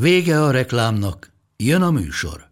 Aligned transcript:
Vége 0.00 0.42
a 0.42 0.50
reklámnak, 0.50 1.32
jön 1.56 1.82
a 1.82 1.90
műsor. 1.90 2.48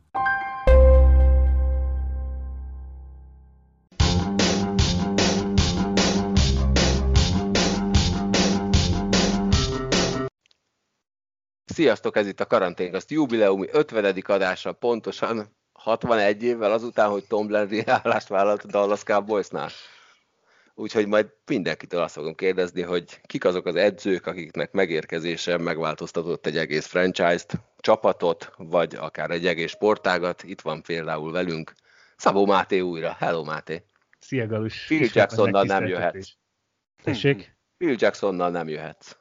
Sziasztok, 11.64 12.16
ez 12.16 12.26
itt 12.26 12.40
a 12.40 12.46
Karanténkaszt 12.46 13.10
jubileumi 13.10 13.66
50. 13.72 14.22
adása, 14.26 14.72
pontosan 14.72 15.56
61 15.72 16.42
évvel 16.42 16.72
azután, 16.72 17.10
hogy 17.10 17.24
Tom 17.28 17.50
Landry 17.50 17.82
állást 17.86 18.28
vállalt 18.28 18.66
Dallas 18.66 19.02
Cowboysnál. 19.02 19.70
Úgyhogy 20.74 21.06
majd 21.06 21.32
mindenkitől 21.46 22.00
azt 22.00 22.14
fogom 22.14 22.34
kérdezni, 22.34 22.82
hogy 22.82 23.20
kik 23.20 23.44
azok 23.44 23.66
az 23.66 23.76
edzők, 23.76 24.26
akiknek 24.26 24.72
megérkezése 24.72 25.58
megváltoztatott 25.58 26.46
egy 26.46 26.56
egész 26.56 26.86
franchise-t, 26.86 27.52
csapatot, 27.78 28.52
vagy 28.56 28.94
akár 28.94 29.30
egy 29.30 29.46
egész 29.46 29.70
sportágat. 29.70 30.42
Itt 30.42 30.60
van 30.60 30.82
például 30.82 31.32
velünk 31.32 31.72
Szabó 32.16 32.46
Máté 32.46 32.80
újra. 32.80 33.16
Hello 33.18 33.44
Máté! 33.44 33.84
Szia 34.18 34.46
Galus! 34.46 34.84
Phil 34.84 35.08
Jacksonnal 35.12 35.64
nem 35.64 35.86
jöhetsz. 35.86 36.30
Tessék? 37.02 37.56
Phil 37.76 37.96
Jacksonnal 37.98 38.50
nem 38.50 38.68
jöhetsz. 38.68 39.16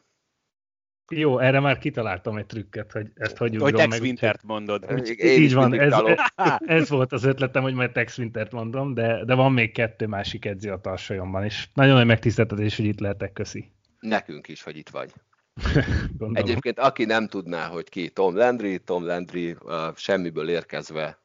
Jó, 1.09 1.39
erre 1.39 1.59
már 1.59 1.77
kitaláltam 1.77 2.37
egy 2.37 2.45
trükket, 2.45 2.91
hogy 2.91 3.07
ezt 3.15 3.37
hogy 3.37 3.55
Hogy 3.55 3.73
Tex 3.73 3.99
Wintert 3.99 4.43
mondod. 4.43 4.85
Én 5.15 5.41
Így 5.41 5.53
van, 5.53 5.79
ez, 5.79 5.93
ez 6.65 6.89
volt 6.89 7.11
az 7.11 7.23
ötletem, 7.23 7.63
hogy 7.63 7.73
majd 7.73 7.91
Tex 7.91 8.17
Wintert 8.17 8.51
mondom, 8.51 8.93
de, 8.93 9.25
de 9.25 9.33
van 9.33 9.51
még 9.51 9.71
kettő 9.71 10.07
másik 10.07 10.45
edző 10.45 10.71
a 10.71 10.81
tarsajomban, 10.81 11.43
és 11.43 11.67
nagyon 11.73 11.95
nagy 11.95 12.05
megtiszteltetés, 12.05 12.75
hogy 12.75 12.85
itt 12.85 12.99
lehetek, 12.99 13.33
köszi. 13.33 13.71
Nekünk 13.99 14.47
is, 14.47 14.63
hogy 14.63 14.77
itt 14.77 14.89
vagy. 14.89 15.13
Gondolom. 16.17 16.35
Egyébként 16.35 16.79
aki 16.79 17.05
nem 17.05 17.27
tudná, 17.27 17.67
hogy 17.67 17.89
ki 17.89 18.09
Tom 18.09 18.35
Landry, 18.35 18.79
Tom 18.79 19.05
Landry 19.05 19.51
uh, 19.51 19.95
semmiből 19.95 20.49
érkezve, 20.49 21.21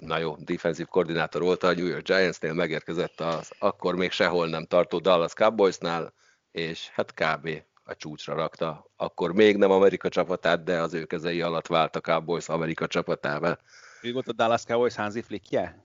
na 0.00 0.18
jó, 0.18 0.36
defensív 0.36 0.86
koordinátor 0.86 1.42
volt 1.42 1.62
a 1.62 1.74
New 1.74 1.86
York 1.86 2.06
Giantsnél, 2.06 2.52
megérkezett 2.52 3.20
az 3.20 3.52
akkor 3.58 3.96
még 3.96 4.10
sehol 4.10 4.48
nem 4.48 4.66
tartó 4.66 4.98
Dallas 4.98 5.32
Cowboysnál, 5.32 6.12
és 6.50 6.88
hát 6.88 7.14
kb. 7.14 7.48
A 7.90 7.96
csúcsra 7.96 8.34
rakta. 8.34 8.90
Akkor 8.96 9.32
még 9.32 9.56
nem 9.56 9.70
Amerika 9.70 10.08
csapatát, 10.08 10.64
de 10.64 10.80
az 10.80 10.94
ő 10.94 11.04
kezei 11.04 11.42
alatt 11.42 11.66
vált 11.66 11.96
a 11.96 12.00
Cowboys 12.00 12.48
Amerika 12.48 12.86
csapatával. 12.86 13.58
Ő 14.02 14.12
volt 14.12 14.28
a 14.28 14.32
Dallas 14.32 14.64
Cowboys 14.64 14.94
Hansi 14.94 15.22
Flickje? 15.22 15.84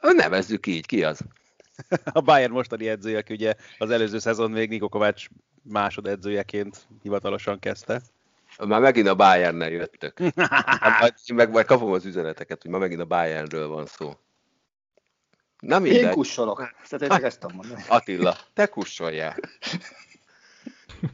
Nevezzük 0.00 0.66
így, 0.66 0.86
ki 0.86 1.04
az? 1.04 1.20
A 2.12 2.20
Bayern 2.20 2.52
mostani 2.52 2.88
edzője, 2.88 3.18
aki 3.18 3.32
ugye 3.32 3.54
az 3.78 3.90
előző 3.90 4.18
szezon 4.18 4.50
még 4.50 4.68
Niko 4.68 4.88
Kovács 4.88 5.26
másod 5.62 6.06
edzőjeként 6.06 6.86
hivatalosan 7.02 7.58
kezdte. 7.58 8.00
Már 8.58 8.80
megint 8.80 9.08
a 9.08 9.14
Bayernnel 9.14 9.70
jöttök. 9.70 10.18
Hát 10.80 11.00
majd- 11.00 11.14
meg 11.34 11.50
majd 11.50 11.66
kapom 11.66 11.92
az 11.92 12.04
üzeneteket, 12.04 12.62
hogy 12.62 12.70
már 12.70 12.80
megint 12.80 13.00
a 13.00 13.04
Bayernről 13.04 13.68
van 13.68 13.86
szó. 13.86 14.16
Na 15.58 15.84
Én 15.86 16.10
kussolok. 16.10 16.72
Csak 16.88 17.22
ezt 17.22 17.40
tudom 17.40 17.56
mondani. 17.56 17.82
Attila, 17.88 18.36
te 18.54 18.66
kussoljál. 18.66 19.36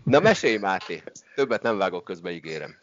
Na 0.02 0.20
mesélj, 0.20 0.56
Máté. 0.56 1.02
Többet 1.34 1.62
nem 1.62 1.78
vágok 1.78 2.04
közbe, 2.04 2.30
ígérem. 2.30 2.74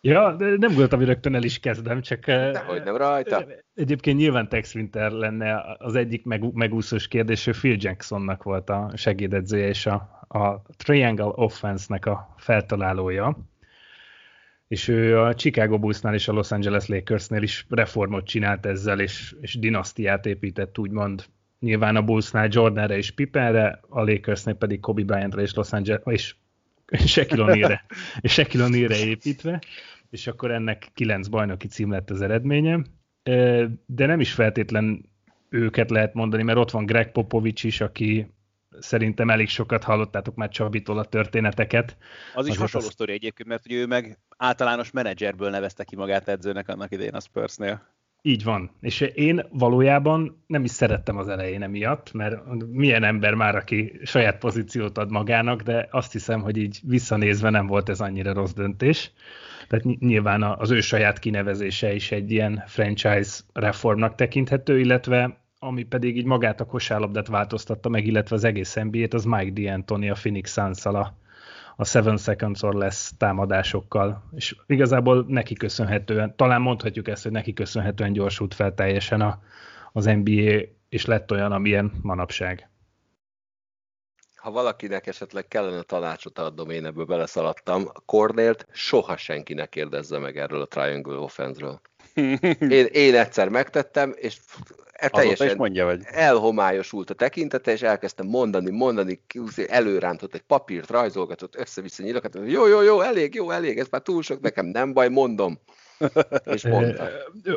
Ja, 0.00 0.36
de 0.36 0.46
nem 0.46 0.58
gondoltam, 0.58 0.98
hogy 0.98 1.08
rögtön 1.08 1.34
el 1.34 1.42
is 1.42 1.58
kezdem, 1.58 2.00
csak 2.00 2.26
eh, 2.26 2.52
Dehogy 2.52 2.82
nem 2.82 2.96
rajta. 2.96 3.46
egyébként 3.74 4.18
nyilván 4.18 4.48
Tex 4.48 4.74
Winter 4.74 5.10
lenne 5.10 5.76
az 5.78 5.94
egyik 5.94 6.24
meg, 6.24 6.52
megúszós 6.54 7.08
kérdés, 7.08 7.46
ő 7.46 7.50
Phil 7.50 7.76
Jacksonnak 7.78 8.42
volt 8.42 8.70
a 8.70 8.90
segédedzője 8.96 9.68
és 9.68 9.86
a, 9.86 9.94
a 10.28 10.62
Triangle 10.76 11.32
Offense-nek 11.34 12.06
a 12.06 12.34
feltalálója. 12.36 13.38
És 14.68 14.88
ő 14.88 15.20
a 15.20 15.34
Chicago 15.34 15.78
Bullsnál 15.78 16.14
és 16.14 16.28
a 16.28 16.32
Los 16.32 16.50
Angeles 16.50 16.86
Lakersnél 16.86 17.42
is 17.42 17.66
reformot 17.68 18.26
csinált 18.26 18.66
ezzel, 18.66 19.00
és, 19.00 19.34
és 19.40 19.58
dinasztiát 19.58 20.26
épített, 20.26 20.78
úgymond. 20.78 21.24
Nyilván 21.60 21.96
a 21.96 22.02
Bullsnál 22.02 22.48
Jordanre 22.50 22.96
és 22.96 23.10
Pippenre, 23.10 23.80
a 23.88 24.02
Lakersnél 24.04 24.54
pedig 24.54 24.80
Kobe 24.80 25.02
Bryantra 25.02 25.40
és 25.40 25.54
Los 25.54 25.72
Angeles, 25.72 26.02
és 26.04 26.34
Shaquille 27.06 27.44
O'Nealre, 27.44 27.80
és 28.20 28.32
Shaquille 28.32 28.66
O'Nealre 28.68 28.96
építve, 29.06 29.60
és 30.10 30.26
akkor 30.26 30.50
ennek 30.50 30.88
kilenc 30.94 31.28
bajnoki 31.28 31.68
cím 31.68 31.90
lett 31.90 32.10
az 32.10 32.20
eredménye. 32.20 32.80
De 33.86 34.06
nem 34.06 34.20
is 34.20 34.32
feltétlen 34.32 35.08
őket 35.48 35.90
lehet 35.90 36.14
mondani, 36.14 36.42
mert 36.42 36.58
ott 36.58 36.70
van 36.70 36.86
Greg 36.86 37.12
Popovich 37.12 37.64
is, 37.64 37.80
aki 37.80 38.30
szerintem 38.78 39.30
elég 39.30 39.48
sokat 39.48 39.84
hallottátok 39.84 40.34
már 40.34 40.48
Csabitól 40.48 40.98
a 40.98 41.04
történeteket. 41.04 41.96
Az 42.34 42.44
is 42.46 42.50
Azért 42.50 42.58
hasonló 42.58 42.86
az- 42.86 42.92
sztori 42.92 43.12
egyébként, 43.12 43.48
mert 43.48 43.66
ugye 43.66 43.76
ő 43.76 43.86
meg 43.86 44.18
általános 44.36 44.90
menedzserből 44.90 45.50
nevezte 45.50 45.84
ki 45.84 45.96
magát 45.96 46.28
edzőnek 46.28 46.68
annak 46.68 46.92
idején 46.92 47.14
a 47.14 47.20
Spursnél. 47.20 47.96
Így 48.28 48.44
van. 48.44 48.70
És 48.80 49.00
én 49.00 49.46
valójában 49.50 50.42
nem 50.46 50.64
is 50.64 50.70
szerettem 50.70 51.16
az 51.16 51.28
elején 51.28 51.62
emiatt, 51.62 52.12
mert 52.12 52.36
milyen 52.72 53.04
ember 53.04 53.34
már, 53.34 53.56
aki 53.56 54.00
saját 54.02 54.38
pozíciót 54.38 54.98
ad 54.98 55.10
magának, 55.10 55.62
de 55.62 55.88
azt 55.90 56.12
hiszem, 56.12 56.40
hogy 56.40 56.56
így 56.56 56.80
visszanézve 56.82 57.50
nem 57.50 57.66
volt 57.66 57.88
ez 57.88 58.00
annyira 58.00 58.32
rossz 58.32 58.52
döntés. 58.52 59.12
Tehát 59.68 59.84
ny- 59.84 60.00
nyilván 60.00 60.42
az 60.42 60.70
ő 60.70 60.80
saját 60.80 61.18
kinevezése 61.18 61.94
is 61.94 62.10
egy 62.10 62.30
ilyen 62.30 62.62
franchise 62.66 63.40
reformnak 63.52 64.14
tekinthető, 64.14 64.78
illetve 64.78 65.40
ami 65.58 65.82
pedig 65.82 66.16
így 66.16 66.26
magát 66.26 66.60
a 66.60 66.66
kosárlabdát 66.66 67.28
változtatta 67.28 67.88
meg, 67.88 68.06
illetve 68.06 68.36
az 68.36 68.44
egész 68.44 68.74
NBA-t, 68.74 69.14
az 69.14 69.24
Mike 69.24 69.52
D'Antoni 69.54 70.10
a 70.10 70.18
Phoenix 70.20 70.52
suns 70.52 70.86
a, 70.86 71.18
a 71.80 71.84
Seven 71.84 72.16
Seconds 72.16 72.62
or 72.62 72.74
Less 72.74 73.10
támadásokkal, 73.18 74.22
és 74.34 74.56
igazából 74.66 75.24
neki 75.28 75.54
köszönhetően, 75.54 76.36
talán 76.36 76.60
mondhatjuk 76.60 77.08
ezt, 77.08 77.22
hogy 77.22 77.32
neki 77.32 77.52
köszönhetően 77.52 78.12
gyorsult 78.12 78.54
fel 78.54 78.74
teljesen 78.74 79.20
a, 79.20 79.42
az 79.92 80.04
NBA, 80.04 80.60
és 80.88 81.04
lett 81.04 81.30
olyan, 81.30 81.52
amilyen 81.52 81.92
manapság. 82.02 82.68
Ha 84.36 84.50
valakinek 84.50 85.06
esetleg 85.06 85.48
kellene 85.48 85.82
tanácsot 85.82 86.38
adnom, 86.38 86.70
én 86.70 86.86
ebből 86.86 87.04
beleszaladtam, 87.04 87.84
a 87.92 88.00
Cornélt 88.00 88.66
soha 88.72 89.16
senki 89.16 89.54
ne 89.54 89.66
kérdezze 89.66 90.18
meg 90.18 90.38
erről 90.38 90.60
a 90.60 90.66
Triangle 90.66 91.18
Offense-ről. 91.18 91.80
Én, 92.78 92.86
én 92.92 93.14
egyszer 93.14 93.48
megtettem, 93.48 94.14
és 94.16 94.38
is 95.02 95.10
teljesen 95.10 95.56
mondja, 95.56 95.84
vagy? 95.84 96.02
elhomályosult 96.04 97.10
a 97.10 97.14
tekintete, 97.14 97.72
és 97.72 97.82
elkezdtem 97.82 98.26
mondani, 98.26 98.70
mondani, 98.70 99.20
előrántott 99.66 100.34
egy 100.34 100.42
papírt, 100.42 100.90
rajzolgatott, 100.90 101.56
össze-vissza 101.56 102.02
nyilakat, 102.02 102.38
jó, 102.46 102.66
jó, 102.66 102.82
jó, 102.82 103.00
elég, 103.00 103.34
jó, 103.34 103.50
elég, 103.50 103.78
ez 103.78 103.88
már 103.90 104.00
túl 104.00 104.22
sok, 104.22 104.40
nekem 104.40 104.66
nem 104.66 104.92
baj, 104.92 105.08
mondom. 105.08 105.58
És 106.54 106.66
mondta. 106.66 107.08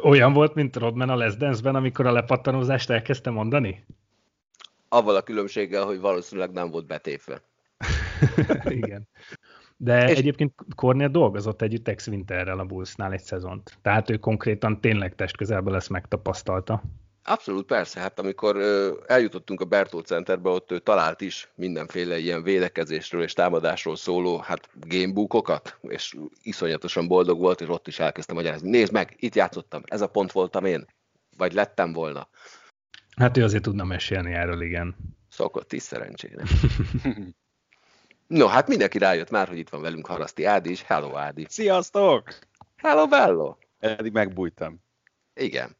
Olyan 0.03 0.34
volt, 0.34 0.53
mint 0.53 0.75
Rodman 0.75 1.09
a 1.09 1.16
Les 1.16 1.38
Dance-ben, 1.38 1.75
amikor 1.75 2.06
a 2.06 2.12
lepattanózást 2.12 2.90
elkezdte 2.90 3.29
mondani? 3.29 3.85
Avval 4.90 5.16
a 5.16 5.22
különbséggel, 5.22 5.85
hogy 5.85 6.00
valószínűleg 6.00 6.52
nem 6.52 6.69
volt 6.69 6.88
betépve. 6.88 7.41
Igen. 8.63 9.08
De 9.78 10.09
És- 10.09 10.18
egyébként 10.18 10.53
Cornél 10.75 11.09
dolgozott 11.09 11.62
együtt 11.62 11.84
Tex 11.84 12.08
Winterrel 12.08 12.59
a 12.59 12.66
Bullsnál 12.66 13.11
egy 13.11 13.23
szezont. 13.23 13.78
Tehát 13.82 14.09
ő 14.09 14.17
konkrétan 14.17 14.82
tényleg 14.82 15.16
testközelben 15.16 15.73
lesz 15.73 15.87
megtapasztalta. 15.87 16.84
Abszolút 17.23 17.66
persze, 17.66 18.00
hát 18.00 18.20
amikor 18.20 18.56
ö, 18.56 18.97
eljutottunk 19.08 19.62
a 19.62 19.66
Bertolt 19.66 20.06
Centerbe, 20.06 20.50
ott 20.50 20.72
ő 20.72 20.79
talált 20.79 21.22
is 21.22 21.52
mindenféle 21.56 22.18
ilyen 22.18 22.44
védekezésről 22.44 23.23
és 23.23 23.34
támadásról 23.34 23.96
szóló 23.96 24.38
hát 24.38 24.70
gamebookokat, 24.79 25.78
és 25.82 26.16
iszonyatosan 26.41 27.08
boldog 27.08 27.40
volt, 27.40 27.62
és 27.62 27.70
ott 27.70 27.88
is 27.88 28.00
elkezdtem 28.00 28.35
magyarázni. 28.35 28.70
Nézd 28.70 28.91
meg, 28.91 29.16
itt 29.20 29.35
játszottam, 29.35 29.82
ez 29.85 30.02
a 30.02 30.08
pont 30.08 30.32
voltam 30.32 30.66
én, 30.66 30.85
vagy 31.38 31.53
lettem 31.53 31.94
volna. 31.94 32.28
Hát 33.18 33.38
ő 33.38 33.44
azért 33.44 33.64
tudna 33.64 33.84
mesélni 33.84 34.34
erről, 34.34 34.62
igen. 34.62 34.96
Szokott 35.29 35.73
is 35.73 35.82
szerencsére. 35.82 36.44
No, 38.32 38.47
hát 38.47 38.68
mindenki 38.68 38.97
rájött 38.97 39.29
már, 39.29 39.47
hogy 39.47 39.58
itt 39.58 39.70
van 39.70 39.82
velünk 39.82 40.08
Haraszti 40.08 40.46
Ádi 40.46 40.70
is. 40.70 40.82
Hello 40.82 41.16
Ádi. 41.16 41.46
Sziasztok! 41.50 42.23
Hello 42.76 43.08
Bello. 43.08 43.56
Eddig 43.79 44.12
megbújtam. 44.12 44.84
Igen. 45.34 45.78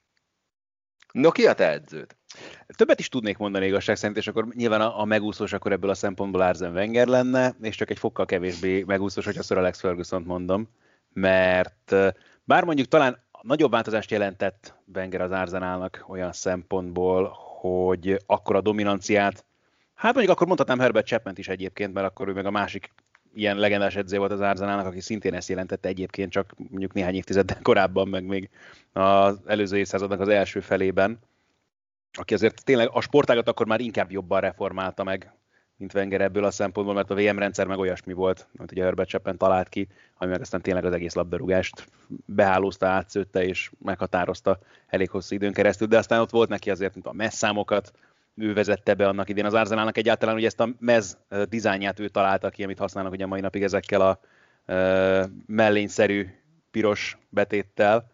No, 1.12 1.32
ki 1.32 1.48
a 1.48 1.54
te 1.54 1.70
edződ? 1.70 2.16
Többet 2.68 3.00
is 3.00 3.10
tudnék 3.10 3.38
mondani 3.38 3.66
igazság 3.66 3.96
szerint, 3.96 4.18
és 4.18 4.28
akkor 4.28 4.48
nyilván 4.54 4.82
a, 4.82 5.00
a 5.00 5.06
megúszós 5.06 5.54
akkor 5.54 5.72
ebből 5.72 5.90
a 5.90 5.94
szempontból 5.94 6.42
Arzen 6.42 6.74
Wenger 6.74 7.08
lenne, 7.08 7.56
és 7.62 7.76
csak 7.76 7.90
egy 7.90 8.00
fokkal 8.00 8.26
kevésbé 8.26 8.84
megúszós, 8.84 9.26
hogyha 9.26 9.42
Sir 9.42 9.58
Alex 9.58 9.80
ferguson 9.80 10.22
mondom. 10.22 10.70
mert 11.14 11.96
bár 12.44 12.64
mondjuk 12.64 12.88
talán 12.88 13.24
nagyobb 13.42 13.72
változást 13.72 14.12
jelentett 14.12 14.76
Wenger 14.94 15.22
az 15.22 15.32
Arsenalnak 15.32 16.06
olyan 16.08 16.32
szempontból, 16.32 17.38
hogy 17.60 18.22
akkor 18.26 18.56
a 18.56 18.62
dominanciát, 18.62 19.46
hát 19.94 20.14
mondjuk 20.14 20.36
akkor 20.36 20.48
mondhatnám 20.48 20.80
Herbert 20.80 21.08
Chapman 21.08 21.34
is 21.38 21.48
egyébként, 21.48 21.94
mert 21.94 22.08
akkor 22.08 22.28
ő 22.28 22.34
meg 22.34 22.46
a 22.46 22.52
másik 22.52 22.94
ilyen 23.34 23.58
legendás 23.58 23.96
edző 23.96 24.18
volt 24.18 24.32
az 24.32 24.40
Arsenalnak, 24.40 24.86
aki 24.86 25.00
szintén 25.00 25.34
ezt 25.34 25.50
jelentette 25.50 25.88
egyébként, 25.88 26.32
csak 26.32 26.54
mondjuk 26.58 26.94
néhány 26.94 27.16
évtizeddel 27.16 27.60
korábban, 27.70 28.08
meg 28.08 28.26
még 28.26 28.50
az 28.94 29.40
előző 29.46 29.78
évszázadnak 29.78 30.20
az 30.20 30.28
első 30.28 30.60
felében, 30.60 31.20
aki 32.14 32.34
azért 32.34 32.64
tényleg 32.64 32.90
a 32.92 33.02
sportágat 33.02 33.48
akkor 33.48 33.66
már 33.66 33.80
inkább 33.80 34.12
jobban 34.12 34.42
reformálta 34.42 35.04
meg, 35.04 35.34
mint 35.78 35.94
Wenger 35.94 36.22
ebből 36.22 36.44
a 36.44 36.52
szempontból, 36.52 36.96
mert 36.96 37.10
a 37.10 37.16
VM 37.16 37.40
rendszer 37.40 37.68
meg 37.68 37.78
olyasmi 37.78 38.14
volt, 38.14 38.48
amit 38.58 38.72
ugye 38.72 38.84
Herbert 38.84 39.10
Chapman 39.10 39.38
talált 39.38 39.70
ki, 39.70 39.88
ami 40.18 40.32
meg 40.32 40.42
aztán 40.42 40.62
tényleg 40.62 40.86
az 40.86 40.94
egész 40.94 41.14
labdarúgást 41.14 41.88
behálózta, 42.26 42.88
átszőtte 42.88 43.44
és 43.44 43.72
meghatározta 43.84 44.60
elég 44.88 45.10
hosszú 45.10 45.36
időn 45.36 45.54
keresztül, 45.54 45.88
de 45.88 45.98
aztán 45.98 46.20
ott 46.20 46.30
volt 46.30 46.50
neki 46.50 46.70
azért, 46.70 46.94
mint 46.94 47.08
a 47.08 47.14
messzámokat, 47.14 47.92
ő 48.42 48.54
vezette 48.54 48.94
be 48.94 49.08
annak 49.08 49.30
idén 49.30 49.46
az 49.46 49.54
Arsenalnak 49.54 49.98
egyáltalán, 49.98 50.36
hogy 50.36 50.46
ezt 50.46 50.60
a 50.60 50.70
mez 50.80 51.18
dizájnját 51.50 52.00
ő 52.00 52.08
találta 52.08 52.50
ki, 52.50 52.64
amit 52.64 52.80
használnak 52.80 53.12
ugye 53.12 53.26
mai 53.26 53.40
napig 53.40 53.64
ezekkel 53.64 54.02
a 54.02 54.20
mellényszerű 55.46 56.28
piros 56.72 57.18
betéttel. 57.30 58.10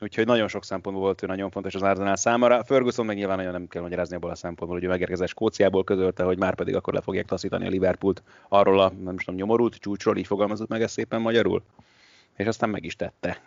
Úgyhogy 0.00 0.26
nagyon 0.26 0.48
sok 0.48 0.64
szempontból 0.64 1.04
volt 1.04 1.22
ő 1.22 1.26
nagyon 1.26 1.50
fontos 1.50 1.74
az 1.74 1.82
Arsenal 1.82 2.16
számára. 2.16 2.64
Ferguson 2.64 3.06
meg 3.06 3.16
nyilván 3.16 3.36
nagyon 3.36 3.52
nem 3.52 3.66
kell 3.66 3.82
magyarázni 3.82 4.16
abból 4.16 4.30
a 4.30 4.34
szempontból, 4.34 4.78
hogy 4.78 4.86
ő 4.86 4.88
megérkezett 4.88 5.28
Skóciából 5.28 5.84
közölte, 5.84 6.22
hogy 6.22 6.38
már 6.38 6.54
pedig 6.54 6.74
akkor 6.74 6.94
le 6.94 7.00
fogják 7.00 7.24
taszítani 7.24 7.66
a 7.66 7.68
Liverpoolt 7.68 8.22
arról 8.48 8.80
a, 8.80 8.92
nem 9.02 9.14
is 9.14 9.24
tudom, 9.24 9.40
nyomorult 9.40 9.74
csúcsról, 9.74 10.16
így 10.16 10.26
fogalmazott 10.26 10.68
meg 10.68 10.82
ezt 10.82 10.92
szépen 10.92 11.20
magyarul. 11.20 11.62
És 12.36 12.46
aztán 12.46 12.70
meg 12.70 12.84
is 12.84 12.96
tette. 12.96 13.40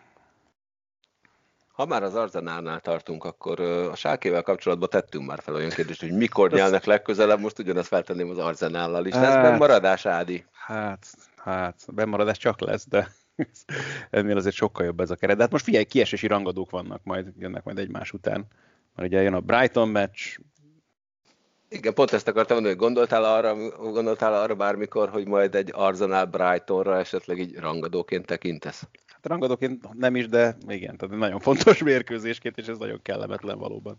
Ha 1.81 1.88
már 1.88 2.04
az 2.04 2.16
Arzenálnál 2.16 2.80
tartunk, 2.80 3.24
akkor 3.24 3.60
a 3.60 3.95
Sálkével 3.95 4.42
kapcsolatban 4.42 4.89
tettünk 4.89 5.25
már 5.25 5.39
fel 5.42 5.56
olyan 5.56 5.69
kérdést, 5.69 6.01
hogy 6.01 6.12
mikor 6.12 6.51
nyelnek 6.51 6.86
legközelebb, 6.86 7.39
most 7.39 7.60
ugyanezt 7.60 7.88
feltenném 7.88 8.30
az 8.30 8.38
Arzenállal 8.38 9.06
is. 9.06 9.13
Lesz 9.13 9.33
hát, 9.33 9.60
maradás, 9.60 10.06
Ádi? 10.06 10.45
Hát, 10.51 11.07
hát, 11.36 11.86
bemaradás 11.88 12.38
csak 12.38 12.60
lesz, 12.60 12.88
de 12.88 13.12
ennél 14.10 14.38
azért 14.38 14.56
sokkal 14.56 14.86
jobb 14.86 15.00
ez 15.00 15.12
a 15.12 15.16
keret. 15.16 15.36
De 15.36 15.42
hát 15.42 15.51
most 15.51 15.63
figyelj, 15.63 15.83
kiesési 15.83 16.28
rangadók 16.28 16.69
vannak 16.69 17.04
majd, 17.04 17.28
jönnek 17.38 17.63
majd 17.63 17.78
egymás 17.78 18.12
után. 18.12 18.45
Mert 18.95 19.10
ugye 19.10 19.22
jön 19.22 19.34
a 19.34 19.39
Brighton 19.39 19.89
meccs, 19.89 20.38
igen, 21.69 21.94
pont 21.94 22.13
ezt 22.13 22.27
akartam 22.27 22.56
mondani, 22.56 22.75
hogy 22.75 22.86
gondoltál 22.86 23.24
arra, 23.24 23.56
gondoltál 23.77 24.34
arra 24.34 24.56
bármikor, 24.56 25.10
hogy 25.10 25.27
majd 25.27 25.56
egy 25.56 25.72
Arsenal 25.74 26.25
Brightonra 26.25 26.98
esetleg 26.98 27.39
így 27.39 27.56
rangadóként 27.56 28.25
tekintesz? 28.25 28.88
Hát 29.22 29.32
rangadóként 29.32 29.94
nem 29.94 30.16
is, 30.16 30.28
de 30.28 30.58
igen, 30.68 30.98
tehát 30.98 31.18
nagyon 31.18 31.40
fontos 31.40 31.84
mérkőzésként, 31.84 32.58
és 32.58 32.68
ez 32.68 32.78
nagyon 32.78 33.02
kellemetlen 33.02 33.58
valóban. 33.58 33.98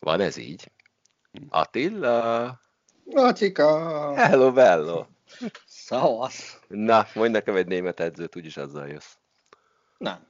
Van 0.00 0.20
ez 0.20 0.36
így? 0.36 0.70
Attila? 1.48 2.60
Attika! 3.10 4.14
Hello, 4.14 4.52
bello! 4.52 5.06
Szavasz! 5.66 6.60
Na, 6.68 7.06
mondj 7.14 7.32
nekem 7.32 7.56
egy 7.56 7.66
német 7.66 8.00
edzőt, 8.00 8.36
úgyis 8.36 8.56
azzal 8.56 8.88
jössz. 8.88 9.14
Nem. 9.98 10.26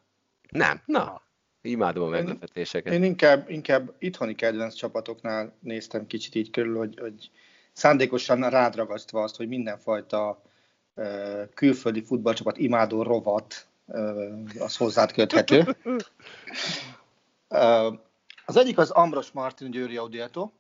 Nem, 0.51 0.83
na. 0.85 1.23
Imádom 1.63 2.07
a 2.07 2.09
meglepetéseket. 2.09 2.93
Én, 2.93 3.03
én 3.03 3.11
inkább, 3.11 3.51
inkább 3.51 3.95
itthoni 3.99 4.35
kedvenc 4.35 4.75
csapatoknál 4.75 5.57
néztem 5.61 6.07
kicsit 6.07 6.35
így 6.35 6.51
körül, 6.51 6.77
hogy, 6.77 6.99
hogy 6.99 7.31
szándékosan 7.73 8.51
rádragasztva 8.51 9.23
azt, 9.23 9.37
hogy 9.37 9.49
mindenfajta 9.49 10.31
uh, 10.31 10.51
külföldi 11.55 12.03
futballcsapat 12.03 12.59
imádó 12.59 13.03
rovat 13.03 13.67
az 14.59 14.77
hozzád 14.77 15.13
köthető. 15.13 15.77
az 18.47 18.57
egyik 18.57 18.79
az 18.79 18.91
Ambros 18.91 19.31
Martin 19.31 19.71
Győri 19.71 19.97
Audiato, 19.97 20.51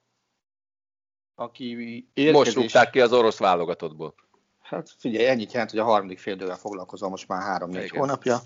aki 1.34 1.76
érkezés... 2.14 2.32
Most 2.32 2.54
rúgták 2.54 2.90
ki 2.90 3.00
az 3.00 3.12
orosz 3.12 3.38
válogatottból. 3.38 4.14
Hát 4.62 4.90
figyelj, 4.98 5.26
ennyit 5.26 5.52
jelent, 5.52 5.70
hogy 5.70 5.80
a 5.80 5.84
harmadik 5.84 6.18
fél 6.18 6.34
idővel 6.34 6.56
foglalkozom 6.56 7.10
most 7.10 7.28
már 7.28 7.42
három-négy 7.42 7.90
hónapja, 7.90 8.40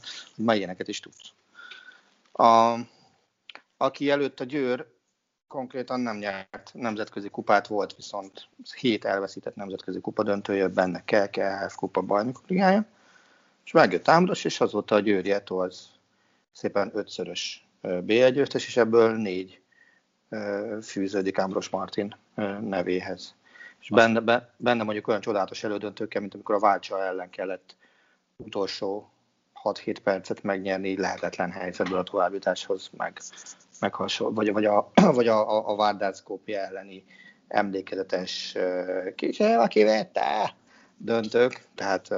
hogy 0.47 0.57
ilyeneket 0.57 0.89
is 0.89 1.01
tudsz. 1.01 1.33
A, 2.33 2.79
aki 3.77 4.11
előtt 4.11 4.41
a 4.41 4.45
Győr 4.45 4.87
konkrétan 5.51 6.01
nem 6.01 6.17
nyert 6.17 6.71
nemzetközi 6.73 7.29
kupát, 7.29 7.67
volt 7.67 7.97
viszont 7.97 8.49
hét 8.77 9.05
elveszített 9.05 9.55
nemzetközi 9.55 10.01
kupa 10.01 10.23
döntője, 10.23 10.69
benne 10.69 11.03
KKHF 11.05 11.75
kupa 11.75 12.01
bajnokok 12.01 12.49
ligája, 12.49 12.85
és 13.65 13.73
megjött 13.73 14.09
Ámros, 14.09 14.45
és 14.45 14.61
azóta 14.61 14.95
a 14.95 15.01
Győri 15.01 15.31
Eto 15.31 15.57
az 15.57 15.89
szépen 16.53 16.91
ötszörös 16.95 17.67
B1 17.83 18.31
győztes, 18.35 18.67
és 18.67 18.77
ebből 18.77 19.17
négy 19.17 19.61
fűződik 20.83 21.39
Ámros 21.39 21.69
Martin 21.69 22.17
nevéhez. 22.61 23.35
És 23.81 23.89
benne, 23.89 24.21
be, 24.21 24.55
benne 24.57 24.83
mondjuk 24.83 25.09
olyan 25.09 25.21
csodálatos 25.21 25.65
elődöntőkkel, 25.65 26.21
mint 26.21 26.35
amikor 26.35 26.55
a 26.55 26.59
Válcsa 26.59 27.05
ellen 27.05 27.31
kellett 27.31 27.77
utolsó 28.37 29.11
6-7 29.65 29.97
percet 30.03 30.43
megnyerni 30.43 30.97
lehetetlen 30.97 31.51
helyzetből 31.51 31.99
a 31.99 32.03
továbbjutáshoz, 32.03 32.91
meg, 32.97 33.21
meg 33.81 33.95
hasonló, 33.95 34.35
vagy, 34.35 34.53
vagy 34.53 34.65
a, 34.65 34.91
vagy 35.19 35.29
a, 35.29 35.57
a, 35.57 35.69
a 35.69 35.75
Vardás 35.75 36.23
elleni 36.47 37.05
emlékezetes 37.49 38.57
kis 39.15 39.41
aki 39.41 39.85
vette 39.85 40.55
döntők, 40.97 41.63
tehát 41.75 42.09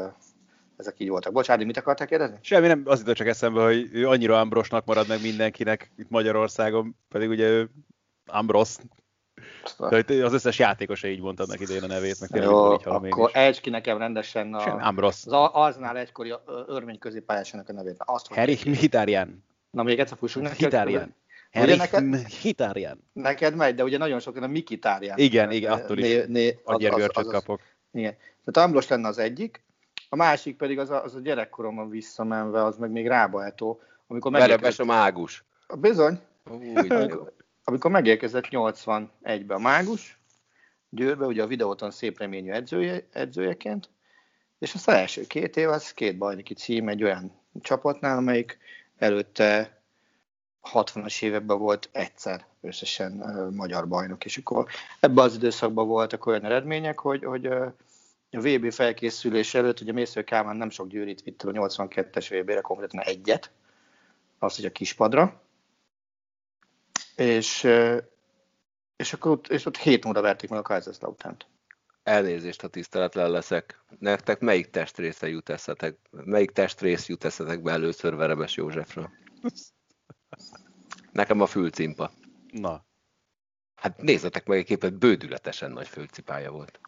ezek 0.76 0.94
így 0.98 1.08
voltak. 1.08 1.32
Bocsánat, 1.32 1.66
mit 1.66 1.76
akarták 1.76 2.08
kérdezni? 2.08 2.38
Semmi, 2.40 2.66
nem, 2.66 2.82
az 2.84 2.98
jutott 2.98 3.14
csak 3.14 3.26
eszembe, 3.26 3.62
hogy 3.62 3.88
ő 3.92 4.08
annyira 4.08 4.40
Ambrosnak 4.40 4.84
marad 4.84 5.08
meg 5.08 5.22
mindenkinek 5.22 5.90
itt 5.96 6.10
Magyarországon, 6.10 6.96
pedig 7.08 7.28
ugye 7.28 7.48
ő 7.48 7.70
Ambros, 8.26 8.76
de 9.88 10.24
az 10.24 10.32
összes 10.32 10.58
játékosa 10.58 11.08
így 11.08 11.20
mondta 11.20 11.42
annak 11.42 11.60
idején 11.60 11.82
a 11.82 11.86
nevét, 11.86 12.20
meg 12.20 12.28
tényleg 12.28 12.50
Jó, 12.50 12.72
így 12.72 12.80
akkor 12.84 13.30
ejtsd 13.32 13.60
ki 13.60 13.70
nekem 13.70 13.98
rendesen 13.98 14.54
a, 14.54 14.86
Ambros. 14.86 15.26
az 15.26 15.32
Arznál 15.52 15.96
egykori 15.96 16.34
örmény 16.66 16.98
középpályásának 16.98 17.68
a 17.68 17.72
nevét. 17.72 17.96
Azt 17.98 18.32
Herich 18.32 18.66
Mkhitaryan. 18.66 19.44
Na 19.70 19.82
még 19.82 19.98
egyszer 19.98 20.18
fussunk 20.18 20.46
neki. 20.46 20.68
Mkhitaryan. 21.52 21.78
Herich 21.78 22.24
Mkhitaryan. 22.24 23.08
Neked 23.12 23.54
megy, 23.54 23.74
de 23.74 23.82
ugye 23.82 23.98
nagyon 23.98 24.20
sok 24.20 24.36
a 24.36 24.48
Mkhitaryan. 24.48 25.18
Igen, 25.18 25.50
igen, 25.50 25.72
attól 25.72 25.98
is 25.98 26.06
né, 26.06 26.24
né, 26.26 26.60
agyérgörcsöt 26.64 27.26
kapok. 27.26 27.60
Igen. 27.92 28.16
Tehát 28.44 28.68
Ambros 28.68 28.88
lenne 28.88 29.08
az 29.08 29.18
egyik, 29.18 29.64
a 30.08 30.16
másik 30.16 30.56
pedig 30.56 30.78
az 30.78 30.90
a, 30.90 31.02
az 31.02 31.14
a 31.14 31.20
gyerekkoromban 31.20 31.88
visszamenve, 31.88 32.64
az 32.64 32.76
meg 32.76 32.90
még 32.90 33.06
Rábahetó, 33.06 33.80
amikor 34.06 34.30
megérkezett... 34.30 34.78
a 34.78 34.84
mágus. 34.84 35.44
Bizony. 35.78 36.20
Úgy, 36.50 37.12
amikor 37.64 37.90
megérkezett 37.90 38.46
81-be 38.50 39.54
a 39.54 39.58
Mágus, 39.58 40.18
Győrbe, 40.88 41.26
ugye 41.26 41.42
a 41.42 41.46
videóton 41.46 41.90
szép 41.90 42.18
reményű 42.18 42.50
edzője, 42.50 43.06
edzőjeként, 43.12 43.90
és 44.58 44.74
az 44.74 44.88
első 44.88 45.26
két 45.26 45.56
év 45.56 45.68
az 45.68 45.92
két 45.92 46.18
bajnoki 46.18 46.54
cím 46.54 46.88
egy 46.88 47.02
olyan 47.02 47.40
csapatnál, 47.60 48.16
amelyik 48.16 48.58
előtte 48.98 49.81
60-as 50.72 51.22
években 51.22 51.58
volt 51.58 51.88
egyszer 51.92 52.46
összesen 52.60 53.12
magyar 53.54 53.88
bajnok, 53.88 54.24
és 54.24 54.36
akkor 54.36 54.66
ebben 55.00 55.24
az 55.24 55.34
időszakban 55.34 55.86
voltak 55.86 56.26
olyan 56.26 56.44
eredmények, 56.44 56.98
hogy, 56.98 57.24
hogy 57.24 57.46
a 57.46 58.40
VB 58.40 58.72
felkészülés 58.72 59.54
előtt, 59.54 59.80
ugye 59.80 59.92
Mésző 59.92 60.22
Kálmán 60.22 60.56
nem 60.56 60.70
sok 60.70 60.88
győrit 60.88 61.22
vitt 61.22 61.42
a 61.42 61.50
82-es 61.50 62.26
VB-re, 62.30 62.60
konkrétan 62.60 63.00
egyet, 63.00 63.50
azt, 64.38 64.56
hogy 64.56 64.64
a 64.64 64.72
kispadra, 64.72 65.42
és, 67.16 67.68
és 68.96 69.12
akkor 69.12 69.30
ott, 69.30 69.48
és 69.48 69.66
ott 69.66 69.76
hét 69.76 70.04
óra 70.04 70.20
verték 70.20 70.50
meg 70.50 70.58
a 70.58 70.62
Kaiserslauternt. 70.62 71.46
Elnézést, 72.02 72.60
ha 72.60 72.68
tiszteletlen 72.68 73.30
leszek. 73.30 73.82
Nektek 73.98 74.40
melyik 74.40 74.70
testrésze 74.70 75.28
jut 75.28 75.48
eszetek, 75.48 75.96
melyik 76.10 76.50
testrész 76.50 77.08
jut 77.08 77.24
eszetek 77.24 77.62
be 77.62 77.72
először 77.72 78.14
Verebes 78.14 78.56
Józsefről? 78.56 79.10
Nekem 81.12 81.40
a 81.40 81.46
fülcimpa. 81.46 82.12
Na. 82.50 82.84
Hát 83.74 84.02
nézzetek 84.02 84.46
meg 84.46 84.58
egy 84.58 84.64
képet, 84.64 84.94
bődületesen 84.94 85.70
nagy 85.70 85.88
fülcipája 85.88 86.50
volt. 86.50 86.80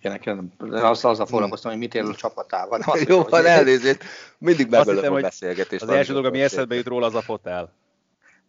Ja, 0.00 0.10
nekem 0.10 0.52
az, 0.58 1.04
azzal 1.04 1.26
foglalkoztam, 1.26 1.70
hogy 1.70 1.80
mit 1.80 1.94
ér 1.94 2.02
a 2.02 2.14
csapatával. 2.14 2.80
Jó, 3.08 3.22
van 3.22 3.46
elnézést. 3.46 4.04
Mindig 4.38 4.68
bebelem 4.68 5.12
a 5.12 5.20
beszélgetést. 5.20 5.82
Az 5.82 5.88
első 5.88 6.12
dolog, 6.12 6.26
ami 6.26 6.42
eszedbe 6.42 6.74
jut 6.74 6.86
róla, 6.86 7.06
az 7.06 7.14
a 7.14 7.20
fotel. 7.20 7.72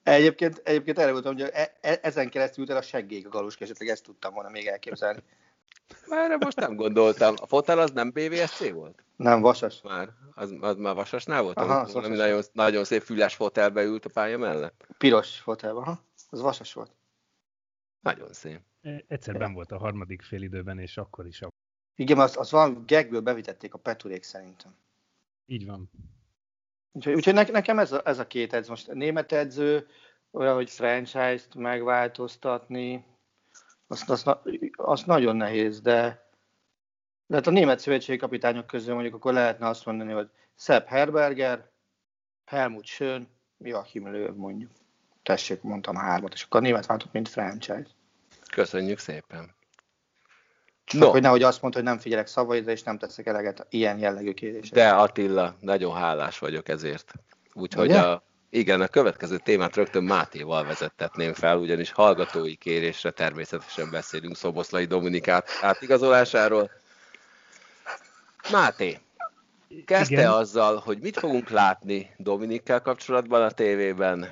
Egyébként, 0.04 0.62
egyébként 0.64 1.00
erre 1.00 1.12
voltam, 1.12 1.34
hogy 1.34 1.50
e, 1.54 1.78
e, 1.82 2.00
ezen 2.02 2.30
keresztül 2.30 2.64
jut 2.64 2.74
el 2.74 2.80
a 2.80 2.82
seggék 2.82 3.26
a 3.26 3.30
galuska, 3.30 3.64
esetleg 3.64 3.90
ezt 3.90 4.04
tudtam 4.04 4.34
volna 4.34 4.50
még 4.50 4.68
elképzelni. 4.68 5.24
Már 6.08 6.38
most 6.38 6.60
nem 6.60 6.76
gondoltam. 6.76 7.36
A 7.42 7.48
fotel 7.48 7.80
az 7.80 7.92
nem 7.92 8.12
BVSC 8.12 8.72
volt? 8.72 9.04
Nem, 9.16 9.42
Vasas. 9.42 9.82
Már, 9.82 10.10
az, 10.34 10.56
az 10.60 10.76
már 10.76 10.96
Vasasnál 10.96 11.42
volt? 11.42 11.58
Aha, 11.58 11.80
az 11.80 11.94
nagyon, 11.94 12.44
nagyon 12.54 12.84
szép 12.84 13.02
füles 13.02 13.36
fotelbe 13.36 13.84
ült 13.84 14.06
a 14.06 14.10
pálya 14.10 14.38
mellett? 14.38 14.88
Piros 14.98 15.40
fotelbe, 15.40 15.80
aha. 15.80 16.00
Az 16.30 16.42
Vasas 16.42 16.74
volt. 16.74 16.92
Nagyon 18.00 18.34
szép. 18.34 18.60
E, 18.82 19.04
egyszer 19.08 19.38
ben 19.38 19.54
volt 19.54 19.72
a 19.72 19.78
harmadik 19.78 20.22
fél 20.22 20.42
időben, 20.42 20.80
és 20.80 20.98
akkor 20.98 21.26
is. 21.26 21.42
A... 21.42 21.48
Igen, 21.96 22.20
az, 22.20 22.38
az 22.38 22.52
van, 22.52 22.84
gegből 22.86 23.22
bevitették 23.22 23.74
a 23.74 23.78
Peturék 23.78 24.24
szerintem. 24.24 24.76
Így 25.46 25.66
van. 25.66 25.92
Úgyhogy, 26.92 27.14
úgyhogy 27.14 27.34
nekem 27.34 27.80
ez 27.80 27.92
a, 27.92 28.02
ez 28.06 28.20
a 28.20 28.28
két 28.28 28.54
edző. 28.54 28.70
Most 28.70 28.90
a 28.90 28.94
német 28.94 29.32
edző, 29.32 29.88
olyan, 30.32 30.56
hogy 30.56 30.70
franchise-t 30.70 31.56
megváltoztatni, 31.56 33.06
azt, 33.92 34.10
azt, 34.10 34.38
azt 34.76 35.06
nagyon 35.06 35.36
nehéz, 35.36 35.82
de, 35.82 36.30
de 37.28 37.36
hát 37.36 37.48
a 37.48 37.52
német 37.52 37.80
szövetségi 37.80 38.18
kapitányok 38.18 38.68
közül 38.68 38.94
mondjuk 38.94 39.16
akkor 39.16 39.34
lehetne 39.34 39.68
azt 39.68 39.86
mondani, 39.86 40.12
hogy 40.12 40.30
Sepp 40.58 40.88
Herberger, 40.88 41.70
Helmut 42.46 42.86
Schön, 42.86 43.28
Joachim 43.58 44.12
Löw 44.12 44.36
mondjuk. 44.36 44.72
Tessék, 45.24 45.62
mondtam 45.62 45.96
hármat, 45.96 46.34
és 46.34 46.44
akkor 46.44 46.60
a 46.60 46.64
német 46.64 46.86
váltott, 46.86 47.12
mint 47.12 47.30
franchise. 47.30 47.88
Köszönjük 48.52 49.00
szépen. 49.00 49.56
Csak 50.84 51.02
no. 51.02 51.10
hogy 51.10 51.22
nehogy 51.22 51.44
azt 51.44 51.62
mondta, 51.62 51.80
hogy 51.80 51.88
nem 51.90 52.00
figyelek 52.00 52.28
szavaidra, 52.28 52.72
és 52.72 52.84
nem 52.84 52.98
teszek 52.98 53.26
eleget 53.26 53.66
ilyen 53.70 54.00
jellegű 54.00 54.34
kérdésre. 54.34 54.76
De 54.76 54.90
Attila, 54.90 55.56
nagyon 55.60 55.96
hálás 55.96 56.40
vagyok 56.40 56.70
ezért. 56.70 57.14
Úgyhogy 57.54 57.92
a, 57.92 58.24
igen, 58.54 58.82
a 58.82 58.88
következő 58.88 59.38
témát 59.38 59.76
rögtön 59.76 60.04
Mátéval 60.04 60.66
vezettetném 60.66 61.34
fel, 61.34 61.58
ugyanis 61.58 61.92
hallgatói 61.92 62.56
kérésre 62.56 63.12
természetesen 63.12 63.90
beszélünk 63.92 64.36
Szoboszlai 64.36 64.86
Dominikát 64.86 65.50
átigazolásáról. 65.62 66.72
Máté, 68.52 69.00
kezdte 69.86 70.14
Igen. 70.14 70.32
azzal, 70.32 70.78
hogy 70.78 71.00
mit 71.02 71.20
fogunk 71.20 71.50
látni 71.50 72.16
Dominikkel 72.18 72.82
kapcsolatban 72.82 73.42
a 73.42 73.52
tévében, 73.52 74.28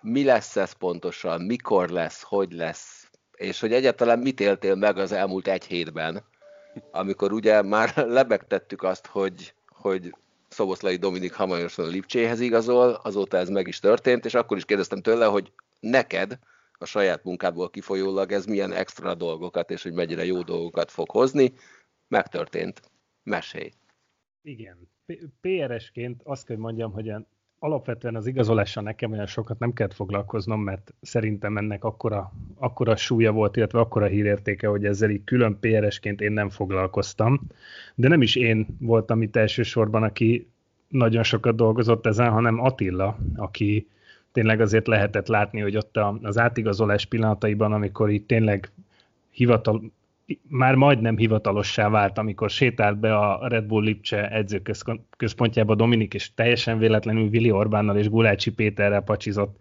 mi 0.00 0.24
lesz 0.24 0.56
ez 0.56 0.72
pontosan, 0.72 1.42
mikor 1.42 1.88
lesz, 1.88 2.22
hogy 2.22 2.52
lesz, 2.52 3.08
és 3.36 3.60
hogy 3.60 3.72
egyáltalán 3.72 4.18
mit 4.18 4.40
éltél 4.40 4.74
meg 4.74 4.98
az 4.98 5.12
elmúlt 5.12 5.48
egy 5.48 5.64
hétben, 5.64 6.24
amikor 6.90 7.32
ugye 7.32 7.62
már 7.62 7.96
lebegtettük 8.18 8.82
azt, 8.82 9.06
hogy, 9.06 9.54
hogy 9.68 10.14
Szoboszlai 10.52 10.96
Dominik 10.96 11.32
hamarosan 11.32 11.84
a 11.84 11.88
Lipcséhez 11.88 12.40
igazol, 12.40 13.00
azóta 13.02 13.36
ez 13.36 13.48
meg 13.48 13.66
is 13.66 13.78
történt, 13.78 14.24
és 14.24 14.34
akkor 14.34 14.56
is 14.56 14.64
kérdeztem 14.64 15.00
tőle, 15.00 15.26
hogy 15.26 15.52
neked 15.80 16.38
a 16.72 16.84
saját 16.84 17.24
munkából 17.24 17.70
kifolyólag 17.70 18.32
ez 18.32 18.46
milyen 18.46 18.72
extra 18.72 19.14
dolgokat, 19.14 19.70
és 19.70 19.82
hogy 19.82 19.92
mennyire 19.92 20.24
jó 20.24 20.42
dolgokat 20.42 20.90
fog 20.90 21.10
hozni. 21.10 21.52
Megtörtént. 22.08 22.80
Mesélj. 23.22 23.70
Igen. 24.42 24.88
PRS-ként 25.40 26.20
azt 26.24 26.46
kell 26.46 26.56
mondjam, 26.56 26.92
hogy 26.92 27.08
alapvetően 27.62 28.14
az 28.14 28.26
igazolással 28.26 28.82
nekem 28.82 29.12
olyan 29.12 29.26
sokat 29.26 29.58
nem 29.58 29.72
kellett 29.72 29.94
foglalkoznom, 29.94 30.60
mert 30.60 30.94
szerintem 31.00 31.56
ennek 31.56 31.84
akkora, 31.84 32.32
akkora 32.58 32.96
súlya 32.96 33.32
volt, 33.32 33.56
illetve 33.56 33.78
akkora 33.78 34.06
hírértéke, 34.06 34.66
hogy 34.68 34.84
ezzel 34.84 35.10
így 35.10 35.24
külön 35.24 35.58
PRS-ként 35.60 36.20
én 36.20 36.32
nem 36.32 36.48
foglalkoztam. 36.48 37.40
De 37.94 38.08
nem 38.08 38.22
is 38.22 38.36
én 38.36 38.66
voltam 38.78 39.22
itt 39.22 39.36
elsősorban, 39.36 40.02
aki 40.02 40.48
nagyon 40.88 41.22
sokat 41.22 41.56
dolgozott 41.56 42.06
ezen, 42.06 42.30
hanem 42.30 42.60
Attila, 42.60 43.16
aki 43.36 43.86
tényleg 44.32 44.60
azért 44.60 44.86
lehetett 44.86 45.26
látni, 45.26 45.60
hogy 45.60 45.76
ott 45.76 45.98
az 46.22 46.38
átigazolás 46.38 47.06
pillanataiban, 47.06 47.72
amikor 47.72 48.10
itt 48.10 48.26
tényleg 48.26 48.70
hivatal, 49.30 49.82
már 50.48 50.74
majdnem 50.74 51.16
hivatalossá 51.16 51.88
vált, 51.88 52.18
amikor 52.18 52.50
sétált 52.50 52.98
be 52.98 53.16
a 53.16 53.48
Red 53.48 53.64
Bull 53.64 53.82
Lipcse 53.82 54.28
edzőközpontjába 54.30 55.74
Dominik, 55.74 56.14
és 56.14 56.34
teljesen 56.34 56.78
véletlenül 56.78 57.28
Vili 57.28 57.50
Orbánnal 57.50 57.96
és 57.96 58.08
Gulácsi 58.08 58.50
Péterrel 58.50 59.02
pacsizott 59.02 59.56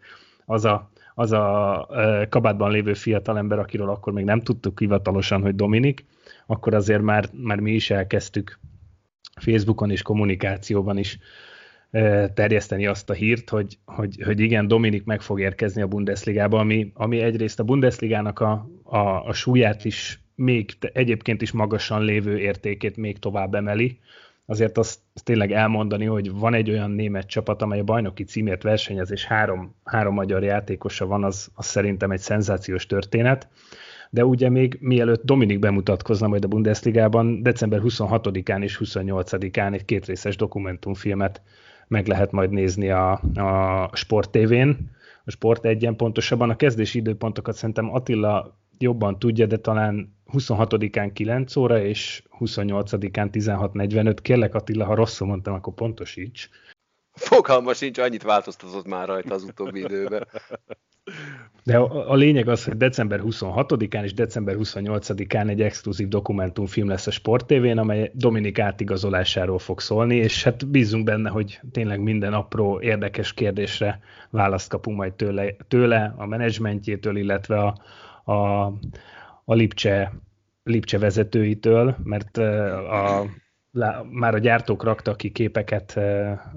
az 0.45 0.65
a, 0.65 0.91
az 1.15 1.31
a 1.31 1.87
kabátban 2.29 2.71
lévő 2.71 2.93
fiatalember, 2.93 3.59
akiről 3.59 3.89
akkor 3.89 4.13
még 4.13 4.25
nem 4.25 4.41
tudtuk 4.41 4.79
hivatalosan, 4.79 5.41
hogy 5.41 5.55
Dominik, 5.55 6.05
akkor 6.45 6.73
azért 6.73 7.01
már, 7.01 7.29
már 7.31 7.59
mi 7.59 7.71
is 7.71 7.89
elkezdtük 7.89 8.59
Facebookon 9.35 9.91
és 9.91 10.01
kommunikációban 10.01 10.97
is 10.97 11.19
terjeszteni 12.33 12.85
azt 12.85 13.09
a 13.09 13.13
hírt, 13.13 13.49
hogy, 13.49 13.77
hogy, 13.85 14.21
hogy 14.23 14.39
igen, 14.39 14.67
Dominik 14.67 15.03
meg 15.03 15.21
fog 15.21 15.39
érkezni 15.39 15.81
a 15.81 15.87
Bundesligába, 15.87 16.59
ami, 16.59 16.91
ami 16.93 17.19
egyrészt 17.19 17.59
a 17.59 17.63
Bundesligának 17.63 18.39
a, 18.39 18.69
a, 18.83 18.97
a 18.99 19.33
súlyát 19.33 19.85
is 19.85 20.20
még 20.35 20.71
egyébként 20.93 21.41
is 21.41 21.51
magasan 21.51 22.03
lévő 22.03 22.39
értékét 22.39 22.97
még 22.97 23.19
tovább 23.19 23.55
emeli. 23.55 23.99
Azért 24.45 24.77
azt, 24.77 24.99
tényleg 25.23 25.51
elmondani, 25.51 26.05
hogy 26.05 26.31
van 26.31 26.53
egy 26.53 26.69
olyan 26.69 26.91
német 26.91 27.27
csapat, 27.27 27.61
amely 27.61 27.79
a 27.79 27.83
bajnoki 27.83 28.23
címért 28.23 28.63
versenyez, 28.63 29.11
és 29.11 29.25
három, 29.25 29.75
három 29.83 30.13
magyar 30.13 30.43
játékosa 30.43 31.05
van, 31.05 31.23
az, 31.23 31.51
az 31.53 31.65
szerintem 31.65 32.11
egy 32.11 32.19
szenzációs 32.19 32.85
történet. 32.85 33.47
De 34.09 34.25
ugye 34.25 34.49
még 34.49 34.77
mielőtt 34.79 35.23
Dominik 35.23 35.59
bemutatkozna 35.59 36.27
majd 36.27 36.43
a 36.43 36.47
Bundesligában, 36.47 37.43
december 37.43 37.79
26-án 37.83 38.63
és 38.63 38.81
28-án 38.83 39.73
egy 39.73 39.85
kétrészes 39.85 40.35
dokumentumfilmet 40.35 41.41
meg 41.87 42.07
lehet 42.07 42.31
majd 42.31 42.49
nézni 42.49 42.89
a, 42.89 43.11
a 43.35 43.89
Sport 43.93 44.29
TV-n, 44.29 44.69
a 45.25 45.31
Sport 45.31 45.65
egyen 45.65 45.95
pontosabban. 45.95 46.49
A 46.49 46.55
kezdési 46.55 46.97
időpontokat 46.97 47.55
szerintem 47.55 47.93
Attila 47.93 48.57
jobban 48.81 49.19
tudja, 49.19 49.45
de 49.45 49.57
talán 49.57 50.15
26-án 50.33 51.09
9 51.13 51.55
óra, 51.55 51.83
és 51.83 52.23
28-án 52.39 53.29
16.45. 53.31 54.17
Kérlek 54.21 54.55
Attila, 54.55 54.85
ha 54.85 54.95
rosszul 54.95 55.27
mondtam, 55.27 55.53
akkor 55.53 55.73
pontosíts. 55.73 56.49
Fogalma 57.11 57.73
sincs, 57.73 57.97
annyit 57.97 58.23
változtatott 58.23 58.87
már 58.87 59.07
rajta 59.07 59.33
az 59.33 59.43
utóbbi 59.43 59.79
időben. 59.79 60.27
De 61.63 61.77
a, 61.77 62.11
a 62.11 62.15
lényeg 62.15 62.47
az, 62.47 62.63
hogy 62.63 62.77
december 62.77 63.21
26-án 63.23 64.03
és 64.03 64.13
december 64.13 64.55
28-án 64.59 65.49
egy 65.49 65.61
exkluzív 65.61 66.07
dokumentumfilm 66.07 66.87
lesz 66.87 67.07
a 67.07 67.11
Sport 67.11 67.45
TV-n, 67.45 67.77
amely 67.77 68.11
Dominik 68.13 68.59
átigazolásáról 68.59 69.59
fog 69.59 69.79
szólni, 69.79 70.15
és 70.15 70.43
hát 70.43 70.67
bízunk 70.67 71.03
benne, 71.03 71.29
hogy 71.29 71.59
tényleg 71.71 72.01
minden 72.01 72.33
apró 72.33 72.79
érdekes 72.81 73.33
kérdésre 73.33 73.99
választ 74.29 74.69
kapunk 74.69 74.97
majd 74.97 75.13
tőle, 75.13 75.55
tőle 75.67 76.13
a 76.17 76.25
menedzsmentjétől, 76.25 77.17
illetve 77.17 77.59
a, 77.59 77.75
a, 78.23 78.65
a 79.45 79.53
Lipcse, 79.53 80.13
Lipcse 80.63 80.97
vezetőitől, 80.97 81.97
mert 82.03 82.37
a, 82.37 83.25
már 84.09 84.33
a 84.33 84.39
gyártók 84.39 84.83
raktak 84.83 85.17
ki 85.17 85.31
képeket 85.31 85.99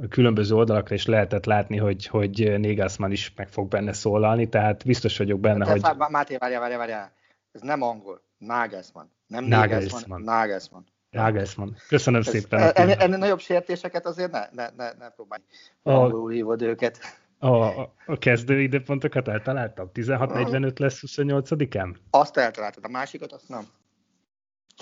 különböző 0.08 0.54
oldalakra, 0.54 0.94
és 0.94 1.06
lehetett 1.06 1.44
látni, 1.44 1.76
hogy, 1.76 2.06
hogy 2.06 2.54
Négelsmann 2.58 3.10
is 3.10 3.32
meg 3.36 3.48
fog 3.48 3.68
benne 3.68 3.92
szólalni, 3.92 4.48
tehát 4.48 4.84
biztos 4.84 5.18
vagyok 5.18 5.40
benne, 5.40 5.70
hogy... 5.70 5.80
Fár, 5.80 5.96
Máté, 6.10 6.36
várjál, 6.36 6.60
várjál, 6.60 6.78
várjál. 6.78 7.12
Ez 7.52 7.60
nem 7.60 7.82
angol. 7.82 8.22
Nagelsmann. 8.38 9.06
Nem 9.26 9.44
Nagelsmann. 9.44 10.22
Nagelsmann. 10.22 10.84
Nagelsmann. 11.10 11.76
Köszönöm 11.88 12.20
Ez, 12.20 12.28
szépen. 12.28 12.70
Ennél, 12.74 12.96
ennél 12.98 13.18
nagyobb 13.18 13.38
sértéseket 13.38 14.06
azért 14.06 14.30
ne, 14.30 14.46
ne, 14.50 14.68
ne, 14.76 14.92
ne 14.98 15.08
próbálj. 15.08 15.42
Angolul 15.82 16.30
hívod 16.30 16.62
őket. 16.62 16.98
A, 17.44 17.80
a 18.06 18.18
kezdő 18.18 18.60
időpontokat 18.60 19.28
eltaláltam? 19.28 19.90
16.45 19.94 20.78
lesz 20.78 21.00
28-án? 21.06 21.94
Azt 22.10 22.36
eltaláltad, 22.36 22.84
a 22.84 22.88
másikat 22.88 23.32
azt 23.32 23.48
nem. 23.48 23.64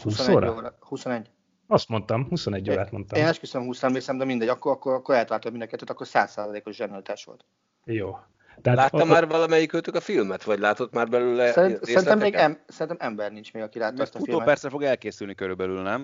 21 0.03 0.35
óra? 0.35 0.53
óra? 0.53 0.77
21. 0.81 1.31
Azt 1.67 1.89
mondtam, 1.89 2.27
21 2.29 2.71
órát 2.71 2.91
mondtam. 2.91 3.19
Én 3.19 3.27
esküszöm 3.27 3.63
20 3.63 3.83
emlékszem, 3.83 4.19
de 4.19 4.25
mindegy, 4.25 4.49
akkor, 4.49 4.73
akkor, 4.73 4.95
akkor 4.95 5.15
eltaláltad 5.15 5.51
mind 5.51 5.65
a 5.65 5.67
kettőt, 5.67 5.91
akkor 5.91 6.07
100%-os 6.11 6.77
zsenialitás 6.77 7.25
volt. 7.25 7.45
Jó. 7.85 8.19
Tehát 8.63 8.79
Látta 8.79 9.03
a, 9.03 9.05
már 9.05 9.29
valamelyik 9.29 9.73
őtök 9.73 9.95
a 9.95 10.01
filmet, 10.01 10.45
vagy 10.45 10.59
látott 10.59 10.93
már 10.93 11.09
belőle 11.09 11.53
Szerint, 11.53 11.85
szerintem, 11.85 12.19
még 12.19 12.35
em, 12.35 12.59
szerintem 12.67 13.09
ember 13.09 13.33
nincs 13.33 13.53
még, 13.53 13.63
aki 13.63 13.79
látta 13.79 14.03
azt 14.03 14.15
a 14.15 14.21
filmet. 14.23 14.47
percre 14.47 14.69
fog 14.69 14.83
elkészülni 14.83 15.35
körülbelül, 15.35 15.83
nem? 15.83 16.01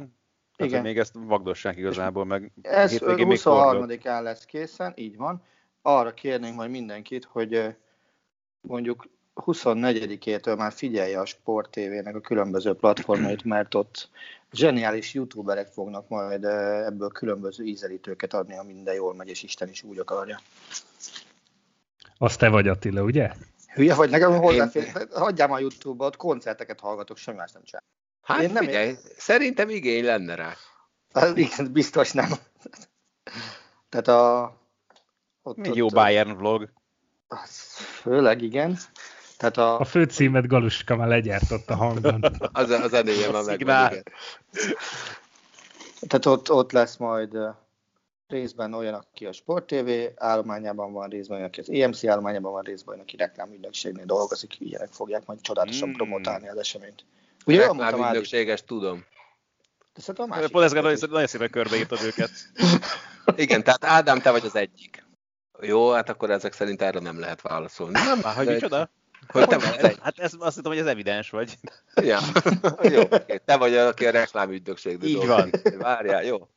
Tehát, 0.57 0.73
Igen. 0.73 0.83
még 0.83 0.99
ezt 0.99 1.15
vagdossák 1.27 1.77
igazából, 1.77 2.25
meg 2.25 2.53
Ez 2.63 2.99
23-án 3.01 4.23
lesz 4.23 4.45
készen, 4.45 4.93
így 4.97 5.17
van 5.17 5.43
arra 5.83 6.15
kérnénk 6.15 6.57
majd 6.57 6.71
mindenkit, 6.71 7.25
hogy 7.25 7.77
mondjuk 8.61 9.09
24-től 9.35 10.57
már 10.57 10.73
figyelje 10.73 11.21
a 11.21 11.25
Sport 11.25 11.71
TV-nek 11.71 12.15
a 12.15 12.21
különböző 12.21 12.75
platformait, 12.75 13.45
mert 13.45 13.75
ott 13.75 14.09
zseniális 14.53 15.15
youtuberek 15.15 15.67
fognak 15.67 16.09
majd 16.09 16.45
ebből 16.45 17.09
különböző 17.09 17.65
ízelítőket 17.65 18.35
adni, 18.35 18.55
ha 18.55 18.63
minden 18.63 18.95
jól 18.95 19.15
megy, 19.15 19.29
és 19.29 19.43
Isten 19.43 19.69
is 19.69 19.83
úgy 19.83 19.99
akarja. 19.99 20.41
Azt 22.19 22.39
te 22.39 22.49
vagy 22.49 22.69
Attila, 22.69 23.03
ugye? 23.03 23.33
Hülye 23.75 23.95
vagy, 23.95 24.11
nekem 24.11 24.37
hozzáfér. 24.37 24.83
Én... 24.83 25.09
Hagyjál 25.13 25.49
már 25.49 25.61
YouTube-ot, 25.61 26.17
koncerteket 26.17 26.81
hallgatok, 26.81 27.17
semmi 27.17 27.37
más 27.37 27.53
nem 27.53 27.63
csinál. 27.63 27.85
Hát 28.23 28.43
Én 28.43 28.51
nem 28.51 28.65
figyelj, 28.65 28.89
ér... 28.89 28.99
szerintem 29.17 29.69
igény 29.69 30.05
lenne 30.05 30.35
rá. 30.35 30.55
Az, 31.13 31.37
igen, 31.37 31.73
biztos 31.73 32.13
nem. 32.13 32.31
Tehát 33.89 34.09
a, 34.09 34.57
ott, 35.49 35.59
Egy 35.59 35.69
ott, 35.69 35.77
jó 35.77 35.87
Bayern 35.87 36.37
vlog. 36.37 36.69
Főleg, 38.01 38.43
igen. 38.43 38.79
Tehát 39.37 39.57
a... 39.57 39.81
a 39.81 39.85
főcímet 39.85 40.47
Galuska 40.47 40.97
már 40.97 41.09
legyártott 41.09 41.71
a 41.71 41.75
hangban. 41.75 42.23
az, 42.53 42.71
az 42.71 42.91
zenéje 42.91 43.31
megvan, 43.31 43.55
igen. 43.55 44.03
Tehát 46.01 46.27
ott, 46.27 46.51
ott 46.51 46.73
lesz 46.73 46.97
majd 46.97 47.39
részben 48.29 48.75
olyan, 48.75 48.95
aki 48.95 49.27
a 49.27 49.33
Sport 49.33 49.67
TV 49.67 49.91
állományában 50.17 50.93
van, 50.93 51.09
részben 51.09 51.37
olyan, 51.37 51.49
aki 51.49 51.61
az 51.61 51.71
EMC 51.71 52.05
állományában 52.05 52.53
van, 52.53 52.63
részben 52.63 52.95
olyan, 52.95 53.07
aki 53.07 53.17
reklámügynökségnél 53.17 54.05
dolgozik, 54.05 54.61
ilyenek 54.61 54.89
fogják 54.93 55.27
majd 55.27 55.41
csodálatosan 55.41 55.89
mm. 55.89 55.93
promotálni 55.93 56.49
az 56.49 56.57
eseményt. 56.57 57.05
Ugye 57.47 57.67
reklámügynökséges, 57.67 58.65
tudom. 58.65 59.05
De 59.95 60.01
szerintem 60.01 60.25
a 60.25 60.35
másik. 60.35 60.51
Pont 60.51 60.75
nagyon, 60.75 60.97
nagyon 61.11 61.27
szépen 61.27 61.51
körbeírtad 61.51 62.03
őket. 62.03 62.31
Igen, 63.37 63.65
tehát 63.65 63.85
Ádám, 63.85 64.21
te 64.21 64.31
vagy 64.31 64.45
az 64.45 64.57
egyik. 64.57 65.07
Jó, 65.61 65.91
hát 65.91 66.09
akkor 66.09 66.31
ezek 66.31 66.53
szerint 66.53 66.83
erre 66.83 67.01
nem 67.01 67.21
lehet 67.21 67.41
válaszolni. 67.41 67.93
Nem, 67.93 68.19
Már, 68.19 68.35
hogy 68.35 68.47
micsoda? 68.47 68.91
Hogy 69.29 69.47
te 69.47 69.59
vagy 69.59 69.75
az 69.79 69.85
egy. 69.85 69.99
Hát 70.03 70.19
ez, 70.19 70.33
azt 70.39 70.57
hiszem, 70.57 70.71
hogy 70.71 70.81
ez 70.81 70.87
evidens 70.87 71.31
vagy. 71.31 71.59
Ja. 71.95 72.19
jó, 72.95 73.03
te 73.45 73.57
vagy, 73.57 73.77
aki 73.77 74.07
a 74.07 74.11
reklámügynökség. 74.11 75.03
Így 75.03 75.27
van. 75.27 75.51
Várjál, 75.79 76.25
jó. 76.25 76.49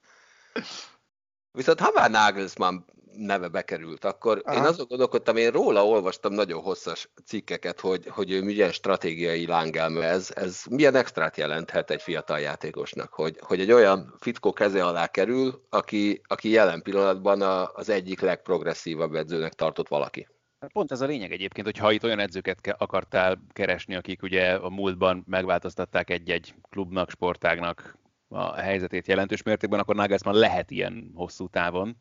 Viszont 1.52 1.80
ha 1.80 1.92
már 1.94 2.10
Nagelsmann 2.10 2.86
neve 3.14 3.48
bekerült, 3.48 4.06
akkor 4.06 4.42
Aha. 4.46 4.58
én 4.58 4.64
azon 4.64 4.86
gondolkodtam, 4.90 5.38
én 5.38 5.52
róla 5.52 5.88
olvastam 5.88 6.34
nagyon 6.34 6.62
hosszas 6.62 7.10
cikkeket, 7.26 7.80
hogy, 7.80 8.08
hogy 8.08 8.32
ő 8.32 8.44
milyen 8.44 8.72
stratégiai 8.72 9.46
lángelme 9.46 10.06
ez, 10.06 10.32
ez 10.36 10.64
milyen 10.70 10.96
extrát 10.96 11.38
jelenthet 11.38 11.92
egy 11.92 12.02
fiatal 12.02 12.40
játékosnak, 12.40 13.14
hogy, 13.14 13.38
hogy 13.42 13.60
egy 13.60 13.72
olyan 13.72 14.16
fickó 14.20 14.54
keze 14.54 14.86
alá 14.86 15.08
kerül, 15.08 15.66
aki, 15.70 16.22
aki 16.28 16.50
jelen 16.50 16.82
pillanatban 16.82 17.42
a, 17.42 17.72
az 17.74 17.90
egyik 17.90 18.22
legprogresszívabb 18.22 19.16
edzőnek 19.16 19.54
tartott 19.54 19.88
valaki. 19.88 20.28
Pont 20.74 20.92
ez 20.92 21.02
a 21.02 21.06
lényeg 21.06 21.32
egyébként, 21.32 21.66
hogy 21.66 21.78
ha 21.78 21.92
itt 21.92 22.04
olyan 22.04 22.20
edzőket 22.20 22.76
akartál 22.78 23.44
keresni, 23.54 23.96
akik 23.96 24.22
ugye 24.22 24.54
a 24.54 24.70
múltban 24.70 25.24
megváltoztatták 25.28 26.10
egy-egy 26.10 26.54
klubnak, 26.70 27.10
sportágnak 27.10 27.98
a 28.28 28.56
helyzetét 28.56 29.08
jelentős 29.08 29.44
mértékben, 29.44 29.80
akkor 29.80 29.96
Nagelsmann 29.96 30.36
lehet 30.36 30.72
ilyen 30.72 31.12
hosszú 31.16 31.48
távon 31.48 31.98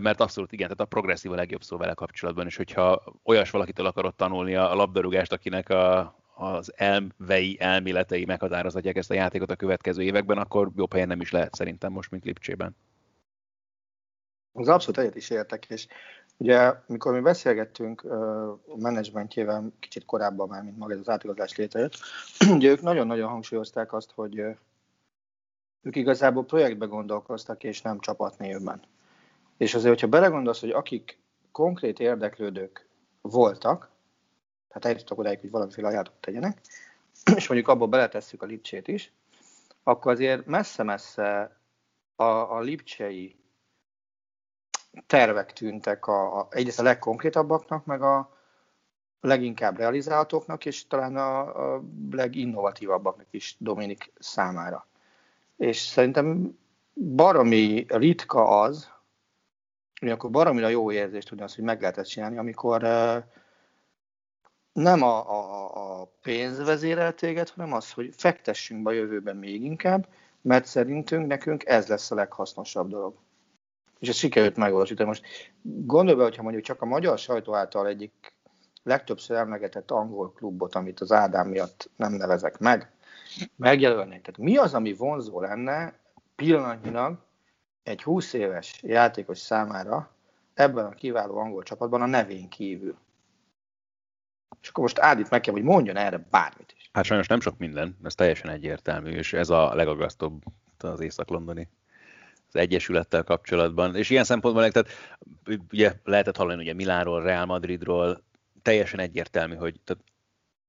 mert 0.00 0.20
abszolút 0.20 0.52
igen, 0.52 0.66
tehát 0.66 0.82
a 0.82 0.94
progresszív 0.94 1.32
a 1.32 1.34
legjobb 1.34 1.62
szó 1.62 1.76
vele 1.76 1.94
kapcsolatban, 1.94 2.46
és 2.46 2.56
hogyha 2.56 3.02
olyas 3.24 3.50
valakitől 3.50 3.86
akarod 3.86 4.14
tanulni 4.14 4.54
a 4.54 4.74
labdarúgást, 4.74 5.32
akinek 5.32 5.68
a, 5.68 6.14
az 6.34 6.72
elmvei 6.76 7.56
elméletei 7.60 8.24
meghatározhatják 8.24 8.96
ezt 8.96 9.10
a 9.10 9.14
játékot 9.14 9.50
a 9.50 9.56
következő 9.56 10.02
években, 10.02 10.38
akkor 10.38 10.70
jobb 10.76 10.92
helyen 10.92 11.08
nem 11.08 11.20
is 11.20 11.30
lehet 11.30 11.54
szerintem 11.54 11.92
most, 11.92 12.10
mint 12.10 12.24
Lipcsében. 12.24 12.76
Az 14.52 14.68
abszolút 14.68 14.98
egyet 15.00 15.16
is 15.16 15.30
értek, 15.30 15.64
és 15.64 15.86
ugye, 16.36 16.72
mikor 16.86 17.12
mi 17.12 17.20
beszélgettünk 17.20 18.04
a 18.04 18.76
menedzsmentjével 18.76 19.72
kicsit 19.80 20.04
korábban 20.04 20.48
már, 20.48 20.62
mint 20.62 20.78
maga 20.78 20.92
ez 20.92 20.98
az 20.98 21.08
átigazás 21.08 21.56
létrejött, 21.56 21.94
ugye 22.56 22.70
ők 22.70 22.80
nagyon-nagyon 22.80 23.28
hangsúlyozták 23.28 23.92
azt, 23.92 24.10
hogy 24.14 24.38
ők 25.82 25.96
igazából 25.96 26.44
projektbe 26.44 26.86
gondolkoztak, 26.86 27.64
és 27.64 27.82
nem 27.82 28.00
csapatnévben. 28.00 28.82
És 29.58 29.74
azért, 29.74 29.92
hogyha 29.92 30.06
belegondolsz, 30.06 30.60
hogy 30.60 30.70
akik 30.70 31.18
konkrét 31.52 32.00
érdeklődők 32.00 32.88
voltak, 33.20 33.90
tehát 34.68 34.84
eljutottak 34.84 35.18
odáig, 35.18 35.40
hogy 35.40 35.50
valamiféle 35.50 35.88
ajánlatot 35.88 36.20
tegyenek, 36.20 36.60
és 37.36 37.48
mondjuk 37.48 37.68
abból 37.70 37.88
beletesszük 37.88 38.42
a 38.42 38.46
lipcsét 38.46 38.88
is, 38.88 39.12
akkor 39.82 40.12
azért 40.12 40.46
messze-messze 40.46 41.60
a, 42.16 42.24
a 42.24 42.60
lipcsei 42.60 43.36
tervek 45.06 45.52
tűntek 45.52 46.06
a, 46.06 46.38
a, 46.38 46.46
egyrészt 46.50 46.80
a 46.80 46.82
legkonkrétabbaknak, 46.82 47.84
meg 47.84 48.02
a 48.02 48.36
leginkább 49.20 49.76
realizálhatóknak, 49.76 50.66
és 50.66 50.86
talán 50.86 51.16
a, 51.16 51.74
a 51.74 51.82
leginnovatívabbaknak 52.10 53.26
is 53.30 53.56
Dominik 53.58 54.12
számára. 54.18 54.86
És 55.56 55.78
szerintem 55.78 56.58
baromi 56.94 57.86
ritka 57.88 58.60
az, 58.60 58.90
akkor 60.00 60.30
baromira 60.30 60.68
jó 60.68 60.92
érzés 60.92 61.24
tudni 61.24 61.44
azt, 61.44 61.54
hogy 61.54 61.64
meg 61.64 61.80
lehet 61.80 61.98
ezt 61.98 62.10
csinálni, 62.10 62.38
amikor 62.38 62.82
nem 64.72 65.02
a, 65.02 65.30
a, 65.30 66.00
a 66.00 66.12
pénz 66.22 66.64
vezérel 66.64 67.14
téged, 67.14 67.48
hanem 67.48 67.72
az, 67.72 67.92
hogy 67.92 68.14
fektessünk 68.16 68.82
be 68.82 68.90
a 68.90 68.94
jövőben 68.94 69.36
még 69.36 69.64
inkább, 69.64 70.08
mert 70.40 70.64
szerintünk 70.64 71.26
nekünk 71.26 71.64
ez 71.66 71.86
lesz 71.86 72.10
a 72.10 72.14
leghasznosabb 72.14 72.88
dolog. 72.88 73.14
És 73.98 74.08
ez 74.08 74.16
sikerült 74.16 74.56
megvalósítani. 74.56 75.08
Most 75.08 75.24
gondolj 75.62 76.16
be, 76.16 76.22
hogyha 76.22 76.42
mondjuk 76.42 76.64
csak 76.64 76.82
a 76.82 76.86
magyar 76.86 77.18
sajtó 77.18 77.54
által 77.54 77.86
egyik 77.86 78.32
legtöbbször 78.82 79.36
emlegetett 79.36 79.90
angol 79.90 80.32
klubot, 80.32 80.74
amit 80.74 81.00
az 81.00 81.12
Ádám 81.12 81.48
miatt 81.48 81.90
nem 81.96 82.12
nevezek 82.12 82.58
meg, 82.58 82.90
megjelölnék. 83.56 84.20
Tehát 84.20 84.40
mi 84.40 84.56
az, 84.56 84.74
ami 84.74 84.92
vonzó 84.92 85.40
lenne 85.40 85.98
pillanatnyilag 86.36 87.18
egy 87.88 88.02
20 88.02 88.32
éves 88.32 88.80
játékos 88.82 89.38
számára 89.38 90.10
ebben 90.54 90.84
a 90.84 90.90
kiváló 90.90 91.38
angol 91.38 91.62
csapatban 91.62 92.02
a 92.02 92.06
nevén 92.06 92.48
kívül. 92.48 92.96
És 94.60 94.68
akkor 94.68 94.82
most 94.82 94.98
Ádit 94.98 95.30
meg 95.30 95.40
kell, 95.40 95.52
hogy 95.52 95.62
mondjon 95.62 95.96
erre 95.96 96.26
bármit 96.30 96.74
is. 96.76 96.90
Hát 96.92 97.04
sajnos 97.04 97.26
nem 97.26 97.40
sok 97.40 97.58
minden, 97.58 97.98
ez 98.02 98.14
teljesen 98.14 98.50
egyértelmű, 98.50 99.10
és 99.10 99.32
ez 99.32 99.50
a 99.50 99.74
legagasztóbb 99.74 100.42
az 100.78 101.00
Észak-Londoni 101.00 101.68
az 102.48 102.56
Egyesülettel 102.56 103.22
kapcsolatban. 103.22 103.96
És 103.96 104.10
ilyen 104.10 104.24
szempontból 104.24 104.70
tehát, 104.70 104.88
ugye 105.72 105.92
lehetett 106.04 106.36
hallani 106.36 106.62
ugye 106.62 106.74
Milánról, 106.74 107.22
Real 107.22 107.44
Madridról, 107.44 108.22
teljesen 108.62 109.00
egyértelmű, 109.00 109.54
hogy 109.54 109.80
tehát 109.84 110.04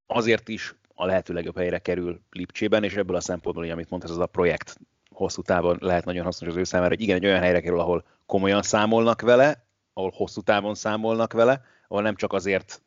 azért 0.06 0.48
is 0.48 0.76
a 0.96 1.06
lehető 1.06 1.34
legjobb 1.34 1.58
helyre 1.58 1.80
kerül 1.80 2.22
Lipcsében, 2.32 2.84
és 2.84 2.96
ebből 2.96 3.16
a 3.16 3.22
szempontból, 3.22 3.70
amit 3.70 3.90
mondtad, 3.90 4.12
az 4.12 4.18
a 4.18 4.26
projekt 4.26 4.80
hosszú 5.20 5.42
távon 5.42 5.78
lehet 5.80 6.06
nagyon 6.06 6.24
hasznos 6.24 6.50
az 6.50 6.56
ő 6.56 6.64
számára, 6.64 6.90
hogy 6.90 7.02
igen, 7.02 7.16
egy 7.16 7.26
olyan 7.26 7.40
helyre 7.40 7.62
kerül, 7.62 7.80
ahol 7.80 8.06
komolyan 8.26 8.62
számolnak 8.62 9.22
vele, 9.22 9.66
ahol 9.94 10.12
hosszú 10.16 10.42
távon 10.42 10.76
számolnak 10.76 11.34
vele, 11.34 11.62
ahol 11.88 12.04
nem 12.04 12.16
csak 12.16 12.34
azért 12.34 12.82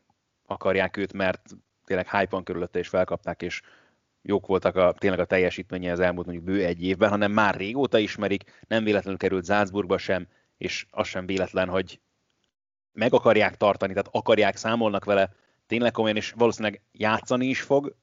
akarják 0.46 0.96
őt, 0.96 1.12
mert 1.12 1.40
tényleg 1.84 2.10
hype 2.10 2.40
körülötte 2.44 2.78
és 2.78 2.88
felkapták, 2.88 3.42
és 3.42 3.60
jók 4.22 4.46
voltak 4.46 4.76
a, 4.76 4.92
tényleg 4.98 5.20
a 5.20 5.24
teljesítménye 5.24 5.92
az 5.92 6.00
elmúlt 6.00 6.26
mondjuk 6.26 6.46
bő 6.46 6.64
egy 6.64 6.82
évben, 6.82 7.10
hanem 7.10 7.32
már 7.32 7.54
régóta 7.54 7.98
ismerik, 7.98 8.64
nem 8.68 8.84
véletlenül 8.84 9.18
került 9.18 9.46
Salzburgba 9.46 9.98
sem, 9.98 10.26
és 10.56 10.86
az 10.90 11.06
sem 11.06 11.26
véletlen, 11.26 11.68
hogy 11.68 12.00
meg 12.92 13.14
akarják 13.14 13.56
tartani, 13.56 13.92
tehát 13.92 14.08
akarják, 14.12 14.56
számolnak 14.56 15.04
vele 15.04 15.34
tényleg 15.66 15.92
komolyan, 15.92 16.16
és 16.16 16.32
valószínűleg 16.36 16.82
játszani 16.92 17.46
is 17.46 17.62
fog, 17.62 17.96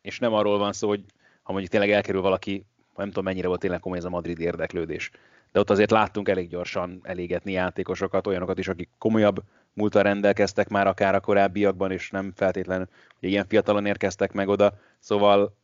és 0.00 0.18
nem 0.18 0.32
arról 0.32 0.58
van 0.58 0.72
szó, 0.72 0.88
hogy 0.88 1.04
ha 1.42 1.52
mondjuk 1.52 1.72
tényleg 1.72 1.90
elkerül 1.90 2.20
valaki 2.20 2.66
nem 2.96 3.08
tudom 3.08 3.24
mennyire 3.24 3.46
volt 3.48 3.60
tényleg 3.60 3.80
komoly 3.80 3.98
ez 3.98 4.04
a 4.04 4.08
Madrid 4.08 4.40
érdeklődés. 4.40 5.10
De 5.52 5.60
ott 5.60 5.70
azért 5.70 5.90
láttunk 5.90 6.28
elég 6.28 6.48
gyorsan 6.48 7.00
elégetni 7.02 7.52
játékosokat, 7.52 8.26
olyanokat 8.26 8.58
is, 8.58 8.68
akik 8.68 8.88
komolyabb 8.98 9.42
múltal 9.72 10.02
rendelkeztek 10.02 10.68
már 10.68 10.86
akár 10.86 11.14
a 11.14 11.20
korábbiakban, 11.20 11.90
és 11.90 12.10
nem 12.10 12.32
feltétlenül 12.36 12.88
hogy 13.20 13.28
ilyen 13.28 13.46
fiatalon 13.48 13.86
érkeztek 13.86 14.32
meg 14.32 14.48
oda. 14.48 14.72
Szóval 14.98 15.56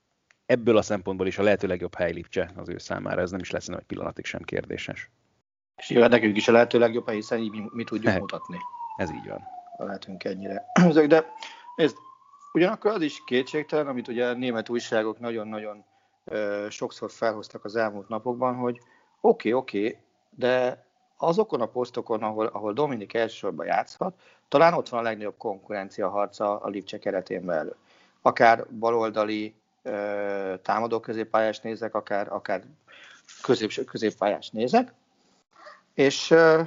ebből 0.46 0.76
a 0.76 0.82
szempontból 0.82 1.26
is 1.26 1.38
a 1.38 1.42
lehető 1.42 1.66
legjobb 1.66 1.94
hely 1.94 2.12
Lipcse 2.12 2.50
az 2.56 2.68
ő 2.68 2.78
számára. 2.78 3.20
Ez 3.20 3.30
nem 3.30 3.40
is 3.40 3.50
lesz 3.50 3.68
egy 3.68 3.84
pillanatig 3.86 4.24
sem 4.24 4.42
kérdéses. 4.42 5.10
És 5.76 5.88
nyilván 5.88 6.10
nekünk 6.10 6.36
is 6.36 6.48
a 6.48 6.52
lehető 6.52 6.78
legjobb 6.78 7.06
hely, 7.06 7.14
hiszen 7.14 7.38
így 7.38 7.50
mi, 7.50 7.62
mi 7.72 7.84
tudjuk 7.84 8.12
Ez- 8.12 8.18
mutatni. 8.18 8.56
Ez 8.96 9.10
így 9.10 9.28
van. 9.28 9.40
ha 9.76 9.84
lehetünk 9.84 10.24
ennyire. 10.24 10.64
De 11.08 11.24
ez 11.76 11.94
ugyanakkor 12.52 12.90
az 12.90 13.02
is 13.02 13.22
kétségtelen, 13.26 13.86
amit 13.86 14.08
ugye 14.08 14.26
a 14.26 14.32
német 14.32 14.68
újságok 14.68 15.18
nagyon-nagyon 15.18 15.84
sokszor 16.68 17.11
felhoztak 17.11 17.64
az 17.64 17.76
elmúlt 17.76 18.09
napokban, 18.09 18.54
hogy 18.54 18.80
oké, 19.20 19.48
okay, 19.48 19.52
oké, 19.52 19.87
okay, 19.87 19.98
de 20.37 20.85
azokon 21.16 21.61
a 21.61 21.66
posztokon, 21.66 22.22
ahol, 22.22 22.46
ahol 22.46 22.72
Dominik 22.72 23.14
elsősorban 23.14 23.66
játszhat, 23.66 24.14
talán 24.48 24.74
ott 24.74 24.88
van 24.88 25.00
a 25.00 25.02
legnagyobb 25.02 25.37
konkurencia 25.37 26.09
harca 26.09 26.61
a 26.61 26.68
Lipcse 26.68 26.98
keretén 26.98 27.44
belül. 27.44 27.76
Akár 28.22 28.66
baloldali 28.66 29.54
ö, 29.83 30.54
támadó 30.62 31.00
középpályás 31.00 31.61
nézek, 31.61 31.94
akár, 31.94 32.33
akár 32.33 32.62
középső 33.42 33.85
középpályás 33.85 34.50
nézek, 34.50 34.92
és 35.94 36.30
ö, 36.30 36.62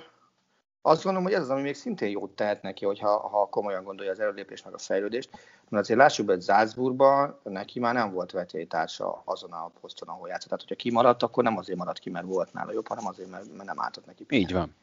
azt 0.81 1.03
gondolom, 1.03 1.27
hogy 1.27 1.37
ez 1.37 1.41
az, 1.41 1.49
ami 1.49 1.61
még 1.61 1.75
szintén 1.75 2.09
jót 2.09 2.35
tehet 2.35 2.61
neki, 2.61 2.85
hogyha, 2.85 3.27
ha 3.27 3.49
komolyan 3.49 3.83
gondolja 3.83 4.11
az 4.11 4.19
előlépést 4.19 4.65
meg 4.65 4.73
a 4.73 4.77
fejlődést. 4.77 5.29
Mert 5.73 5.85
azért 5.85 5.99
lássuk 5.99 6.25
be, 6.25 6.33
hogy 6.33 6.43
Salzburgban 6.43 7.39
neki 7.43 7.79
már 7.79 7.93
nem 7.93 8.11
volt 8.11 8.31
vetélytársa 8.31 9.21
azon 9.25 9.51
a 9.51 9.71
poszton, 9.81 10.07
ahol 10.07 10.27
játszott. 10.27 10.47
Tehát, 10.47 10.61
hogyha 10.61 10.75
kimaradt, 10.75 11.23
akkor 11.23 11.43
nem 11.43 11.57
azért 11.57 11.77
maradt 11.77 11.99
ki, 11.99 12.09
mert 12.09 12.25
volt 12.25 12.53
nála 12.53 12.71
jobb, 12.71 12.87
hanem 12.87 13.07
azért, 13.07 13.29
mert, 13.29 13.53
mert 13.53 13.67
nem 13.67 13.81
álltott 13.81 14.05
neki. 14.05 14.25
Így 14.29 14.53
van. 14.53 14.75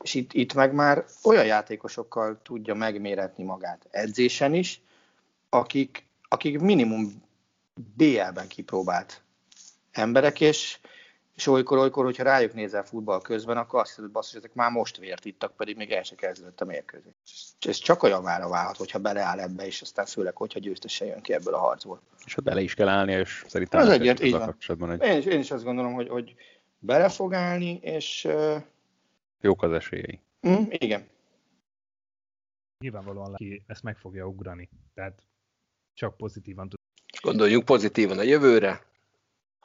És 0.00 0.14
itt, 0.14 0.32
itt 0.32 0.54
meg 0.54 0.72
már 0.72 1.04
olyan 1.24 1.44
játékosokkal 1.44 2.38
tudja 2.42 2.74
megméretni 2.74 3.44
magát 3.44 3.86
edzésen 3.90 4.54
is, 4.54 4.82
akik, 5.48 6.06
akik 6.28 6.60
minimum 6.60 7.22
BL-ben 7.96 8.48
kipróbált 8.48 9.22
emberek, 9.90 10.40
és, 10.40 10.78
és 11.34 11.46
olykor-olykor, 11.46 12.04
hogyha 12.04 12.22
rájuk 12.22 12.54
nézel 12.54 12.84
futball 12.84 13.20
közben, 13.20 13.56
akkor 13.56 13.80
azt 13.80 13.94
hiszed, 13.94 14.10
basszus, 14.10 14.34
ezek 14.34 14.54
már 14.54 14.70
most 14.70 14.96
vért 14.96 15.24
ittak, 15.24 15.56
pedig 15.56 15.76
még 15.76 15.90
el 15.90 16.02
se 16.02 16.14
kezdődött 16.14 16.60
a 16.60 16.64
mérkőzés. 16.64 17.12
Ez 17.60 17.76
csak 17.76 18.02
olyan 18.02 18.22
vára 18.22 18.48
válhat, 18.48 18.76
hogyha 18.76 18.98
beleáll 18.98 19.38
ebbe, 19.40 19.66
és 19.66 19.82
aztán 19.82 20.06
főleg, 20.06 20.36
hogyha 20.36 20.58
győztesen 20.58 21.06
jön 21.06 21.20
ki 21.20 21.32
ebből 21.32 21.54
a 21.54 21.58
harcból. 21.58 22.00
És 22.24 22.36
ott 22.36 22.44
bele 22.44 22.60
is 22.60 22.74
kell 22.74 22.88
állni, 22.88 23.12
és 23.12 23.44
szerintem 23.48 23.80
Az 23.80 23.86
ez 23.88 23.92
egyért, 23.92 24.22
így 24.22 24.34
a 24.34 24.54
van. 24.66 24.90
egy 24.90 25.02
Én 25.02 25.18
is, 25.18 25.24
én 25.24 25.38
is 25.38 25.50
azt 25.50 25.64
gondolom, 25.64 25.92
hogy, 25.92 26.08
hogy 26.08 26.34
bele 26.78 27.08
fog 27.08 27.34
állni, 27.34 27.78
és 27.82 28.24
uh, 28.24 28.62
jók 29.40 29.62
az 29.62 29.72
esélyei. 29.72 30.20
mm, 30.48 30.64
igen. 30.68 31.08
Nyilvánvalóan 32.78 33.34
ki 33.34 33.62
ezt 33.66 33.82
meg 33.82 33.96
fogja 33.96 34.26
ugrani. 34.26 34.68
Tehát 34.94 35.22
csak 35.94 36.16
pozitívan 36.16 36.68
tud. 36.68 36.78
Gondoljunk 37.20 37.64
pozitívan 37.64 38.18
a 38.18 38.22
jövőre. 38.22 38.86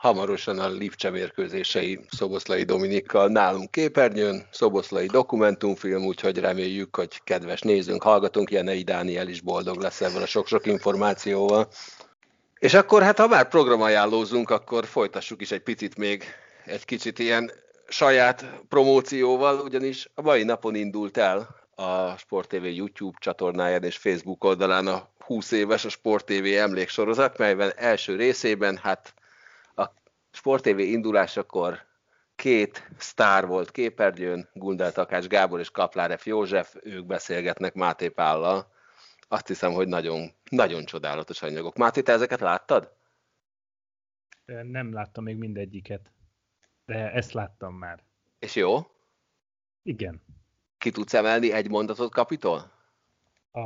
Hamarosan 0.04 0.60
a 0.60 0.70
Lipcse 0.70 1.10
mérkőzései 1.10 2.00
Szoboszlai 2.10 2.64
Dominikkal 2.64 3.28
nálunk 3.28 3.72
képernyőn, 3.72 4.48
Szoboszlai 4.52 5.06
dokumentumfilm, 5.06 6.06
úgyhogy 6.06 6.38
reméljük, 6.38 6.96
hogy 6.96 7.22
kedves 7.24 7.62
nézőnk, 7.62 8.04
hallgatunk, 8.04 8.52
Jenei 8.52 8.82
Dániel 8.82 9.28
is 9.28 9.42
boldog 9.42 9.82
lesz 9.82 10.02
ebből 10.02 10.22
a 10.22 10.26
sok-sok 10.26 10.66
információval. 10.66 11.68
És 12.60 12.74
akkor 12.74 13.02
hát, 13.02 13.20
ha 13.20 13.28
már 13.28 13.48
programajánlózunk, 13.48 14.50
akkor 14.50 14.86
folytassuk 14.86 15.42
is 15.42 15.52
egy 15.52 15.64
picit 15.64 15.98
még 15.98 16.24
egy 16.66 16.86
kicsit 16.86 17.20
ilyen 17.20 17.52
saját 17.88 18.46
promócióval, 18.70 19.60
ugyanis 19.60 20.10
a 20.14 20.22
mai 20.22 20.44
napon 20.44 20.76
indult 20.76 21.18
el 21.18 21.56
a 21.76 22.18
Sport 22.18 22.50
TV 22.50 22.66
YouTube 22.66 23.18
csatornáján 23.20 23.84
és 23.84 23.98
Facebook 23.98 24.44
oldalán 24.44 24.88
a 24.88 25.10
20 25.26 25.52
éves 25.52 25.86
a 25.86 25.90
Sport 25.90 26.26
TV 26.26 26.46
emléksorozat, 26.58 27.38
melyben 27.38 27.72
első 27.76 28.16
részében 28.16 28.78
hát 28.78 29.14
a 30.34 30.36
Sport 30.36 30.64
TV 30.64 30.80
indulásakor 30.80 31.86
két 32.36 32.90
sztár 32.98 33.48
volt 33.48 33.72
képernyőn, 33.72 34.50
Gundel 34.54 34.92
Takács 34.92 35.28
Gábor 35.28 35.60
és 35.60 35.72
Kaplárev 35.72 36.20
József, 36.24 36.76
ők 36.82 37.06
beszélgetnek 37.06 37.74
Máté 37.74 38.10
Pállal. 38.10 38.72
Azt 39.28 39.48
hiszem, 39.48 39.72
hogy 39.72 39.88
nagyon, 39.88 40.30
nagyon 40.50 40.86
csodálatos 40.86 41.42
anyagok. 41.42 41.78
Máté, 41.78 42.02
te 42.02 42.12
ezeket 42.12 42.40
láttad? 42.40 42.92
Nem 44.46 44.94
láttam 44.94 45.24
még 45.24 45.38
mindegyiket, 45.38 46.12
de 46.86 47.12
ezt 47.12 47.32
láttam 47.32 47.74
már. 47.74 48.04
És 48.40 48.56
jó? 48.56 48.78
Igen. 49.84 50.22
Ki 50.78 50.92
tudsz 50.92 51.14
emelni 51.14 51.52
egy 51.52 51.70
mondatot 51.70 52.12
kapitól? 52.12 52.72
A, 53.52 53.62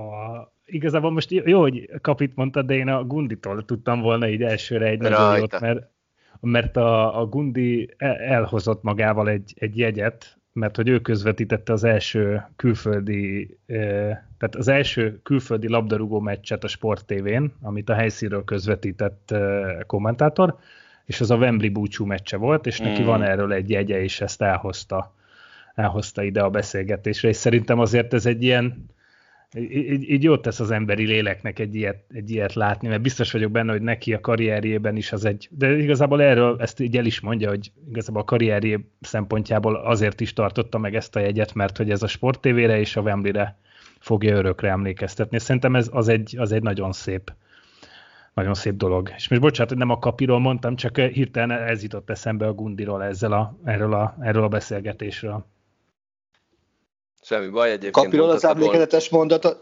igazából 0.65 1.11
most 1.11 1.31
jó, 1.31 1.59
hogy 1.59 2.01
kapit 2.01 2.35
mondtad, 2.35 2.65
de 2.65 2.73
én 2.73 2.87
a 2.87 3.03
Gunditól 3.03 3.65
tudtam 3.65 4.01
volna 4.01 4.27
így 4.27 4.41
elsőre 4.41 4.85
egy 4.85 4.99
nagyon 4.99 5.37
jót, 5.37 5.59
mert, 5.59 5.95
mert 6.39 6.77
a, 6.77 7.19
a 7.19 7.25
Gundi 7.25 7.93
elhozott 8.27 8.83
magával 8.83 9.29
egy, 9.29 9.53
egy 9.55 9.77
jegyet, 9.77 10.37
mert 10.53 10.75
hogy 10.75 10.87
ő 10.87 10.99
közvetítette 10.99 11.73
az 11.73 11.83
első 11.83 12.45
külföldi, 12.55 13.57
tehát 14.37 14.55
az 14.57 14.67
első 14.67 15.19
külföldi 15.23 15.69
labdarúgó 15.69 16.19
meccset 16.19 16.63
a 16.63 16.67
Sport 16.67 17.05
TV-n, 17.05 17.45
amit 17.61 17.89
a 17.89 17.93
helyszínről 17.93 18.43
közvetített 18.43 19.33
kommentátor, 19.85 20.57
és 21.05 21.21
az 21.21 21.31
a 21.31 21.35
Wembley 21.35 21.71
búcsú 21.71 22.05
meccse 22.05 22.37
volt, 22.37 22.65
és 22.65 22.79
neki 22.79 23.01
mm. 23.01 23.05
van 23.05 23.23
erről 23.23 23.53
egy 23.53 23.69
jegye, 23.69 24.01
és 24.01 24.21
ezt 24.21 24.41
elhozta, 24.41 25.13
elhozta 25.75 26.23
ide 26.23 26.41
a 26.41 26.49
beszélgetésre, 26.49 27.29
és 27.29 27.35
szerintem 27.35 27.79
azért 27.79 28.13
ez 28.13 28.25
egy 28.25 28.43
ilyen, 28.43 28.85
így, 29.55 30.09
így 30.09 30.23
jót 30.23 30.41
tesz 30.41 30.59
az 30.59 30.71
emberi 30.71 31.05
léleknek 31.05 31.59
egy 31.59 31.75
ilyet, 31.75 32.03
egy 32.13 32.29
ilyet 32.31 32.53
látni, 32.53 32.87
mert 32.87 33.01
biztos 33.01 33.31
vagyok 33.31 33.51
benne, 33.51 33.71
hogy 33.71 33.81
neki 33.81 34.13
a 34.13 34.19
karrierjében 34.19 34.95
is 34.95 35.11
az 35.11 35.25
egy, 35.25 35.47
de 35.51 35.77
igazából 35.77 36.21
erről 36.21 36.55
ezt 36.59 36.79
így 36.79 36.97
el 36.97 37.05
is 37.05 37.19
mondja, 37.19 37.49
hogy 37.49 37.71
igazából 37.89 38.21
a 38.21 38.25
karrierje 38.25 38.79
szempontjából 39.01 39.75
azért 39.75 40.21
is 40.21 40.33
tartotta 40.33 40.77
meg 40.77 40.95
ezt 40.95 41.15
a 41.15 41.19
jegyet, 41.19 41.53
mert 41.53 41.77
hogy 41.77 41.91
ez 41.91 42.03
a 42.03 42.07
Sport 42.07 42.41
TV-re 42.41 42.79
és 42.79 42.95
a 42.95 43.01
Wembley-re 43.01 43.57
fogja 43.99 44.35
örökre 44.35 44.69
emlékeztetni. 44.69 45.39
Szerintem 45.39 45.75
ez 45.75 45.89
az 45.91 46.07
egy, 46.07 46.35
az 46.37 46.51
egy 46.51 46.63
nagyon 46.63 46.91
szép, 46.91 47.33
nagyon 48.33 48.53
szép 48.53 48.75
dolog. 48.75 49.11
És 49.15 49.27
most 49.27 49.41
bocsánat, 49.41 49.69
hogy 49.69 49.79
nem 49.79 49.89
a 49.89 49.99
kapiról 49.99 50.39
mondtam, 50.39 50.75
csak 50.75 50.97
hirtelen 50.97 51.51
ez 51.51 51.83
jutott 51.83 52.09
eszembe 52.09 52.47
a 52.47 52.53
Gundiról 52.53 53.03
ezzel 53.03 53.31
a, 53.31 53.57
erről, 53.63 53.93
a, 53.93 54.17
erről 54.19 54.43
a 54.43 54.47
beszélgetésről. 54.47 55.45
Semmi 57.27 57.47
baj, 57.47 57.69
egyébként 57.69 58.05
Kapiról 58.05 58.29
az 58.29 58.45
emlékezetes 58.45 59.09
mondat, 59.09 59.57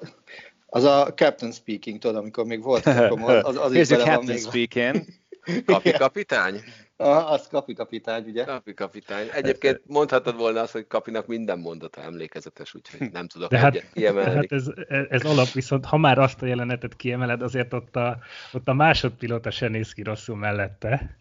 az 0.65 0.83
a 0.83 1.13
Captain 1.15 1.51
Speaking, 1.51 1.99
tudod, 1.99 2.15
amikor 2.15 2.45
még 2.45 2.63
volt, 2.63 2.85
akkor 2.85 3.31
az, 3.31 3.57
az 3.57 3.73
is 3.73 3.87
bele 3.87 4.15
van 4.15 4.25
még. 4.25 4.39
Speaking. 4.39 5.03
Kapi 5.65 5.91
kapitány? 5.91 6.61
Ah, 6.97 7.31
az 7.31 7.47
kapi 7.47 7.73
kapitány, 7.73 8.23
ugye? 8.27 8.43
Kapi 8.43 8.73
kapitány. 8.73 9.27
Egyébként 9.33 9.81
mondhatod 9.85 10.37
volna 10.37 10.61
azt, 10.61 10.71
hogy 10.71 10.87
kapinak 10.87 11.27
minden 11.27 11.59
mondata 11.59 12.01
emlékezetes, 12.01 12.73
úgyhogy 12.73 13.11
nem 13.11 13.27
tudok 13.27 13.49
De 13.49 13.57
hát, 13.57 13.91
kiemelni. 13.93 14.35
Hát 14.35 14.51
ez, 14.51 14.65
ez 15.09 15.23
alap, 15.23 15.51
viszont 15.51 15.85
ha 15.85 15.97
már 15.97 16.17
azt 16.17 16.41
a 16.41 16.45
jelenetet 16.45 16.95
kiemeled, 16.95 17.41
azért 17.41 17.73
ott 17.73 17.95
a, 17.95 18.17
ott 18.53 18.67
a 18.67 18.73
másodpilóta 18.73 19.51
se 19.51 19.67
néz 19.67 19.91
ki 19.91 20.03
rosszul 20.03 20.35
mellette, 20.35 21.15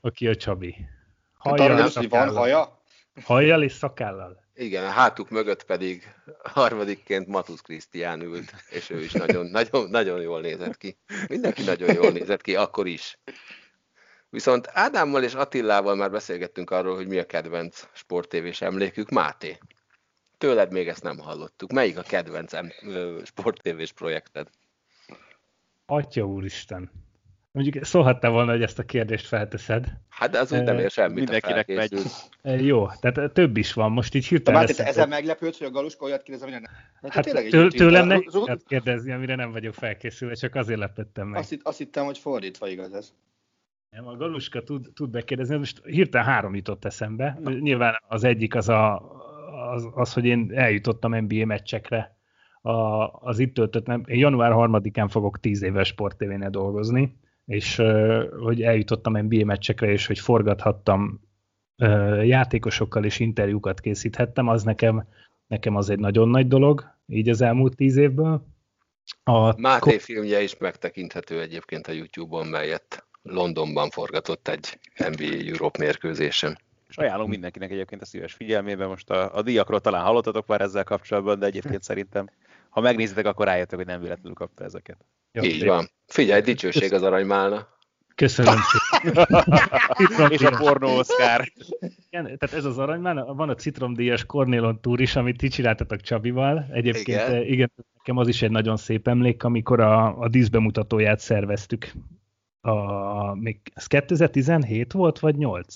aki 0.00 0.28
a 0.28 0.34
Csabi. 0.34 0.76
Hajjal, 1.38 1.76
hát 1.76 2.08
van 2.08 2.28
haja? 2.28 2.82
Hajjal 3.22 3.62
és 3.62 3.72
szakállal. 3.72 4.42
Igen, 4.54 4.84
a 4.84 4.88
hátuk 4.88 5.30
mögött 5.30 5.64
pedig 5.64 6.14
harmadikként 6.42 7.26
Matusz 7.26 7.60
Krisztián 7.60 8.20
ült, 8.20 8.54
és 8.70 8.90
ő 8.90 9.00
is 9.00 9.12
nagyon, 9.12 9.46
nagyon, 9.46 9.90
nagyon 9.90 10.20
jól 10.20 10.40
nézett 10.40 10.76
ki. 10.76 10.96
Mindenki 11.28 11.62
nagyon 11.62 11.94
jól 11.94 12.10
nézett 12.10 12.40
ki, 12.40 12.56
akkor 12.56 12.86
is. 12.86 13.18
Viszont 14.30 14.70
Ádámmal 14.72 15.22
és 15.22 15.34
Attillával 15.34 15.94
már 15.94 16.10
beszélgettünk 16.10 16.70
arról, 16.70 16.94
hogy 16.94 17.06
mi 17.06 17.18
a 17.18 17.26
kedvenc 17.26 17.88
sporttévés 17.92 18.60
emlékük. 18.60 19.08
Máté, 19.08 19.58
tőled 20.38 20.72
még 20.72 20.88
ezt 20.88 21.02
nem 21.02 21.18
hallottuk. 21.18 21.72
Melyik 21.72 21.98
a 21.98 22.02
kedvenc 22.02 22.52
sporttévés 23.24 23.92
projekted? 23.92 24.48
Atya 25.86 26.26
úristen. 26.26 27.03
Mondjuk 27.54 27.84
szólhattál 27.84 28.30
volna, 28.30 28.50
hogy 28.50 28.62
ezt 28.62 28.78
a 28.78 28.82
kérdést 28.82 29.26
felteszed. 29.26 29.92
Hát 30.08 30.30
de 30.30 30.38
az 30.38 30.52
úgy 30.52 30.62
nem 30.62 30.78
ér 30.78 30.90
semmit, 30.90 31.14
Mindenkinek 31.14 31.66
megy. 31.66 32.02
Jó, 32.64 32.86
tehát 33.00 33.32
több 33.32 33.56
is 33.56 33.72
van. 33.72 33.92
Most 33.92 34.14
így 34.14 34.26
hirtelen... 34.26 34.60
Már 34.60 34.74
te 34.74 34.86
ezen 34.86 35.08
meglepődsz, 35.08 35.58
hogy 35.58 35.66
a 35.66 35.70
Galuska 35.70 36.04
olyat 36.04 36.22
kérdez, 36.22 36.42
amire 36.42 36.58
nem... 36.58 36.70
Hát, 37.02 37.14
hát 37.14 37.48
től, 37.48 37.70
tőlem 37.70 38.06
ne 38.06 38.18
kérdezni, 38.66 39.12
amire 39.12 39.34
nem 39.34 39.52
vagyok 39.52 39.74
felkészülve, 39.74 40.34
csak 40.34 40.54
azért 40.54 40.78
lepettem 40.78 41.28
meg. 41.28 41.40
Azt, 41.40 41.50
hitt, 41.50 41.60
azt 41.62 41.78
hittem, 41.78 42.04
hogy 42.04 42.18
fordítva 42.18 42.68
igaz 42.68 42.92
ez. 42.92 43.12
Nem, 43.90 44.06
a 44.06 44.16
Galuska 44.16 44.62
tud, 44.62 44.88
tud 44.94 45.10
bekérdezni, 45.10 45.56
most 45.56 45.84
hirtelen 45.84 46.26
három 46.26 46.54
jutott 46.54 46.84
eszembe. 46.84 47.38
Na. 47.40 47.50
Nyilván 47.50 48.02
az 48.08 48.24
egyik 48.24 48.54
az, 48.54 48.68
a, 48.68 49.02
az, 49.72 49.88
az, 49.94 50.12
hogy 50.12 50.24
én 50.24 50.50
eljutottam 50.54 51.16
NBA 51.16 51.46
meccsekre 51.46 52.16
a, 52.60 52.72
az 53.06 53.38
itt 53.38 53.54
töltött, 53.54 53.86
nem, 53.86 54.02
én 54.06 54.18
január 54.18 54.52
3-án 54.54 55.06
fogok 55.10 55.40
10 55.40 55.62
éves 55.62 55.88
sporttévénél 55.88 56.50
dolgozni, 56.50 57.22
és 57.46 57.82
hogy 58.38 58.62
eljutottam 58.62 59.18
NBA 59.18 59.44
meccsekre, 59.44 59.90
és 59.90 60.06
hogy 60.06 60.18
forgathattam 60.18 61.20
játékosokkal 62.22 63.04
és 63.04 63.18
interjúkat 63.18 63.80
készíthettem, 63.80 64.48
az 64.48 64.62
nekem, 64.62 65.08
nekem 65.46 65.76
az 65.76 65.90
egy 65.90 65.98
nagyon 65.98 66.28
nagy 66.28 66.48
dolog, 66.48 66.94
így 67.06 67.28
az 67.28 67.40
elmúlt 67.40 67.76
tíz 67.76 67.96
évből. 67.96 68.46
A 69.22 69.60
Máté 69.60 69.98
filmje 69.98 70.42
is 70.42 70.56
megtekinthető 70.58 71.40
egyébként 71.40 71.86
a 71.86 71.92
YouTube-on, 71.92 72.46
melyet 72.46 73.06
Londonban 73.22 73.90
forgatott 73.90 74.48
egy 74.48 74.78
NBA 74.96 75.50
Europe 75.52 75.78
mérkőzésen. 75.78 76.58
És 76.88 76.96
ajánlom 76.96 77.28
mindenkinek 77.28 77.70
egyébként 77.70 78.02
a 78.02 78.04
szíves 78.04 78.32
figyelmébe. 78.32 78.86
Most 78.86 79.10
a, 79.10 79.34
a 79.34 79.42
díjakról 79.42 79.80
talán 79.80 80.04
hallottatok 80.04 80.46
már 80.46 80.60
ezzel 80.60 80.84
kapcsolatban, 80.84 81.38
de 81.38 81.46
egyébként 81.46 81.82
szerintem, 81.82 82.30
ha 82.68 82.80
megnézitek, 82.80 83.26
akkor 83.26 83.46
rájöttek, 83.46 83.78
hogy 83.78 83.86
nem 83.86 84.00
véletlenül 84.00 84.34
kapta 84.34 84.64
ezeket. 84.64 85.04
Jó, 85.34 85.42
Így 85.42 85.64
van. 85.64 85.90
Figyelj, 86.06 86.40
dicsőség 86.40 86.92
az 86.92 87.02
aranymálna. 87.02 87.68
Köszönöm 88.14 88.58
szépen. 89.02 90.30
és 90.30 90.40
a 90.40 90.56
pornó 90.56 90.96
Oscar. 90.98 91.52
Igen, 92.10 92.24
tehát 92.24 92.52
ez 92.52 92.64
az 92.64 92.78
aranymálna. 92.78 93.34
Van 93.34 93.48
a 93.48 93.54
citromdíjas 93.54 94.24
Cornélon 94.26 94.80
túr 94.80 95.00
is, 95.00 95.16
amit 95.16 95.36
ti 95.36 95.48
csináltatok 95.48 96.00
Csabival. 96.00 96.66
Egyébként 96.70 97.28
igen. 97.28 97.42
Igen, 97.42 97.72
nekem 97.96 98.16
az 98.16 98.28
is 98.28 98.42
egy 98.42 98.50
nagyon 98.50 98.76
szép 98.76 99.08
emlék, 99.08 99.44
amikor 99.44 99.80
a, 99.80 100.18
a 100.18 100.28
díszbemutatóját 100.28 101.18
szerveztük. 101.18 101.92
A, 102.60 103.34
még 103.34 103.60
ez 103.74 103.86
2017 103.86 104.92
volt, 104.92 105.18
vagy 105.18 105.36
8? 105.36 105.74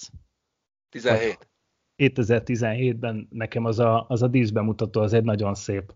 17. 0.88 1.48
2017-ben 1.96 3.28
nekem 3.30 3.64
az 3.64 3.78
a, 3.78 4.04
az 4.08 4.22
a 4.22 4.28
díszbemutató 4.28 5.00
az 5.00 5.12
egy 5.12 5.24
nagyon 5.24 5.54
szép 5.54 5.92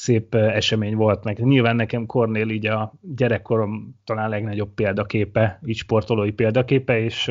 szép 0.00 0.34
esemény 0.34 0.96
volt 0.96 1.24
meg. 1.24 1.38
Nyilván 1.38 1.76
nekem 1.76 2.06
Kornél 2.06 2.48
így 2.48 2.66
a 2.66 2.92
gyerekkorom 3.00 4.00
talán 4.04 4.28
legnagyobb 4.28 4.74
példaképe, 4.74 5.60
így 5.66 5.76
sportolói 5.76 6.30
példaképe, 6.30 7.00
és 7.00 7.28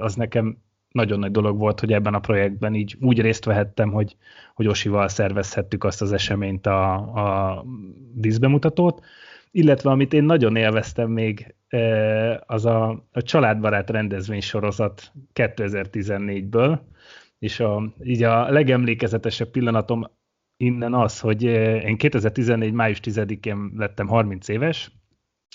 az 0.00 0.14
nekem 0.14 0.58
nagyon 0.88 1.18
nagy 1.18 1.30
dolog 1.30 1.58
volt, 1.58 1.80
hogy 1.80 1.92
ebben 1.92 2.14
a 2.14 2.20
projektben 2.20 2.74
így 2.74 2.96
úgy 3.00 3.20
részt 3.20 3.44
vehettem, 3.44 3.92
hogy, 3.92 4.16
hogy 4.54 4.66
Osival 4.66 5.08
szervezhettük 5.08 5.84
azt 5.84 6.02
az 6.02 6.12
eseményt, 6.12 6.66
a, 6.66 6.94
a 6.94 7.64
díszbemutatót, 8.14 9.04
illetve 9.50 9.90
amit 9.90 10.12
én 10.12 10.24
nagyon 10.24 10.56
élveztem 10.56 11.10
még, 11.10 11.54
az 12.46 12.66
a, 12.66 13.04
a 13.12 13.22
családbarát 13.22 13.90
rendezvénysorozat 13.90 15.12
2014-ből, 15.34 16.78
és 17.38 17.60
a, 17.60 17.92
így 18.02 18.22
a 18.22 18.50
legemlékezetesebb 18.50 19.48
pillanatom 19.48 20.06
innen 20.56 20.94
az, 20.94 21.20
hogy 21.20 21.42
én 21.42 21.96
2014. 21.96 22.72
május 22.72 23.00
10-én 23.02 23.72
lettem 23.76 24.06
30 24.06 24.48
éves, 24.48 24.90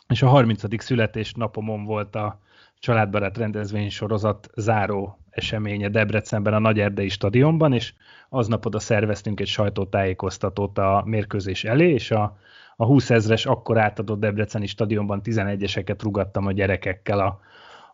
és 0.08 0.22
a 0.22 0.28
30. 0.28 0.84
születésnapomon 0.84 1.84
volt 1.84 2.16
a 2.16 2.40
családbarát 2.80 3.38
rendezvény 3.38 3.90
sorozat 3.90 4.50
záró 4.56 5.20
eseménye 5.30 5.90
Debrecenben 5.90 6.54
a 6.54 6.60
Nagy 6.60 6.80
Erdei 6.80 7.10
stadionban, 7.10 7.74
és 7.74 7.94
aznap 8.30 8.66
oda 8.66 8.80
szerveztünk 8.80 9.40
egy 9.40 9.48
sajtótájékoztatót 9.48 10.78
a 10.78 11.04
mérkőzés 11.06 11.64
elé, 11.64 11.90
és 11.90 12.12
a, 12.12 12.38
a 12.76 12.86
20 12.86 13.10
ezres 13.10 13.46
akkor 13.46 13.78
átadott 13.78 14.20
Debreceni 14.20 14.68
stadionban 14.68 15.22
11-eseket 15.24 16.00
rugattam 16.02 16.46
a 16.46 16.52
gyerekekkel 16.52 17.20
a, 17.20 17.40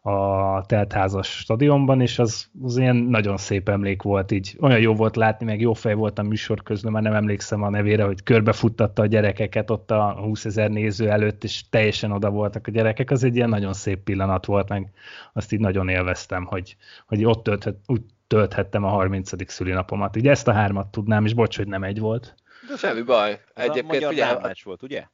a 0.08 0.64
teltházas 0.66 1.28
stadionban, 1.28 2.02
és 2.02 2.20
az, 2.20 2.50
az 2.64 2.78
ilyen 2.78 2.96
nagyon 2.96 3.38
szép 3.38 3.70
emlék 3.70 4.02
volt, 4.02 4.32
így 4.32 4.58
olyan 4.60 4.80
jó 4.80 4.96
volt 4.96 5.16
látni, 5.16 5.46
meg 5.46 5.62
jó 5.62 5.74
fej 5.74 5.94
volt 5.94 6.20
a 6.20 6.24
műsor 6.24 6.64
közben, 6.64 6.92
már 6.92 7.02
nem 7.02 7.14
emlékszem 7.14 7.64
a 7.64 7.70
nevére, 7.70 8.04
hogy 8.04 8.24
körbefuttatta 8.24 9.02
a 9.02 9.06
gyerekeket 9.06 9.70
ott 9.70 9.92
a 9.92 10.12
20 10.12 10.46
ezer 10.46 10.70
néző 10.70 11.10
előtt, 11.10 11.44
és 11.44 11.70
teljesen 11.70 12.12
oda 12.12 12.30
voltak 12.30 12.68
a 12.68 12.72
gyerekek, 12.72 13.12
az 13.12 13.24
egy 13.24 13.36
ilyen 13.36 13.50
nagyon 13.50 13.74
szép 13.74 14.04
pillanat 14.04 14.46
volt, 14.46 14.70
meg 14.70 14.92
azt 15.34 15.52
így 15.52 15.60
nagyon 15.60 15.90
élveztem, 15.90 16.46
hogy, 16.46 16.76
hogy 17.08 17.26
ott 17.26 17.44
tölthet, 17.44 17.78
úgy 17.86 18.02
tölthettem 18.28 18.84
a 18.84 18.90
30. 18.90 19.52
szülinapomat. 19.52 20.16
Így 20.16 20.28
ezt 20.28 20.48
a 20.48 20.54
hármat 20.54 20.88
tudnám, 20.88 21.26
és 21.26 21.34
bocs, 21.34 21.58
hogy 21.58 21.68
nem 21.68 21.84
egy 21.84 22.00
volt. 22.00 22.36
De 22.70 22.78
semmi 22.78 23.02
baj. 23.02 23.42
Egyébként 23.54 24.04
a 24.04 24.06
magyar 24.06 24.42
meccs 24.42 24.64
volt, 24.64 24.84
ugye? 24.84 25.06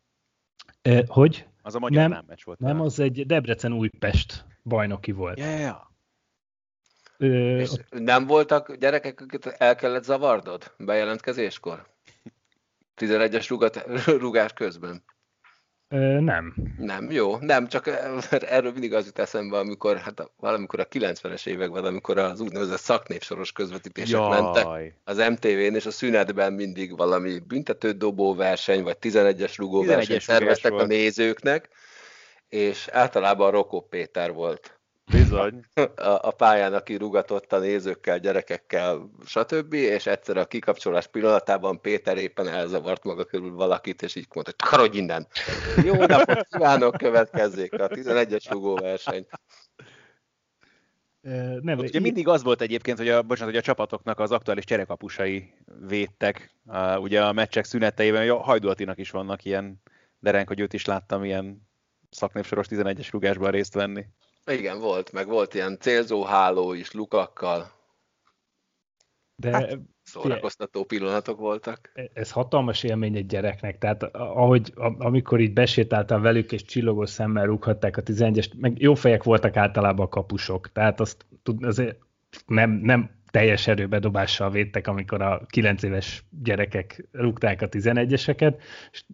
Eh, 0.81 1.01
hogy? 1.07 1.47
Az 1.61 1.75
a 1.75 1.79
magyar 1.79 2.09
nem, 2.09 2.23
meccs 2.27 2.43
volt. 2.43 2.59
Nem, 2.59 2.81
az 2.81 2.99
egy 2.99 3.25
Debrecen-Újpest 3.25 4.45
bajnoki 4.63 5.11
volt. 5.11 5.39
Ja. 5.39 5.91
Ö, 7.17 7.59
És 7.59 7.69
nem 7.89 8.27
voltak 8.27 8.73
gyerekek, 8.75 9.21
akiket 9.21 9.55
el 9.57 9.75
kellett 9.75 10.03
zavardod 10.03 10.71
bejelentkezéskor? 10.77 11.85
11-es 12.97 13.45
rugat, 13.49 13.85
rugás 14.05 14.53
közben. 14.53 15.03
ö, 15.87 16.19
nem. 16.19 16.53
Nem, 16.77 17.11
jó, 17.11 17.37
nem, 17.37 17.67
csak 17.67 17.87
erről 18.29 18.71
mindig 18.71 18.93
az 18.93 19.05
jut 19.05 19.19
eszembe, 19.19 19.57
amikor, 19.57 19.97
hát 19.97 20.19
a- 20.19 20.33
valamikor 20.37 20.79
a 20.79 20.87
90-es 20.87 21.47
években, 21.47 21.85
amikor 21.85 22.17
az 22.17 22.39
úgynevezett 22.39 22.79
szaknépsoros 22.79 23.51
közvetítések 23.51 24.19
mentek 24.29 24.63
Jaj. 24.63 24.93
az 25.03 25.17
MTV-n, 25.17 25.75
és 25.75 25.85
a 25.85 25.91
szünetben 25.91 26.53
mindig 26.53 26.97
valami 26.97 27.39
büntetődobó 27.39 28.35
verseny, 28.35 28.83
vagy 28.83 28.97
11-es 29.01 29.53
rugó 29.57 29.83
verseny 29.83 30.17
11-es 30.17 30.21
szerveztek 30.21 30.71
a 30.71 30.75
volt. 30.75 30.87
nézőknek, 30.87 31.69
és 32.53 32.87
általában 32.87 33.51
Rokó 33.51 33.81
Péter 33.81 34.33
volt 34.33 34.79
Bizony. 35.11 35.65
a, 35.95 36.27
a 36.27 36.31
pályán, 36.31 36.73
aki 36.73 36.95
rugatott 36.95 37.53
a 37.53 37.59
nézőkkel, 37.59 38.19
gyerekekkel, 38.19 39.09
stb. 39.25 39.73
És 39.73 40.05
egyszer 40.05 40.37
a 40.37 40.45
kikapcsolás 40.45 41.07
pillanatában 41.07 41.81
Péter 41.81 42.17
éppen 42.17 42.47
elzavart 42.47 43.03
maga 43.03 43.23
körül 43.23 43.53
valakit, 43.53 44.01
és 44.01 44.15
így 44.15 44.27
mondta, 44.33 44.53
hogy 44.57 44.69
takarodj 44.69 44.97
innen! 44.97 45.27
Jó 45.83 46.05
napot 46.05 46.47
kívánok, 46.51 46.97
következzék 46.97 47.73
a 47.73 47.87
11-es 47.87 48.45
rugóverseny. 48.49 49.25
Nem, 51.61 51.77
Ott 51.77 51.87
ugye 51.87 51.99
mindig 51.99 52.27
az 52.27 52.43
volt 52.43 52.61
egyébként, 52.61 52.97
hogy 52.97 53.09
a, 53.09 53.21
bocsánat, 53.21 53.53
hogy 53.53 53.61
a 53.61 53.65
csapatoknak 53.65 54.19
az 54.19 54.31
aktuális 54.31 54.63
cserekapusai 54.63 55.53
védtek. 55.87 56.55
Uh, 56.65 57.01
ugye 57.01 57.23
a 57.23 57.33
meccsek 57.33 57.65
szüneteiben, 57.65 58.29
a 58.29 58.37
Hajdú 58.37 58.69
Attinak 58.69 58.97
is 58.97 59.11
vannak 59.11 59.45
ilyen 59.45 59.81
derenk, 60.19 60.47
hogy 60.47 60.59
őt 60.59 60.73
is 60.73 60.85
láttam 60.85 61.23
ilyen 61.23 61.71
szaknépsoros 62.13 62.67
11-es 62.69 63.07
rugásban 63.11 63.51
részt 63.51 63.73
venni. 63.73 64.05
Igen, 64.45 64.79
volt, 64.79 65.11
meg 65.11 65.27
volt 65.27 65.53
ilyen 65.53 65.77
célzóháló 65.79 66.73
is 66.73 66.91
lukakkal, 66.91 67.71
de 69.35 69.51
hát, 69.51 69.79
szórakoztató 70.03 70.83
pillanatok 70.83 71.39
voltak. 71.39 71.91
ez 72.13 72.31
hatalmas 72.31 72.83
élmény 72.83 73.15
egy 73.15 73.25
gyereknek, 73.25 73.77
tehát 73.77 74.03
ahogy, 74.13 74.73
amikor 74.97 75.39
így 75.39 75.53
besétáltam 75.53 76.21
velük, 76.21 76.51
és 76.51 76.63
csillogó 76.63 77.05
szemmel 77.05 77.45
rúghatták 77.45 77.97
a 77.97 78.01
11-est, 78.01 78.55
meg 78.57 78.81
jó 78.81 78.93
fejek 78.93 79.23
voltak 79.23 79.55
általában 79.55 80.05
a 80.05 80.09
kapusok, 80.09 80.71
tehát 80.71 80.99
azt 80.99 81.25
tud, 81.43 81.63
azért 81.63 81.97
nem, 82.45 82.71
nem 82.71 83.09
teljes 83.33 83.67
erőbedobással 83.67 84.51
védtek, 84.51 84.87
amikor 84.87 85.21
a 85.21 85.45
9 85.49 85.83
éves 85.83 86.23
gyerekek 86.43 87.07
rúgták 87.11 87.61
a 87.61 87.69
11-eseket, 87.69 88.61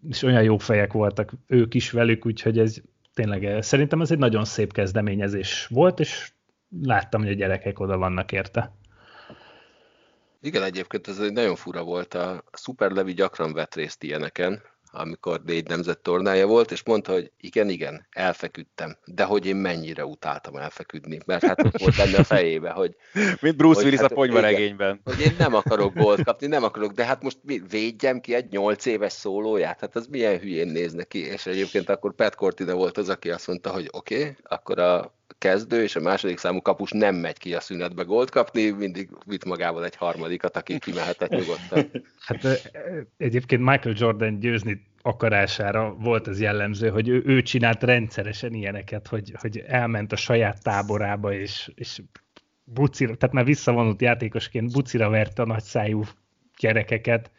és, 0.10 0.24
olyan 0.24 0.44
jó 0.44 0.58
fejek 0.58 0.94
voltak 0.94 1.32
ők 1.48 1.74
is 1.74 1.92
velük, 1.92 2.26
úgyhogy 2.26 2.60
ez 2.60 2.76
tényleg 3.14 3.46
eh, 3.46 3.62
szerintem 3.62 4.02
ez 4.02 4.12
egy 4.12 4.18
nagyon 4.18 4.46
szép 4.46 4.74
kezdeményezés 4.74 5.68
volt, 5.70 6.00
és 6.00 6.32
láttam, 6.82 7.22
hogy 7.22 7.32
a 7.32 7.36
gyerekek 7.36 7.80
oda 7.80 7.98
vannak 7.98 8.32
érte. 8.32 8.76
Igen, 10.42 10.64
egyébként 10.64 11.08
ez 11.08 11.20
egy 11.20 11.34
nagyon 11.34 11.56
fura 11.56 11.84
volt. 11.84 12.14
A 12.14 12.44
Super 12.54 12.92
Levi 12.92 13.14
gyakran 13.14 13.54
vett 13.54 13.76
részt 13.76 14.04
ilyeneken, 14.04 14.62
amikor 14.92 15.42
négy 15.46 15.68
nemzet 15.68 16.00
tornája 16.00 16.48
volt, 16.48 16.72
és 16.72 16.84
mondta, 16.84 17.12
hogy 17.12 17.32
igen, 17.38 17.70
igen, 17.70 18.08
elfeküdtem, 18.10 18.98
de 19.06 19.24
hogy 19.24 19.46
én 19.46 19.56
mennyire 19.56 20.06
utáltam 20.06 20.56
elfeküdni, 20.56 21.20
mert 21.26 21.44
hát 21.44 21.64
ott 21.64 21.78
volt 21.78 21.96
benne 21.98 22.18
a 22.18 22.24
fejébe, 22.24 22.70
hogy, 22.70 22.96
Mint 23.42 23.56
Bruce 23.56 23.76
Hogy 23.76 23.84
Willis 23.84 24.00
hát 24.00 24.12
a 24.12 24.16
ponyvaregényben. 24.16 25.02
hogy 25.04 25.20
én 25.20 25.36
nem 25.38 25.54
akarok 25.54 25.94
gólt 25.94 26.24
kapni, 26.24 26.48
nem 26.48 26.64
akarok, 26.64 26.92
de 26.92 27.06
hát 27.06 27.24
most 27.24 27.38
mi, 27.44 27.62
védjem 27.70 28.20
ki 28.20 28.34
egy 28.34 28.50
nyolc 28.52 28.86
éves 28.86 29.14
szólóját, 29.14 29.80
hát 29.80 29.96
az 29.96 30.08
milyen 30.08 30.40
hülyén 30.40 30.68
néz 30.68 30.94
neki, 30.94 31.26
és 31.26 31.46
egyébként 31.46 31.90
akkor 31.90 32.16
Pat 32.16 32.36
Cortina 32.36 32.74
volt 32.74 32.98
az, 32.98 33.10
aki 33.10 33.30
azt 33.30 33.48
mondta, 33.48 33.72
hogy 33.72 33.88
oké, 33.92 34.20
okay, 34.20 34.36
akkor 34.44 34.80
a 34.80 35.18
kezdő 35.40 35.84
és 35.84 35.96
a 35.96 36.00
második 36.00 36.38
számú 36.38 36.62
kapus 36.62 36.92
nem 36.92 37.16
megy 37.16 37.38
ki 37.38 37.54
a 37.54 37.60
szünetbe 37.60 38.04
gólt 38.04 38.30
kapni, 38.30 38.70
mindig 38.70 39.10
vitt 39.26 39.46
magával 39.46 39.86
egy 39.86 39.96
harmadikat, 39.96 40.58
aki 40.58 40.80
kimehetett 40.80 41.30
nyugodtan. 41.30 42.04
Hát 42.20 42.72
egyébként 43.18 43.62
Michael 43.62 43.96
Jordan 43.98 44.40
győzni 44.40 44.88
akarására 45.02 45.94
volt 45.94 46.28
ez 46.28 46.42
jellemző, 46.42 46.90
hogy 46.90 47.08
ő, 47.08 47.22
ő 47.26 47.42
csinált 47.42 47.84
rendszeresen 47.84 48.54
ilyeneket, 48.54 49.08
hogy, 49.08 49.34
hogy 49.42 49.64
elment 49.68 50.12
a 50.12 50.16
saját 50.16 50.64
táborába, 50.64 51.34
és, 51.34 51.72
és 51.76 52.02
bucira, 52.64 53.16
tehát 53.16 53.36
már 53.36 53.46
visszavonult 53.46 54.02
játékosként 54.02 54.72
bucira 54.72 55.10
verte 55.10 55.42
a 55.42 55.46
nagyszájú 55.46 56.04
gyerekeket, 56.58 57.32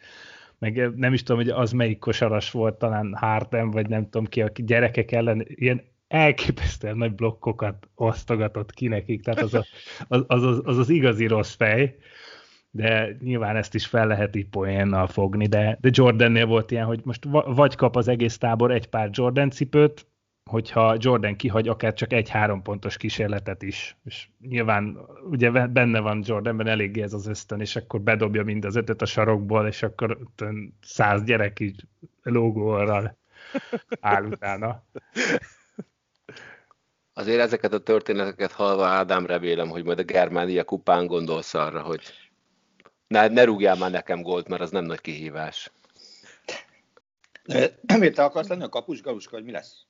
meg 0.59 0.95
nem 0.95 1.13
is 1.13 1.23
tudom, 1.23 1.41
hogy 1.41 1.49
az 1.49 1.71
melyik 1.71 1.99
kosaras 1.99 2.51
volt, 2.51 2.77
talán 2.77 3.15
Harden, 3.15 3.71
vagy 3.71 3.87
nem 3.87 4.03
tudom 4.03 4.25
ki, 4.25 4.41
aki 4.41 4.63
gyerekek 4.63 5.11
ellen 5.11 5.45
ilyen 5.47 5.90
elképesztően 6.11 6.97
nagy 6.97 7.15
blokkokat 7.15 7.87
osztogatott 7.95 8.71
ki 8.71 8.87
nekik, 8.87 9.23
tehát 9.23 9.41
az 9.41 9.53
a, 9.53 9.65
az, 10.07 10.23
az, 10.27 10.43
az, 10.43 10.61
az, 10.63 10.77
az 10.77 10.89
igazi 10.89 11.27
rossz 11.27 11.55
fej, 11.55 11.95
de 12.71 13.17
nyilván 13.19 13.55
ezt 13.55 13.75
is 13.75 13.85
fel 13.85 14.07
lehet 14.07 14.35
így 14.35 14.47
poénnal 14.47 15.07
fogni, 15.07 15.45
de, 15.45 15.77
de 15.81 15.89
Jordannél 15.91 16.45
volt 16.45 16.71
ilyen, 16.71 16.85
hogy 16.85 17.01
most 17.03 17.23
va- 17.23 17.55
vagy 17.55 17.75
kap 17.75 17.95
az 17.95 18.07
egész 18.07 18.37
tábor 18.37 18.71
egy 18.71 18.87
pár 18.87 19.09
Jordan 19.11 19.49
cipőt, 19.49 20.07
hogyha 20.49 20.95
Jordan 20.99 21.35
kihagy 21.35 21.67
akár 21.67 21.93
csak 21.93 22.13
egy 22.13 22.29
három 22.29 22.61
pontos 22.61 22.97
kísérletet 22.97 23.63
is. 23.63 23.97
És 24.03 24.27
nyilván 24.47 24.97
ugye 25.29 25.51
benne 25.67 25.99
van 25.99 26.23
Jordanben 26.25 26.67
eléggé 26.67 27.01
ez 27.01 27.13
az 27.13 27.27
ösztön, 27.27 27.59
és 27.59 27.75
akkor 27.75 28.01
bedobja 28.01 28.43
mind 28.43 28.65
az 28.65 28.75
ötöt 28.75 29.01
a 29.01 29.05
sarokból, 29.05 29.67
és 29.67 29.83
akkor 29.83 30.17
száz 30.81 31.23
gyerek 31.23 31.59
így 31.59 31.83
lógóral 32.23 33.17
áll 33.99 34.25
utána. 34.25 34.83
Azért 37.21 37.39
ezeket 37.39 37.73
a 37.73 37.79
történeteket 37.79 38.51
hallva 38.51 38.85
Ádám 38.85 39.25
remélem, 39.25 39.69
hogy 39.69 39.83
majd 39.83 39.99
a 39.99 40.03
Germánia 40.03 40.63
kupán 40.63 41.05
gondolsz 41.05 41.53
arra, 41.53 41.81
hogy 41.81 42.01
ne, 43.07 43.27
ne 43.27 43.43
rúgjál 43.43 43.75
már 43.75 43.91
nekem 43.91 44.21
gólt, 44.21 44.47
mert 44.47 44.61
az 44.61 44.71
nem 44.71 44.83
nagy 44.83 45.01
kihívás. 45.01 45.71
Miért 47.97 48.15
te 48.15 48.23
akarsz 48.23 48.47
lenni 48.47 48.63
a 48.63 48.69
kapus, 48.69 49.01
Galuska, 49.01 49.35
hogy 49.35 49.43
mi 49.43 49.51
lesz? 49.51 49.85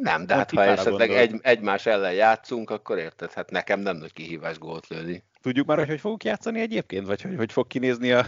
Nem, 0.00 0.26
de 0.26 0.34
hát 0.34 0.50
ha 0.50 0.64
esetleg 0.64 1.10
egy, 1.10 1.34
egymás 1.42 1.86
ellen 1.86 2.12
játszunk, 2.12 2.70
akkor 2.70 2.98
érted, 2.98 3.32
hát 3.32 3.50
nekem 3.50 3.80
nem 3.80 3.96
nagy 3.96 4.12
kihívás 4.12 4.58
gólt 4.58 4.86
lőni. 4.86 5.24
Tudjuk 5.42 5.66
már, 5.66 5.78
hogy 5.78 5.88
hogy 5.88 6.00
fogunk 6.00 6.24
játszani 6.24 6.60
egyébként? 6.60 7.06
Vagy 7.06 7.22
hogy, 7.22 7.36
hogy 7.36 7.52
fog 7.52 7.66
kinézni 7.66 8.12
a... 8.12 8.26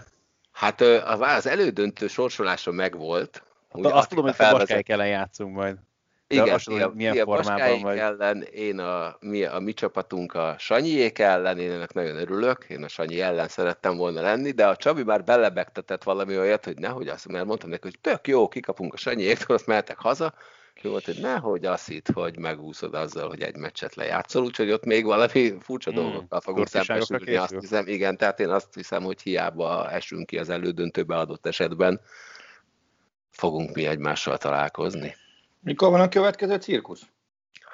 Hát 0.52 0.80
az 0.80 1.46
elődöntő 1.46 2.06
sorsolása 2.06 2.70
megvolt. 2.70 3.42
Ugye 3.72 3.94
azt 3.94 4.08
tudom, 4.08 4.24
hogy 4.24 4.32
a 4.32 4.36
felvezet- 4.36 4.60
Baskáik 4.66 4.88
ellen 4.88 5.08
játszunk 5.08 5.54
majd. 5.54 5.76
De 6.30 6.36
Igen, 6.36 6.54
azt 6.54 6.64
tudom, 6.64 6.92
milyen 6.94 7.12
ti 7.12 7.20
a 7.20 7.24
formában 7.24 7.80
vagy. 7.80 7.98
ellen, 7.98 8.42
én 8.42 8.78
a 8.78 9.16
mi, 9.20 9.44
a 9.44 9.58
mi 9.58 9.72
csapatunk 9.72 10.34
a 10.34 10.54
Sanyiék 10.58 11.18
ellen, 11.18 11.58
én 11.58 11.70
ennek 11.70 11.92
nagyon 11.92 12.16
örülök, 12.16 12.64
én 12.68 12.82
a 12.82 12.88
Sanyi 12.88 13.20
ellen 13.20 13.48
szerettem 13.48 13.96
volna 13.96 14.20
lenni, 14.20 14.50
de 14.50 14.66
a 14.66 14.76
Csabi 14.76 15.02
már 15.02 15.24
belebegtetett 15.24 16.02
valami 16.02 16.38
olyat, 16.38 16.64
hogy 16.64 16.78
nehogy 16.78 17.08
azt, 17.08 17.28
mert 17.28 17.44
mondtam 17.44 17.70
neki, 17.70 17.82
hogy 17.82 17.98
tök 18.00 18.28
jó, 18.28 18.48
kikapunk 18.48 18.92
a 18.92 18.96
Sanyiéktól, 18.96 19.56
azt 19.56 19.66
mehetek 19.66 19.98
haza, 19.98 20.34
ő 20.82 20.88
volt, 20.88 21.04
hogy 21.04 21.20
nehogy 21.20 21.64
azt 21.64 21.86
hitt, 21.86 22.10
hogy 22.10 22.38
megúszod 22.38 22.94
azzal, 22.94 23.28
hogy 23.28 23.42
egy 23.42 23.56
meccset 23.56 23.94
lejátszol, 23.94 24.42
úgyhogy 24.42 24.70
ott 24.70 24.84
még 24.84 25.04
valami 25.04 25.54
furcsa 25.60 25.90
Hmm, 25.90 26.02
dolgokkal 26.02 26.40
fogunk 26.40 26.66
szembesülni, 26.66 27.34
azt 27.34 27.54
hiszem, 27.60 27.86
igen, 27.86 28.16
tehát 28.16 28.40
én 28.40 28.48
azt 28.48 28.74
hiszem, 28.74 29.02
hogy 29.02 29.22
hiába 29.22 29.90
esünk 29.90 30.26
ki 30.26 30.38
az 30.38 30.48
elődöntőbe 30.48 31.16
adott 31.16 31.46
esetben, 31.46 32.00
fogunk 33.30 33.74
mi 33.74 33.86
egymással 33.86 34.38
találkozni. 34.38 35.16
Mikor 35.60 35.90
van 35.90 36.00
a 36.00 36.08
következő 36.08 36.56
cirkusz? 36.56 37.02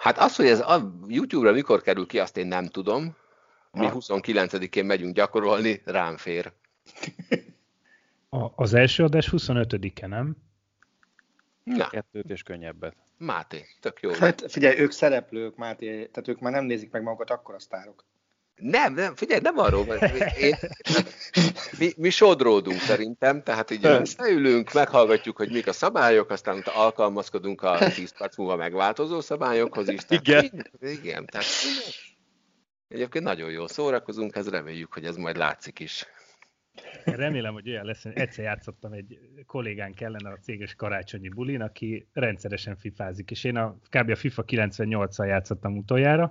Hát 0.00 0.18
az, 0.18 0.36
hogy 0.36 0.46
ez 0.46 0.60
a 0.60 0.92
YouTube-ra 1.06 1.52
mikor 1.52 1.82
kerül 1.82 2.06
ki, 2.06 2.18
azt 2.18 2.36
én 2.36 2.46
nem 2.46 2.66
tudom. 2.66 3.16
Mi 3.70 3.86
Ha. 3.86 3.96
29-én 3.98 4.84
megyünk 4.84 5.14
gyakorolni, 5.14 5.82
rám 5.84 6.16
fér. 6.16 6.52
A, 8.28 8.62
az 8.62 8.74
első 8.74 9.04
adás 9.04 9.28
25-e, 9.32 10.06
nem? 10.06 10.36
Na, 11.62 11.88
Kettőt 11.88 12.30
és 12.30 12.42
könnyebbet. 12.42 12.96
Máté, 13.18 13.64
tök 13.80 14.00
jó. 14.00 14.10
Hát 14.12 14.50
figyelj, 14.52 14.78
ők 14.78 14.90
szereplők, 14.90 15.56
Máté, 15.56 16.06
tehát 16.06 16.28
ők 16.28 16.40
már 16.40 16.52
nem 16.52 16.64
nézik 16.64 16.90
meg 16.90 17.02
magukat 17.02 17.30
akkor 17.30 17.54
a 17.54 17.58
sztárok. 17.58 18.04
Nem, 18.60 18.94
nem, 18.94 19.14
figyelj, 19.14 19.40
nem 19.42 19.58
arról 19.58 19.84
van. 19.84 19.98
Én, 20.40 20.56
mi, 21.78 21.92
mi 21.96 22.10
sodródunk 22.10 22.78
szerintem, 22.78 23.42
tehát 23.42 23.70
így 23.70 23.86
összeülünk, 23.86 24.72
meghallgatjuk, 24.72 25.36
hogy 25.36 25.50
mik 25.50 25.66
a 25.66 25.72
szabályok, 25.72 26.30
aztán 26.30 26.62
alkalmazkodunk 26.74 27.62
a 27.62 27.78
10 27.94 28.18
perc 28.18 28.36
múlva 28.36 28.56
megváltozó 28.56 29.20
szabályokhoz 29.20 29.88
is. 29.88 30.04
Tehát, 30.04 30.26
igen. 30.26 30.70
Igen, 30.80 31.26
tehát 31.26 31.46
egyébként 32.88 33.24
nagyon 33.24 33.50
jól 33.50 33.68
szórakozunk, 33.68 34.36
ez 34.36 34.48
reméljük, 34.48 34.92
hogy 34.92 35.04
ez 35.04 35.16
majd 35.16 35.36
látszik 35.36 35.78
is. 35.78 36.06
Remélem, 37.04 37.52
hogy 37.52 37.68
olyan 37.70 37.84
lesz, 37.84 38.02
hogy 38.02 38.12
egyszer 38.16 38.44
játszottam 38.44 38.92
egy 38.92 39.18
kollégánk 39.46 40.00
ellen 40.00 40.24
a 40.24 40.36
céges 40.36 40.74
karácsonyi 40.74 41.28
bulin, 41.28 41.60
aki 41.60 42.08
rendszeresen 42.12 42.76
fifázik, 42.76 43.30
és 43.30 43.44
én 43.44 43.56
a, 43.56 43.76
kb. 43.90 44.10
a 44.10 44.16
FIFA 44.16 44.44
98-al 44.46 45.26
játszottam 45.26 45.76
utoljára, 45.76 46.30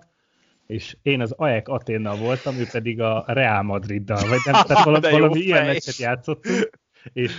és 0.67 0.97
én 1.01 1.21
az 1.21 1.31
AEK 1.31 1.67
Aténnal 1.67 2.17
voltam, 2.17 2.55
ő 2.55 2.67
pedig 2.71 3.01
a 3.01 3.23
Real 3.27 3.61
Madriddal, 3.61 4.27
vagy 4.27 4.39
nem, 4.45 4.63
tehát 4.67 4.83
valami, 4.83 5.09
valami 5.09 5.39
ilyen 5.39 5.65
meccset 5.65 5.97
játszottunk, 5.97 6.69
és 7.13 7.31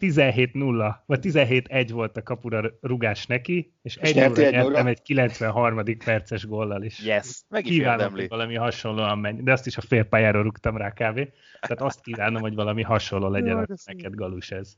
17-0, 0.00 0.94
vagy 1.06 1.18
17-1 1.22 1.88
volt 1.92 2.16
a 2.16 2.22
kapura 2.22 2.70
rugás 2.80 3.26
neki, 3.26 3.72
és, 3.82 3.96
és 3.96 4.12
egy 4.12 4.30
óra 4.30 4.50
nyertem 4.50 4.86
egy 4.86 5.02
93. 5.02 5.82
perces 6.04 6.46
góllal 6.46 6.82
is. 6.82 7.04
Yes, 7.04 7.42
meg 7.48 7.66
is 7.66 7.76
Kívánom, 7.76 8.12
hogy 8.12 8.28
valami 8.28 8.54
hasonlóan 8.54 9.18
menj, 9.18 9.42
de 9.42 9.52
azt 9.52 9.66
is 9.66 9.76
a 9.76 9.80
félpályáról 9.80 10.42
rúgtam 10.42 10.76
rá 10.76 10.92
kávé. 10.92 11.32
Tehát 11.60 11.80
azt 11.80 12.00
kívánom, 12.00 12.40
hogy 12.40 12.54
valami 12.54 12.82
hasonló 12.82 13.28
legyen 13.28 13.66
Jó, 13.68 13.74
neked, 13.84 14.14
Galus 14.14 14.50
ez. 14.50 14.76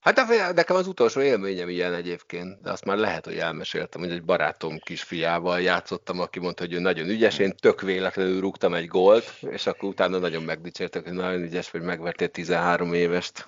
Hát 0.00 0.14
de 0.14 0.52
nekem 0.52 0.76
az 0.76 0.86
utolsó 0.86 1.20
élményem 1.20 1.68
ilyen 1.68 1.94
egyébként, 1.94 2.60
de 2.62 2.70
azt 2.70 2.84
már 2.84 2.96
lehet, 2.96 3.24
hogy 3.24 3.38
elmeséltem, 3.38 4.00
hogy 4.00 4.10
egy 4.10 4.24
barátom 4.24 4.78
kisfiával 4.78 5.60
játszottam, 5.60 6.20
aki 6.20 6.38
mondta, 6.38 6.62
hogy 6.62 6.72
ő 6.72 6.78
nagyon 6.78 7.08
ügyes, 7.08 7.38
én 7.38 7.56
tök 7.56 7.80
véletlenül 7.80 8.40
rúgtam 8.40 8.74
egy 8.74 8.86
gólt, 8.86 9.38
és 9.40 9.66
akkor 9.66 9.88
utána 9.88 10.18
nagyon 10.18 10.42
megdicsértek, 10.42 11.04
hogy 11.04 11.12
nagyon 11.12 11.42
ügyes, 11.42 11.70
hogy 11.70 11.82
megvertél 11.82 12.28
13 12.28 12.92
évest. 12.92 13.46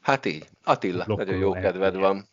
Hát 0.00 0.24
így. 0.24 0.48
Attila, 0.64 1.04
Blokkoló 1.04 1.30
nagyon 1.30 1.40
jó 1.40 1.52
kedved 1.52 1.94
van. 1.94 2.28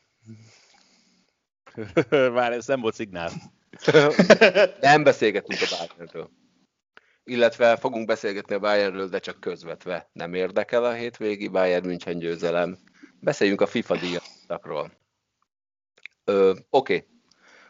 Várj, 2.33 2.55
ez 2.55 2.67
nem 2.67 2.81
volt 2.81 2.95
szignál. 2.95 3.31
nem 4.79 5.03
beszélgetünk 5.03 5.59
a 5.61 5.87
Bayernről. 5.87 6.29
Illetve 7.29 7.75
fogunk 7.75 8.05
beszélgetni 8.07 8.55
a 8.55 8.59
Bayernről, 8.59 9.07
de 9.07 9.19
csak 9.19 9.39
közvetve. 9.39 10.09
Nem 10.13 10.33
érdekel 10.33 10.83
a 10.83 10.93
hétvégi 10.93 11.47
Bayern 11.47 11.85
München 11.85 12.19
győzelem. 12.19 12.77
Beszéljünk 13.19 13.61
a 13.61 13.67
FIFA 13.67 13.95
díjatokról. 13.97 14.91
Oké. 16.25 16.61
Okay. 16.69 17.05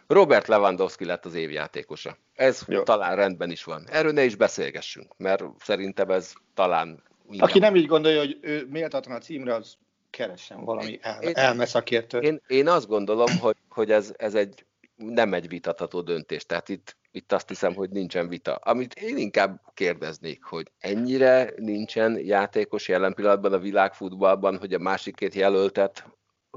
Robert 0.08 0.48
Lewandowski 0.48 1.06
lett 1.06 1.26
az 1.26 1.34
évjátékosa. 1.34 2.18
Ez 2.36 2.64
Jó. 2.68 2.84
talán 2.84 3.16
rendben 3.16 3.52
is 3.52 3.64
van. 3.64 3.84
Erről 3.90 4.12
ne 4.12 4.24
is 4.24 4.36
beszélgessünk, 4.36 5.18
mert 5.18 5.44
szerintem 5.60 6.10
ez 6.10 6.34
talán 6.54 7.04
aki 7.38 7.60
nem 7.60 7.76
így 7.76 7.86
gondolja, 7.86 8.20
hogy 8.20 8.38
ő 8.42 8.68
méltatlan 8.70 9.16
a 9.16 9.20
címre, 9.20 9.54
az 9.54 9.78
keressen 10.10 10.64
valami 10.66 11.00
el, 11.02 11.22
én, 11.22 11.36
elmeszakértőt. 11.36 12.24
Én, 12.24 12.42
én 12.48 12.68
azt 12.68 12.88
gondolom, 12.88 13.38
hogy, 13.40 13.56
hogy 13.70 13.92
ez, 13.92 14.14
ez 14.18 14.36
egy 14.36 14.66
nem 14.98 15.34
egy 15.34 15.48
vitatható 15.48 16.02
döntés. 16.02 16.46
Tehát 16.46 16.70
itt, 16.70 16.98
itt 17.12 17.32
azt 17.32 17.48
hiszem, 17.48 17.74
hogy 17.74 17.90
nincsen 17.90 18.28
vita. 18.28 18.56
Amit 18.56 18.94
én 18.94 19.18
inkább 19.18 19.62
kérdeznék, 19.74 20.44
hogy 20.44 20.72
ennyire 20.80 21.54
nincsen 21.56 22.20
játékos 22.20 22.88
jelen 22.88 23.14
pillanatban 23.14 23.54
a 23.54 23.60
világfutballban, 23.60 24.58
hogy 24.58 24.74
a 24.74 24.80
másik 24.80 25.16
két 25.16 25.34
jelöltet 25.34 26.06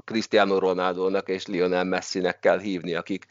Cristiano 0.05 0.59
Ronaldo-nak 0.59 1.29
és 1.29 1.47
Lionel 1.47 1.83
Messi-nek 1.83 2.39
kell 2.39 2.59
hívni, 2.59 2.93
akik 2.93 3.25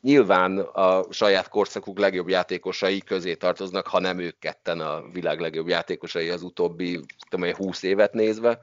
nyilván 0.00 0.58
a 0.58 1.12
saját 1.12 1.48
korszakuk 1.48 1.98
legjobb 1.98 2.28
játékosai 2.28 3.00
közé 3.00 3.34
tartoznak, 3.34 3.86
ha 3.86 4.00
nem 4.00 4.18
ők 4.18 4.38
ketten 4.38 4.80
a 4.80 5.02
világ 5.12 5.40
legjobb 5.40 5.68
játékosai 5.68 6.28
az 6.28 6.42
utóbbi 6.42 7.00
tudom, 7.28 7.54
20 7.54 7.82
évet 7.82 8.12
nézve, 8.12 8.58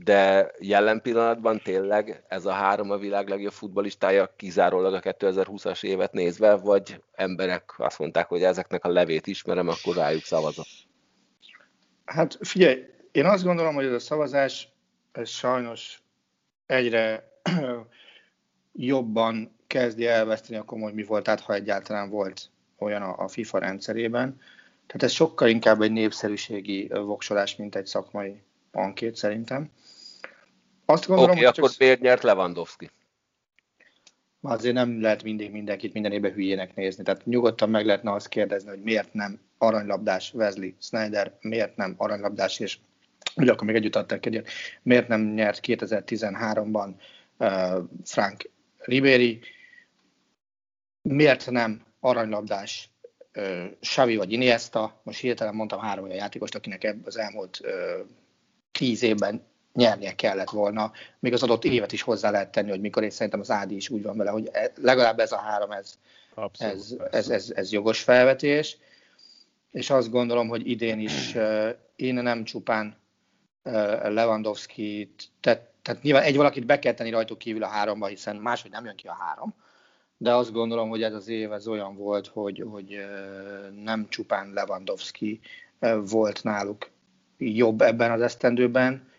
de 0.00 0.50
jelen 0.58 1.00
pillanatban 1.00 1.58
tényleg 1.58 2.24
ez 2.28 2.46
a 2.46 2.52
három 2.52 2.90
a 2.90 2.96
világ 2.96 3.28
legjobb 3.28 3.52
futbalistája 3.52 4.34
kizárólag 4.36 4.94
a 4.94 5.00
2020-as 5.00 5.84
évet 5.84 6.12
nézve, 6.12 6.54
vagy 6.54 7.02
emberek 7.12 7.74
azt 7.76 7.98
mondták, 7.98 8.28
hogy 8.28 8.42
ezeknek 8.42 8.84
a 8.84 8.88
levét 8.88 9.26
ismerem, 9.26 9.68
akkor 9.68 9.96
rájuk 9.96 10.22
szavazok. 10.22 10.66
Hát 12.04 12.38
figyelj, 12.40 12.84
én 13.12 13.24
azt 13.24 13.44
gondolom, 13.44 13.74
hogy 13.74 13.84
ez 13.84 13.92
a 13.92 13.98
szavazás 13.98 14.68
ez 15.12 15.28
sajnos 15.28 16.02
egyre 16.66 17.30
jobban 18.72 19.56
kezdi 19.66 20.06
elveszteni 20.06 20.58
a 20.58 20.64
komoly 20.64 20.92
mi 20.92 21.02
volt, 21.02 21.24
tehát 21.24 21.40
ha 21.40 21.54
egyáltalán 21.54 22.10
volt 22.10 22.50
olyan 22.78 23.02
a, 23.02 23.18
a 23.18 23.28
FIFA 23.28 23.58
rendszerében. 23.58 24.40
Tehát 24.86 25.02
ez 25.02 25.12
sokkal 25.12 25.48
inkább 25.48 25.80
egy 25.80 25.92
népszerűségi 25.92 26.88
voksolás, 26.88 27.56
mint 27.56 27.76
egy 27.76 27.86
szakmai 27.86 28.42
ankét 28.72 29.16
szerintem. 29.16 29.70
Azt 30.84 31.06
gondolom, 31.06 31.30
okay, 31.30 31.44
akkor 31.44 31.70
csak... 31.70 31.78
miért 31.78 32.00
nyert 32.00 32.22
Lewandowski? 32.22 32.90
Azért 34.40 34.74
nem 34.74 35.00
lehet 35.00 35.22
mindig 35.22 35.50
mindenkit 35.50 35.92
minden 35.92 36.12
évben 36.12 36.32
hülyének 36.32 36.74
nézni. 36.74 37.02
Tehát 37.04 37.26
nyugodtan 37.26 37.70
meg 37.70 37.86
lehetne 37.86 38.12
azt 38.12 38.28
kérdezni, 38.28 38.68
hogy 38.68 38.82
miért 38.82 39.12
nem 39.12 39.40
aranylabdás 39.58 40.34
Wesley 40.34 40.70
Snyder, 40.80 41.36
miért 41.40 41.76
nem 41.76 41.94
aranylabdás, 41.96 42.60
és 42.60 42.78
ugye 43.36 43.52
akkor 43.52 43.66
még 43.66 43.76
együtt 43.76 43.96
adták 43.96 44.26
egy 44.26 44.42
miért 44.82 45.08
nem 45.08 45.20
nyert 45.20 45.60
2013-ban 45.62 46.94
uh, 47.38 47.84
Frank 48.04 48.50
Ribery, 48.78 49.40
miért 51.02 51.50
nem 51.50 51.84
aranylabdás 52.00 52.90
uh, 53.34 53.64
Xavi 53.80 54.16
vagy 54.16 54.32
Iniesta, 54.32 55.00
most 55.02 55.20
hirtelen 55.20 55.54
mondtam 55.54 55.80
három 55.80 56.04
olyan 56.04 56.16
játékost, 56.16 56.54
akinek 56.54 56.84
ebben 56.84 57.06
az 57.06 57.18
elmúlt 57.18 57.60
uh, 57.62 58.06
tíz 58.72 59.02
évben 59.02 59.42
nyernie 59.74 60.14
kellett 60.14 60.50
volna, 60.50 60.92
még 61.18 61.32
az 61.32 61.42
adott 61.42 61.64
évet 61.64 61.92
is 61.92 62.02
hozzá 62.02 62.30
lehet 62.30 62.52
tenni, 62.52 62.70
hogy 62.70 62.80
mikor, 62.80 63.02
és 63.02 63.12
szerintem 63.14 63.40
az 63.40 63.50
Ádi 63.50 63.74
is 63.74 63.88
úgy 63.88 64.02
van 64.02 64.16
vele, 64.16 64.30
hogy 64.30 64.48
e, 64.52 64.72
legalább 64.80 65.18
ez 65.18 65.32
a 65.32 65.36
három, 65.36 65.70
ez, 65.70 65.98
Abszolút, 66.34 66.74
ez, 66.74 66.94
ez, 67.10 67.28
ez, 67.28 67.50
ez 67.54 67.72
jogos 67.72 68.00
felvetés, 68.00 68.76
és 69.70 69.90
azt 69.90 70.10
gondolom, 70.10 70.48
hogy 70.48 70.70
idén 70.70 70.98
is 70.98 71.34
én 71.96 72.14
nem 72.14 72.44
csupán 72.44 72.96
Lewandowski, 74.02 75.14
tehát, 75.40 75.70
tehát 75.82 76.02
nyilván 76.02 76.22
egy 76.22 76.36
valakit 76.36 76.66
be 76.66 76.78
kell 76.78 76.94
tenni 76.94 77.10
rajtuk 77.10 77.38
kívül 77.38 77.62
a 77.62 77.68
háromba, 77.68 78.06
hiszen 78.06 78.36
máshogy 78.36 78.70
nem 78.70 78.84
jön 78.84 78.96
ki 78.96 79.06
a 79.06 79.16
három, 79.20 79.54
de 80.16 80.34
azt 80.34 80.52
gondolom, 80.52 80.88
hogy 80.88 81.02
ez 81.02 81.14
az 81.14 81.28
év 81.28 81.52
ez 81.52 81.66
olyan 81.66 81.96
volt, 81.96 82.26
hogy, 82.26 82.64
hogy 82.70 82.98
nem 83.82 84.08
csupán 84.08 84.52
Lewandowski 84.52 85.40
volt 86.04 86.42
náluk 86.42 86.90
jobb 87.42 87.80
ebben 87.80 88.10
az 88.10 88.20
esztendőben, 88.20 89.10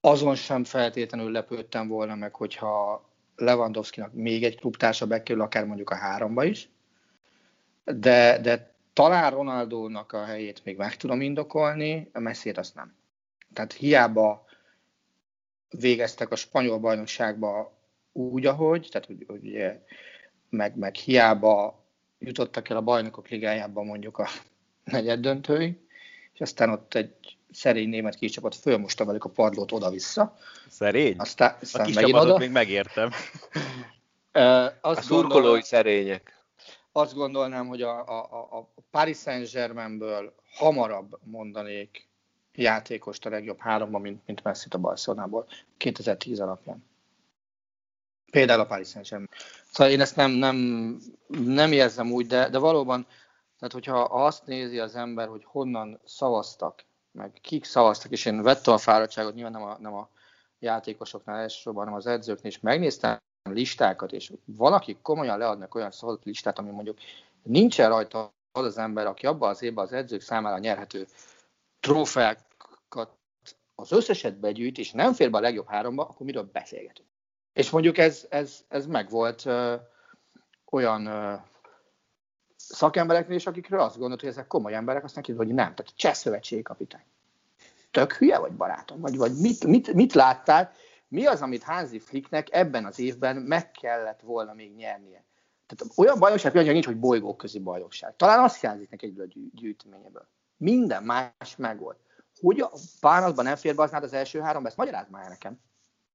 azon 0.00 0.34
sem 0.34 0.64
feltétlenül 0.64 1.30
lepődtem 1.30 1.88
volna 1.88 2.14
meg, 2.14 2.34
hogyha 2.34 3.04
Lewandowski-nak 3.36 4.12
még 4.12 4.44
egy 4.44 4.56
klubtársa 4.56 5.06
bekerül, 5.06 5.42
akár 5.42 5.66
mondjuk 5.66 5.90
a 5.90 5.94
háromba 5.94 6.44
is, 6.44 6.68
de, 7.84 8.38
de 8.38 8.74
talán 8.92 9.30
Ronaldónak 9.30 10.12
a 10.12 10.24
helyét 10.24 10.64
még 10.64 10.76
meg 10.76 10.96
tudom 10.96 11.20
indokolni, 11.20 12.10
a 12.12 12.20
messzét 12.20 12.58
azt 12.58 12.74
nem. 12.74 12.94
Tehát 13.52 13.72
hiába 13.72 14.44
végeztek 15.70 16.30
a 16.30 16.36
spanyol 16.36 16.78
bajnokságba 16.78 17.78
úgy, 18.12 18.46
ahogy, 18.46 18.88
tehát 18.90 19.06
hogy, 19.06 19.24
hogy 19.26 19.72
meg, 20.48 20.76
meg 20.76 20.94
hiába 20.94 21.84
jutottak 22.18 22.68
el 22.68 22.76
a 22.76 22.82
bajnokok 22.82 23.28
ligájába 23.28 23.82
mondjuk 23.82 24.18
a 24.18 24.28
negyed 24.84 25.20
döntői, 25.20 25.86
aztán 26.42 26.70
ott 26.70 26.94
egy 26.94 27.36
szerény 27.50 27.88
német 27.88 28.14
kis 28.14 28.30
csapat 28.30 28.54
fölmosta 28.54 29.04
velük 29.04 29.24
a 29.24 29.28
padlót 29.28 29.72
oda-vissza. 29.72 30.36
Szerény? 30.68 31.16
Aztán, 31.18 31.56
aztán 31.60 31.82
a 31.82 31.84
kis 31.84 31.96
csapatot 31.96 32.38
még 32.38 32.50
megértem. 32.50 33.10
uh, 34.34 34.64
azt 34.80 34.98
a 34.98 35.02
szurkolói 35.02 35.32
gondolom, 35.32 35.60
szerények. 35.60 36.40
Azt 36.92 37.14
gondolnám, 37.14 37.66
hogy 37.66 37.82
a, 37.82 38.08
a, 38.08 38.58
a 38.58 38.68
Paris 38.90 39.18
Saint-Germainből 39.18 40.34
hamarabb 40.54 41.18
mondanék 41.22 42.08
játékost 42.54 43.26
a 43.26 43.30
legjobb 43.30 43.58
háromban, 43.58 44.00
mint, 44.00 44.22
mint 44.26 44.42
messi 44.42 44.68
a 44.70 44.78
Barcelonából 44.78 45.46
2010 45.76 46.40
alapján. 46.40 46.84
Például 48.30 48.60
a 48.60 48.66
Paris 48.66 48.88
Saint-Germain. 48.88 49.28
Szóval 49.70 49.92
én 49.92 50.00
ezt 50.00 50.16
nem, 50.16 50.30
nem, 50.30 50.56
nem 51.28 51.72
érzem 51.72 52.12
úgy, 52.12 52.26
de, 52.26 52.48
de 52.48 52.58
valóban, 52.58 53.06
tehát 53.62 53.86
hogyha 53.86 54.00
azt 54.00 54.46
nézi 54.46 54.78
az 54.78 54.96
ember, 54.96 55.28
hogy 55.28 55.44
honnan 55.44 56.00
szavaztak 56.04 56.84
meg 57.12 57.38
kik 57.40 57.64
szavaztak, 57.64 58.10
és 58.10 58.24
én 58.24 58.42
vettem 58.42 58.74
a 58.74 58.78
fáradtságot, 58.78 59.34
nyilván 59.34 59.52
nem 59.52 59.62
a, 59.62 59.76
nem 59.80 59.94
a 59.94 60.08
játékosoknál 60.58 61.40
elsősorban, 61.40 61.82
hanem 61.82 61.98
az 61.98 62.06
edzőknél, 62.06 62.50
és 62.50 62.60
megnéztem 62.60 63.18
listákat, 63.42 64.12
és 64.12 64.32
valaki 64.44 64.98
komolyan 65.02 65.38
leadnak 65.38 65.74
olyan 65.74 65.90
szavazati 65.90 66.28
listát, 66.28 66.58
ami 66.58 66.70
mondjuk 66.70 66.98
nincsen 67.42 67.88
rajta 67.88 68.32
az 68.52 68.64
az 68.64 68.78
ember, 68.78 69.06
aki 69.06 69.26
abban 69.26 69.48
az 69.48 69.62
évben 69.62 69.84
az 69.84 69.92
edzők 69.92 70.20
számára 70.20 70.58
nyerhető 70.58 71.06
trófeákat 71.80 73.16
az 73.74 73.92
összeset 73.92 74.38
begyűjt, 74.38 74.78
és 74.78 74.92
nem 74.92 75.12
fér 75.12 75.30
be 75.30 75.38
a 75.38 75.40
legjobb 75.40 75.68
háromba, 75.68 76.02
akkor 76.02 76.26
miről 76.26 76.48
beszélgetünk? 76.52 77.08
És 77.52 77.70
mondjuk 77.70 77.98
ez, 77.98 78.26
ez, 78.30 78.64
ez 78.68 78.86
meg 78.86 79.10
volt 79.10 79.46
ö, 79.46 79.74
olyan 80.70 81.06
ö, 81.06 81.34
szakembereknél 82.72 83.36
is, 83.36 83.46
akikről 83.46 83.80
azt 83.80 83.98
gondolt, 83.98 84.20
hogy 84.20 84.28
ezek 84.28 84.46
komoly 84.46 84.74
emberek, 84.74 85.04
aztán 85.04 85.22
kiderül, 85.22 85.46
hogy 85.46 85.54
nem. 85.54 85.74
Tehát 85.74 85.92
cseh 85.96 86.14
szövetségi 86.14 86.62
kapitány. 86.62 87.04
Tök 87.90 88.12
hülye 88.12 88.38
vagy 88.38 88.52
barátom? 88.52 89.00
Vagy, 89.00 89.16
vagy 89.16 89.32
mit, 89.40 89.64
mit, 89.64 89.92
mit 89.92 90.12
láttál? 90.12 90.72
Mi 91.08 91.26
az, 91.26 91.42
amit 91.42 91.62
Hansi 91.62 91.98
Flicknek 91.98 92.48
ebben 92.50 92.84
az 92.84 92.98
évben 92.98 93.36
meg 93.36 93.70
kellett 93.70 94.20
volna 94.20 94.52
még 94.52 94.74
nyernie? 94.74 95.24
Tehát 95.66 95.98
olyan 95.98 96.18
bajnokság 96.18 96.52
például 96.52 96.72
nincs, 96.72 96.86
hogy 96.86 96.98
bolygóközi 96.98 97.58
bajnokság. 97.58 98.16
Talán 98.16 98.44
azt 98.44 98.60
hiányzik 98.60 98.90
neki 98.90 99.06
egyből 99.06 99.26
a 99.26 99.38
gyűjteményéből. 99.54 100.28
Minden 100.56 101.02
más 101.02 101.56
megvolt. 101.56 101.98
Hogy 102.40 102.60
a 102.60 102.70
bánatban 103.00 103.44
nem 103.44 103.56
fér 103.56 103.74
be 103.74 103.88
az 103.92 104.12
első 104.12 104.40
három, 104.40 104.66
ezt 104.66 104.76
magyarázd 104.76 105.10
már 105.10 105.28
nekem. 105.28 105.60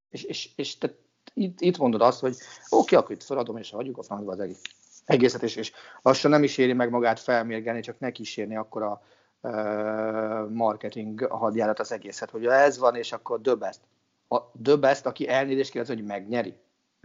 És, 0.08 0.22
és, 0.22 0.50
és 0.56 0.78
te 0.78 0.94
itt, 1.34 1.60
itt 1.60 1.78
mondod 1.78 2.00
azt, 2.00 2.20
hogy 2.20 2.36
oké, 2.68 2.76
okay, 2.76 2.98
akkor 2.98 3.10
itt 3.10 3.22
feladom, 3.22 3.56
és 3.56 3.70
hagyjuk 3.70 3.98
a 3.98 4.02
francba 4.02 4.32
az 4.32 4.40
egész, 4.40 4.62
egészet, 5.08 5.42
és, 5.42 5.56
és 5.56 5.72
lassan 6.02 6.30
nem 6.30 6.42
is 6.42 6.58
éri 6.58 6.72
meg 6.72 6.90
magát 6.90 7.20
felmérgelni, 7.20 7.80
csak 7.80 7.98
ne 7.98 8.10
kísérni 8.10 8.56
akkor 8.56 8.82
a 8.82 9.02
uh, 9.40 10.50
marketing 10.50 11.26
hadjárat 11.30 11.78
az 11.78 11.92
egészet, 11.92 12.30
hogy 12.30 12.46
ez 12.46 12.78
van, 12.78 12.94
és 12.94 13.12
akkor 13.12 13.40
best. 13.40 13.80
A 14.28 14.40
best, 14.80 15.06
aki 15.06 15.28
elnézést 15.28 15.70
kérdez, 15.70 15.96
hogy 15.96 16.04
megnyeri. 16.04 16.54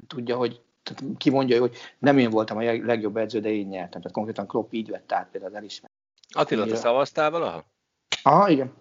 Tudja, 0.08 0.36
hogy 0.36 0.62
tehát 0.84 1.18
ki 1.18 1.30
mondja, 1.30 1.60
hogy 1.60 1.76
nem 2.00 2.18
én 2.18 2.30
voltam 2.30 2.58
a 2.58 2.62
legjobb 2.62 3.18
edző, 3.18 3.40
de 3.40 3.50
én 3.50 3.68
nyertem. 3.68 4.02
Tehát 4.02 4.12
konkrétan 4.12 4.48
Klopp 4.48 4.74
így 4.74 4.90
vett 4.90 5.12
át 5.12 5.28
például 5.32 5.52
az 5.52 5.58
elismerést. 5.58 6.00
Attila, 6.30 6.66
te 6.66 6.76
szavaztál 6.76 7.32
valaha? 7.32 7.64
Aha, 8.24 8.50
igen. 8.50 8.74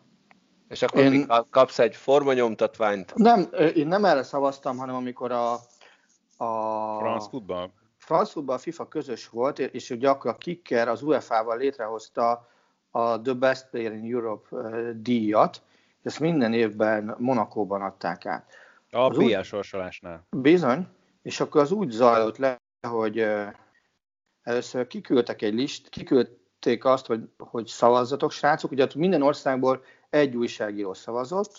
És 0.69 0.83
akkor 0.83 1.03
én... 1.03 1.33
kapsz 1.51 1.79
egy 1.79 1.97
formanyomtatványt? 1.97 3.15
Nem, 3.15 3.49
én 3.75 3.87
nem 3.87 4.05
erre 4.05 4.23
szavaztam, 4.23 4.77
hanem 4.77 4.95
amikor 4.95 5.33
a, 5.33 5.53
a 6.37 6.99
France 6.99 7.29
Football. 7.29 7.71
France 8.05 8.33
Football 8.33 8.59
FIFA 8.59 8.89
közös 8.89 9.29
volt, 9.29 9.59
és 9.59 9.91
ugye 9.91 10.09
akkor 10.09 10.31
a 10.31 10.37
Kicker 10.37 10.89
az 10.89 11.03
UEFA-val 11.03 11.57
létrehozta 11.57 12.49
a 12.91 13.21
The 13.21 13.33
Best 13.33 13.69
Player 13.71 13.93
in 13.93 14.15
Europe 14.15 14.57
díjat, 14.93 15.63
és 15.99 16.05
ezt 16.05 16.21
minden 16.21 16.53
évben 16.53 17.15
Monakóban 17.19 17.83
adták 17.83 18.27
át. 18.27 18.53
A 18.91 19.09
BL 19.09 19.41
sorsolásnál. 19.41 20.27
Bizony, 20.31 20.87
és 21.23 21.41
akkor 21.41 21.61
az 21.61 21.73
úgy 21.73 21.91
zajlott 21.91 22.37
le, 22.37 22.61
hogy 22.89 23.27
először 24.43 24.87
kiküldtek 24.87 25.43
egy 25.43 25.55
list, 25.55 25.89
kiküldték 25.89 26.85
azt, 26.85 27.07
hogy, 27.07 27.29
hogy 27.39 27.67
szavazzatok, 27.67 28.31
srácok. 28.31 28.71
Ugye 28.71 28.87
minden 28.95 29.23
országból 29.23 29.85
egy 30.11 30.37
újságíró 30.37 30.95
szavazott, 30.95 31.59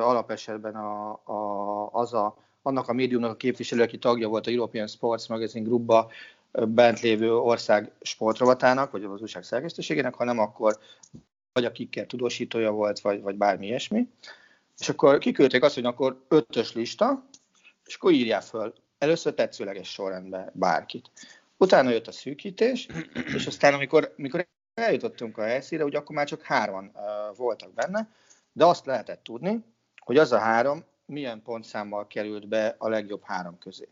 alapesetben 0.00 0.74
a, 0.74 1.20
a, 1.24 1.88
az 1.92 2.14
a, 2.14 2.45
annak 2.66 2.88
a 2.88 2.92
médiumnak 2.92 3.30
a 3.30 3.36
képviselő, 3.36 3.82
aki 3.82 3.98
tagja 3.98 4.28
volt 4.28 4.46
a 4.46 4.50
European 4.50 4.86
Sports 4.86 5.28
Magazine 5.28 5.64
Groupba 5.64 6.10
bent 6.52 7.00
lévő 7.00 7.34
ország 7.34 7.92
sportrovatának, 8.00 8.90
vagy 8.90 9.04
az 9.04 9.20
újság 9.20 9.42
szerkesztőségének, 9.42 10.14
hanem 10.14 10.38
akkor 10.38 10.78
vagy 11.52 11.64
a 11.64 11.72
kicker 11.72 12.06
tudósítója 12.06 12.70
volt, 12.70 13.00
vagy, 13.00 13.22
vagy 13.22 13.36
bármi 13.36 13.66
ilyesmi. 13.66 14.08
És 14.78 14.88
akkor 14.88 15.18
kiküldték 15.18 15.62
azt, 15.62 15.74
hogy 15.74 15.84
akkor 15.84 16.24
ötös 16.28 16.72
lista, 16.72 17.24
és 17.84 17.94
akkor 17.94 18.12
írják 18.12 18.42
föl 18.42 18.74
először 18.98 19.34
tetszőleges 19.34 19.88
sorrendben 19.88 20.50
bárkit. 20.52 21.10
Utána 21.56 21.90
jött 21.90 22.06
a 22.06 22.12
szűkítés, 22.12 22.88
és 23.34 23.46
aztán 23.46 23.74
amikor, 23.74 24.14
amikor 24.18 24.46
eljutottunk 24.74 25.38
a 25.38 25.42
helyszínre, 25.42 25.84
hogy 25.84 25.94
akkor 25.94 26.16
már 26.16 26.26
csak 26.26 26.42
hárman 26.42 26.92
uh, 26.94 27.36
voltak 27.36 27.74
benne, 27.74 28.08
de 28.52 28.64
azt 28.64 28.86
lehetett 28.86 29.22
tudni, 29.22 29.64
hogy 30.04 30.16
az 30.16 30.32
a 30.32 30.38
három 30.38 30.84
milyen 31.06 31.42
pontszámmal 31.42 32.06
került 32.06 32.48
be 32.48 32.74
a 32.78 32.88
legjobb 32.88 33.22
három 33.24 33.58
közé. 33.58 33.88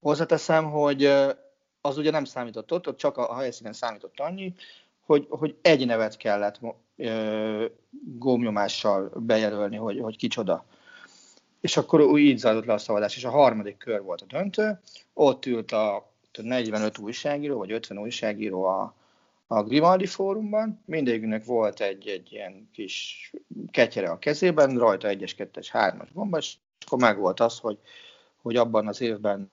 Hozzáteszem, 0.00 0.70
hogy 0.70 1.04
az 1.80 1.98
ugye 1.98 2.10
nem 2.10 2.24
számított 2.24 2.72
ott, 2.72 2.88
ott 2.88 2.96
csak 2.96 3.16
a 3.16 3.36
helyszínen 3.36 3.72
számított 3.72 4.20
annyi, 4.20 4.54
hogy, 5.00 5.26
hogy 5.28 5.58
egy 5.62 5.86
nevet 5.86 6.16
kellett 6.16 6.60
gómnyomással 8.18 9.12
bejelölni, 9.16 9.76
hogy, 9.76 10.00
hogy 10.00 10.16
kicsoda. 10.16 10.64
És 11.60 11.76
akkor 11.76 12.00
úgy 12.00 12.20
így 12.20 12.38
zajlott 12.38 12.64
le 12.64 12.72
a 12.72 12.78
szavazás, 12.78 13.16
és 13.16 13.24
a 13.24 13.30
harmadik 13.30 13.76
kör 13.76 14.02
volt 14.02 14.20
a 14.20 14.26
döntő, 14.26 14.80
ott 15.12 15.46
ült 15.46 15.72
a 15.72 16.12
45 16.42 16.98
újságíró, 16.98 17.58
vagy 17.58 17.72
50 17.72 17.98
újságíró 17.98 18.64
a, 18.64 18.94
a 19.52 19.62
Grimaldi 19.62 20.06
fórumban, 20.06 20.82
mindegyiknek 20.84 21.44
volt 21.44 21.80
egy, 21.80 22.08
egy 22.08 22.32
ilyen 22.32 22.68
kis 22.72 23.30
ketyere 23.70 24.10
a 24.10 24.18
kezében, 24.18 24.78
rajta 24.78 25.08
1-es, 25.08 25.32
2-es, 25.36 25.68
3-as 25.72 26.08
gomba, 26.12 26.38
és 26.38 26.54
akkor 26.86 26.98
meg 26.98 27.18
volt 27.18 27.40
az, 27.40 27.58
hogy, 27.58 27.78
hogy 28.42 28.56
abban 28.56 28.88
az 28.88 29.00
évben 29.00 29.52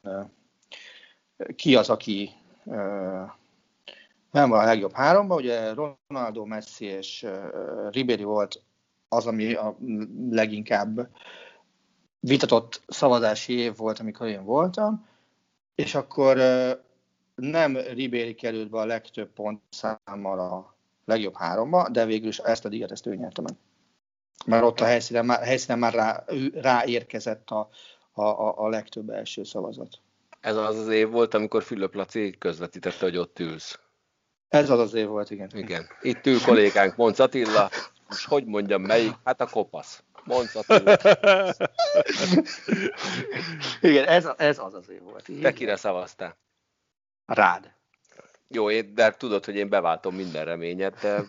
ki 1.55 1.75
az, 1.75 1.89
aki 1.89 2.29
nem 4.31 4.49
van 4.49 4.59
a 4.59 4.65
legjobb 4.65 4.93
háromban, 4.93 5.37
ugye 5.37 5.73
Ronaldo, 5.73 6.45
Messi 6.45 6.85
és 6.85 7.25
Ribery 7.89 8.23
volt 8.23 8.63
az, 9.09 9.27
ami 9.27 9.53
a 9.53 9.77
leginkább 10.29 11.09
vitatott 12.19 12.81
szavazási 12.87 13.53
év 13.53 13.75
volt, 13.75 13.99
amikor 13.99 14.27
én 14.27 14.43
voltam, 14.43 15.07
és 15.75 15.95
akkor 15.95 16.37
nem 17.41 17.77
Ribéry 17.77 18.35
került 18.35 18.69
be 18.69 18.79
a 18.79 18.85
legtöbb 18.85 19.29
pontszámmal 19.33 20.39
a 20.39 20.75
legjobb 21.05 21.35
háromba, 21.35 21.89
de 21.89 22.05
végül 22.05 22.27
is 22.27 22.37
ezt 22.37 22.65
a 22.65 22.69
díjat 22.69 22.91
ezt 22.91 23.05
ő 23.05 23.15
nyerte 23.15 23.41
meg. 23.41 23.53
Mert 24.45 24.63
ott 24.63 24.79
a 24.79 24.85
helyszínen 24.85 25.25
már, 25.25 25.43
helyszínen 25.43 25.79
már 25.79 25.93
rá, 25.93 26.23
ráérkezett 26.53 27.49
a, 27.49 27.69
a, 28.11 28.21
a, 28.21 28.59
a 28.59 28.69
legtöbb 28.69 29.09
első 29.09 29.43
szavazat. 29.43 29.99
Ez 30.39 30.55
az 30.55 30.77
az 30.77 30.87
év 30.87 31.09
volt, 31.09 31.33
amikor 31.33 31.63
Fülöp 31.63 31.95
Laci 31.95 32.35
közvetítette, 32.37 33.05
hogy 33.05 33.17
ott 33.17 33.39
ülsz. 33.39 33.79
Ez 34.47 34.69
az 34.69 34.79
az 34.79 34.93
év 34.93 35.07
volt, 35.07 35.29
igen. 35.29 35.49
Igen. 35.53 35.87
Itt 36.01 36.25
ül 36.25 36.41
kollégánk, 36.41 36.95
Monc 36.95 37.19
Attila, 37.19 37.69
most 38.07 38.27
hogy 38.27 38.45
mondjam 38.45 38.81
melyik? 38.81 39.13
Hát 39.23 39.41
a 39.41 39.47
kopasz. 39.47 40.03
Monc 40.23 40.55
Attila. 40.55 40.97
igen, 43.81 44.05
ez, 44.05 44.27
ez 44.37 44.59
az 44.59 44.73
az 44.73 44.89
év 44.89 45.01
volt. 45.01 45.29
Te 45.41 45.53
kire 45.53 45.75
szavaztál? 45.75 46.37
Rád. 47.27 47.71
Jó, 48.47 48.69
én, 48.69 48.93
de 48.93 49.11
tudod, 49.11 49.45
hogy 49.45 49.55
én 49.55 49.69
beváltom 49.69 50.15
minden 50.15 50.45
reményet, 50.45 50.99
de... 51.01 51.23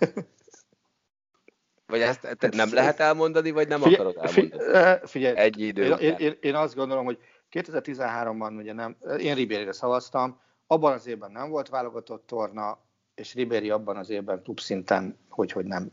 Vagy 1.86 2.01
ezt 2.01 2.36
te 2.38 2.49
nem 2.51 2.74
lehet 2.74 3.01
elmondani, 3.01 3.51
vagy 3.51 3.68
nem 3.68 3.80
figyelj, 3.80 3.94
akarod 3.94 4.16
elmondani? 4.26 5.07
Figyelj, 5.07 5.36
Egy 5.36 5.61
idő 5.61 5.84
én, 5.84 5.99
én, 5.99 6.14
én, 6.18 6.36
én 6.40 6.55
azt 6.55 6.74
gondolom, 6.74 7.05
hogy 7.05 7.18
2013-ban 7.51 8.57
ugye 8.57 8.72
nem, 8.72 8.96
én 9.18 9.34
Ribérire 9.34 9.72
szavaztam, 9.72 10.40
abban 10.66 10.92
az 10.92 11.07
évben 11.07 11.30
nem 11.30 11.51
volt 11.51 11.68
válogatott 11.68 12.26
torna, 12.26 12.78
és 13.14 13.34
Ribéry 13.34 13.70
abban 13.70 13.96
az 13.96 14.11
évben 14.11 14.42
klub 14.42 14.61
szinten, 14.61 15.18
hogy, 15.28 15.53
hogy 15.53 15.64
nem 15.64 15.92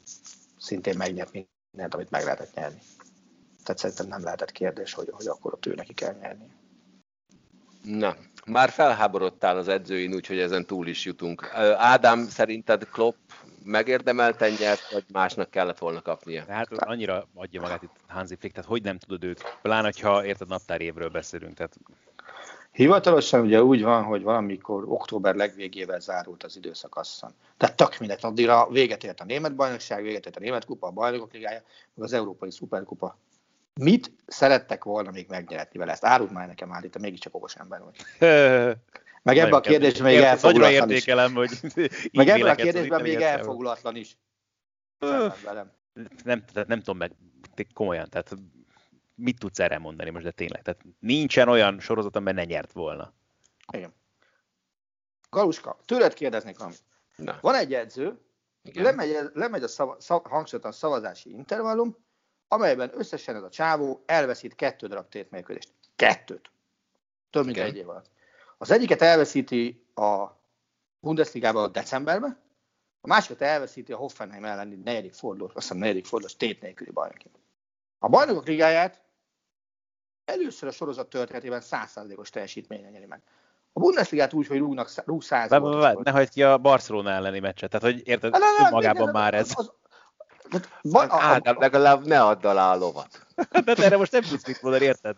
szintén 0.58 0.98
megnyert 0.98 1.32
mindent, 1.32 1.94
amit 1.94 2.10
meg 2.10 2.24
lehetett 2.24 2.54
nyerni. 2.54 2.80
Tehát 3.64 3.80
szerintem 3.80 4.08
nem 4.08 4.24
lehetett 4.24 4.52
kérdés, 4.52 4.94
hogy, 4.94 5.10
hogy 5.12 5.28
akkor 5.28 5.54
ott 5.54 5.66
ő 5.66 5.74
neki 5.74 5.94
kell 5.94 6.14
nyerni. 6.22 6.52
Na, 7.86 8.16
már 8.46 8.70
felháborodtál 8.70 9.58
az 9.58 9.68
edzőin, 9.68 10.14
úgyhogy 10.14 10.40
ezen 10.40 10.66
túl 10.66 10.88
is 10.88 11.06
jutunk. 11.06 11.52
Ádám, 11.78 12.28
szerinted 12.28 12.90
Klopp 12.90 13.16
megérdemelten 13.64 14.52
nyert, 14.60 14.92
vagy 14.92 15.04
másnak 15.12 15.50
kellett 15.50 15.78
volna 15.78 16.02
kapnia? 16.02 16.44
Hát 16.48 16.72
annyira 16.72 17.28
adja 17.34 17.62
magát 17.62 17.84
itt 17.84 17.96
Hansi 18.08 18.36
Flick, 18.36 18.56
tehát 18.56 18.70
hogy 18.70 18.84
nem 18.84 18.98
tudod 18.98 19.24
őt, 19.24 19.58
pláne, 19.62 19.92
ha 20.02 20.26
érted 20.26 20.48
naptár 20.48 20.82
évről 20.82 21.10
beszélünk, 21.10 21.54
tehát 21.54 21.78
Hivatalosan 22.76 23.42
ugye 23.42 23.64
úgy 23.64 23.84
van, 23.84 24.04
hogy 24.04 24.24
valamikor 24.24 24.84
október 24.88 25.36
legvégével 25.36 26.00
zárult 26.00 26.44
az 26.44 26.56
időszakasszon. 26.56 27.32
Tehát 27.58 27.76
tök 27.76 28.00
mindegy, 28.00 28.20
addigra 28.22 28.68
véget 28.70 29.04
ért 29.04 29.20
a 29.20 29.26
német 29.26 29.56
bajnokság, 29.56 30.04
véget 30.04 30.26
ért 30.26 30.36
a 30.36 30.40
német 30.40 30.66
kupa, 30.66 30.88
a 30.88 30.92
bajnokok 30.92 31.34
ligája, 31.34 31.62
meg 31.94 32.06
az 32.06 32.14
európai 32.14 32.52
szuperkupa. 32.52 33.18
Mit 33.82 34.12
szerettek 34.28 34.84
volna 34.84 35.12
még 35.12 35.28
megnyerni 35.28 35.80
vele? 35.80 35.92
Ezt 35.92 36.06
árult 36.06 36.32
már 36.32 36.48
nekem 36.48 36.74
állít, 36.74 37.00
mégiscsak 37.00 37.36
okos 37.36 37.56
ember 37.56 37.82
vagy. 37.84 37.96
Meg 39.24 39.38
ebben 39.38 39.54
a 39.54 39.62
kérdésben 39.62 40.12
még 40.14 40.22
elfogulatlan 40.22 40.90
is. 40.90 40.96
értékelem, 40.96 41.34
hogy 41.34 41.50
Meg 42.12 42.28
ebben 42.34 42.50
a 42.50 42.56
kérdésben 42.56 43.02
még 43.02 43.22
elfogulatlan 43.22 43.96
is. 43.96 44.18
Nem, 45.00 45.34
nem, 46.24 46.44
nem 46.68 46.80
tudom 46.80 46.98
meg, 46.98 47.12
komolyan, 47.74 48.10
tehát 48.10 48.36
mit 49.16 49.40
tudsz 49.40 49.60
erre 49.60 49.78
mondani 49.78 50.10
most, 50.10 50.26
de 50.26 50.32
tényleg? 50.32 50.62
Tehát 50.62 50.82
nincsen 51.00 51.50
olyan 51.50 51.80
sorozat, 51.80 52.16
amiben 52.16 52.36
ne 52.36 52.44
nyert 52.44 52.72
volna. 52.72 53.14
Igen. 53.74 53.94
Galuska, 55.30 55.80
tőled 55.86 56.14
kérdeznék 56.14 56.58
valamit. 56.58 56.84
Na. 57.16 57.38
Van 57.42 57.56
egy 57.56 57.74
edző, 57.74 58.20
lemegy, 58.74 59.18
lemegy 59.34 59.64
a 59.64 59.68
szava, 59.68 59.96
szav, 60.00 60.22
hangsúlyozatlan 60.24 60.72
szavazási 60.72 61.30
intervallum, 61.30 62.05
amelyben 62.56 62.92
összesen 62.94 63.36
ez 63.36 63.44
a 63.44 63.50
csávó 63.50 64.04
elveszít 64.06 64.56
kettő 64.56 64.88
darab 64.88 65.10
tétmérkőzést. 65.10 65.74
Kettőt. 65.96 66.52
Több 67.30 67.46
mint 67.46 67.56
Igen. 67.56 67.70
egy 67.70 67.78
év 67.78 67.90
alatt. 67.90 68.10
Az 68.58 68.72
egyiket 68.72 69.02
elveszíti 69.02 69.86
a 69.96 70.26
Bundesliga-ban 71.00 71.72
decemberben, 71.72 72.40
a 73.02 73.08
másikat 73.08 73.42
elveszíti 73.42 73.92
a 73.92 73.98
Hoffenheim 73.98 74.46
elleni 74.46 74.76
negyedik 74.76 75.14
fordulós, 75.14 75.54
azt 75.54 75.62
hiszem 75.68 75.78
negyedik 75.78 76.06
fordulós 76.06 76.36
tét 76.36 76.62
nélküli 76.62 76.92
bajnokin. 76.92 77.32
A 78.00 78.10
bajnokok 78.10 78.48
ligáját 78.48 79.02
először 80.26 80.70
a 80.70 80.72
sorozat 80.72 81.10
történetében 81.10 81.62
100%-os 81.64 82.30
teljesítményen 82.30 82.92
nyeri 82.92 83.06
meg. 83.06 83.22
a 83.74 83.80
Bundesligát 83.80 84.34
úgy, 84.34 84.48
hogy 84.48 84.58
rúgnak, 84.58 84.90
rúg 85.06 85.24
száz 85.24 85.50
Ne 86.04 86.12
hagyd 86.12 86.30
ki 86.30 86.44
a 86.44 86.58
Barcelona 86.58 87.12
elleni 87.12 87.40
meccset, 87.40 87.70
tehát 87.70 87.96
hogy 87.96 88.08
érted, 88.08 88.32
ne, 88.32 88.64
ne, 88.64 88.70
magában 88.70 89.10
már 89.10 89.34
ez. 89.34 89.52
Az, 89.56 89.72
az, 90.82 91.06
Ádám, 91.10 91.56
legalább 91.60 92.06
ne 92.06 92.24
add 92.24 92.46
alá 92.46 92.72
a 92.72 92.76
lovat. 92.76 93.26
de 93.66 93.74
erre 93.76 93.98
most 93.98 94.12
nem 94.12 94.22
tudsz 94.22 94.48
mit 94.48 94.62
mondani, 94.62 94.86
érted? 94.86 95.16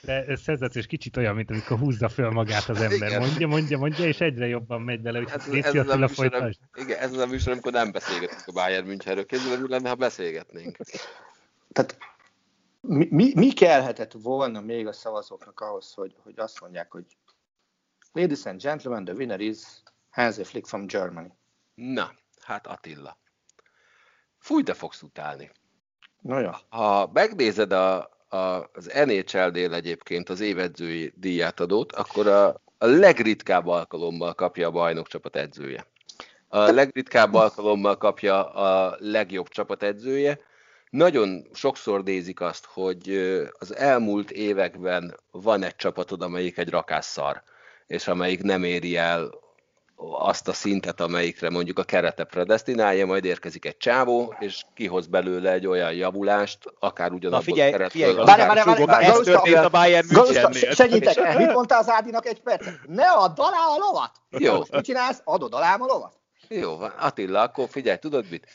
De 0.00 0.24
ez 0.24 0.40
szenzációs 0.40 0.86
kicsit 0.86 1.16
olyan, 1.16 1.34
mint 1.34 1.50
amikor 1.50 1.78
húzza 1.78 2.08
föl 2.08 2.30
magát 2.30 2.68
az 2.68 2.80
ember. 2.80 3.08
Igen. 3.08 3.20
Mondja, 3.20 3.46
mondja, 3.46 3.78
mondja, 3.78 4.04
és 4.04 4.20
egyre 4.20 4.46
jobban 4.46 4.82
megy 4.82 5.00
bele, 5.00 5.18
hogy 5.18 5.30
ez, 5.34 5.46
ez, 5.46 5.74
ez 5.74 5.88
a 5.88 5.96
műsor, 5.96 6.56
Igen, 6.74 6.98
ez 6.98 7.12
az 7.12 7.18
a 7.18 7.26
műsor, 7.26 7.52
amikor 7.52 7.72
nem 7.72 7.92
beszélgetünk 7.92 8.42
a 8.46 8.52
Bayern 8.52 8.86
Münchenről. 8.86 9.26
Kézzel 9.26 9.60
mi 9.60 9.68
lenne, 9.68 9.88
ha 9.88 9.94
beszélgetnénk? 9.94 10.76
Tehát 11.72 11.98
mi, 12.80 13.08
mi, 13.10 13.32
mi 13.34 13.52
kellhetett 13.52 14.12
volna 14.22 14.60
még 14.60 14.86
a 14.86 14.92
szavazóknak 14.92 15.60
ahhoz, 15.60 15.92
hogy, 15.94 16.14
hogy 16.22 16.34
azt 16.36 16.60
mondják, 16.60 16.92
hogy 16.92 17.04
Ladies 18.12 18.44
and 18.44 18.62
gentlemen, 18.62 19.04
the 19.04 19.14
winner 19.14 19.40
is 19.40 19.58
Hansi 20.10 20.44
Flick 20.44 20.66
from 20.66 20.86
Germany. 20.86 21.32
Na, 21.74 22.14
hát 22.40 22.66
Attila. 22.66 23.18
Fúj, 24.44 24.62
de 24.62 24.74
fogsz 24.74 25.02
utálni. 25.02 25.50
Na 26.20 26.40
ja. 26.40 26.60
Ha 26.68 27.10
megnézed 27.12 27.72
a, 27.72 27.98
a, 28.28 28.36
az 28.72 28.92
NHL-nél 29.04 29.74
egyébként 29.74 30.28
az 30.28 30.40
évedzői 30.40 31.12
díját 31.16 31.60
adót, 31.60 31.92
akkor 31.92 32.26
a, 32.26 32.48
a 32.78 32.86
legritkább 32.86 33.66
alkalommal 33.66 34.34
kapja 34.34 34.66
a 34.66 34.70
bajnok 34.70 35.06
csapat 35.06 35.36
edzője. 35.36 35.86
A 36.48 36.58
legritkább 36.58 37.34
alkalommal 37.34 37.96
kapja 37.96 38.50
a 38.50 38.96
legjobb 38.98 39.48
csapat 39.48 39.82
edzője. 39.82 40.38
Nagyon 40.90 41.46
sokszor 41.52 42.02
nézik 42.02 42.40
azt, 42.40 42.64
hogy 42.64 43.08
az 43.58 43.76
elmúlt 43.76 44.30
években 44.30 45.14
van 45.30 45.62
egy 45.62 45.76
csapatod, 45.76 46.22
amelyik 46.22 46.58
egy 46.58 46.70
rakásszar, 46.70 47.42
és 47.86 48.08
amelyik 48.08 48.42
nem 48.42 48.64
éri 48.64 48.96
el 48.96 49.30
azt 49.96 50.48
a 50.48 50.52
szintet, 50.52 51.00
amelyikre 51.00 51.50
mondjuk 51.50 51.78
a 51.78 51.82
kerete 51.82 52.24
predestinálja, 52.24 53.06
majd 53.06 53.24
érkezik 53.24 53.64
egy 53.64 53.76
csávó, 53.76 54.34
és 54.38 54.62
kihoz 54.74 55.06
belőle 55.06 55.52
egy 55.52 55.66
olyan 55.66 55.92
javulást, 55.92 56.58
akár 56.78 57.12
ugyanabban 57.12 57.52
a 57.52 57.54
keretből. 57.54 57.88
Figyelj, 57.88 58.14
várj, 58.14 58.42
várj, 58.42 58.60
várj, 58.64 58.84
várj, 58.84 59.04
ez 59.04 59.18
történt 59.18 59.56
a 59.56 59.68
Bayern 59.68 60.06
Münchennél. 60.10 60.72
Segítek, 60.72 61.36
mit 61.36 61.52
mondtál 61.52 61.78
az 61.78 61.88
Ádinak 61.88 62.26
egy 62.26 62.40
percet? 62.40 62.80
Ne 62.86 63.06
add 63.10 63.40
alá 63.40 63.66
a 63.74 63.76
lovat! 63.78 64.12
Jó. 64.30 64.56
Most 64.56 64.72
mit 64.72 64.84
csinálsz? 64.84 65.20
Adod 65.24 65.54
alá 65.54 65.74
a 65.74 65.84
lovat? 65.86 66.20
Jó, 66.48 66.76
van. 66.76 66.90
Attila, 66.98 67.40
akkor 67.40 67.68
figyelj, 67.70 67.96
tudod 67.96 68.24
mit? 68.30 68.46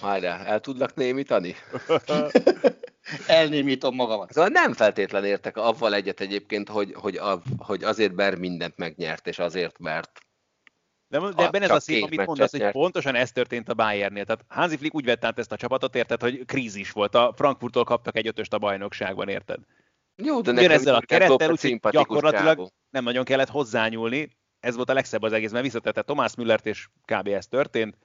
Várjál, 0.00 0.46
el 0.46 0.60
tudlak 0.60 0.94
némítani? 0.94 1.56
Elnémítom 3.26 3.94
magamat. 3.94 4.32
Szóval 4.32 4.50
nem 4.50 4.72
feltétlen 4.72 5.24
értek 5.24 5.56
avval 5.56 5.94
egyet 5.94 6.20
egyébként, 6.20 6.68
hogy, 6.68 6.94
hogy, 6.94 7.16
a, 7.16 7.42
hogy 7.58 7.84
azért 7.84 8.14
ber 8.14 8.34
mindent 8.34 8.76
megnyert, 8.76 9.26
és 9.26 9.38
azért 9.38 9.78
mert 9.78 10.20
de, 11.10 11.18
de 11.18 11.44
ebben 11.44 11.62
ez 11.62 11.70
a 11.70 11.80
szép, 11.80 12.02
amit 12.02 12.26
mondasz, 12.26 12.50
hogy 12.50 12.70
pontosan 12.70 13.14
ez 13.14 13.32
történt 13.32 13.68
a 13.68 13.74
Bayernnél. 13.74 14.24
Tehát 14.24 14.44
Hansi 14.48 14.76
Flick 14.76 14.94
úgy 14.94 15.04
vett 15.04 15.24
át 15.24 15.38
ezt 15.38 15.52
a 15.52 15.56
csapatot, 15.56 15.94
érted, 15.94 16.20
hogy 16.20 16.44
krízis 16.44 16.90
volt. 16.92 17.14
A 17.14 17.32
Frankfurttól 17.36 17.84
kaptak 17.84 18.16
egy 18.16 18.26
ötöst 18.26 18.52
a 18.52 18.58
bajnokságban, 18.58 19.28
érted? 19.28 19.58
Jó, 20.16 20.40
de 20.40 20.52
nekem 20.52 20.70
ezzel 20.70 20.94
a 20.94 21.00
kerettel, 21.00 21.50
úgyhogy 21.50 21.78
gyakorlatilag 21.90 22.56
csávó. 22.56 22.70
nem 22.90 23.04
nagyon 23.04 23.24
kellett 23.24 23.48
hozzányúlni. 23.48 24.36
Ez 24.60 24.76
volt 24.76 24.90
a 24.90 24.92
legszebb 24.92 25.22
az 25.22 25.32
egész, 25.32 25.50
mert 25.50 25.64
visszatette 25.64 26.02
Tomás 26.02 26.34
Müllert, 26.34 26.66
és 26.66 26.88
kb. 27.04 27.28
ez 27.28 27.46
történt, 27.46 27.96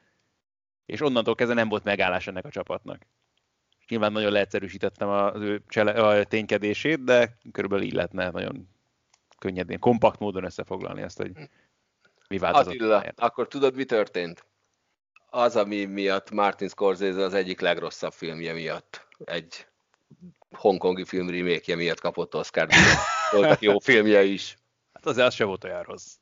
és 0.86 1.02
onnantól 1.02 1.36
kezdve 1.36 1.56
nem 1.56 1.70
volt 1.70 1.84
megállás 1.84 2.28
ennek 2.28 2.46
a 2.46 2.50
csapatnak. 2.50 3.08
Nyilván 3.88 4.12
nagyon 4.12 4.32
leegyszerűsítettem 4.32 5.10
az 5.10 5.42
ő 5.42 5.64
csele, 5.68 5.92
a 5.92 6.24
ténykedését, 6.24 7.04
de 7.04 7.38
körülbelül 7.52 7.86
így 7.86 7.94
lehetne 7.94 8.30
nagyon 8.30 8.70
könnyedén, 9.40 9.80
kompakt 9.80 10.20
módon 10.20 10.44
összefoglalni 10.44 11.02
ezt, 11.02 11.18
hogy 11.18 11.32
mi 12.28 12.38
változott? 12.38 12.74
Attila, 12.74 13.04
akkor 13.16 13.48
tudod, 13.48 13.76
mi 13.76 13.86
történt? 13.86 14.46
Az, 15.30 15.56
ami 15.56 15.86
miatt 15.86 16.32
Martin 16.32 16.68
Scorsese 16.68 17.24
az 17.24 17.34
egyik 17.34 17.60
legrosszabb 17.60 18.14
filmje 18.14 18.54
miatt, 18.54 19.08
egy 19.24 19.68
hongkongi 20.52 21.06
film 21.06 21.30
remake 21.30 21.76
miatt 21.76 22.00
kapott 22.00 22.36
Oscar 22.36 22.68
Voltak 23.32 23.62
jó 23.62 23.80
filmje 23.80 24.24
is. 24.24 24.58
Hát 24.94 25.06
azért 25.06 25.28
az 25.28 25.34
se 25.34 25.44
volt 25.44 25.64
olyan 25.64 25.84
rossz. 25.84 26.16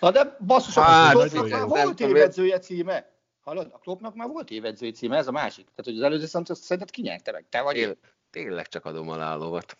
Na 0.00 0.10
de 0.10 0.36
basszus, 0.46 0.74
hát, 0.74 1.14
a 1.14 1.46
már 1.46 1.66
volt 1.66 2.00
évedzője 2.00 2.58
címe. 2.58 3.09
Hallod? 3.40 3.70
A 3.72 3.78
Kloppnak 3.78 4.14
már 4.14 4.28
volt 4.28 4.50
évedzői 4.50 4.90
címe, 4.90 5.16
ez 5.16 5.26
a 5.26 5.32
másik. 5.32 5.64
Tehát, 5.64 5.84
hogy 5.84 5.96
az 5.96 6.02
előző 6.02 6.26
szemtet 6.26 6.56
szerinted 6.56 6.90
kinyerte 6.90 7.32
meg? 7.32 7.46
Te 7.48 7.60
vagy 7.60 7.76
én? 7.76 7.96
Tényleg 8.30 8.68
csak 8.68 8.84
adom 8.84 9.08
alá 9.08 9.34
a 9.34 9.36
lovat. 9.36 9.76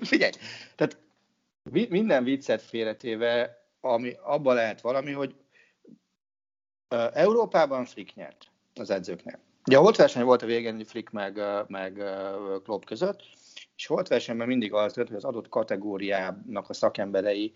Figyelj, 0.00 0.32
tehát 0.76 0.98
minden 1.70 2.24
viccet 2.24 2.62
félretéve, 2.62 3.62
ami 3.80 4.16
abban 4.22 4.54
lehet 4.54 4.80
valami, 4.80 5.12
hogy 5.12 5.34
Európában 7.12 7.84
Flick 7.84 8.14
nyert 8.14 8.50
az 8.74 8.90
edzőknél. 8.90 9.38
Ugye 9.66 9.76
a 9.76 9.80
holt 9.80 9.96
verseny 9.96 10.24
volt 10.24 10.42
a 10.42 10.46
végén 10.46 10.84
Flick 10.84 11.10
meg, 11.10 11.40
meg 11.66 12.02
Klopp 12.64 12.84
között, 12.84 13.22
és 13.76 13.86
holt 13.86 14.08
versenyben 14.08 14.46
mindig 14.46 14.72
az 14.72 14.96
volt, 14.96 15.08
hogy 15.08 15.16
az 15.16 15.24
adott 15.24 15.48
kategóriának 15.48 16.68
a 16.68 16.72
szakemberei 16.72 17.54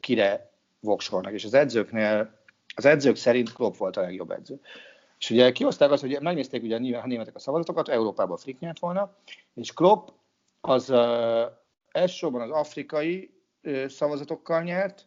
kire 0.00 0.51
voksolnak, 0.82 1.32
és 1.32 1.44
az 1.44 1.54
edzőknél, 1.54 2.40
az 2.74 2.84
edzők 2.84 3.16
szerint 3.16 3.52
Klopp 3.52 3.74
volt 3.74 3.96
a 3.96 4.00
legjobb 4.00 4.30
edző. 4.30 4.60
És 5.18 5.30
ugye 5.30 5.52
kihozták 5.52 5.90
azt, 5.90 6.02
hogy 6.02 6.18
megnézték 6.20 6.62
ugye 6.62 6.76
a 6.96 7.06
németek 7.06 7.34
a 7.34 7.38
szavazatokat, 7.38 7.88
Európában 7.88 8.36
Flick 8.36 8.60
nyert 8.60 8.78
volna, 8.78 9.16
és 9.54 9.72
Klopp 9.72 10.08
az 10.60 10.90
elsősorban 11.90 12.40
az 12.40 12.50
afrikai 12.50 13.34
szavazatokkal 13.86 14.62
nyert, 14.62 15.06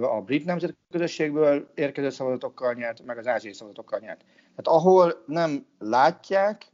a 0.00 0.22
brit 0.22 0.44
nemzetközösségből 0.44 1.70
érkező 1.74 2.10
szavazatokkal 2.10 2.72
nyert, 2.72 3.04
meg 3.04 3.18
az 3.18 3.26
ázsiai 3.26 3.52
szavazatokkal 3.52 3.98
nyert. 3.98 4.24
Tehát 4.40 4.80
ahol 4.80 5.22
nem 5.26 5.66
látják, 5.78 6.72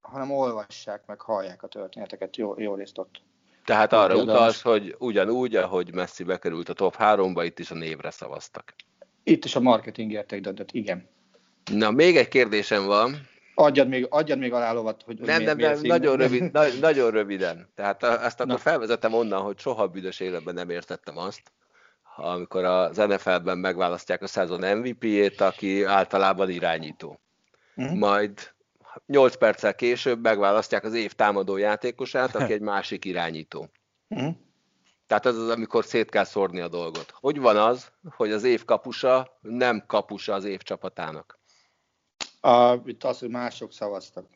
hanem 0.00 0.30
olvassák, 0.30 1.06
meg 1.06 1.20
hallják 1.20 1.62
a 1.62 1.68
történeteket, 1.68 2.36
jó, 2.36 2.60
jó 2.60 2.74
részt 2.74 2.98
ott. 2.98 3.22
Tehát 3.64 3.92
arra 3.92 4.16
utalsz, 4.16 4.62
hogy 4.62 4.94
ugyanúgy, 4.98 5.56
ahogy 5.56 5.94
Messi 5.94 6.24
bekerült 6.24 6.68
a 6.68 6.72
top 6.72 6.96
3-ba, 6.98 7.42
itt 7.44 7.58
is 7.58 7.70
a 7.70 7.74
névre 7.74 8.10
szavaztak. 8.10 8.74
Itt 9.22 9.44
is 9.44 9.56
a 9.56 9.60
marketing 9.60 10.12
érték 10.12 10.40
döntött, 10.40 10.72
igen. 10.72 11.08
Na, 11.72 11.90
még 11.90 12.16
egy 12.16 12.28
kérdésem 12.28 12.86
van 12.86 13.28
adjad 13.60 13.88
még, 13.88 14.06
adjad 14.10 14.38
még 14.38 14.52
alá 14.52 14.72
lovat, 14.72 15.02
hogy, 15.02 15.18
hogy 15.18 15.26
Nem, 15.26 15.42
miért, 15.42 15.58
nem, 15.58 15.72
nem, 15.72 15.80
nagyon, 15.82 16.16
rövid, 16.16 16.50
na, 16.52 16.62
nagyon 16.80 17.10
röviden. 17.10 17.68
Tehát 17.74 18.02
ezt 18.02 18.40
akkor 18.40 18.52
Na. 18.52 18.58
felvezetem 18.58 19.14
onnan, 19.14 19.42
hogy 19.42 19.58
soha 19.58 19.86
büdös 19.86 20.20
életben 20.20 20.54
nem 20.54 20.70
értettem 20.70 21.18
azt, 21.18 21.42
amikor 22.16 22.64
az 22.64 22.96
NFL-ben 22.96 23.58
megválasztják 23.58 24.22
a 24.22 24.26
szezon 24.26 24.76
MVP-ét, 24.76 25.40
aki 25.40 25.84
általában 25.84 26.50
irányító. 26.50 27.20
Uh-huh. 27.76 27.98
Majd 27.98 28.52
8 29.06 29.36
perccel 29.36 29.74
később 29.74 30.22
megválasztják 30.22 30.84
az 30.84 30.94
év 30.94 31.12
támadó 31.12 31.56
játékosát, 31.56 32.34
aki 32.34 32.52
egy 32.52 32.60
másik 32.60 33.04
irányító. 33.04 33.68
Uh-huh. 34.08 34.34
Tehát 35.06 35.26
ez 35.26 35.36
az, 35.36 35.48
amikor 35.48 35.84
szét 35.84 36.10
kell 36.10 36.24
szórni 36.24 36.60
a 36.60 36.68
dolgot. 36.68 37.10
Hogy 37.14 37.38
van 37.38 37.56
az, 37.56 37.90
hogy 38.16 38.32
az 38.32 38.44
év 38.44 38.64
kapusa 38.64 39.38
nem 39.40 39.84
kapusa 39.86 40.34
az 40.34 40.44
év 40.44 40.62
csapatának? 40.62 41.38
A, 42.40 42.74
itt 42.84 43.04
az, 43.04 43.18
hogy 43.18 43.28
mások 43.28 43.72
szavaztak. 43.72 44.26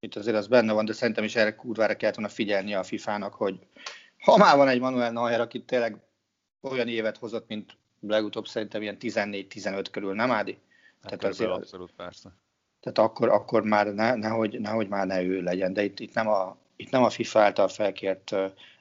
Itt 0.00 0.16
azért 0.16 0.36
az 0.36 0.46
benne 0.46 0.72
van, 0.72 0.84
de 0.84 0.92
szerintem 0.92 1.24
is 1.24 1.36
erre 1.36 1.54
kurvára 1.54 1.96
kellett 1.96 2.14
volna 2.14 2.30
figyelni 2.30 2.74
a 2.74 2.82
FIFA-nak, 2.82 3.34
hogy 3.34 3.66
ha 4.18 4.36
már 4.36 4.56
van 4.56 4.68
egy 4.68 4.80
Manuel 4.80 5.10
Neuer, 5.10 5.40
aki 5.40 5.64
tényleg 5.64 5.96
olyan 6.60 6.88
évet 6.88 7.16
hozott, 7.16 7.48
mint 7.48 7.76
legutóbb 8.00 8.46
szerintem 8.46 8.82
ilyen 8.82 8.96
14-15 9.00 9.86
körül, 9.90 10.14
nem 10.14 10.30
Ádi? 10.30 10.58
Hát 11.02 11.18
tehát 11.18 11.34
azért, 11.34 11.50
abszolút 11.50 11.92
persze. 11.92 12.32
Tehát 12.80 12.98
akkor, 12.98 13.28
akkor 13.28 13.62
már 13.62 13.86
ne, 13.86 14.14
nehogy, 14.14 14.60
nehogy 14.60 14.88
már 14.88 15.06
ne 15.06 15.22
ő 15.22 15.40
legyen, 15.42 15.72
de 15.72 15.84
itt, 15.84 16.00
itt, 16.00 16.14
nem 16.14 16.28
a, 16.28 16.56
itt 16.76 16.90
nem 16.90 17.02
a 17.02 17.10
FIFA 17.10 17.40
által 17.40 17.68
felkért 17.68 18.34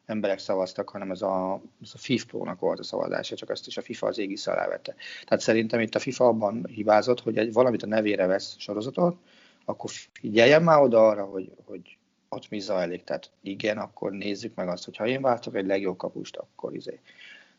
emberek 0.05 0.39
szavaztak, 0.39 0.89
hanem 0.89 1.11
ez 1.11 1.21
a, 1.21 1.61
ez 1.81 1.91
a 1.93 1.97
FIFA 1.97 2.25
Pro-nak 2.27 2.59
volt 2.59 2.79
a 2.79 2.83
szavazása, 2.83 3.35
csak 3.35 3.49
azt 3.49 3.67
is 3.67 3.77
a 3.77 3.81
FIFA 3.81 4.07
az 4.07 4.17
égisz 4.17 4.47
alá 4.47 4.67
vette. 4.67 4.95
Tehát 5.23 5.43
szerintem 5.43 5.79
itt 5.79 5.95
a 5.95 5.99
FIFA 5.99 6.27
abban 6.27 6.65
hibázott, 6.65 7.19
hogy 7.19 7.37
egy, 7.37 7.53
valamit 7.53 7.83
a 7.83 7.87
nevére 7.87 8.25
vesz 8.25 8.55
sorozatot, 8.57 9.17
akkor 9.65 9.89
figyeljen 10.13 10.63
már 10.63 10.81
oda 10.81 11.07
arra, 11.07 11.23
hogy, 11.25 11.51
hogy 11.65 11.97
ott 12.29 12.49
mi 12.49 12.59
zajlik. 12.59 13.03
Tehát 13.03 13.31
igen, 13.41 13.77
akkor 13.77 14.11
nézzük 14.11 14.55
meg 14.55 14.67
azt, 14.67 14.85
hogy 14.85 14.97
ha 14.97 15.07
én 15.07 15.21
váltok 15.21 15.55
egy 15.55 15.65
legjobb 15.65 15.97
kapust, 15.97 16.37
akkor 16.37 16.75
izé. 16.75 16.99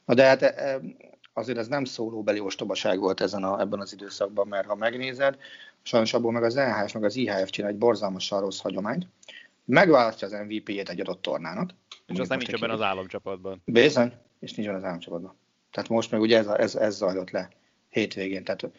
Na 0.05 0.15
de 0.15 0.25
hát 0.25 0.55
azért 1.33 1.59
ez 1.59 1.69
nem 1.69 1.85
szólóbeli 1.85 2.41
ostobaság 2.41 2.99
volt 2.99 3.21
ezen 3.21 3.45
a, 3.45 3.61
ebben 3.61 3.81
az 3.81 3.93
időszakban, 3.93 4.49
mert 4.49 4.67
ha 4.67 4.75
megnézed, 4.75 5.37
sajnos 5.83 6.13
abból 6.13 6.33
meg 6.33 6.43
az 6.43 6.55
NHS, 6.55 6.93
meg 6.93 7.05
az 7.05 7.17
IHF 7.17 7.51
csinál 7.51 7.71
egy 7.71 7.79
borzalmasan 7.79 8.41
rossz 8.41 8.61
hagyományt, 8.61 9.07
megválasztja 9.65 10.27
az 10.27 10.33
MVP-jét 10.33 10.89
egy 10.89 11.01
adott 11.01 11.23
tornának, 11.23 11.71
és 12.07 12.19
aztán 12.19 12.39
nincs 12.39 12.53
ebben 12.53 12.71
az 12.71 12.81
államcsapatban. 12.81 13.63
Bizony, 13.65 14.13
és 14.41 14.55
nincs 14.55 14.69
az 14.69 14.85
államcsapatban. 14.85 15.37
Tehát 15.71 15.89
most 15.89 16.11
meg 16.11 16.21
ugye 16.21 16.39
ez, 16.39 16.47
ez, 16.47 16.75
ez 16.75 16.97
zajlott 16.97 17.31
le 17.31 17.49
hétvégén. 17.89 18.45
Tehát 18.45 18.61
De 18.61 18.71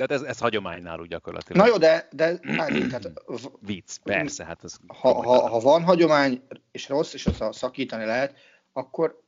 hát 0.00 0.10
ez, 0.10 0.22
ez 0.22 0.38
hagyomány 0.38 0.82
náluk 0.82 1.06
gyakorlatilag. 1.06 1.62
Na 1.62 1.68
jó, 1.68 1.76
de, 1.76 2.08
de 2.12 2.38
várj, 2.56 2.86
tehát, 2.86 3.12
Vicc, 3.60 3.96
persze, 4.02 4.44
hát 4.44 4.64
ez... 4.64 4.76
ha, 4.86 5.22
ha, 5.22 5.48
ha 5.48 5.60
van 5.60 5.82
hagyomány, 5.82 6.42
és 6.70 6.88
rossz, 6.88 7.14
és 7.14 7.26
azt 7.26 7.58
szakítani 7.58 8.04
lehet, 8.04 8.34
akkor, 8.72 9.20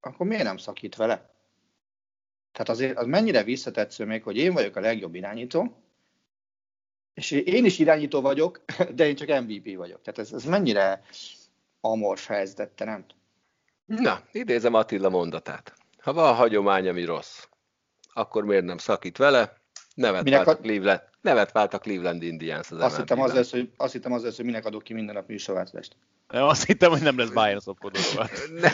akkor 0.00 0.26
miért 0.26 0.44
nem 0.44 0.56
szakít 0.56 0.96
vele? 0.96 1.32
Tehát 2.52 2.68
azért 2.68 2.96
az 2.96 3.06
mennyire 3.06 3.42
visszatetsző 3.42 4.04
még, 4.04 4.22
hogy 4.22 4.36
én 4.36 4.52
vagyok 4.52 4.76
a 4.76 4.80
legjobb 4.80 5.14
irányító, 5.14 5.76
és 7.14 7.30
én 7.30 7.64
is 7.64 7.78
irányító 7.78 8.20
vagyok, 8.20 8.64
de 8.94 9.06
én 9.06 9.16
csak 9.16 9.40
MVP 9.40 9.76
vagyok. 9.76 10.02
Tehát 10.02 10.18
ez, 10.18 10.32
ez 10.32 10.44
mennyire 10.44 11.02
amorf 11.80 12.26
helyzet, 12.26 12.70
te 12.70 12.84
nem? 12.84 13.04
Na, 13.84 14.20
idézem 14.32 14.74
Attila 14.74 15.08
mondatát. 15.08 15.74
Ha 15.98 16.12
van 16.12 16.34
hagyomány, 16.34 16.88
ami 16.88 17.04
rossz, 17.04 17.44
akkor 18.12 18.44
miért 18.44 18.64
nem 18.64 18.78
szakít 18.78 19.16
vele? 19.16 19.62
Nevet 19.94 20.24
Minek 20.24 20.44
vált, 20.44 20.58
a 20.58 20.62
Cleveland, 20.62 21.02
nevet 21.20 21.52
vált 21.52 21.74
a 21.74 21.78
Cleveland 21.78 22.22
Indians 22.22 22.70
az 22.70 22.80
Azt 22.80 22.96
hittem, 22.96 23.20
az 23.20 23.32
lesz, 23.32 23.50
hogy, 23.50 23.70
azt 23.76 23.92
hittem 23.92 24.12
az 24.12 24.22
lesz, 24.22 24.36
hogy 24.36 24.44
minek 24.44 24.64
adok 24.64 24.82
ki 24.82 24.92
minden 24.92 25.14
nap 25.14 25.28
műsorváltást. 25.28 25.96
Azt 26.28 26.66
hittem, 26.66 26.90
hogy 26.90 27.02
nem 27.02 27.18
lesz 27.18 27.28
Bayern 27.28 27.60
szopkodóval. 27.60 28.28
Ne. 28.60 28.70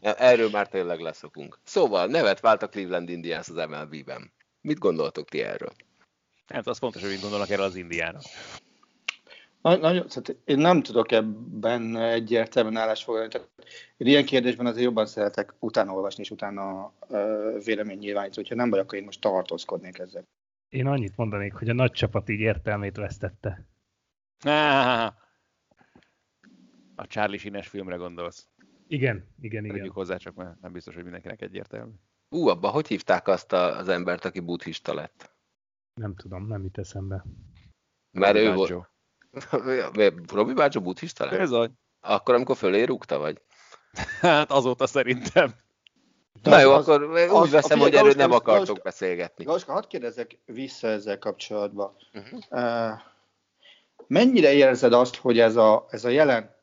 Erről 0.30 0.50
már 0.50 0.68
tényleg 0.68 1.00
leszokunk. 1.00 1.58
Szóval 1.64 2.06
nevet 2.06 2.40
vált 2.40 2.62
a 2.62 2.68
Cleveland 2.68 3.08
Indians 3.08 3.48
az 3.48 3.66
MLB-ben. 3.68 4.32
Mit 4.60 4.78
gondoltok 4.78 5.28
ti 5.28 5.42
erről? 5.42 5.72
Nem, 6.48 6.62
az 6.64 6.78
fontos, 6.78 7.02
hogy 7.02 7.10
mit 7.10 7.20
gondolnak 7.20 7.50
erről 7.50 7.64
az 7.64 7.76
indiára. 7.76 8.18
Na, 9.62 9.76
nagyon, 9.76 10.06
tehát 10.08 10.36
én 10.44 10.58
nem 10.58 10.82
tudok 10.82 11.12
ebben 11.12 11.96
egyértelműen 11.96 12.76
állásfoglalni. 12.76 13.28
Tehát 13.28 13.48
én 13.96 14.06
ilyen 14.06 14.24
kérdésben 14.24 14.66
azért 14.66 14.84
jobban 14.84 15.06
szeretek 15.06 15.54
utána 15.58 15.92
olvasni, 15.92 16.22
és 16.22 16.30
utána 16.30 16.92
ö, 17.08 17.56
vélemény 17.64 17.98
nyilvánítani. 17.98 18.36
Hogyha 18.46 18.54
nem 18.54 18.70
vagy, 18.70 18.78
akkor 18.78 18.98
én 18.98 19.04
most 19.04 19.20
tartózkodnék 19.20 19.98
ezzel. 19.98 20.24
Én 20.68 20.86
annyit 20.86 21.16
mondanék, 21.16 21.52
hogy 21.54 21.68
a 21.68 21.72
nagy 21.72 21.92
csapat 21.92 22.28
így 22.28 22.40
értelmét 22.40 22.96
vesztette. 22.96 23.66
Ah, 24.44 25.12
A 26.94 27.06
Charlie 27.06 27.38
Sheen-es 27.38 27.68
filmre 27.68 27.96
gondolsz. 27.96 28.48
Igen, 28.86 29.28
igen, 29.40 29.62
Tegyük 29.62 29.76
igen. 29.78 29.90
hozzá, 29.90 30.16
csak 30.16 30.34
mert 30.34 30.60
nem 30.60 30.72
biztos, 30.72 30.94
hogy 30.94 31.02
mindenkinek 31.02 31.42
egyértelmű. 31.42 31.92
Ú, 32.28 32.48
abba 32.48 32.68
hogy 32.68 32.86
hívták 32.88 33.28
azt 33.28 33.52
a, 33.52 33.78
az 33.78 33.88
embert, 33.88 34.24
aki 34.24 34.40
buddhista 34.40 34.94
lett? 34.94 35.33
Nem 35.94 36.14
tudom, 36.14 36.46
nem 36.46 36.62
jut 36.62 36.78
eszembe. 36.78 37.24
Mert 38.10 38.36
ő 38.36 38.52
volt... 38.54 38.72
Robi 40.32 40.52
Bácsó 40.52 40.80
buddhista 40.80 41.24
lett? 41.24 41.38
Bizony. 41.38 41.72
Akkor, 42.00 42.34
amikor 42.34 42.56
fölé 42.56 42.82
rúgta, 42.82 43.18
vagy? 43.18 43.40
Hát 44.20 44.50
azóta 44.50 44.86
szerintem. 44.86 45.54
Na 46.42 46.60
jó, 46.60 46.72
az- 46.72 46.88
akkor 46.88 47.10
úgy 47.12 47.18
az- 47.18 47.50
veszem, 47.50 47.78
a- 47.80 47.82
hogy 47.82 47.94
erről 47.94 48.12
nem 48.12 48.30
akartok 48.32 48.54
Galuska- 48.64 48.82
beszélgetni. 48.82 49.44
Gaska, 49.44 49.72
hadd 49.72 49.88
kérdezzek 49.88 50.38
vissza 50.44 50.88
ezzel 50.88 51.18
kapcsolatban. 51.18 51.96
Uh-huh. 52.14 52.40
Uh, 52.50 53.00
mennyire 54.06 54.52
érzed 54.52 54.92
azt, 54.92 55.16
hogy 55.16 55.38
ez 55.38 55.56
a, 55.56 55.86
ez 55.90 56.04
a 56.04 56.08
jelen 56.08 56.56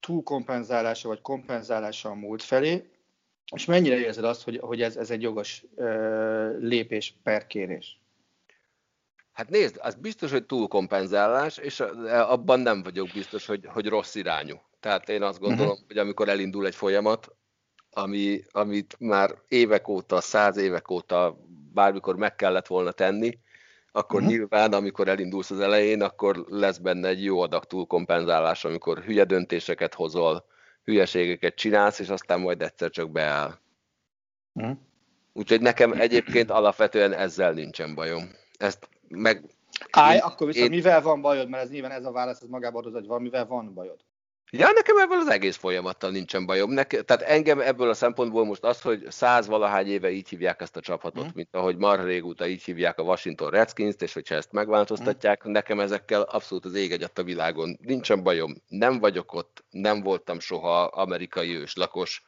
túlkompenzálása 0.00 1.08
vagy 1.08 1.20
kompenzálása 1.20 2.08
a 2.08 2.14
múlt 2.14 2.42
felé, 2.42 2.90
és 3.54 3.64
mennyire 3.64 3.96
érzed 3.98 4.24
azt, 4.24 4.42
hogy, 4.44 4.58
hogy 4.58 4.82
ez, 4.82 4.96
ez 4.96 5.10
egy 5.10 5.22
jogos 5.22 5.64
uh, 5.74 6.56
lépés 6.58 7.14
per 7.22 7.46
kérés? 7.46 8.00
Hát 9.32 9.50
nézd, 9.50 9.78
az 9.82 9.94
biztos, 9.94 10.30
hogy 10.30 10.44
túlkompenzálás, 10.46 11.56
és 11.56 11.80
abban 12.10 12.60
nem 12.60 12.82
vagyok 12.82 13.08
biztos, 13.14 13.46
hogy, 13.46 13.66
hogy 13.66 13.86
rossz 13.86 14.14
irányú. 14.14 14.54
Tehát 14.80 15.08
én 15.08 15.22
azt 15.22 15.38
gondolom, 15.38 15.64
Mhm. 15.64 15.72
uh-huh. 15.72 15.86
hogy 15.86 15.98
amikor 15.98 16.28
elindul 16.28 16.66
egy 16.66 16.74
folyamat, 16.74 17.34
ami, 17.90 18.42
amit 18.50 18.96
már 18.98 19.34
évek 19.48 19.88
óta, 19.88 20.20
száz 20.20 20.56
évek 20.56 20.90
óta 20.90 21.36
bármikor 21.72 22.16
meg 22.16 22.34
kellett 22.34 22.66
volna 22.66 22.92
tenni, 22.92 23.38
akkor 23.92 24.20
uh-huh. 24.20 24.36
nyilván, 24.36 24.72
amikor 24.72 25.08
elindulsz 25.08 25.50
az 25.50 25.60
elején, 25.60 26.02
akkor 26.02 26.44
lesz 26.48 26.78
benne 26.78 27.08
egy 27.08 27.24
jó 27.24 27.40
adag 27.40 27.64
túlkompenzálás, 27.64 28.64
amikor 28.64 28.98
hülye 28.98 29.24
döntéseket 29.24 29.94
hozol, 29.94 30.44
hülyeségeket 30.84 31.54
csinálsz, 31.54 31.98
és 31.98 32.08
aztán 32.08 32.40
majd 32.40 32.62
egyszer 32.62 32.90
csak 32.90 33.10
beáll. 33.10 33.58
Mhm. 34.52 34.70
Úgyhogy 35.32 35.60
nekem 35.60 35.92
egyébként 35.92 36.50
alapvetően 36.50 37.12
ezzel 37.12 37.52
nincsen 37.52 37.94
bajom. 37.94 38.30
Ezt 38.58 38.88
meg... 39.10 39.44
Állj, 39.90 40.14
én- 40.14 40.22
akkor 40.22 40.46
viszont 40.46 40.64
én- 40.64 40.70
mivel 40.70 41.02
van 41.02 41.20
bajod, 41.20 41.48
mert 41.48 41.62
ez 41.62 41.70
nyilván 41.70 41.90
ez 41.90 42.04
a 42.04 42.12
válasz, 42.12 42.40
ez 42.40 42.48
magában 42.48 42.82
adod, 42.82 42.94
hogy 42.94 43.06
valamivel 43.06 43.46
van 43.46 43.74
bajod. 43.74 43.98
Ja, 44.52 44.68
nekem 44.74 44.96
ebből 44.96 45.18
az 45.18 45.28
egész 45.28 45.56
folyamattal 45.56 46.10
nincsen 46.10 46.46
bajom. 46.46 46.70
Nek- 46.70 47.02
tehát 47.04 47.22
engem 47.22 47.60
ebből 47.60 47.88
a 47.88 47.94
szempontból 47.94 48.44
most 48.44 48.64
az, 48.64 48.80
hogy 48.80 49.06
száz 49.08 49.46
valahány 49.46 49.86
éve 49.86 50.10
így 50.10 50.28
hívják 50.28 50.60
ezt 50.60 50.76
a 50.76 50.80
csapatot, 50.80 51.24
Mhm. 51.24 51.32
mint 51.34 51.48
ahogy 51.54 51.76
marha 51.76 52.04
régóta 52.04 52.46
így 52.46 52.62
hívják 52.62 52.98
a 52.98 53.02
Washington 53.02 53.50
Redskins-t, 53.50 54.02
és 54.02 54.12
hogyha 54.14 54.34
ezt 54.34 54.52
megváltoztatják, 54.52 55.44
nekem 55.44 55.80
ezekkel 55.80 56.22
abszolút 56.22 56.64
az 56.64 56.74
ég 56.74 56.92
egyat 56.92 57.18
a 57.18 57.22
világon 57.22 57.78
nincsen 57.80 58.22
bajom. 58.22 58.54
Nem 58.68 58.98
vagyok 58.98 59.32
ott, 59.34 59.64
nem 59.70 60.02
voltam 60.02 60.40
soha 60.40 60.82
amerikai 60.84 61.56
őslakos, 61.56 62.22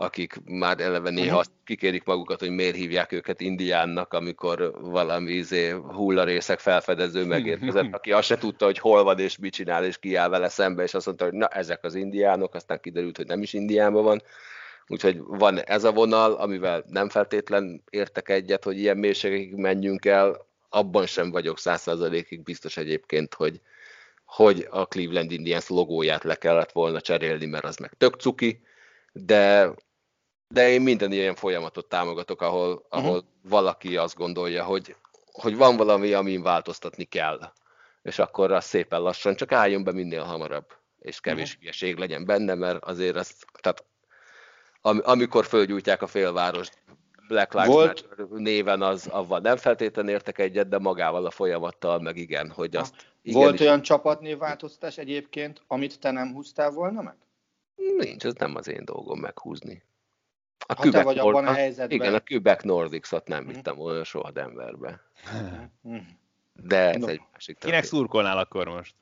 akik 0.00 0.34
már 0.44 0.80
eleve 0.80 1.10
néha 1.10 1.38
azt 1.38 1.50
kikérik 1.64 2.04
magukat, 2.04 2.40
hogy 2.40 2.50
miért 2.50 2.76
hívják 2.76 3.12
őket 3.12 3.40
indiánnak, 3.40 4.12
amikor 4.12 4.72
valami 4.80 5.32
izé, 5.32 5.70
hullarészek 5.70 6.58
felfedező 6.58 7.24
megérkezett, 7.36 7.94
aki 7.94 8.12
azt 8.12 8.26
se 8.26 8.36
tudta, 8.36 8.64
hogy 8.64 8.78
hol 8.78 9.02
van 9.02 9.18
és 9.18 9.38
mit 9.38 9.52
csinál, 9.52 9.84
és 9.84 9.98
kiáll 9.98 10.28
vele 10.28 10.48
szembe, 10.48 10.82
és 10.82 10.94
azt 10.94 11.06
mondta, 11.06 11.24
hogy 11.24 11.34
na, 11.34 11.46
ezek 11.46 11.84
az 11.84 11.94
indiánok, 11.94 12.54
aztán 12.54 12.80
kiderült, 12.80 13.16
hogy 13.16 13.26
nem 13.26 13.42
is 13.42 13.52
Indiánban 13.52 14.04
van. 14.04 14.22
Úgyhogy 14.86 15.18
van 15.24 15.58
ez 15.58 15.84
a 15.84 15.92
vonal, 15.92 16.32
amivel 16.32 16.84
nem 16.86 17.08
feltétlen 17.08 17.82
értek 17.90 18.28
egyet, 18.28 18.64
hogy 18.64 18.78
ilyen 18.78 18.96
mélységekig 18.96 19.54
menjünk 19.54 20.04
el, 20.04 20.46
abban 20.68 21.06
sem 21.06 21.30
vagyok 21.30 21.58
száz 21.58 21.80
százalékig 21.80 22.42
biztos 22.42 22.76
egyébként, 22.76 23.34
hogy, 23.34 23.60
hogy 24.24 24.66
a 24.70 24.86
Cleveland 24.86 25.32
Indians 25.32 25.68
logóját 25.68 26.24
le 26.24 26.34
kellett 26.34 26.72
volna 26.72 27.00
cserélni, 27.00 27.46
mert 27.46 27.64
az 27.64 27.76
meg 27.76 27.92
tök 27.98 28.14
cuki, 28.14 28.60
de, 29.12 29.72
de 30.48 30.68
én 30.68 30.80
minden 30.80 31.12
ilyen 31.12 31.34
folyamatot 31.34 31.88
támogatok, 31.88 32.42
ahol, 32.42 32.86
ahol 32.88 33.16
uh-huh. 33.16 33.24
valaki 33.42 33.96
azt 33.96 34.16
gondolja, 34.16 34.64
hogy, 34.64 34.96
hogy 35.32 35.56
van 35.56 35.76
valami, 35.76 36.12
amin 36.12 36.42
változtatni 36.42 37.04
kell. 37.04 37.52
És 38.02 38.18
akkor 38.18 38.52
az 38.52 38.64
szépen 38.64 39.00
lassan 39.00 39.36
csak 39.36 39.52
álljon 39.52 39.84
be 39.84 39.92
minél 39.92 40.22
hamarabb, 40.22 40.66
és 40.98 41.20
kevés 41.20 41.48
uh-huh. 41.48 41.60
hülyeség 41.60 41.96
legyen 41.96 42.24
benne, 42.24 42.54
mert 42.54 42.84
azért 42.84 43.16
az, 43.16 43.34
tehát 43.60 43.84
am, 44.80 45.00
amikor 45.04 45.44
fölgyújtják 45.44 46.02
a 46.02 46.06
félvárost, 46.06 46.78
Black 47.28 47.52
Lives 47.52 47.68
Volt- 47.68 48.08
Matter 48.08 48.26
néven, 48.26 48.82
az 48.82 49.06
avval 49.06 49.38
nem 49.38 49.56
feltétlenül 49.56 50.10
értek 50.10 50.38
egyet, 50.38 50.68
de 50.68 50.78
magával 50.78 51.26
a 51.26 51.30
folyamattal 51.30 52.00
meg 52.00 52.16
igen, 52.16 52.50
hogy 52.50 52.76
azt 52.76 52.94
Volt 52.94 53.12
igenis- 53.22 53.60
olyan 53.60 53.82
csapatnévváltoztatás 53.82 54.98
egyébként, 54.98 55.62
amit 55.66 56.00
te 56.00 56.10
nem 56.10 56.32
húztál 56.32 56.70
volna 56.70 57.02
meg? 57.02 57.16
Nincs, 57.96 58.24
ez 58.24 58.34
nem 58.34 58.54
az 58.54 58.68
én 58.68 58.84
dolgom 58.84 59.20
meghúzni. 59.20 59.82
A 60.70 60.74
Ha 60.74 60.82
te 60.82 60.88
Quebec 60.90 61.04
vagy 61.04 61.18
abban 61.18 61.46
a 61.46 61.52
helyzetben. 61.52 61.90
Igen, 61.98 62.14
a 62.14 62.20
Quebec 62.20 62.62
Nordics-ot 62.62 63.28
nem 63.28 63.44
Mhm. 63.44 63.52
vittem 63.52 63.76
volna 63.76 64.04
soha 64.04 64.30
Denverbe. 64.30 65.00
Mhm. 65.80 65.96
De 66.52 66.76
ez 66.76 67.00
No. 67.00 67.06
egy 67.06 67.20
másik 67.32 67.58
Kinek 67.58 67.60
történet. 67.60 67.84
szurkolnál 67.84 68.38
akkor 68.38 68.68
most? 68.68 68.94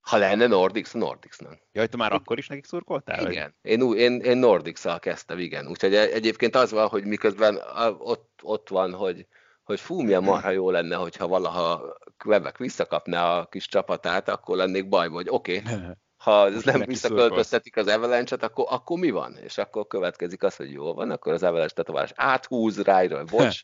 Ha 0.00 0.16
lenne 0.16 0.46
Nordics, 0.46 0.92
Nordicsnak. 0.94 1.58
Jaj, 1.72 1.86
te 1.88 1.96
már 1.96 2.12
akkor 2.12 2.38
is 2.38 2.46
nekik 2.46 2.64
szurkoltál? 2.64 3.22
vagy? 3.22 3.32
Igen, 3.32 3.54
én, 3.62 3.92
én, 3.96 4.20
én 4.20 4.36
Nordics-szal 4.38 4.98
kezdtem, 4.98 5.38
igen. 5.38 5.66
Úgyhogy 5.68 5.94
e- 5.94 6.00
egyébként 6.12 6.54
az 6.56 6.70
van, 6.70 6.88
hogy 6.88 7.04
miközben 7.04 7.58
ott, 7.98 8.40
ott 8.42 8.68
van, 8.68 8.92
hogy, 8.94 9.26
hogy 9.62 9.80
fú, 9.80 10.00
milyen 10.00 10.22
marha 10.22 10.50
jó 10.50 10.70
lenne, 10.70 10.96
hogyha 10.96 11.28
valaha 11.28 11.96
Quebec 12.18 12.56
visszakapná 12.58 13.38
a 13.38 13.46
kis 13.46 13.66
csapatát, 13.68 14.28
akkor 14.28 14.56
lennék 14.56 14.88
bajban, 14.88 15.14
hogy 15.16 15.28
oké, 15.28 15.58
okay, 15.58 15.74
ha 16.22 16.46
ez 16.46 16.62
nem 16.62 16.82
visszaköltöztetik 16.86 17.76
az 17.76 17.86
avalanche 17.86 18.36
akkor, 18.40 18.66
akkor 18.68 18.98
mi 18.98 19.10
van? 19.10 19.36
És 19.36 19.58
akkor 19.58 19.86
következik 19.86 20.42
az, 20.42 20.56
hogy 20.56 20.72
jó 20.72 20.94
van, 20.94 21.10
akkor 21.10 21.32
az 21.32 21.42
Avalanche 21.42 21.74
tetoválás 21.74 22.12
áthúz 22.14 22.82
rájról, 22.82 23.24
bocs, 23.24 23.60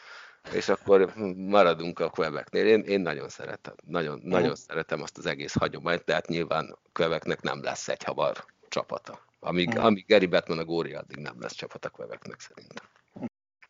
és 0.58 0.68
akkor 0.68 1.12
maradunk 1.36 1.98
a 1.98 2.10
Quebecnél. 2.10 2.66
Én, 2.66 2.80
én 2.80 3.00
nagyon 3.00 3.28
szeretem, 3.28 3.74
nagyon, 3.84 4.20
nagyon 4.22 4.54
szeretem 4.54 5.02
azt 5.02 5.18
az 5.18 5.26
egész 5.26 5.54
hagyományt, 5.58 6.04
de 6.04 6.12
hát 6.12 6.26
nyilván 6.26 6.78
Quebecnek 6.92 7.40
nem 7.40 7.62
lesz 7.62 7.88
egy 7.88 8.02
havar 8.02 8.44
csapata. 8.68 9.20
Amíg, 9.40 9.68
Mhm. 9.68 9.84
amíg 9.84 10.04
Gary 10.08 10.26
Batman 10.26 10.58
a 10.58 10.64
góri, 10.64 10.94
addig 10.94 11.16
nem 11.16 11.40
lesz 11.40 11.54
csapata 11.54 11.90
Quebecnek 11.90 12.40
szerintem. 12.40 12.86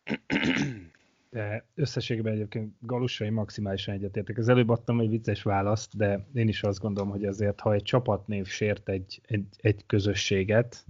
De 1.33 1.65
összességében 1.75 2.33
egyébként 2.33 2.73
Galussai 2.79 3.29
maximálisan 3.29 3.93
egyetértek. 3.93 4.37
Az 4.37 4.49
előbb 4.49 4.69
adtam 4.69 4.99
egy 4.99 5.09
vicces 5.09 5.43
választ, 5.43 5.97
de 5.97 6.27
én 6.33 6.47
is 6.47 6.63
azt 6.63 6.79
gondolom, 6.79 7.09
hogy 7.09 7.25
azért, 7.25 7.59
ha 7.59 7.73
egy 7.73 7.83
csapatnév 7.83 8.45
sért 8.47 8.89
egy, 8.89 9.21
egy, 9.25 9.45
egy 9.57 9.83
közösséget, 9.85 10.85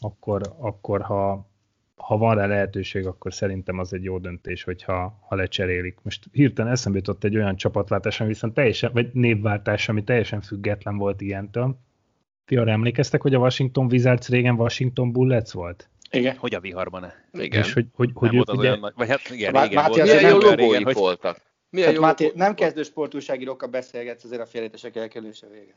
akkor, 0.00 0.54
akkor 0.58 1.02
ha, 1.02 1.50
ha 1.96 2.16
van 2.16 2.34
rá 2.34 2.46
lehetőség, 2.46 3.06
akkor 3.06 3.34
szerintem 3.34 3.78
az 3.78 3.92
egy 3.92 4.04
jó 4.04 4.18
döntés, 4.18 4.62
hogyha 4.62 5.18
ha 5.28 5.34
lecserélik. 5.34 5.98
Most 6.02 6.28
hirtelen 6.32 6.72
eszembe 6.72 6.98
jutott 6.98 7.24
egy 7.24 7.36
olyan 7.36 7.56
csapatváltás, 7.56 8.20
ami 8.20 8.28
viszont 8.28 8.54
teljesen, 8.54 8.92
vagy 8.92 9.10
névváltás, 9.12 9.88
ami 9.88 10.04
teljesen 10.04 10.40
független 10.40 10.96
volt 10.96 11.20
ilyentől. 11.20 11.78
Ti 12.44 12.56
arra 12.56 12.70
emlékeztek, 12.70 13.22
hogy 13.22 13.34
a 13.34 13.38
Washington 13.38 13.86
Wizards 13.86 14.28
régen 14.28 14.54
Washington 14.54 15.12
Bullets 15.12 15.52
volt? 15.52 15.88
Igen. 16.10 16.36
Hogy 16.36 16.54
a 16.54 16.60
viharban? 16.60 17.12
Igen. 17.32 17.62
És 17.62 17.72
hogy, 17.72 17.86
hogy, 17.94 18.10
hogy 18.14 18.30
nem 18.30 18.40
ők 18.40 18.48
az 18.48 18.58
ugye, 18.58 18.68
olyan 18.68 18.80
nagy, 18.80 18.92
vagy 18.96 19.08
hát 19.08 19.30
igen, 19.30 19.52
Má- 19.52 19.62
régen 19.62 19.82
Máté 19.82 20.00
volt. 20.00 20.12
Milyen 20.12 20.30
jó 20.30 20.38
logóik 20.38 20.84
hogy 20.84 20.94
voltak. 20.94 21.40
Milyen 21.70 21.92
jó 21.92 22.00
Máté, 22.00 22.32
nem 22.34 22.54
kezdő 22.54 22.82
sportúságirokkal 22.82 23.68
beszélgetsz 23.68 24.24
azért 24.24 24.40
a 24.40 24.46
félretesek 24.46 24.96
elkerülése 24.96 25.46
vége. 25.46 25.74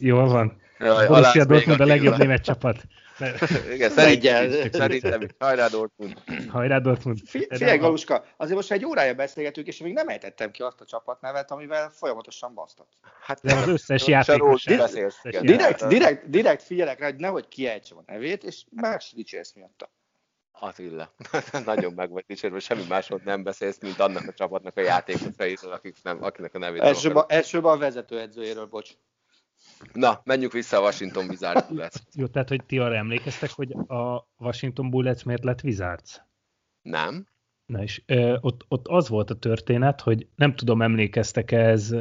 Jól 0.00 0.28
van. 0.28 0.60
Jaj, 0.78 1.06
Borussia 1.06 1.44
Dortmund 1.44 1.80
a 1.80 1.84
legjobb 1.84 2.16
német 2.16 2.44
csapat. 2.44 2.76
Igen, 3.74 3.90
szerintem. 3.90 4.70
Szerintem. 4.72 5.28
Hajrá 5.38 5.68
Dortmund. 5.68 6.22
Hajrá 6.48 6.78
Dortmund. 6.78 7.18
Figyelj, 7.24 7.70
nem, 7.70 7.78
Galuska, 7.78 8.24
azért 8.36 8.56
most 8.56 8.72
egy 8.72 8.84
órája 8.84 9.14
beszélgetünk, 9.14 9.66
és 9.66 9.78
még 9.78 9.92
nem 9.92 10.08
ejtettem 10.08 10.50
ki 10.50 10.62
azt 10.62 10.80
a 10.80 10.84
csapatnevet, 10.84 11.50
amivel 11.50 11.90
folyamatosan 11.90 12.54
basztatsz. 12.54 12.96
Hát 13.22 13.40
De 13.42 13.54
az 13.54 13.68
összes 13.68 14.06
játékos. 14.06 14.64
Direkt, 15.40 15.86
direkt, 15.86 16.30
direkt 16.30 16.62
figyelek 16.62 16.98
rá, 16.98 17.06
hogy 17.06 17.16
nehogy 17.16 17.48
kiejtsem 17.48 17.98
a 17.98 18.02
nevét, 18.06 18.44
és 18.44 18.64
se 18.82 19.14
dicsérsz 19.14 19.52
miatta. 19.52 19.90
Attila. 20.52 21.14
Nagyon 21.64 21.92
meg 21.92 22.10
vagy 22.10 22.24
dicsérve, 22.26 22.58
semmi 22.58 22.84
másról 22.88 23.20
nem 23.24 23.42
beszélsz, 23.42 23.80
mint 23.80 24.00
annak 24.00 24.28
a 24.28 24.32
csapatnak 24.32 24.76
a 24.76 24.80
játékosairól, 24.80 25.72
akik 25.72 25.96
nem, 26.02 26.22
akinek 26.22 26.54
a 26.54 26.58
nevét 26.58 26.80
nem 26.80 26.88
Elsőbb 26.88 27.16
a, 27.16 27.24
elsőbb 27.28 27.64
a 27.64 27.76
vezetőedzőjéről, 27.76 28.66
bocs. 28.66 28.90
Na, 29.92 30.20
menjünk 30.24 30.52
vissza 30.52 30.76
a 30.76 30.80
Washington 30.80 31.28
Wizards 31.28 31.66
lesz. 31.68 32.02
Jó, 32.14 32.26
tehát, 32.26 32.48
hogy 32.48 32.64
ti 32.64 32.78
arra 32.78 32.94
emlékeztek, 32.96 33.50
hogy 33.50 33.72
a 33.72 34.28
Washington 34.38 34.90
Bullets 34.90 35.24
miért 35.24 35.44
lett 35.44 35.62
Wizards? 35.62 36.22
Nem? 36.82 37.26
Na 37.66 37.82
és 37.82 38.02
ö, 38.06 38.36
ott, 38.40 38.64
ott 38.68 38.88
az 38.88 39.08
volt 39.08 39.30
a 39.30 39.38
történet, 39.38 40.00
hogy 40.00 40.26
nem 40.36 40.54
tudom, 40.54 40.82
emlékeztek 40.82 41.52
ez 41.52 41.94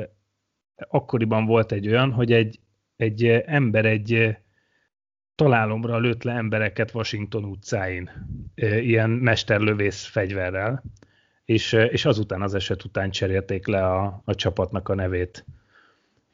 akkoriban 0.76 1.46
volt 1.46 1.72
egy 1.72 1.88
olyan, 1.88 2.12
hogy 2.12 2.32
egy, 2.32 2.60
egy 2.96 3.26
ember 3.28 3.86
egy 3.86 4.38
találomra 5.36 5.98
lőtt 5.98 6.24
le 6.24 6.34
embereket 6.34 6.94
Washington 6.94 7.44
utcáin, 7.44 8.10
ilyen 8.56 9.10
mesterlövész 9.10 10.06
fegyverrel, 10.06 10.84
és, 11.46 11.74
és 11.74 12.06
azután 12.06 12.42
az 12.42 12.54
eset 12.54 12.84
után 12.84 13.12
cserélték 13.12 13.68
le 13.68 13.86
a, 13.86 14.22
a 14.26 14.36
csapatnak 14.36 14.90
a 14.90 14.96
nevét. 14.96 15.46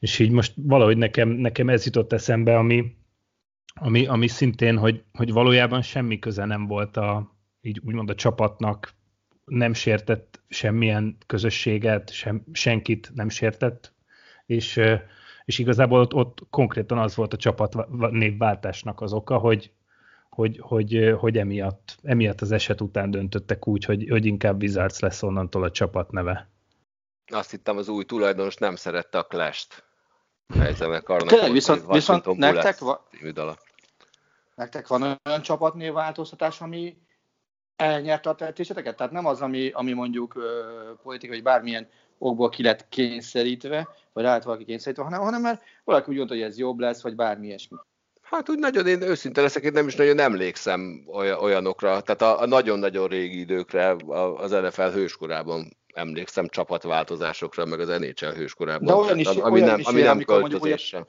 És 0.06 0.18
így 0.18 0.30
most 0.30 0.52
valahogy 0.56 0.96
nekem, 0.96 1.28
nekem 1.28 1.68
ez 1.68 1.84
jutott 1.84 2.12
eszembe, 2.12 2.58
ami, 2.58 2.96
ami, 3.74 4.06
ami 4.06 4.26
szintén, 4.26 4.78
hogy, 4.78 5.04
hogy 5.12 5.32
valójában 5.32 5.82
semmi 5.82 6.18
köze 6.18 6.44
nem 6.44 6.66
volt 6.66 6.96
a, 6.96 7.36
így 7.60 7.80
úgymond 7.84 8.10
a 8.10 8.14
csapatnak, 8.14 8.92
nem 9.44 9.72
sértett 9.72 10.40
semmilyen 10.48 11.16
közösséget, 11.26 12.12
sem, 12.12 12.44
senkit 12.52 13.10
nem 13.14 13.28
sértett, 13.28 13.94
és, 14.44 14.80
és 15.44 15.58
igazából 15.58 16.00
ott, 16.00 16.14
ott 16.14 16.46
konkrétan 16.50 16.98
az 16.98 17.16
volt 17.16 17.32
a 17.32 17.36
csapat 17.36 17.88
névváltásnak 18.10 19.00
az 19.00 19.12
oka, 19.12 19.38
hogy, 19.38 19.72
hogy, 20.28 20.58
hogy, 20.60 21.14
hogy 21.18 21.38
emiatt, 21.38 21.98
emiatt 22.02 22.40
az 22.40 22.52
eset 22.52 22.80
után 22.80 23.10
döntöttek 23.10 23.66
úgy, 23.66 23.84
hogy, 23.84 24.08
hogy 24.08 24.26
inkább 24.26 24.62
Wizards 24.62 24.98
lesz 24.98 25.22
onnantól 25.22 25.62
a 25.62 25.70
csapat 25.70 26.10
neve. 26.10 26.50
Azt 27.32 27.50
hittem 27.50 27.76
az 27.76 27.88
új 27.88 28.04
tulajdonos 28.04 28.56
nem 28.56 28.76
szerette 28.76 29.18
a 29.18 29.26
Clash-t. 30.46 30.64
Helyzemekarnak 30.64 31.28
Tényleg, 31.28 31.52
viszont, 31.52 31.86
viszont 31.86 32.36
nektek, 32.36 32.78
va, 32.78 33.08
nektek 34.54 34.86
van 34.86 35.02
olyan 35.02 35.42
csapatnévváltoztatás, 35.42 36.60
ami 36.60 36.96
elnyerte 37.76 38.30
a 38.30 38.34
tehetségeteket? 38.34 38.96
Tehát 38.96 39.12
nem 39.12 39.26
az, 39.26 39.40
ami, 39.40 39.70
ami 39.72 39.92
mondjuk 39.92 40.34
ö, 40.36 40.62
politika, 41.02 41.32
vagy 41.32 41.42
bármilyen 41.42 41.88
okból 42.18 42.48
ki 42.48 42.62
lett 42.62 42.88
kényszerítve, 42.88 43.88
vagy 44.12 44.24
lehet 44.24 44.44
valaki 44.44 44.64
kényszerítve, 44.64 45.04
hanem, 45.04 45.20
hanem 45.20 45.40
mert 45.40 45.62
valaki 45.84 46.10
úgy 46.10 46.16
gondolta, 46.16 46.42
hogy 46.42 46.52
ez 46.52 46.58
jobb 46.58 46.78
lesz, 46.78 47.02
vagy 47.02 47.14
bármi 47.14 47.46
ilyesmi. 47.46 47.76
Hát 48.22 48.48
úgy 48.48 48.58
nagyon, 48.58 48.86
én 48.86 49.02
őszinte 49.02 49.40
leszek, 49.40 49.62
én 49.62 49.72
nem 49.72 49.86
is 49.86 49.94
nagyon 49.94 50.18
emlékszem 50.18 51.04
olyan- 51.12 51.40
olyanokra, 51.40 52.00
tehát 52.00 52.22
a, 52.22 52.40
a 52.40 52.46
nagyon-nagyon 52.46 53.08
régi 53.08 53.38
időkre, 53.38 53.96
az 54.36 54.50
NFL 54.50 54.82
hőskorában 54.82 55.76
emlékszem 55.96 56.48
csapatváltozásokra, 56.48 57.64
meg 57.64 57.80
az 57.80 57.88
NHL 57.88 58.26
hőskorában. 58.26 58.86
De 58.86 58.94
olyan 58.94 59.18
is- 59.18 59.26
ami 59.26 59.60
olyan 59.60 59.66
nem, 59.66 59.78
is 59.78 59.86
ami 59.86 59.98
ér, 59.98 60.04
nem 60.04 60.16
mondjuk 60.26 60.40
költözéssel. 60.40 61.08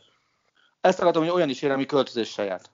Ezt 0.82 1.00
akartam, 1.00 1.24
hogy 1.24 1.32
olyan 1.32 1.50
is 1.50 1.62
ér, 1.62 1.72
ami 1.72 1.86
költözéssel 1.86 2.46
járt. 2.46 2.72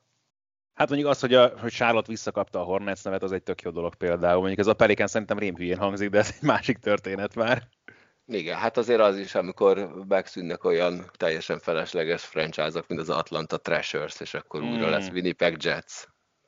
Hát 0.74 0.89
mondjuk 0.89 1.09
az, 1.09 1.20
hogy, 1.20 1.34
a, 1.34 1.53
hogy 1.59 1.72
Charlotte 1.72 2.11
visszakapta 2.11 2.59
a 2.59 2.64
Hornets 2.64 3.03
nevet, 3.03 3.24
az 3.24 3.32
egy 3.32 3.43
tök 3.43 3.61
jó 3.61 3.72
dolog 3.72 3.95
például. 3.95 4.38
Mondjuk 4.38 4.59
ez 4.59 4.68
a 4.68 4.74
Pelicans 4.74 5.11
szerintem 5.11 5.38
rémhülyén 5.38 5.78
hangzik, 5.78 6.09
de 6.09 6.18
ez 6.18 6.34
egy 6.36 6.47
másik 6.47 6.78
történet 6.78 7.36
már. 7.36 7.68
Igen, 8.28 8.57
hát 8.57 8.78
azért 8.78 8.99
az 8.99 9.18
is, 9.18 9.36
amikor 9.36 10.05
megszűnnek 10.07 10.64
olyan 10.64 11.11
teljesen 11.18 11.59
felesleges 11.59 12.26
franchise-ok, 12.26 12.88
mint 12.88 13.01
az 13.01 13.09
Atlanta 13.09 13.57
Thrashers, 13.57 14.20
és 14.20 14.34
akkor 14.34 14.61
mm. 14.61 14.72
újra 14.72 14.89
lesz 14.89 15.09
Winnipeg 15.09 15.64
Jets. 15.64 15.93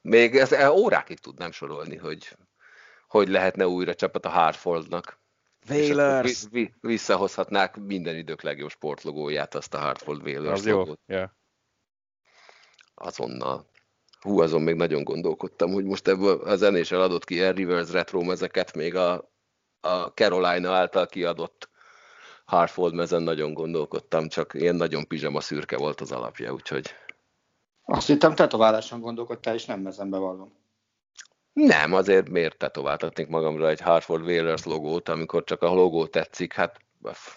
Még 0.02 0.36
ez 0.36 0.52
e, 0.52 0.72
órákig 0.72 1.20
tudnám 1.20 1.52
sorolni, 1.52 1.96
hogy 1.96 2.38
hogy 3.08 3.28
lehetne 3.28 3.68
újra 3.68 3.96
csapat 3.96 4.26
a 4.26 4.30
Hartfordnak. 4.30 5.20
Whalers! 5.70 6.44
vi- 6.52 6.62
vi- 6.62 6.74
visszahozhatnák 6.82 7.76
minden 7.76 8.16
idők 8.16 8.42
legjobb 8.42 8.70
sportlogóját, 8.70 9.56
azt 9.56 9.74
a 9.74 9.78
Hartford 9.80 10.28
Whalers 10.28 10.60
Az 10.60 10.66
jó. 10.66 10.78
logót 10.78 11.00
Yeah. 11.06 11.30
azonnal. 12.94 13.70
Hú, 14.20 14.40
azon 14.40 14.62
még 14.62 14.76
nagyon 14.76 15.04
gondolkodtam, 15.04 15.72
hogy 15.72 15.84
most 15.84 16.08
ebből 16.08 16.42
a 16.42 16.56
zenéssel 16.56 17.02
adott 17.02 17.24
ki 17.24 17.42
Air 17.42 17.56
Rivers 17.56 17.92
retro 17.92 18.22
mezeket, 18.24 18.76
még 18.76 18.96
a, 18.96 19.32
a 19.80 19.96
Carolina 20.06 20.72
által 20.74 21.06
kiadott 21.06 21.70
Hartford 22.46 22.94
mezen 22.94 23.22
nagyon 23.22 23.54
gondolkodtam, 23.54 24.28
csak 24.28 24.54
ilyen 24.54 24.76
nagyon 24.76 25.08
pizsama 25.08 25.42
szürke 25.42 25.78
volt 25.78 26.02
az 26.02 26.12
alapja, 26.12 26.54
úgyhogy 26.54 26.90
Azt 27.84 28.08
hittem, 28.08 28.36
tetováláson 28.36 29.00
gondolkodtál, 29.00 29.54
és 29.54 29.66
nem 29.66 29.80
mezembe 29.80 30.18
vallom. 30.18 30.64
Nem, 31.56 31.94
azért 31.94 32.30
miért 32.30 32.58
tetováltatnék 32.58 33.28
magamra 33.28 33.70
egy 33.70 33.82
Hartford 33.82 34.24
Whalers 34.24 34.64
logót, 34.64 35.10
amikor 35.10 35.44
csak 35.44 35.62
a 35.62 35.74
logó 35.74 36.06
tetszik, 36.06 36.54
hát 36.54 36.80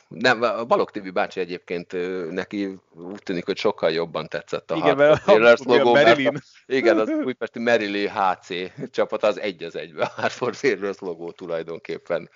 nem, 0.09 0.43
a 0.43 0.65
Balog 0.65 0.91
TV 0.91 1.13
bácsi 1.13 1.41
egyébként 1.41 1.93
neki 2.31 2.79
úgy 2.95 3.23
tűnik, 3.23 3.45
hogy 3.45 3.57
sokkal 3.57 3.91
jobban 3.91 4.29
tetszett 4.29 4.71
a 4.71 4.77
Igen, 4.77 4.97
Hartford 4.97 5.39
Whalers 5.39 5.61
logó, 5.65 5.93
mert 5.93 6.19
a, 6.19 6.33
igen, 6.67 6.99
az 6.99 7.09
újpesti 7.27 7.59
Merili 7.59 8.09
HC 8.09 8.49
csapat 8.91 9.23
az 9.23 9.41
egy 9.41 9.63
az 9.63 9.77
egybe 9.77 10.05
a 10.05 10.21
Hartford 10.21 10.57
Whalers 10.63 10.99
logó 10.99 11.31
tulajdonképpen. 11.31 12.31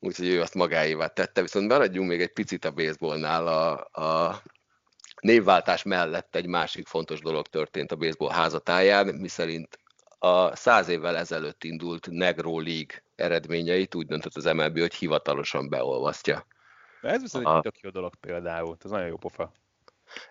Úgyhogy 0.00 0.28
ő 0.28 0.40
azt 0.40 0.54
magáévá 0.54 1.06
tette, 1.06 1.42
viszont 1.42 1.68
maradjunk 1.68 2.08
még 2.08 2.20
egy 2.20 2.32
picit 2.32 2.64
a 2.64 2.70
baseballnál. 2.70 3.46
A, 3.46 4.00
a 4.02 4.42
névváltás 5.20 5.82
mellett 5.82 6.36
egy 6.36 6.46
másik 6.46 6.86
fontos 6.86 7.20
dolog 7.20 7.46
történt 7.46 7.92
a 7.92 7.96
baseball 7.96 8.30
házatáján, 8.30 9.06
miszerint 9.06 9.78
a 10.18 10.56
száz 10.56 10.88
évvel 10.88 11.16
ezelőtt 11.16 11.64
indult 11.64 12.08
Negro 12.10 12.60
League 12.60 13.02
eredményeit 13.16 13.94
úgy 13.94 14.06
döntött 14.06 14.36
az 14.36 14.44
MLB, 14.44 14.78
hogy 14.78 14.94
hivatalosan 14.94 15.68
beolvasztja. 15.68 16.46
De 17.02 17.08
ez 17.08 17.20
viszont 17.22 17.46
A- 17.46 17.56
egy 17.56 17.62
tök 17.62 17.80
jó 17.80 17.90
dolog 17.90 18.14
például. 18.14 18.76
Ez 18.84 18.90
nagyon 18.90 19.08
jó 19.08 19.16
pofa. 19.16 19.52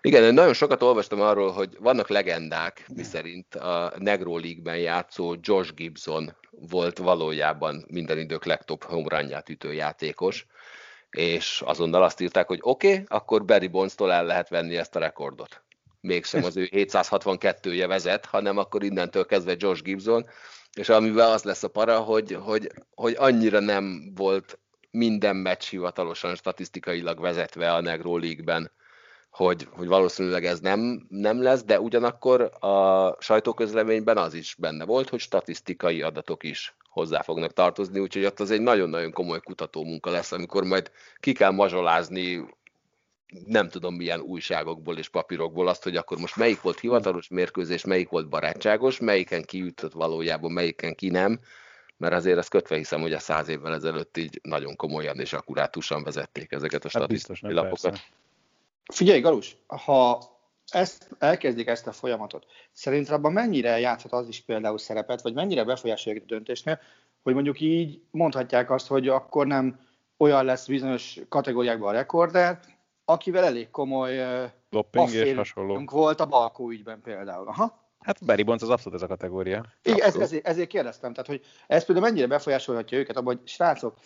Igen, 0.00 0.22
én 0.22 0.34
nagyon 0.34 0.52
sokat 0.54 0.82
olvastam 0.82 1.20
arról, 1.20 1.52
hogy 1.52 1.76
vannak 1.80 2.08
legendák, 2.08 2.86
miszerint 2.94 3.54
a 3.54 3.92
Negro 3.98 4.38
League-ben 4.38 4.78
játszó 4.78 5.34
Josh 5.40 5.74
Gibson 5.74 6.36
volt 6.50 6.98
valójában 6.98 7.84
minden 7.88 8.18
idők 8.18 8.44
legtöbb 8.44 8.82
homerunját 8.82 9.48
ütő 9.48 9.72
játékos, 9.72 10.46
és 11.10 11.62
azonnal 11.66 12.02
azt 12.02 12.20
írták, 12.20 12.46
hogy 12.46 12.58
oké, 12.62 12.92
okay, 12.92 13.04
akkor 13.08 13.44
Barry 13.44 13.68
Bonds-tól 13.68 14.12
el 14.12 14.24
lehet 14.24 14.48
venni 14.48 14.76
ezt 14.76 14.96
a 14.96 14.98
rekordot. 14.98 15.64
Mégsem 16.06 16.44
az 16.44 16.56
ő 16.56 16.68
762-je 16.70 17.84
vezet, 17.88 18.26
hanem 18.26 18.58
akkor 18.58 18.82
innentől 18.82 19.26
kezdve 19.26 19.54
Josh 19.58 19.82
Gibson, 19.82 20.26
és 20.72 20.88
amivel 20.88 21.32
az 21.32 21.42
lesz 21.42 21.62
a 21.62 21.68
para, 21.68 21.98
hogy, 21.98 22.32
hogy, 22.32 22.72
hogy 22.94 23.14
annyira 23.18 23.60
nem 23.60 24.12
volt 24.14 24.58
minden 24.90 25.36
meccs 25.36 25.64
hivatalosan 25.64 26.34
statisztikailag 26.34 27.20
vezetve 27.20 27.72
a 27.72 27.80
Negro 27.80 28.16
League-ben, 28.16 28.72
hogy, 29.30 29.68
hogy 29.70 29.86
valószínűleg 29.86 30.44
ez 30.44 30.60
nem, 30.60 31.06
nem 31.08 31.42
lesz, 31.42 31.64
de 31.64 31.80
ugyanakkor 31.80 32.50
a 32.60 33.16
sajtóközleményben 33.20 34.16
az 34.16 34.34
is 34.34 34.54
benne 34.58 34.84
volt, 34.84 35.08
hogy 35.08 35.20
statisztikai 35.20 36.02
adatok 36.02 36.42
is 36.42 36.76
hozzá 36.88 37.22
fognak 37.22 37.52
tartozni, 37.52 38.00
úgyhogy 38.00 38.24
ott 38.24 38.40
az 38.40 38.50
egy 38.50 38.60
nagyon-nagyon 38.60 39.12
komoly 39.12 39.40
kutató 39.40 39.84
munka 39.84 40.10
lesz, 40.10 40.32
amikor 40.32 40.64
majd 40.64 40.90
ki 41.20 41.32
kell 41.32 41.50
mazsolázni 41.50 42.46
nem 43.46 43.68
tudom 43.68 43.94
milyen 43.94 44.20
újságokból 44.20 44.98
és 44.98 45.08
papírokból 45.08 45.68
azt, 45.68 45.82
hogy 45.82 45.96
akkor 45.96 46.18
most 46.18 46.36
melyik 46.36 46.60
volt 46.60 46.80
hivatalos 46.80 47.28
mérkőzés, 47.28 47.84
melyik 47.84 48.08
volt 48.08 48.28
barátságos, 48.28 48.98
melyiken 48.98 49.42
kiütött 49.42 49.92
valójában, 49.92 50.52
melyiken 50.52 50.94
ki 50.94 51.08
nem, 51.08 51.40
mert 51.96 52.14
azért 52.14 52.38
ezt 52.38 52.48
kötve 52.48 52.76
hiszem, 52.76 53.00
hogy 53.00 53.12
a 53.12 53.18
száz 53.18 53.48
évvel 53.48 53.74
ezelőtt 53.74 54.16
így 54.16 54.40
nagyon 54.42 54.76
komolyan 54.76 55.20
és 55.20 55.32
akkurátusan 55.32 56.02
vezették 56.02 56.52
ezeket 56.52 56.84
a 56.84 56.88
Hát 56.92 57.02
statisztikai 57.02 57.38
nem 57.40 57.64
lapokat. 57.64 57.90
persze. 57.90 58.04
Figyelj, 58.92 59.20
Galus, 59.20 59.56
ha 59.66 60.22
ezt, 60.68 61.08
elkezdik 61.18 61.66
ezt 61.66 61.86
a 61.86 61.92
folyamatot, 61.92 62.46
szerinted 62.72 63.12
abban 63.12 63.32
mennyire 63.32 63.78
játszhat 63.78 64.12
az 64.12 64.28
is 64.28 64.40
például 64.40 64.78
szerepet, 64.78 65.22
vagy 65.22 65.34
mennyire 65.34 65.64
befolyásolja 65.64 66.20
a 66.22 66.26
döntésnél, 66.26 66.80
hogy 67.22 67.34
mondjuk 67.34 67.60
így 67.60 68.00
mondhatják 68.10 68.70
azt, 68.70 68.86
hogy 68.86 69.08
akkor 69.08 69.46
nem 69.46 69.80
olyan 70.16 70.44
lesz 70.44 70.66
bizonyos 70.66 71.18
kategóriákban 71.28 71.88
a 71.88 71.92
rekorder, 71.92 72.60
akivel 73.08 73.44
elég 73.44 73.70
komoly 73.70 74.18
Lopping 74.70 75.10
és 75.10 75.34
hasonló. 75.34 75.82
volt 75.84 76.20
a 76.20 76.26
Balkó 76.26 76.70
ügyben 76.70 77.00
például. 77.00 77.48
Aha. 77.48 77.84
Hát 77.98 78.24
Barry 78.24 78.42
Bonds 78.42 78.62
az 78.62 78.68
abszolút 78.68 78.98
ez 78.98 79.04
a 79.04 79.06
kategória. 79.06 79.64
Igen, 79.82 80.06
ez, 80.06 80.16
ezért, 80.16 80.46
ezért 80.46 80.68
kérdeztem, 80.68 81.12
tehát 81.12 81.26
hogy 81.26 81.40
ez 81.66 81.84
például 81.84 82.06
mennyire 82.06 82.26
befolyásolhatja 82.26 82.98
őket 82.98 83.16
abban, 83.16 83.36
hogy 83.36 83.48
srácok, 83.48 83.98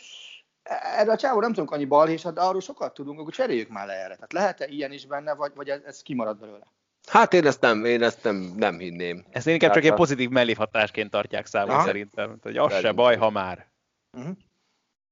erre 0.96 1.12
a 1.12 1.16
csávó 1.16 1.40
nem 1.40 1.52
tudunk 1.52 1.70
annyi 1.70 1.84
balhésat, 1.84 2.34
de 2.34 2.40
arról 2.40 2.60
sokat 2.60 2.94
tudunk, 2.94 3.20
akkor 3.20 3.32
cseréljük 3.32 3.68
már 3.68 3.86
le 3.86 3.92
erre. 3.92 4.14
Tehát 4.14 4.32
lehet-e 4.32 4.66
ilyen 4.66 4.92
is 4.92 5.06
benne, 5.06 5.34
vagy, 5.34 5.52
vagy 5.54 5.68
ez, 5.68 5.80
ez 5.84 6.02
kimarad 6.02 6.38
belőle? 6.38 6.66
Hát 7.08 7.32
én 7.32 7.46
ezt 7.46 7.60
nem, 7.60 7.84
én 7.84 8.02
ezt 8.02 8.22
nem, 8.24 8.36
nem 8.56 8.78
hinném. 8.78 9.24
Ezt 9.30 9.46
én 9.46 9.52
inkább 9.52 9.72
csak 9.72 9.84
egy 9.84 9.94
pozitív 9.94 10.28
mellékhatásként 10.28 11.10
tartják 11.10 11.46
számon 11.46 11.84
szerintem. 11.84 12.38
Hogy 12.42 12.56
az 12.56 12.78
se 12.78 12.92
baj, 12.92 13.16
ha 13.16 13.30
már. 13.30 13.70
Uh-huh. 14.18 14.36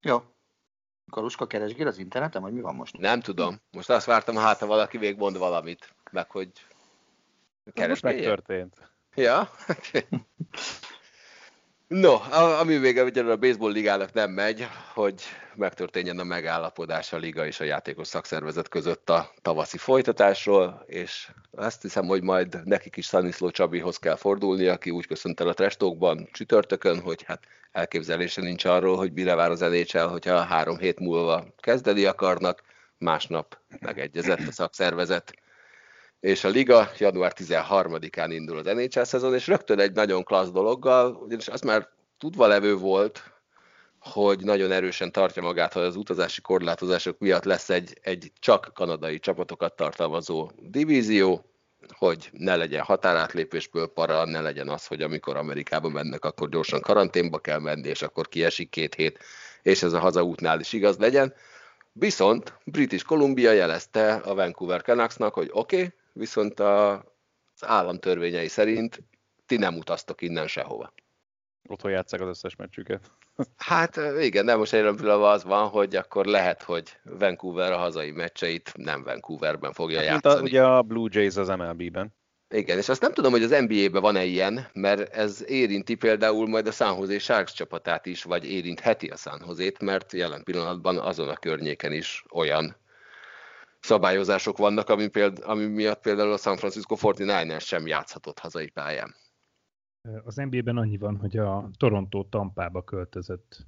Jó. 0.01 0.23
Kaluska 1.11 1.47
keresgél 1.47 1.87
az 1.87 1.99
interneten, 1.99 2.43
vagy 2.43 2.53
mi 2.53 2.61
van 2.61 2.75
most? 2.75 2.99
Nem 2.99 3.21
tudom. 3.21 3.61
Most 3.71 3.91
azt 3.91 4.07
vártam, 4.07 4.37
hát 4.37 4.59
ha 4.59 4.67
valaki 4.67 4.99
még 4.99 5.17
mond 5.17 5.39
valamit, 5.39 5.95
meg 6.11 6.31
hogy 6.31 6.51
keresgél. 7.73 7.89
Most 7.89 8.03
megtörtént. 8.03 8.91
Ja. 9.15 9.51
No, 11.89 12.15
ami 12.61 12.77
még 12.77 12.99
a 12.99 13.37
baseball 13.37 13.73
ligának 13.73 14.13
nem 14.13 14.31
megy, 14.31 14.67
hogy 14.95 15.23
megtörténjen 15.55 16.19
a 16.19 16.25
megállapodás 16.25 17.13
a 17.13 17.17
liga 17.17 17.47
és 17.47 17.61
a 17.61 17.65
játékos 17.65 18.07
szakszervezet 18.07 18.69
között 18.69 19.11
a 19.11 19.33
tavaszi 19.43 19.79
folytatásról, 19.79 20.85
és 20.87 21.31
azt 21.51 21.83
hiszem, 21.83 22.07
hogy 22.07 22.23
majd 22.23 22.61
nekik 22.65 22.97
is 22.97 23.07
Szaniszló 23.07 23.51
Csabihoz 23.51 23.97
kell 23.97 24.17
fordulni, 24.17 24.67
aki 24.67 24.91
úgy 24.91 25.07
köszönt 25.07 25.41
el 25.41 25.49
a 25.49 25.55
Trestókban 25.55 26.29
csütörtökön, 26.33 27.01
hogy 27.01 27.23
hát 27.23 27.45
elképzelése 27.73 28.41
nincs 28.41 28.65
arról, 28.65 28.97
hogy 28.97 29.13
mire 29.13 29.35
vár 29.35 29.51
az 29.51 29.61
NHL, 29.61 30.07
hogyha 30.07 30.43
három 30.43 30.79
hét 30.79 30.99
múlva 30.99 31.47
kezdeni 31.61 32.05
akarnak, 32.05 32.63
másnap 32.99 33.59
megegyezett 33.81 34.47
a 34.47 34.53
szakszervezet 34.53 35.33
és 36.21 36.45
a 36.45 36.49
liga 36.49 36.91
január 36.99 37.33
13-án 37.37 38.29
indul 38.31 38.59
az 38.59 38.65
NHL 38.65 39.03
szezon, 39.03 39.35
és 39.35 39.47
rögtön 39.47 39.79
egy 39.79 39.93
nagyon 39.93 40.25
klassz 40.25 40.51
dologgal, 40.51 41.15
ugyanis 41.15 41.49
az 41.49 41.61
már 41.61 41.89
tudva 42.19 42.47
levő 42.47 42.77
volt, 42.77 43.23
hogy 44.01 44.45
nagyon 44.45 44.73
erősen 44.73 45.13
tartja 45.13 45.43
magát, 45.43 45.73
hogy 45.73 45.83
az 45.83 45.97
utazási 45.97 46.41
korlátozások 46.41 47.19
miatt 47.19 47.45
lesz 47.45 47.71
egy, 47.71 47.99
egy 48.03 48.33
csak 48.39 48.71
kanadai 48.75 49.19
csapatokat 49.19 49.77
tartalmazó 49.77 50.51
divízió, 50.57 51.45
hogy 51.89 52.29
ne 52.33 52.57
legyen 52.57 52.83
határátlépésből 52.83 53.87
para, 53.87 54.25
ne 54.25 54.41
legyen 54.41 54.69
az, 54.69 54.87
hogy 54.87 55.03
amikor 55.03 55.37
Amerikába 55.37 55.89
mennek, 55.89 56.25
akkor 56.25 56.49
gyorsan 56.49 56.81
karanténba 56.81 57.39
kell 57.39 57.59
menni, 57.59 57.89
és 57.89 58.03
akkor 58.03 58.29
kiesik 58.29 58.71
két 58.71 58.95
hét, 58.95 59.19
és 59.63 59.83
ez 59.83 59.93
a 59.93 59.99
hazaútnál 59.99 60.61
is 60.61 60.73
igaz 60.73 60.97
legyen. 60.97 61.35
Viszont 61.93 62.53
British 62.65 63.05
Columbia 63.05 63.53
jelezte 63.53 64.15
a 64.15 64.35
Vancouver 64.35 64.83
Canucksnak, 64.83 65.35
hogy 65.35 65.49
oké, 65.53 65.77
okay, 65.77 65.93
viszont 66.19 66.61
a, 66.61 66.93
az 67.55 67.65
állam 67.65 67.99
törvényei 67.99 68.49
szerint 68.49 69.03
ti 69.47 69.57
nem 69.57 69.77
utaztok 69.77 70.23
innen 70.23 70.47
sehova. 70.47 70.93
Otthon 71.69 71.91
játszák 71.91 72.21
az 72.21 72.29
összes 72.29 72.57
meccsüket. 72.57 73.11
Hát 73.57 74.01
igen, 74.21 74.47
de 74.47 74.57
most 74.57 74.73
egy 74.73 74.81
pillanatban 74.81 75.33
az 75.33 75.45
van, 75.45 75.69
hogy 75.69 75.97
akkor 75.97 76.27
lehet, 76.27 76.63
hogy 76.63 76.97
Vancouver 77.03 77.73
a 77.73 77.77
hazai 77.77 78.11
meccseit 78.11 78.73
nem 78.77 79.03
Vancouverben 79.03 79.73
fogja 79.73 79.99
hát, 79.99 80.07
játszani. 80.07 80.35
Mint 80.35 80.47
a, 80.47 80.49
ugye 80.49 80.65
a 80.65 80.83
Blue 80.83 81.09
Jays 81.13 81.37
az 81.37 81.49
MLB-ben. 81.49 82.17
Igen, 82.55 82.79
és 82.79 82.89
azt 82.89 83.01
nem 83.01 83.13
tudom, 83.13 83.33
hogy 83.33 83.43
az 83.43 83.51
NBA-ben 83.51 84.03
van-e 84.03 84.25
ilyen, 84.25 84.69
mert 84.73 85.15
ez 85.15 85.45
érinti 85.47 85.95
például 85.95 86.49
majd 86.49 86.67
a 86.67 86.71
San 86.71 86.99
Jose 86.99 87.19
Sharks 87.19 87.53
csapatát 87.53 88.07
is, 88.07 88.23
vagy 88.23 88.51
érintheti 88.51 89.09
a 89.09 89.17
San 89.17 89.43
Jose-t, 89.47 89.81
mert 89.81 90.13
jelen 90.13 90.45
pillanatban 90.45 90.99
azon 90.99 91.29
a 91.29 91.37
környéken 91.37 91.93
is 91.93 92.25
olyan 92.31 92.77
szabályozások 93.81 94.59
vannak, 94.59 94.89
ami, 94.89 95.09
péld, 95.09 95.43
ami 95.45 95.67
miatt 95.67 96.01
például 96.01 96.33
a 96.33 96.37
San 96.37 96.57
Francisco 96.57 96.97
49ers 97.01 97.65
sem 97.65 97.87
játszhatott 97.87 98.39
hazai 98.39 98.69
pályán. 98.69 99.15
Az 100.25 100.35
NBA-ben 100.35 100.77
annyi 100.77 100.97
van, 100.97 101.17
hogy 101.17 101.37
a 101.37 101.71
Toronto 101.77 102.25
Tampába 102.25 102.83
költözött. 102.83 103.67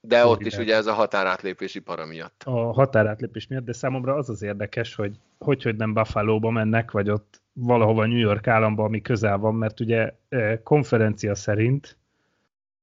De 0.00 0.20
Florida. 0.20 0.40
ott 0.40 0.46
is 0.46 0.56
ugye 0.56 0.74
ez 0.74 0.86
a 0.86 0.92
határátlépési 0.92 1.78
para 1.80 2.06
miatt. 2.06 2.42
A 2.46 2.72
határátlépés 2.72 3.46
miatt, 3.46 3.64
de 3.64 3.72
számomra 3.72 4.14
az 4.14 4.28
az 4.28 4.42
érdekes, 4.42 4.94
hogy 4.94 5.18
hogy, 5.38 5.62
hogy 5.62 5.76
nem 5.76 5.92
Buffalo-ba 5.92 6.50
mennek, 6.50 6.90
vagy 6.90 7.10
ott 7.10 7.42
valahova 7.52 8.06
New 8.06 8.18
York 8.18 8.46
államba, 8.46 8.84
ami 8.84 9.00
közel 9.00 9.38
van, 9.38 9.54
mert 9.54 9.80
ugye 9.80 10.14
konferencia 10.62 11.34
szerint 11.34 11.98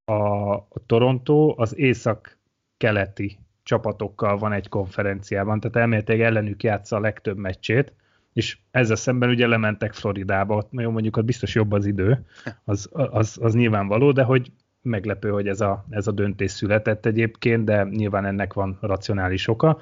a, 0.05 0.53
a 0.53 0.85
Toronto 0.85 1.53
az 1.57 1.77
észak-keleti 1.77 3.39
csapatokkal 3.63 4.37
van 4.37 4.53
egy 4.53 4.69
konferenciában, 4.69 5.59
tehát 5.59 5.77
elméletileg 5.77 6.21
ellenük 6.21 6.63
játsza 6.63 6.95
a 6.95 6.99
legtöbb 6.99 7.37
meccsét, 7.37 7.93
és 8.33 8.57
ezzel 8.71 8.95
szemben 8.95 9.29
ugye 9.29 9.47
lementek 9.47 9.93
Floridába, 9.93 10.55
ott 10.55 10.69
jó, 10.71 10.91
mondjuk 10.91 11.17
ott 11.17 11.25
biztos 11.25 11.55
jobb 11.55 11.71
az 11.71 11.85
idő, 11.85 12.25
az, 12.63 12.89
az, 12.91 13.37
az 13.41 13.53
nyilvánvaló, 13.53 14.11
de 14.11 14.23
hogy 14.23 14.51
meglepő, 14.81 15.29
hogy 15.29 15.47
ez 15.47 15.61
a, 15.61 15.85
ez 15.89 16.07
a 16.07 16.11
döntés 16.11 16.51
született 16.51 17.05
egyébként, 17.05 17.63
de 17.63 17.83
nyilván 17.83 18.25
ennek 18.25 18.53
van 18.53 18.77
racionális 18.81 19.47
oka, 19.47 19.77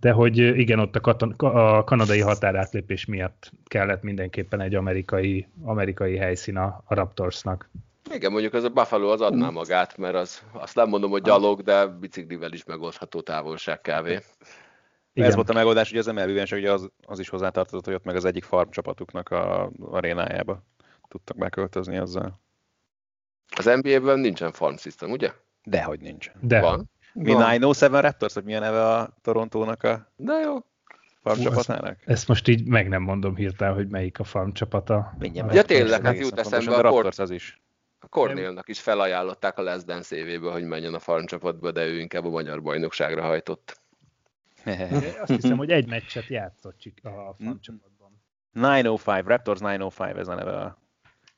de 0.00 0.12
hogy 0.12 0.38
igen, 0.38 0.78
ott 0.78 0.96
a, 0.96 1.00
katon, 1.00 1.30
a 1.36 1.84
kanadai 1.84 2.20
határátlépés 2.20 3.04
miatt 3.04 3.52
kellett 3.64 4.02
mindenképpen 4.02 4.60
egy 4.60 4.74
amerikai, 4.74 5.48
amerikai 5.62 6.16
helyszín 6.16 6.56
a, 6.56 6.82
a 6.84 6.94
Raptorsnak. 6.94 7.70
Igen, 8.14 8.32
mondjuk 8.32 8.54
az 8.54 8.64
a 8.64 8.68
Buffalo 8.68 9.08
az 9.08 9.20
adná 9.20 9.50
magát, 9.50 9.96
mert 9.96 10.14
az, 10.14 10.42
azt 10.52 10.74
nem 10.74 10.88
mondom, 10.88 11.10
hogy 11.10 11.22
gyalog, 11.22 11.62
de 11.62 11.86
biciklivel 11.86 12.52
is 12.52 12.64
megoldható 12.64 13.20
távolság 13.20 13.80
kávé. 13.80 14.18
Igen. 15.12 15.28
Ez 15.28 15.34
volt 15.34 15.50
a 15.50 15.52
megoldás, 15.52 15.90
hogy 15.90 15.98
az 15.98 16.06
mlb 16.06 16.52
ugye 16.52 16.72
az, 16.72 16.90
az 17.06 17.18
is 17.18 17.28
hozzátartozott, 17.28 17.84
hogy 17.84 17.94
ott 17.94 18.04
meg 18.04 18.16
az 18.16 18.24
egyik 18.24 18.44
farm 18.44 18.70
csapatuknak 18.70 19.28
a 19.28 19.70
arénájába 19.80 20.62
tudtak 21.08 21.36
beköltözni 21.36 21.96
azzal. 21.96 22.40
Az 23.56 23.64
NBA-ben 23.64 24.18
nincsen 24.18 24.52
farm 24.52 24.76
system, 24.76 25.10
ugye? 25.10 25.32
Dehogy 25.64 26.00
nincsen. 26.00 26.34
De. 26.40 26.60
Van. 26.60 26.90
Mi 27.12 27.24
907 27.24 28.00
Raptors, 28.00 28.34
hogy 28.34 28.44
milyen 28.44 28.60
neve 28.60 28.84
a 28.84 29.16
Torontónak 29.22 29.82
a 29.82 30.12
De 30.16 30.32
jó. 30.32 30.56
farm 31.22 31.40
csapatának? 31.40 31.98
Ezt 32.04 32.28
most 32.28 32.48
így 32.48 32.66
meg 32.66 32.88
nem 32.88 33.02
mondom 33.02 33.36
hirtelen, 33.36 33.74
hogy 33.74 33.88
melyik 33.88 34.18
a 34.18 34.24
farm 34.24 34.50
csapata. 34.50 35.14
Mindjárt. 35.18 35.54
Ja 35.54 35.62
tényleg, 35.62 36.04
hát 36.04 36.18
jut 36.18 36.38
eszembe 36.38 36.74
a, 36.74 36.78
a 36.78 36.80
Raptors 36.80 37.18
az 37.18 37.30
is. 37.30 37.60
A 38.06 38.08
Cornélnak 38.08 38.68
is 38.68 38.80
felajánlották 38.80 39.58
a 39.58 39.62
Les 39.62 39.84
Dance 39.84 40.16
évéből, 40.16 40.52
hogy 40.52 40.64
menjen 40.64 40.94
a 40.94 40.98
farm 40.98 41.24
csapatba, 41.24 41.70
de 41.70 41.86
ő 41.86 41.98
inkább 41.98 42.24
a 42.24 42.30
magyar 42.30 42.62
bajnokságra 42.62 43.22
hajtott. 43.22 43.80
Azt 45.20 45.30
hiszem, 45.30 45.56
hogy 45.56 45.70
egy 45.70 45.88
meccset 45.88 46.26
játszott 46.26 46.76
a 47.02 47.34
farm 47.38 47.58
csapatban. 47.60 48.22
905, 48.52 49.26
Raptors 49.26 49.58
905 49.58 50.16
ez 50.16 50.28
a 50.28 50.34
neve 50.34 50.56
a 50.56 50.78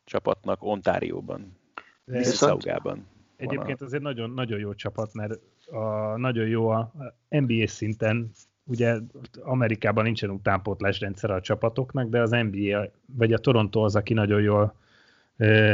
csapatnak 0.05 0.63
Ontárióban, 0.63 1.57
Mississauga-ban. 2.05 3.07
Egyébként 3.37 3.83
azért 3.83 4.03
nagyon, 4.03 4.31
nagyon 4.31 4.59
jó 4.59 4.75
csapat, 4.75 5.15
mert 5.15 5.41
a, 5.67 6.17
nagyon 6.17 6.47
jó 6.47 6.69
a 6.69 6.93
NBA 7.29 7.67
szinten, 7.67 8.31
ugye 8.65 8.97
Amerikában 9.41 10.05
nincsen 10.05 10.31
utánpótlás 10.31 11.01
rendszer 11.01 11.31
a 11.31 11.41
csapatoknak, 11.41 12.09
de 12.09 12.21
az 12.21 12.31
NBA, 12.31 12.91
vagy 13.07 13.33
a 13.33 13.39
Toronto 13.39 13.81
az, 13.81 13.97
aki 13.97 14.15
nagyon 14.15 14.41
jól 14.41 14.75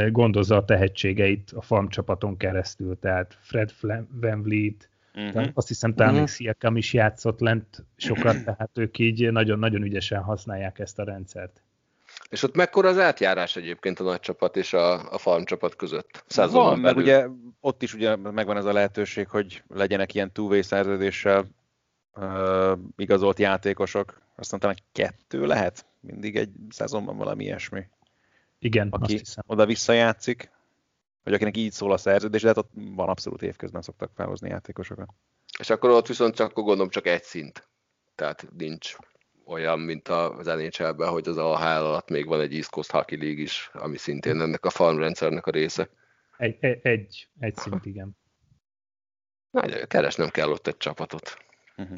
gondozza 0.09 0.55
a 0.55 0.65
tehetségeit 0.65 1.51
a 1.51 1.61
farm 1.61 1.87
csapaton 1.87 2.37
keresztül, 2.37 2.99
tehát 2.99 3.37
Fred 3.41 3.73
Van 4.21 4.41
Vliet, 4.41 4.89
uh-huh. 5.15 5.47
azt 5.53 5.67
hiszem 5.67 5.93
talán 5.93 6.13
uh-huh. 6.13 6.27
Siakam 6.27 6.77
is 6.77 6.93
játszott 6.93 7.39
lent 7.39 7.85
sokat, 7.95 8.43
tehát 8.43 8.77
ők 8.77 8.97
így 8.97 9.31
nagyon-nagyon 9.31 9.81
ügyesen 9.81 10.21
használják 10.21 10.79
ezt 10.79 10.99
a 10.99 11.03
rendszert. 11.03 11.63
És 12.29 12.43
ott 12.43 12.55
mekkora 12.55 12.89
az 12.89 12.99
átjárás 12.99 13.55
egyébként 13.55 13.99
a 13.99 14.03
nagy 14.03 14.19
csapat 14.19 14.57
és 14.57 14.73
a, 14.73 15.13
a 15.13 15.17
farm 15.17 15.43
csapat 15.43 15.75
között? 15.75 16.23
Szezonban 16.27 16.69
Van, 16.69 16.79
mert 16.79 16.97
ugye 16.97 17.27
ott 17.59 17.83
is 17.83 17.93
ugye 17.93 18.15
megvan 18.15 18.57
ez 18.57 18.65
a 18.65 18.73
lehetőség, 18.73 19.27
hogy 19.27 19.63
legyenek 19.67 20.13
ilyen 20.13 20.31
two-way 20.31 20.61
szerződéssel 20.61 21.47
uh, 22.15 22.77
igazolt 22.97 23.39
játékosok. 23.39 24.21
Aztán 24.35 24.59
talán 24.59 24.75
kettő 24.91 25.45
lehet 25.45 25.85
mindig 25.99 26.35
egy 26.35 26.49
szezonban 26.69 27.17
valami 27.17 27.43
ilyesmi. 27.43 27.87
Igen, 28.65 28.87
aki 28.89 29.13
azt 29.13 29.25
hiszem. 29.25 29.43
oda 29.47 29.65
visszajátszik, 29.65 30.51
vagy 31.23 31.33
akinek 31.33 31.57
így 31.57 31.71
szól 31.71 31.91
a 31.91 31.97
szerződés, 31.97 32.41
de 32.41 32.47
hát 32.47 32.57
ott 32.57 32.71
van 32.73 33.09
abszolút 33.09 33.41
évközben 33.41 33.81
szoktak 33.81 34.11
felhozni 34.15 34.49
játékosokat. 34.49 35.09
És 35.59 35.69
akkor 35.69 35.89
ott 35.89 36.07
viszont 36.07 36.35
csak 36.35 36.53
gondolom 36.53 36.89
csak 36.89 37.07
egy 37.07 37.23
szint. 37.23 37.67
Tehát 38.15 38.47
nincs 38.57 38.95
olyan, 39.45 39.79
mint 39.79 40.07
az 40.07 40.45
nhl 40.45 41.03
hogy 41.03 41.27
az 41.27 41.37
AHL 41.37 41.85
alatt 41.85 42.09
még 42.09 42.27
van 42.27 42.41
egy 42.41 42.53
East 42.55 42.69
Coast 42.69 42.91
Hockey 42.91 43.17
League 43.17 43.41
is, 43.41 43.69
ami 43.73 43.97
szintén 43.97 44.41
ennek 44.41 44.65
a 44.65 44.69
farm 44.69 44.97
rendszernek 44.97 45.45
a 45.45 45.51
része. 45.51 45.89
Egy, 46.37 46.57
egy, 46.59 46.79
egy, 46.83 47.29
egy 47.39 47.55
szint, 47.55 47.85
igen. 47.85 48.17
Na, 49.51 49.85
keresnem 49.87 50.29
kell 50.29 50.49
ott 50.49 50.67
egy 50.67 50.77
csapatot. 50.77 51.37
Uh-huh. 51.77 51.97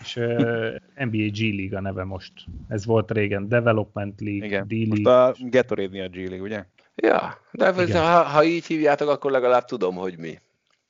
És 0.00 0.16
uh, 0.16 0.74
NBA 0.94 1.30
G 1.32 1.38
League 1.38 1.78
a 1.78 1.80
neve 1.80 2.04
most. 2.04 2.32
Ez 2.68 2.84
volt 2.84 3.10
régen 3.10 3.48
Development 3.48 4.20
League, 4.20 4.46
Igen. 4.46 4.66
D-League. 4.66 4.88
Most 4.88 5.06
a 5.06 5.34
Gatorade 5.48 6.04
a 6.04 6.08
G 6.08 6.14
League, 6.16 6.40
ugye? 6.40 6.64
Ja, 6.94 7.40
de 7.52 7.98
ha, 7.98 8.22
ha 8.22 8.44
így 8.44 8.66
hívjátok, 8.66 9.08
akkor 9.08 9.30
legalább 9.30 9.64
tudom, 9.64 9.94
hogy 9.94 10.18
mi. 10.18 10.38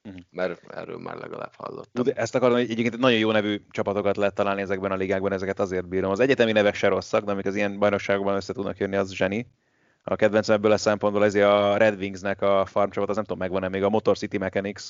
Uh-huh. 0.04 0.20
Mert 0.30 0.74
erről 0.74 0.98
már 0.98 1.16
legalább 1.16 1.52
hallottam. 1.56 2.04
De 2.04 2.12
ezt 2.12 2.34
akarom, 2.34 2.54
hogy 2.54 2.70
egyébként 2.70 2.98
nagyon 2.98 3.18
jó 3.18 3.30
nevű 3.30 3.60
csapatokat 3.70 4.16
lehet 4.16 4.34
találni 4.34 4.60
ezekben 4.60 4.90
a 4.92 4.96
ligákban, 4.96 5.32
ezeket 5.32 5.60
azért 5.60 5.88
bírom. 5.88 6.10
Az 6.10 6.20
egyetemi 6.20 6.52
nevek 6.52 6.74
se 6.74 6.88
rosszak, 6.88 7.24
de 7.24 7.32
amik 7.32 7.46
az 7.46 7.54
ilyen 7.54 7.78
bajnokságokban 7.78 8.34
össze 8.34 8.52
tudnak 8.52 8.78
jönni, 8.78 8.96
az 8.96 9.12
zseni. 9.12 9.46
a 10.02 10.16
kedvencem 10.16 10.54
ebből 10.54 10.72
a 10.72 10.76
szempontból 10.76 11.24
ezért 11.24 11.46
a 11.46 11.76
Red 11.76 11.98
Wingsnek 11.98 12.42
a 12.42 12.66
farm 12.66 12.90
csapat, 12.90 13.08
az 13.08 13.14
nem 13.16 13.24
tudom, 13.24 13.38
megvan-e 13.38 13.68
még 13.68 13.82
a 13.82 13.88
Motor 13.88 14.18
City 14.18 14.38
Mechanics. 14.38 14.82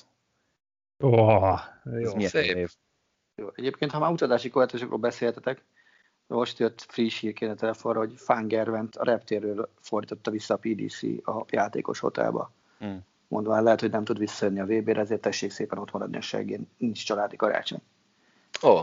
Oh, 0.98 1.58
Ez 1.84 2.00
jó. 2.00 2.14
milyen 2.14 2.30
szép. 2.30 2.54
név? 2.54 2.70
Jó, 3.36 3.48
egyébként, 3.54 3.90
ha 3.90 3.98
már 3.98 4.10
utazási 4.10 4.48
korlátozásokról 4.48 4.98
beszéltetek, 4.98 5.64
most 6.26 6.58
jött 6.58 6.86
friss 6.88 7.20
hírként 7.20 7.52
a 7.52 7.54
telefonra, 7.54 7.98
hogy 7.98 8.12
Fangervent 8.16 8.96
a 8.96 9.04
reptérről 9.04 9.72
fordította 9.80 10.30
vissza 10.30 10.54
a 10.54 10.56
PDC 10.56 11.02
a 11.28 11.44
játékos 11.48 11.98
hotelba. 11.98 12.52
Hmm. 12.78 13.04
Mondván 13.28 13.62
lehet, 13.62 13.80
hogy 13.80 13.90
nem 13.90 14.04
tud 14.04 14.18
visszajönni 14.18 14.60
a 14.60 14.64
VB-re, 14.64 15.00
ezért 15.00 15.20
tessék 15.20 15.50
szépen 15.50 15.78
ott 15.78 15.92
maradni 15.92 16.16
a 16.16 16.20
seggén, 16.20 16.68
nincs 16.78 17.04
családi 17.04 17.36
karácsony. 17.36 17.82
Ó, 18.62 18.80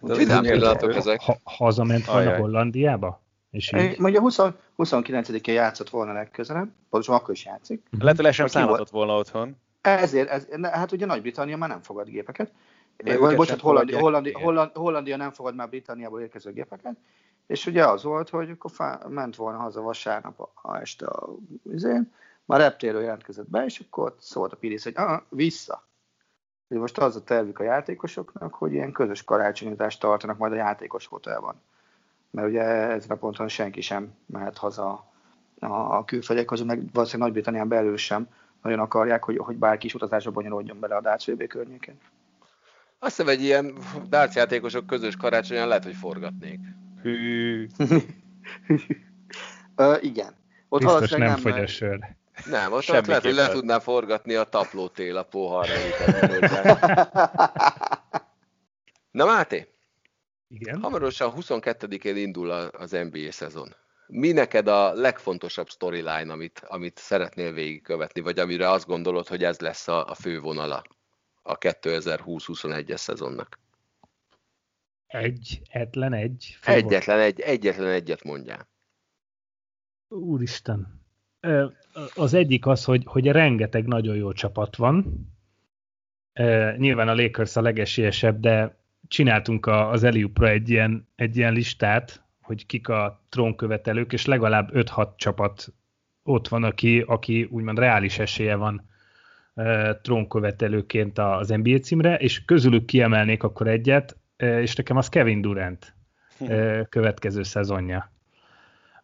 Úgyhogy 0.00 0.18
vidám 0.18 0.44
ezek. 0.80 1.20
Ha, 1.20 1.36
hazament 1.44 2.06
volna 2.06 2.20
Ajaj. 2.20 2.40
Hollandiába? 2.40 3.22
És 3.50 3.72
így, 3.72 3.98
Mondja 3.98 4.20
20, 4.20 4.38
29-én 4.78 5.54
játszott 5.54 5.90
volna 5.90 6.12
legközelebb, 6.12 6.68
pontosan 6.90 7.14
akkor 7.14 7.34
is 7.34 7.44
játszik. 7.44 7.82
Lehet, 7.98 8.16
hogy 8.16 8.24
le 8.24 8.32
sem 8.32 8.46
számoltott 8.46 8.90
volna 8.90 9.16
otthon. 9.16 9.56
Ezért, 9.80 10.28
ez, 10.28 10.46
hát 10.62 10.92
ugye 10.92 11.06
Nagy-Britannia 11.06 11.56
már 11.56 11.68
nem 11.68 11.82
fogad 11.82 12.08
gépeket. 12.08 12.52
Vagy, 13.04 13.36
bocsánat, 13.36 13.62
Hollandia, 13.62 13.98
Hollandia. 13.98 14.38
Holland, 14.38 14.70
Hollandia 14.74 15.16
nem 15.16 15.30
fogad 15.30 15.54
már 15.54 15.68
Britanniából 15.68 16.20
érkező 16.20 16.52
gépeket. 16.52 16.96
És 17.46 17.66
ugye 17.66 17.86
az 17.86 18.02
volt, 18.02 18.28
hogy 18.28 18.50
akkor 18.50 18.70
fá, 18.70 19.00
ment 19.08 19.36
volna 19.36 19.58
haza 19.58 19.80
vasárnap 19.80 20.40
a, 20.40 20.52
a 20.54 20.76
este 20.76 21.06
a 21.06 21.28
izén, 21.72 22.12
már 22.44 22.60
reptéről 22.60 23.02
jelentkezett 23.02 23.50
be, 23.50 23.64
és 23.64 23.80
akkor 23.80 24.06
ott 24.06 24.20
szólt 24.20 24.52
a 24.52 24.56
Piris, 24.56 24.84
hogy 24.84 24.92
ah, 24.96 25.20
vissza. 25.28 25.86
Most 26.68 26.98
az 26.98 27.16
a 27.16 27.22
tervük 27.22 27.58
a 27.58 27.62
játékosoknak, 27.62 28.54
hogy 28.54 28.72
ilyen 28.72 28.92
közös 28.92 29.24
karácsonyítást 29.24 30.00
tartanak 30.00 30.38
majd 30.38 30.52
a 30.52 30.56
játékos 30.56 31.06
hotelban. 31.06 31.62
Mert 32.30 32.48
ugye 32.48 32.62
ezen 32.62 33.10
a 33.10 33.14
ponton 33.14 33.48
senki 33.48 33.80
sem 33.80 34.14
mehet 34.26 34.58
haza 34.58 35.06
a, 35.58 35.66
a 35.66 36.04
külföldiekhoz, 36.04 36.62
meg 36.62 36.92
valószínűleg 36.92 37.32
Nagy-Britannián 37.32 37.68
belül 37.68 37.96
sem 37.96 38.28
nagyon 38.62 38.78
akarják, 38.78 39.24
hogy, 39.24 39.36
hogy 39.36 39.56
bárki 39.56 39.86
is 39.86 39.94
utazásba 39.94 40.30
bonyolódjon 40.30 40.80
bele 40.80 40.96
a 40.96 41.00
Darts 41.00 41.26
VB 41.26 41.46
környékén. 41.46 41.98
Azt 43.06 43.16
hiszem, 43.16 43.32
egy 43.32 43.42
ilyen 43.42 43.78
darts 44.08 44.34
játékosok 44.34 44.86
közös 44.86 45.16
karácsonyan 45.16 45.68
lehet, 45.68 45.84
hogy 45.84 45.94
forgatnék. 45.94 46.60
Hű. 47.02 47.66
Ö, 49.76 49.96
igen. 50.00 50.34
Ott 50.68 50.80
biztos 50.80 50.94
valószínűleg 50.94 51.28
nem 51.28 51.38
fogy 51.38 51.60
a 51.62 51.66
sör. 51.66 51.98
Nem, 52.44 52.72
ott, 52.72 52.88
ott 52.88 53.06
lehet, 53.06 53.22
hogy 53.22 53.34
le 53.34 53.48
tudná 53.48 53.78
forgatni 53.78 54.34
a 54.34 54.44
taplótél 54.44 55.16
a 55.16 55.22
pohar 55.22 55.66
Na 59.10 59.24
Máté, 59.24 59.68
Igen. 60.48 60.80
hamarosan 60.80 61.32
22-én 61.36 62.16
indul 62.16 62.50
a- 62.50 62.70
az 62.72 62.90
NBA 62.90 63.30
szezon. 63.32 63.74
Mi 64.06 64.32
neked 64.32 64.68
a 64.68 64.92
legfontosabb 64.92 65.68
storyline, 65.68 66.32
amit, 66.32 66.62
amit 66.66 66.98
szeretnél 66.98 67.52
végigkövetni, 67.52 68.20
vagy 68.20 68.38
amire 68.38 68.70
azt 68.70 68.86
gondolod, 68.86 69.28
hogy 69.28 69.44
ez 69.44 69.58
lesz 69.58 69.88
a, 69.88 70.04
a 70.08 70.14
fő 70.14 70.40
vonala 70.40 70.84
a 71.46 71.58
2020-21-es 71.58 72.96
szezonnak? 72.96 73.58
Egy, 75.06 75.60
etlen 75.68 76.12
egy. 76.12 76.56
fő 76.60 76.72
volt. 76.72 76.84
Egyetlen, 76.84 77.20
egy, 77.20 77.40
egyetlen 77.40 77.90
egyet 77.90 78.24
mondjál. 78.24 78.68
Úristen. 80.08 81.04
Az 82.14 82.34
egyik 82.34 82.66
az, 82.66 82.84
hogy, 82.84 83.02
hogy 83.06 83.26
rengeteg 83.26 83.86
nagyon 83.86 84.16
jó 84.16 84.32
csapat 84.32 84.76
van. 84.76 85.26
Nyilván 86.76 87.08
a 87.08 87.14
Lakers 87.14 87.56
a 87.56 87.60
legesélyesebb, 87.60 88.40
de 88.40 88.78
csináltunk 89.08 89.66
az 89.66 90.02
Eliupra 90.02 90.48
egy 90.48 90.68
ilyen, 90.68 91.08
egy 91.14 91.36
ilyen 91.36 91.52
listát, 91.52 92.24
hogy 92.40 92.66
kik 92.66 92.88
a 92.88 93.24
trónkövetelők, 93.28 94.12
és 94.12 94.24
legalább 94.24 94.70
5-6 94.72 95.16
csapat 95.16 95.72
ott 96.22 96.48
van, 96.48 96.64
aki, 96.64 97.00
aki 97.00 97.44
úgymond 97.44 97.78
reális 97.78 98.18
esélye 98.18 98.54
van 98.54 98.88
trónkövetelőként 100.02 101.18
az 101.18 101.48
NBA 101.48 101.78
címre, 101.78 102.16
és 102.16 102.44
közülük 102.44 102.84
kiemelnék 102.84 103.42
akkor 103.42 103.66
egyet, 103.68 104.16
és 104.36 104.74
nekem 104.74 104.96
az 104.96 105.08
Kevin 105.08 105.40
Durant 105.40 105.94
ö, 106.48 106.80
következő 106.88 107.42
szezonja. 107.42 108.12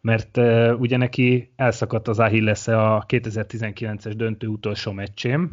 Mert 0.01 0.37
ugye 0.77 0.97
neki 0.97 1.53
elszakadt 1.55 2.07
az 2.07 2.19
achilles 2.19 2.67
a 2.67 3.05
2019-es 3.07 4.13
döntő 4.15 4.47
utolsó 4.47 4.91
meccsém, 4.91 5.51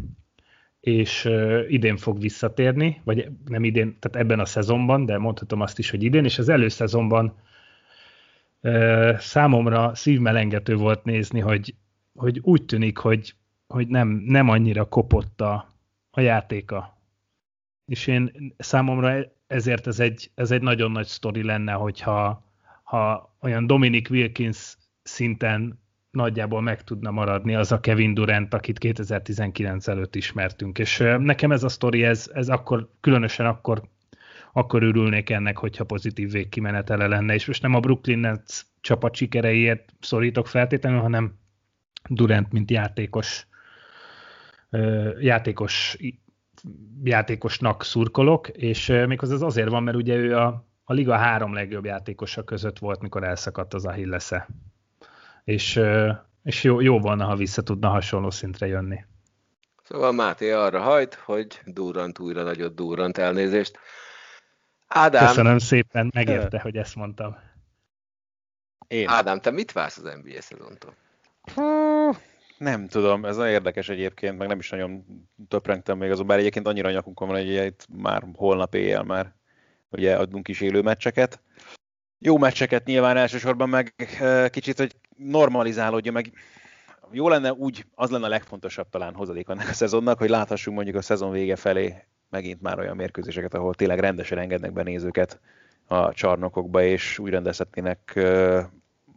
és 0.81 1.31
idén 1.69 1.97
fog 1.97 2.21
visszatérni, 2.21 3.01
vagy 3.05 3.29
nem 3.47 3.65
idén, 3.65 3.97
tehát 3.99 4.27
ebben 4.27 4.41
a 4.41 4.45
szezonban, 4.45 5.07
de 5.07 5.19
mondhatom 5.19 5.61
azt 5.61 5.79
is, 5.79 5.91
hogy 5.91 6.03
idén, 6.03 6.25
és 6.25 6.39
az 6.39 6.49
előszezonban 6.49 7.35
számomra 9.19 9.95
szívmelengető 9.95 10.75
volt 10.75 11.05
nézni, 11.05 11.41
hogy, 11.41 11.75
hogy 12.15 12.39
úgy 12.43 12.65
tűnik, 12.65 12.99
hogy, 12.99 13.35
hogy 13.71 13.89
nem, 13.89 14.09
nem 14.09 14.49
annyira 14.49 14.85
kopott 14.85 15.41
a, 15.41 15.75
a 16.11 16.21
játéka. 16.21 16.99
És 17.85 18.07
én 18.07 18.55
számomra 18.59 19.19
ezért 19.47 19.87
ez 19.87 20.01
egy, 20.01 20.31
ez 20.35 20.51
egy 20.51 20.63
nagyon 20.63 20.91
nagy 20.91 21.07
sztori 21.07 21.43
lenne, 21.43 21.73
hogyha 21.73 22.45
ha 22.83 23.35
olyan 23.41 23.67
Dominic 23.67 24.11
Wilkins 24.11 24.77
szinten 25.03 25.79
nagyjából 26.11 26.61
meg 26.61 26.85
tudna 26.85 27.11
maradni 27.11 27.55
az 27.55 27.73
a 27.73 27.81
Kevin 27.81 28.15
Durant, 28.15 28.55
akit 28.55 28.79
2019 28.79 29.89
előtt 29.89 30.15
ismertünk. 30.15 30.79
És 30.79 30.99
nekem 31.19 31.53
ez 31.53 31.63
a 31.63 31.69
sztori, 31.69 32.05
ez, 32.05 32.31
ez 32.35 32.49
akkor, 32.49 32.91
különösen 33.01 33.47
akkor, 33.47 33.83
akkor 34.53 34.83
örülnék 34.83 35.31
ennek, 35.31 35.59
hogyha 35.59 35.85
pozitív 35.85 36.31
végkimenetele 36.31 37.07
lenne, 37.07 37.35
és 37.35 37.47
most 37.47 37.63
nem 37.63 37.75
a 37.75 37.81
Brooklyn 37.81 38.19
Nets 38.19 38.61
csapat 38.81 39.15
sikereiért 39.15 39.95
szorítok 40.01 40.47
feltétlenül, 40.47 41.01
hanem 41.01 41.39
Durant, 42.09 42.53
mint 42.53 42.71
játékos, 42.71 43.49
játékos 45.19 45.97
játékosnak 47.05 47.85
szurkolok, 47.85 48.49
és 48.49 48.87
méghozzá 48.87 49.35
ez 49.35 49.43
azért 49.43 49.69
van, 49.69 49.83
mert 49.83 49.97
ugye 49.97 50.15
ő 50.15 50.37
a, 50.37 50.65
a 50.85 50.93
liga 50.93 51.17
három 51.17 51.55
legjobb 51.55 51.85
játékosa 51.85 52.45
között 52.45 52.79
volt, 52.79 53.01
mikor 53.01 53.25
elszakadt 53.25 53.75
az 53.75 53.85
Achillese. 53.85 54.49
És, 55.45 55.81
és 56.43 56.63
jó, 56.63 56.81
jó 56.81 56.99
volna, 56.99 57.25
ha 57.25 57.37
vissza 57.37 57.63
tudna 57.63 57.89
hasonló 57.89 58.31
szintre 58.31 58.67
jönni. 58.67 59.05
Szóval 59.83 60.13
Máté 60.13 60.53
arra 60.53 60.81
hajt, 60.81 61.15
hogy 61.15 61.61
durrant 61.65 62.19
újra 62.19 62.43
nagyot 62.43 62.75
durrant 62.75 63.19
elnézést. 63.19 63.79
Ádám, 64.87 65.27
Köszönöm 65.27 65.59
szépen, 65.59 66.11
megérte, 66.15 66.61
hogy 66.61 66.77
ezt 66.77 66.97
mondtam. 66.97 67.37
Én. 68.87 69.09
Ádám, 69.09 69.41
te 69.41 69.51
mit 69.51 69.73
vársz 69.73 69.97
az 69.97 70.19
NBA 70.23 70.41
szezontól? 70.41 70.95
Nem 72.61 72.87
tudom, 72.87 73.25
ez 73.25 73.37
nagyon 73.37 73.53
érdekes 73.53 73.89
egyébként, 73.89 74.39
meg 74.39 74.49
nem 74.49 74.59
is 74.59 74.71
nagyon 74.71 75.05
töprengtem 75.49 75.99
még 75.99 76.11
azon, 76.11 76.27
bár 76.27 76.39
egyébként 76.39 76.67
annyira 76.67 76.91
nyakunkon 76.91 77.29
van, 77.29 77.37
hogy 77.37 77.49
ugye 77.49 77.67
itt 77.67 77.87
már 77.97 78.25
holnap 78.35 78.75
éjjel 78.75 79.03
már 79.03 79.35
ugye 79.91 80.17
adunk 80.17 80.49
is 80.49 80.61
élő 80.61 80.81
meccseket. 80.83 81.41
Jó 82.19 82.39
meccseket 82.39 82.85
nyilván 82.85 83.17
elsősorban, 83.17 83.69
meg 83.69 83.95
eh, 84.21 84.49
kicsit, 84.49 84.79
hogy 84.79 84.97
normalizálódja, 85.17 86.13
meg 86.13 86.33
jó 87.11 87.29
lenne 87.29 87.53
úgy, 87.53 87.87
az 87.95 88.11
lenne 88.11 88.27
a 88.27 88.29
legfontosabb 88.29 88.89
talán 88.89 89.15
hozadék 89.15 89.49
ennek 89.49 89.69
a 89.69 89.73
szezonnak, 89.73 90.19
hogy 90.19 90.31
láthassunk 90.31 90.77
mondjuk 90.77 90.97
a 90.97 91.03
szezon 91.03 91.31
vége 91.31 91.57
felé 91.57 91.95
megint 92.31 92.61
már 92.61 92.79
olyan 92.79 92.97
mérkőzéseket, 92.97 93.55
ahol 93.55 93.75
tényleg 93.75 93.99
rendesen 93.99 94.39
engednek 94.39 94.73
be 94.73 94.83
nézőket 94.83 95.41
a 95.87 96.13
csarnokokba, 96.13 96.83
és 96.83 97.19
úgy 97.19 97.31
rendezhetnének 97.31 98.13
eh, 98.15 98.67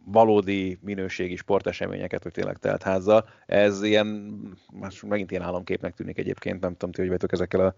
valódi 0.04 0.78
minőségi 0.82 1.36
sporteseményeket, 1.36 2.22
hogy 2.22 2.32
tényleg 2.32 2.56
telt 2.56 2.82
házzal. 2.82 3.28
Ez 3.46 3.82
ilyen, 3.82 4.38
most 4.72 5.02
megint 5.02 5.30
ilyen 5.30 5.42
államképnek 5.42 5.94
tűnik 5.94 6.18
egyébként, 6.18 6.60
nem 6.60 6.72
tudom, 6.72 6.92
ti 6.92 7.00
hogy 7.00 7.10
vagytok 7.10 7.32
ezekkel 7.32 7.60
a 7.60 7.74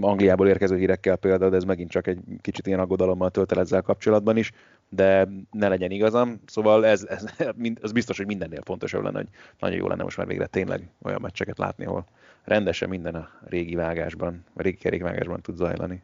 Angliából 0.00 0.48
érkező 0.48 0.76
hírekkel 0.76 1.16
például, 1.16 1.50
de 1.50 1.56
ez 1.56 1.64
megint 1.64 1.90
csak 1.90 2.06
egy 2.06 2.18
kicsit 2.40 2.66
ilyen 2.66 2.80
aggodalommal 2.80 3.30
tölt 3.30 3.52
el 3.52 3.60
ezzel 3.60 3.82
kapcsolatban 3.82 4.36
is, 4.36 4.52
de 4.88 5.28
ne 5.50 5.68
legyen 5.68 5.90
igazam. 5.90 6.40
Szóval 6.46 6.86
ez, 6.86 7.04
ez, 7.04 7.24
az 7.80 7.92
biztos, 7.92 8.16
hogy 8.16 8.26
mindennél 8.26 8.62
fontosabb 8.64 9.02
lenne, 9.02 9.16
hogy 9.16 9.28
nagyon 9.58 9.76
jó 9.76 9.88
lenne 9.88 10.02
most 10.02 10.16
már 10.16 10.26
végre 10.26 10.46
tényleg 10.46 10.88
olyan 11.02 11.20
meccseket 11.20 11.58
látni, 11.58 11.84
ahol 11.84 12.06
rendesen 12.44 12.88
minden 12.88 13.14
a 13.14 13.28
régi 13.44 13.74
vágásban, 13.74 14.44
a 14.54 14.62
régi 14.62 14.76
kerékvágásban 14.76 15.40
tud 15.40 15.56
zajlani. 15.56 16.02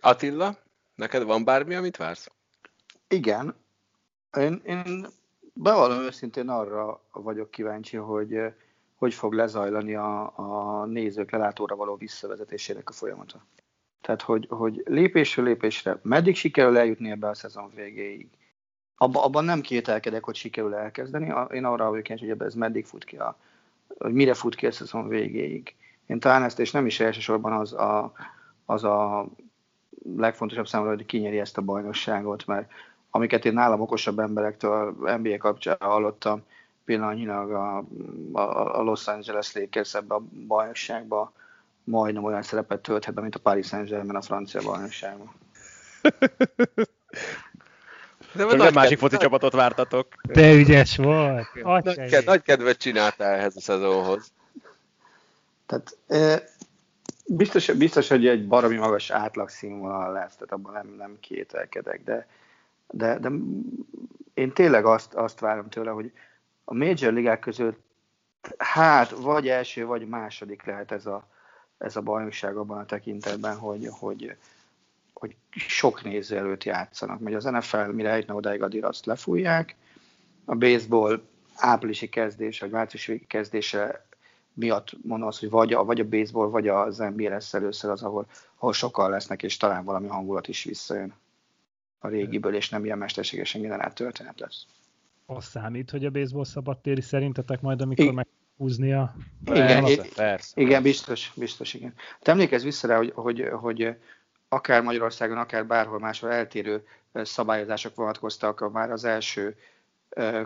Attila, 0.00 0.56
neked 0.94 1.22
van 1.22 1.44
bármi, 1.44 1.74
amit 1.74 1.96
vársz? 1.96 2.28
Igen. 3.08 3.54
Én, 4.38 4.62
én 4.64 5.06
bevallom 5.52 5.98
őszintén 5.98 6.48
arra 6.48 7.00
vagyok 7.12 7.50
kíváncsi, 7.50 7.96
hogy 7.96 8.34
eh, 8.34 8.52
hogy 9.02 9.14
fog 9.14 9.32
lezajlani 9.32 9.94
a, 9.94 10.32
a 10.36 10.84
nézők 10.84 11.30
lelátóra 11.30 11.76
való 11.76 11.96
visszavezetésének 11.96 12.88
a 12.88 12.92
folyamata. 12.92 13.44
Tehát, 14.00 14.22
hogy, 14.22 14.46
hogy 14.50 14.82
lépésről 14.84 15.44
lépésre 15.44 15.98
meddig 16.02 16.36
sikerül 16.36 16.78
eljutni 16.78 17.10
ebbe 17.10 17.28
a 17.28 17.34
szezon 17.34 17.70
végéig. 17.74 18.28
Abba, 18.96 19.24
abban 19.24 19.44
nem 19.44 19.60
kételkedek, 19.60 20.24
hogy 20.24 20.34
sikerül 20.34 20.74
elkezdeni. 20.74 21.32
Én 21.50 21.64
arra 21.64 21.88
vagyok 21.88 22.02
kíváncsi, 22.02 22.24
hogy 22.24 22.34
ebbe 22.34 22.44
ez 22.44 22.54
meddig 22.54 22.84
fut 22.86 23.04
ki, 23.04 23.16
a, 23.16 23.38
hogy 23.98 24.12
mire 24.12 24.34
fut 24.34 24.54
ki 24.54 24.66
a 24.66 24.72
szezon 24.72 25.08
végéig. 25.08 25.74
Én 26.06 26.18
talán 26.18 26.42
ezt, 26.42 26.58
és 26.58 26.70
nem 26.70 26.86
is 26.86 27.00
elsősorban 27.00 27.52
az 27.52 27.72
a, 27.72 28.12
az 28.64 28.84
a 28.84 29.26
legfontosabb 30.16 30.66
számomra, 30.66 30.94
hogy 30.94 31.06
kinyeri 31.06 31.38
ezt 31.38 31.58
a 31.58 31.62
bajnokságot, 31.62 32.46
mert 32.46 32.70
amiket 33.14 33.44
én 33.44 33.52
nálam 33.52 33.80
okosabb 33.80 34.18
emberektől 34.18 34.94
NBA 35.18 35.36
kapcsán 35.38 35.76
hallottam, 35.80 36.42
pillanatnyilag 36.84 37.52
a, 37.52 37.84
a, 38.32 38.78
a 38.78 38.82
Los 38.82 39.06
Angeles 39.06 39.52
Lakers 39.52 39.94
ebbe 39.94 40.14
a 40.14 40.22
bajnokságba 40.46 41.32
majdnem 41.84 42.24
olyan 42.24 42.42
szerepet 42.42 42.80
tölthet 42.80 43.14
be, 43.14 43.20
mint 43.20 43.34
a 43.34 43.38
Paris 43.38 43.66
Saint-Germain 43.66 44.16
a 44.16 44.22
francia 44.22 44.62
bajnokságban. 44.62 45.30
De 48.34 48.44
nem 48.44 48.56
nagy 48.56 48.74
másik 48.74 48.98
foci 48.98 49.16
csapatot 49.16 49.52
vártatok. 49.52 50.06
De 50.22 50.52
ügyes 50.52 50.96
volt. 50.96 51.46
Nagy, 51.62 52.08
ked, 52.08 52.24
nagy 52.24 52.42
kedvet 52.42 52.76
csináltál 52.76 53.34
ehhez 53.34 53.56
a 53.56 53.60
szezonhoz. 53.60 54.32
Tehát 55.66 55.96
e, 56.08 56.48
biztos, 57.26 57.66
biztos, 57.66 58.08
hogy 58.08 58.26
egy 58.26 58.46
baromi 58.46 58.76
magas 58.76 59.10
átlagszínvonal 59.10 60.12
lesz, 60.12 60.34
tehát 60.34 60.52
abban 60.52 60.72
nem, 60.72 60.94
nem 60.98 61.16
kételkedek, 61.20 62.04
de, 62.04 62.26
de, 62.92 63.18
de 63.18 63.30
én 64.34 64.52
tényleg 64.52 64.84
azt, 64.84 65.14
azt 65.14 65.40
várom 65.40 65.68
tőle, 65.68 65.90
hogy 65.90 66.12
a 66.64 66.74
major 66.74 67.12
ligák 67.12 67.38
között 67.38 67.80
hát 68.58 69.10
vagy 69.10 69.48
első, 69.48 69.86
vagy 69.86 70.08
második 70.08 70.64
lehet 70.64 70.92
ez 70.92 71.06
a, 71.06 71.26
ez 71.78 71.96
a 71.96 72.00
bajnokság 72.00 72.56
abban 72.56 72.78
a 72.78 72.86
tekintetben, 72.86 73.56
hogy, 73.56 73.88
hogy, 73.90 74.36
hogy 75.12 75.36
sok 75.50 76.02
néző 76.02 76.36
előtt 76.36 76.64
játszanak. 76.64 77.20
Mert 77.20 77.36
az 77.36 77.44
NFL 77.44 77.76
mire 77.76 78.10
eljutna 78.10 78.34
odáig, 78.34 78.62
addig 78.62 78.84
azt 78.84 79.06
lefújják. 79.06 79.76
A 80.44 80.54
baseball 80.54 81.22
áprilisi 81.56 82.08
kezdés, 82.08 82.60
vagy 82.60 82.70
márciusi 82.70 83.26
kezdése 83.26 84.06
miatt 84.52 84.90
mondom 85.02 85.28
azt, 85.28 85.40
hogy 85.40 85.50
vagy 85.50 85.72
a, 85.72 85.84
vagy 85.84 86.00
a 86.00 86.08
baseball, 86.08 86.48
vagy 86.48 86.68
az 86.68 86.98
NBA 86.98 87.28
lesz 87.28 87.54
először 87.54 87.90
az, 87.90 88.02
ahol, 88.02 88.26
ahol 88.56 88.72
sokan 88.72 89.10
lesznek, 89.10 89.42
és 89.42 89.56
talán 89.56 89.84
valami 89.84 90.06
hangulat 90.06 90.48
is 90.48 90.64
visszajön 90.64 91.14
a 92.02 92.08
régiből, 92.08 92.54
és 92.54 92.68
nem 92.68 92.84
ilyen 92.84 92.98
mesterségesen 92.98 93.60
minden 93.60 93.80
át 93.80 94.00
lesz. 94.36 94.66
Az 95.26 95.44
számít, 95.44 95.90
hogy 95.90 96.04
a 96.04 96.10
baseball 96.10 96.44
szabadtéri 96.44 97.00
szerintetek 97.00 97.60
majd, 97.60 97.80
amikor 97.80 98.04
I- 98.04 98.10
meghúzni 98.10 98.92
a... 98.92 99.14
Igen, 99.44 99.84
persze. 100.14 100.60
igen, 100.60 100.82
biztos, 100.82 101.32
biztos, 101.36 101.74
igen. 101.74 101.94
Te 102.20 102.30
emlékezz 102.30 102.64
vissza 102.64 102.86
rá, 102.86 102.96
hogy, 102.96 103.12
hogy, 103.14 103.48
hogy 103.50 103.96
akár 104.48 104.82
Magyarországon, 104.82 105.38
akár 105.38 105.66
bárhol 105.66 105.98
máshol 105.98 106.32
eltérő 106.32 106.84
szabályozások 107.12 107.94
vonatkoztak 107.94 108.72
már 108.72 108.90
az 108.90 109.04
első 109.04 109.56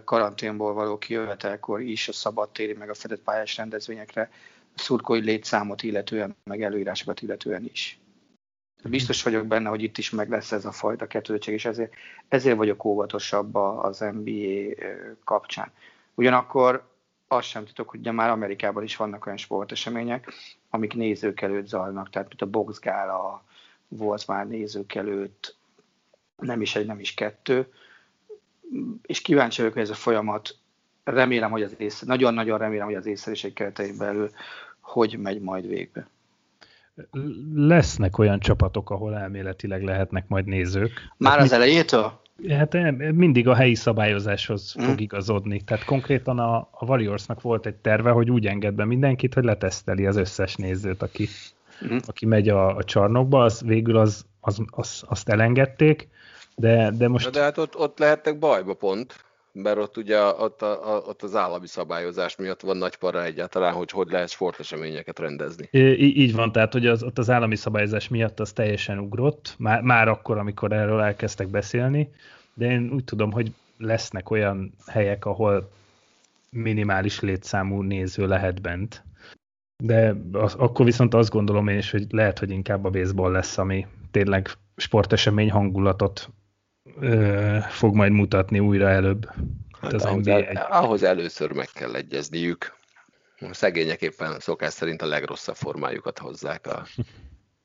karanténból 0.05 0.73
való 0.73 0.99
kijövetelkor 0.99 1.81
is 1.81 2.09
a 2.09 2.13
szabadtéri, 2.13 2.73
meg 2.73 2.91
a 2.91 2.95
fedett 2.95 3.23
pályás 3.23 3.57
rendezvényekre 3.57 4.31
szurkói 4.75 5.21
létszámot 5.21 5.83
illetően, 5.83 6.37
meg 6.45 6.63
előírásokat 6.63 7.23
illetően 7.23 7.65
is. 7.65 7.99
Biztos 8.89 9.23
vagyok 9.23 9.47
benne, 9.47 9.69
hogy 9.69 9.83
itt 9.83 9.99
is 9.99 10.11
meg 10.11 10.31
lesz 10.31 10.53
ez 10.53 10.65
a 10.65 10.73
fajta 10.73 11.07
kettődöttség, 11.07 11.55
és 11.55 11.65
ezért, 11.65 11.93
ezért 12.29 12.57
vagyok 12.57 12.85
óvatosabb 12.85 13.55
az 13.55 13.99
NBA 13.99 14.75
kapcsán. 15.25 15.73
Ugyanakkor 16.15 16.89
azt 17.29 17.49
sem 17.49 17.65
tudok, 17.65 17.89
hogy 17.89 18.13
már 18.13 18.31
Amerikában 18.31 18.83
is 18.83 18.97
vannak 18.97 19.27
olyan 19.27 19.39
sportesemények, 19.39 20.33
amik 20.71 20.95
nézők 20.95 21.41
előtt 21.41 21.67
zajlanak, 21.67 22.11
tehát 22.11 22.29
mint 22.29 22.43
a 22.43 22.47
boxgála 22.47 23.45
volt 23.89 24.27
már 24.27 24.49
nézők 24.49 24.95
előtt, 24.95 25.57
nem 26.37 26.61
is 26.61 26.77
egy, 26.77 26.87
nem 26.87 27.01
is 27.01 27.15
kettő, 27.15 27.73
és 29.03 29.23
kíváncsi 29.23 29.61
vagyok, 29.61 29.75
hogy 29.75 29.83
ez 29.83 29.91
a 29.91 29.95
folyamat, 29.95 30.57
remélem, 31.05 31.51
hogy 31.51 31.63
az 31.63 31.75
ész, 31.79 32.01
nagyon-nagyon 32.01 32.59
remélem, 32.59 32.87
hogy 32.87 32.95
az 32.95 33.07
észszerűség 33.07 33.53
keretein 33.53 33.97
belül 33.99 34.31
hogy 34.87 35.19
megy 35.19 35.41
majd 35.41 35.67
végbe. 35.67 36.09
Lesznek 37.55 38.19
olyan 38.19 38.41
csapatok, 38.41 38.91
ahol 38.91 39.17
elméletileg 39.17 39.83
lehetnek 39.83 40.29
majd 40.29 40.45
nézők. 40.45 40.93
Már 41.17 41.39
az 41.39 41.53
elejétől? 41.53 42.13
Hát 42.49 42.73
mindig 42.99 43.49
a 43.49 43.55
helyi 43.55 43.75
szabályozáshoz 43.75 44.75
mm. 44.81 44.85
fog 44.85 45.01
igazodni. 45.01 45.61
Tehát 45.61 45.85
konkrétan 45.85 46.39
a, 46.39 46.57
a 46.57 46.85
Warriorsnak 46.87 47.41
volt 47.41 47.67
egy 47.67 47.75
terve, 47.75 48.11
hogy 48.11 48.31
úgy 48.31 48.47
enged 48.47 48.75
be 48.75 48.85
mindenkit, 48.85 49.35
hogy 49.35 49.45
leteszteli 49.45 50.07
az 50.07 50.17
összes 50.17 50.57
nézőt, 50.57 51.03
aki, 51.03 51.29
mm. 51.93 51.97
aki 52.07 52.27
megy 52.27 52.49
a, 52.49 52.77
a 52.77 52.85
csarnokba, 52.85 53.45
az 53.45 53.63
végül 53.63 53.97
az, 53.97 54.27
az, 54.41 54.59
az, 54.71 55.03
azt 55.07 55.29
elengedték, 55.29 56.09
de, 56.57 56.91
de 56.91 57.09
most... 57.09 57.31
De 57.31 57.41
hát 57.41 57.59
ott, 57.59 57.77
ott 57.77 57.99
lehettek 57.99 58.39
bajba 58.39 58.75
pont, 58.75 59.25
mert 59.63 59.79
ott 59.79 59.97
ugye 59.97 60.23
ott, 60.23 60.63
a, 60.63 61.03
ott 61.07 61.23
az 61.23 61.35
állami 61.35 61.67
szabályozás 61.67 62.37
miatt 62.37 62.61
van 62.61 62.77
nagy 62.77 62.97
para 62.97 63.25
egyáltalán, 63.25 63.73
hogy 63.73 63.91
hogy 63.91 64.11
lehet 64.11 64.29
sporteseményeket 64.29 65.19
rendezni. 65.19 65.69
Í- 65.71 66.17
így 66.17 66.35
van, 66.35 66.53
tehát 66.53 66.73
hogy 66.73 66.87
az, 66.87 67.03
ott 67.03 67.19
az 67.19 67.31
állami 67.31 67.57
szabályozás 67.57 68.09
miatt 68.09 68.41
az 68.41 68.53
teljesen 68.53 68.99
ugrott, 68.99 69.55
már, 69.59 69.83
már 69.83 70.09
akkor, 70.09 70.39
amikor 70.39 70.73
erről 70.73 71.01
elkezdtek 71.01 71.49
beszélni, 71.49 72.11
de 72.55 72.71
én 72.71 72.91
úgy 72.93 73.05
tudom, 73.05 73.33
hogy 73.33 73.53
lesznek 73.79 74.31
olyan 74.31 74.75
helyek, 74.87 75.25
ahol 75.25 75.71
minimális 76.51 77.21
létszámú 77.21 77.83
néző 77.83 78.27
lehet 78.27 78.61
bent. 78.61 79.05
De 79.85 80.15
az, 80.33 80.55
akkor 80.55 80.85
viszont 80.85 81.15
azt 81.15 81.31
gondolom 81.31 81.69
én 81.69 81.79
is, 81.79 81.91
hogy 81.91 82.07
lehet, 82.11 82.39
hogy 82.39 82.51
inkább 82.51 82.85
a 82.85 82.91
baseball 82.91 83.33
lesz, 83.33 83.59
ami 83.59 83.87
tényleg 84.11 84.51
sportesemény 84.77 85.51
hangulatot 85.51 86.31
ö, 87.01 87.59
fog 87.69 87.95
majd 87.95 88.13
mutatni 88.13 88.59
újra 88.59 88.89
előbb. 88.89 89.29
Hát 89.81 89.93
az 89.93 90.05
ahhoz, 90.05 90.27
el, 90.27 90.43
egy... 90.45 90.59
ahhoz 90.69 91.03
először 91.03 91.53
meg 91.53 91.69
kell 91.75 91.95
egyezniük. 91.95 92.75
A 93.41 93.55
szegények 93.55 94.03
éppen 94.03 94.41
szokás 94.41 94.73
szerint 94.73 95.03
a 95.03 95.07
legrosszabb 95.07 95.55
formájukat 95.55 96.19
hozzák. 96.19 96.67
A, 96.67 96.87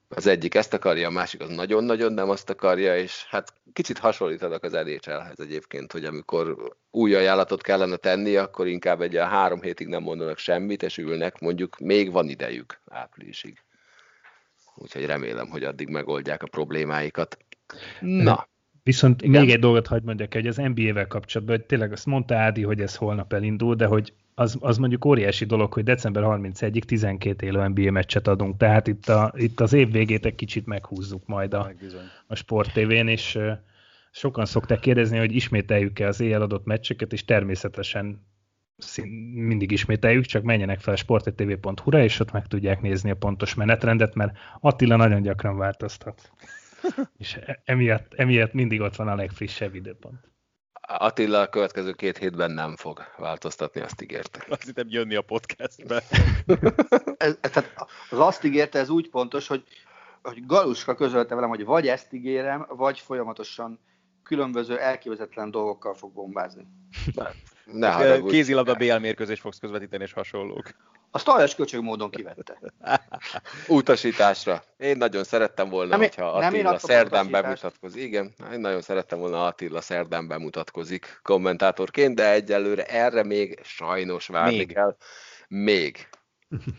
az 0.10 0.28
egyik 0.28 0.56
ezt 0.56 0.74
akarja, 0.74 1.08
a 1.08 1.12
másik 1.12 1.42
az 1.42 1.50
nagyon-nagyon 1.50 2.14
nem 2.14 2.30
azt 2.30 2.50
akarja, 2.50 2.98
és 2.98 3.26
hát 3.30 3.54
kicsit 3.74 3.98
hasonlítanak 3.98 4.64
az 4.64 4.72
NHL-hez 4.72 5.40
egyébként, 5.40 5.92
hogy 5.92 6.06
amikor 6.06 6.76
új 6.92 7.16
ajánlatot 7.16 7.62
kellene 7.62 7.96
tenni, 7.96 8.36
akkor 8.36 8.68
inkább 8.68 9.02
egy 9.02 9.16
a 9.16 9.26
három 9.26 9.62
hétig 9.62 9.88
nem 9.88 10.04
mondanak 10.04 10.38
semmit, 10.38 10.84
és 10.84 10.98
ülnek, 10.98 11.40
mondjuk 11.40 11.80
még 11.80 12.12
van 12.12 12.30
idejük 12.30 12.82
áprilisig. 12.90 13.64
Úgyhogy 14.76 15.06
remélem, 15.06 15.50
hogy 15.50 15.64
addig 15.64 15.90
megoldják 15.90 16.44
a 16.44 16.48
problémáikat. 16.48 17.38
Na, 18.00 18.48
Viszont 18.84 19.22
Igen. 19.22 19.42
még 19.42 19.52
egy 19.52 19.60
dolgot 19.60 19.88
hagyd 19.88 20.04
mondjak, 20.04 20.34
hogy 20.34 20.48
az 20.48 20.56
NBA-vel 20.56 21.08
kapcsolatban, 21.08 21.56
hogy 21.56 21.66
tényleg 21.66 21.92
azt 21.92 22.06
mondta 22.06 22.36
Ádi, 22.36 22.64
hogy 22.64 22.82
ez 22.82 22.96
holnap 22.96 23.34
elindul, 23.34 23.76
de 23.76 23.86
hogy 23.86 24.14
az, 24.36 24.58
az 24.60 24.78
mondjuk 24.78 25.06
óriási 25.06 25.46
dolog, 25.46 25.74
hogy 25.74 25.84
december 25.84 26.24
31-ig 26.26 26.84
12 26.84 27.46
élő 27.46 27.68
NBA 27.68 27.92
meccset 27.92 28.28
adunk, 28.28 28.58
tehát 28.58 28.88
itt, 28.88 29.10
a, 29.10 29.34
itt 29.36 29.60
az 29.60 29.74
év 29.74 29.92
végét 29.92 30.26
egy 30.26 30.36
kicsit 30.36 30.66
meghúzzuk 30.66 31.26
majd 31.26 31.54
a, 31.54 31.72
a 32.28 32.36
Sport 32.36 32.74
TV-n, 32.74 33.08
és 33.08 33.40
sokan 34.12 34.46
szokták 34.46 34.80
kérdezni, 34.80 35.18
hogy 35.18 35.36
ismételjük-e 35.36 36.08
az 36.08 36.20
éjjel 36.20 36.42
adott 36.42 36.66
meccseket, 36.66 37.14
és 37.14 37.26
természetesen 37.26 38.30
mindig 39.34 39.72
ismételjük, 39.72 40.26
csak 40.26 40.44
menjenek 40.44 40.80
fel 40.80 40.96
sporttv.hu-ra, 40.96 42.04
és 42.04 42.20
ott 42.20 42.32
meg 42.32 42.48
tudják 42.48 42.82
nézni 42.82 43.10
a 43.10 43.16
pontos 43.16 43.54
menetrendet, 43.54 44.16
mert 44.16 44.38
Attila 44.60 44.96
nagyon 44.96 45.22
gyakran 45.22 45.58
változtat. 45.58 46.32
és 47.18 47.40
emiatt, 47.64 48.14
emiatt 48.14 48.54
mindig 48.54 48.82
ott 48.82 48.96
van 48.96 49.08
a 49.08 49.16
legfrissebb 49.16 49.76
időpont. 49.76 50.30
Attila 50.82 51.40
a 51.40 51.50
következő 51.50 51.94
két 51.94 52.18
hétben 52.18 52.52
nem 52.52 52.76
fog 52.76 53.02
változtatni, 53.18 53.82
azt 53.82 54.02
ígérte. 54.02 54.46
Azt 54.50 54.64
hittem 54.64 54.88
jönni 54.90 55.16
a 55.16 55.22
podcastbe. 55.22 56.04
ez, 57.18 57.38
ez, 57.42 57.52
tehát 57.52 57.74
az 58.10 58.20
azt 58.20 58.44
ígérte, 58.44 58.80
ez 58.80 58.90
úgy 58.90 59.10
pontos, 59.10 59.48
hogy, 59.48 59.64
hogy 60.22 60.46
Galuska 60.46 60.96
közölte 60.96 61.36
velem, 61.36 61.50
hogy 61.50 61.66
vagy 61.66 61.88
ezt 61.88 62.14
ígérem, 62.14 62.66
vagy 62.70 63.00
folyamatosan 63.00 63.80
különböző 64.24 64.80
elképzetlen 64.80 65.52
dolgokkal 65.52 65.94
fog 65.94 66.14
bombázni. 66.14 66.68
Ne, 67.66 67.98
ne 67.98 68.22
Kézilabda 68.22 68.76
BL 68.76 68.96
mérkőzés 68.96 69.40
fogsz 69.40 69.60
közvetíteni, 69.60 70.04
és 70.04 70.14
hasonlók. 70.14 70.72
Azt 71.12 71.28
aljas 71.28 71.56
köcsög 71.56 71.84
módon 71.84 72.10
kivette. 72.10 72.60
Utasításra. 73.68 74.64
Én 74.78 74.98
nagyon 74.98 75.24
szerettem 75.24 75.70
volna, 75.70 75.90
nem, 75.90 76.00
hogyha 76.00 76.32
Attila 76.32 76.78
szerdán 76.78 77.32
bemutatkozik. 77.32 78.04
Igen, 78.04 78.34
én 78.52 78.60
nagyon 78.60 78.82
szerettem 78.82 79.20
volna, 79.20 79.46
Attila 79.46 79.82
szerdán 79.82 80.28
bemutatkozik 80.28 81.20
kommentátorként, 81.24 82.16
de 82.16 82.32
egyelőre 82.32 82.86
erre 82.86 83.24
még 83.24 83.60
sajnos 83.64 84.28
várni 84.28 84.58
még. 84.58 84.74
kell. 84.74 84.96
Még. 85.48 86.08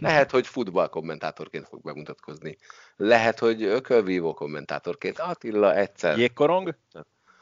Lehet, 0.00 0.30
hogy 0.30 0.46
futball 0.46 0.88
kommentátorként 0.88 1.68
fog 1.68 1.82
bemutatkozni. 1.82 2.56
Lehet, 2.96 3.38
hogy 3.38 3.62
ökölvívó 3.62 4.34
kommentátorként. 4.34 5.18
Attila 5.18 5.74
egyszer. 5.74 6.18
Jégkorong? 6.18 6.74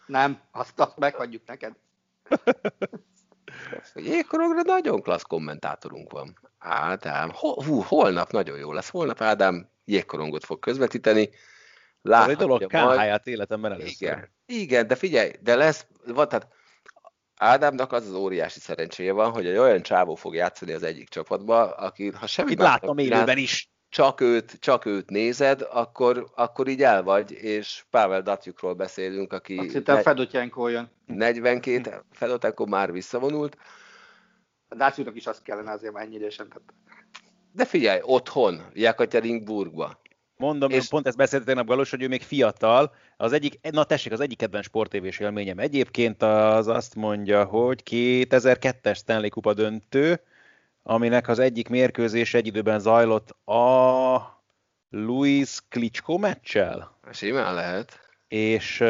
Nem, 0.07 0.41
azt, 0.51 0.81
azt 0.81 0.99
meghagyjuk 0.99 1.43
neked. 1.47 1.73
Jégkorongra 3.95 4.63
nagyon 4.63 5.03
klassz 5.03 5.23
kommentátorunk 5.23 6.13
van. 6.13 6.39
Ádám, 6.59 7.33
hú, 7.35 7.83
holnap 7.83 8.31
nagyon 8.31 8.59
jó 8.59 8.73
lesz. 8.73 8.89
Holnap 8.89 9.21
Ádám 9.21 9.71
jégkorongot 9.85 10.45
fog 10.45 10.59
közvetíteni. 10.59 11.31
Láthatja 12.03 12.33
Ez 12.33 12.41
egy 12.41 12.47
dolog, 12.47 12.67
KH-ját 12.67 13.27
életemben 13.27 13.73
először. 13.73 13.93
Igen, 14.01 14.31
igen, 14.47 14.87
de 14.87 14.95
figyelj, 14.95 15.31
de 15.41 15.57
lesz, 15.57 15.87
van, 16.07 16.29
tehát 16.29 16.49
Ádámnak 17.41 17.93
az 17.93 18.07
az 18.07 18.15
óriási 18.15 18.61
szerencséje 18.61 19.13
van, 19.13 19.31
hogy 19.31 19.47
egy 19.47 19.57
olyan 19.57 19.83
csávó 19.83 20.15
fog 20.15 20.35
játszani 20.35 20.73
az 20.73 20.83
egyik 20.83 21.09
csapatba, 21.09 21.71
aki 21.71 22.11
ha 22.11 22.27
semmi 22.27 22.51
Itt 22.51 22.59
láttam 22.59 22.99
élőben 22.99 23.39
is. 23.39 23.71
Csak 23.91 24.21
őt, 24.21 24.57
csak 24.61 24.85
őt 24.85 25.11
nézed, 25.11 25.67
akkor, 25.71 26.31
akkor 26.35 26.69
így 26.69 26.83
el 26.83 27.03
vagy, 27.03 27.33
és 27.33 27.85
Pavel 27.91 28.23
Datsukról 28.23 28.75
beszélünk, 28.75 29.33
aki... 29.33 29.57
Azt 29.57 29.73
hittem 29.73 30.03
Fedotyenko 30.03 30.69
jön. 30.69 30.91
42, 31.07 32.05
Fedotyenko 32.11 32.67
már 32.67 32.93
visszavonult. 32.93 33.57
A 34.69 34.75
Datsuknak 34.75 35.17
is 35.17 35.27
azt 35.27 35.43
kellene 35.43 35.71
azért 35.71 35.93
már 35.93 36.05
ennyi 36.05 36.15
idősen. 36.15 36.53
De 37.53 37.65
figyelj, 37.65 38.01
otthon, 38.03 38.63
Jekaterinburgba. 38.75 40.01
Mondom, 40.37 40.71
és... 40.71 40.89
pont 40.89 41.07
ezt 41.07 41.17
beszéltem 41.17 41.47
tegnap 41.47 41.67
Galos, 41.67 41.91
hogy 41.91 42.03
ő 42.03 42.09
még 42.09 42.23
fiatal. 42.23 42.95
Az 43.17 43.33
egyik, 43.33 43.71
na 43.71 43.85
tessék, 43.85 44.13
az 44.13 44.21
egyik 44.21 44.39
kedvenc 44.39 44.65
sportévés 44.65 45.19
élményem 45.19 45.59
egyébként 45.59 46.23
az 46.23 46.67
azt 46.69 46.95
mondja, 46.95 47.45
hogy 47.45 47.83
2002-es 47.91 48.97
Stanley 48.97 49.29
Kupa 49.29 49.55
döntő, 49.55 50.21
aminek 50.83 51.29
az 51.29 51.39
egyik 51.39 51.69
mérkőzés 51.69 52.35
egy 52.35 52.47
időben 52.47 52.79
zajlott 52.79 53.31
a 53.47 54.43
Luis 54.91 55.59
Klitschko 55.69 56.19
meccsel. 56.19 56.99
Simán 57.13 57.55
lehet. 57.55 58.01
És 58.29 58.85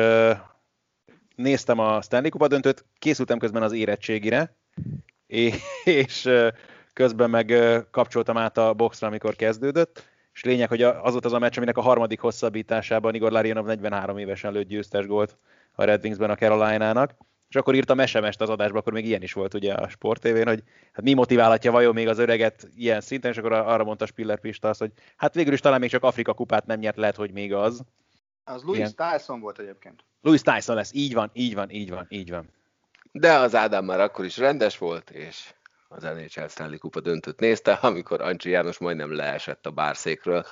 néztem 1.34 1.78
a 1.78 2.02
Stanley 2.02 2.30
Kupa 2.30 2.48
döntőt, 2.48 2.84
készültem 2.98 3.38
közben 3.38 3.62
az 3.62 3.72
érettségire, 3.72 4.56
és 5.84 6.24
uh, 6.24 6.48
közben 6.92 7.30
meg 7.30 7.54
kapcsoltam 7.90 8.36
át 8.36 8.58
a 8.58 8.74
boxra, 8.74 9.06
amikor 9.06 9.36
kezdődött, 9.36 10.08
és 10.32 10.44
lényeg, 10.44 10.68
hogy 10.68 10.82
az 10.82 11.12
volt 11.12 11.24
az 11.24 11.32
a 11.32 11.38
meccs, 11.38 11.56
aminek 11.56 11.76
a 11.76 11.80
harmadik 11.80 12.20
hosszabbításában 12.20 13.14
Igor 13.14 13.32
Larionov 13.32 13.66
43 13.66 14.18
évesen 14.18 14.52
lőtt 14.52 14.68
győztes 14.68 15.06
gólt 15.06 15.36
a 15.72 15.84
Red 15.84 16.04
Wingsben 16.04 16.30
a 16.30 16.34
Carolina-nak, 16.34 17.16
és 17.50 17.56
akkor 17.56 17.74
írtam 17.74 18.06
SMS-t 18.06 18.40
az 18.40 18.48
adásba, 18.48 18.78
akkor 18.78 18.92
még 18.92 19.06
ilyen 19.06 19.22
is 19.22 19.32
volt 19.32 19.54
ugye 19.54 19.74
a 19.74 19.88
Sport 19.88 20.20
TV-n, 20.20 20.46
hogy 20.46 20.62
hát 20.92 21.04
mi 21.04 21.12
motiválhatja 21.12 21.70
vajon 21.70 21.94
még 21.94 22.08
az 22.08 22.18
öreget 22.18 22.68
ilyen 22.76 23.00
szinten, 23.00 23.30
és 23.30 23.36
akkor 23.36 23.52
arra 23.52 23.84
mondta 23.84 24.06
Spiller 24.06 24.40
Pista 24.40 24.68
azt, 24.68 24.78
hogy 24.78 24.92
hát 25.16 25.34
végül 25.34 25.52
is 25.52 25.60
talán 25.60 25.80
még 25.80 25.90
csak 25.90 26.02
Afrika 26.02 26.32
kupát 26.32 26.66
nem 26.66 26.78
nyert, 26.78 26.96
lehet, 26.96 27.16
hogy 27.16 27.32
még 27.32 27.54
az. 27.54 27.82
Az 28.44 28.62
Louis 28.62 28.78
ilyen. 28.78 28.94
Tyson 28.96 29.40
volt 29.40 29.58
egyébként. 29.58 30.04
Louis 30.20 30.40
Tyson 30.40 30.76
lesz, 30.76 30.90
így 30.94 31.14
van, 31.14 31.30
így 31.32 31.54
van, 31.54 31.70
így 31.70 31.90
van, 31.90 32.06
így 32.08 32.30
van. 32.30 32.48
De 33.12 33.32
az 33.32 33.54
Ádám 33.54 33.84
már 33.84 34.00
akkor 34.00 34.24
is 34.24 34.36
rendes 34.36 34.78
volt, 34.78 35.10
és 35.10 35.54
az 35.88 36.02
NHL 36.02 36.46
Stanley 36.46 36.78
Kupa 36.78 37.00
döntött 37.00 37.38
nézte, 37.38 37.72
amikor 37.72 38.20
Ancsi 38.20 38.50
János 38.50 38.78
majdnem 38.78 39.14
leesett 39.14 39.66
a 39.66 39.70
bárszékről. 39.70 40.44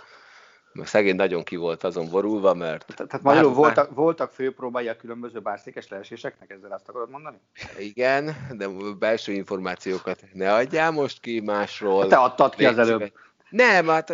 Mert 0.78 0.90
szegény 0.90 1.16
nagyon 1.16 1.42
ki 1.42 1.56
volt 1.56 1.84
azon 1.84 2.08
borulva, 2.10 2.54
mert... 2.54 2.94
Tehát 2.96 3.22
magyarul 3.22 3.52
voltak, 3.52 3.94
voltak 3.94 4.32
főpróbái 4.32 4.88
a 4.88 4.96
különböző 4.96 5.40
bárszékes 5.40 5.88
leeséseknek, 5.88 6.50
ezzel 6.50 6.72
azt 6.72 6.88
akarod 6.88 7.10
mondani? 7.10 7.36
Igen, 7.78 8.36
de 8.50 8.68
belső 8.98 9.32
információkat 9.32 10.20
ne 10.32 10.54
adjál 10.54 10.90
most 10.90 11.20
ki 11.20 11.40
másról. 11.40 12.06
Te 12.06 12.16
adtad 12.16 12.54
ki 12.54 12.64
az 12.66 12.78
előbb. 12.78 13.12
Nem, 13.50 13.86
hát 13.86 14.10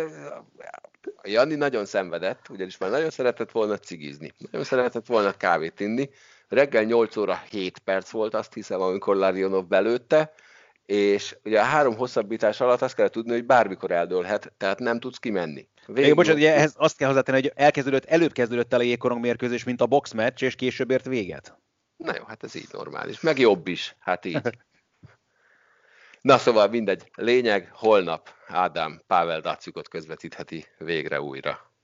a 1.03 1.27
Jani 1.27 1.55
nagyon 1.55 1.85
szenvedett, 1.85 2.49
ugyanis 2.49 2.77
már 2.77 2.89
nagyon 2.89 3.09
szeretett 3.09 3.51
volna 3.51 3.77
cigizni, 3.77 4.33
nagyon 4.37 4.65
szeretett 4.65 5.05
volna 5.05 5.31
kávét 5.31 5.79
inni. 5.79 6.09
Reggel 6.47 6.83
8 6.83 7.15
óra 7.15 7.41
7 7.49 7.79
perc 7.79 8.09
volt, 8.09 8.33
azt 8.33 8.53
hiszem, 8.53 8.81
amikor 8.81 9.15
Larionov 9.15 9.65
belőtte, 9.65 10.33
és 10.85 11.37
ugye 11.43 11.59
a 11.59 11.63
három 11.63 11.97
hosszabbítás 11.97 12.61
alatt 12.61 12.81
azt 12.81 12.95
kell 12.95 13.07
tudni, 13.07 13.31
hogy 13.31 13.45
bármikor 13.45 13.91
eldőlhet, 13.91 14.53
tehát 14.57 14.79
nem 14.79 14.99
tudsz 14.99 15.17
kimenni. 15.17 15.67
Végül... 15.85 16.13
bocsánat, 16.13 16.39
ugye 16.39 16.53
ehhez 16.55 16.73
azt 16.77 16.97
kell 16.97 17.07
hozzátenni, 17.07 17.41
hogy 17.41 17.51
elkezdődött, 17.55 18.05
előbb 18.05 18.31
kezdődött 18.31 18.73
el 18.73 18.79
a 18.79 18.83
jégkorong 18.83 19.21
mérkőzés, 19.21 19.63
mint 19.63 19.81
a 19.81 19.85
box 19.85 20.11
meccs, 20.11 20.43
és 20.43 20.55
később 20.55 20.91
ért 20.91 21.05
véget. 21.05 21.57
Na 21.97 22.15
jó, 22.15 22.23
hát 22.23 22.43
ez 22.43 22.55
így 22.55 22.67
normális. 22.71 23.19
Meg 23.19 23.39
jobb 23.39 23.67
is, 23.67 23.95
hát 23.99 24.25
így. 24.25 24.41
Na 26.21 26.37
szóval 26.37 26.67
mindegy. 26.67 27.09
Lényeg, 27.15 27.69
holnap 27.73 28.29
Ádám 28.47 29.01
Pável 29.07 29.41
Dacukot 29.41 29.87
közvetítheti 29.87 30.65
végre 30.77 31.21
újra 31.21 31.74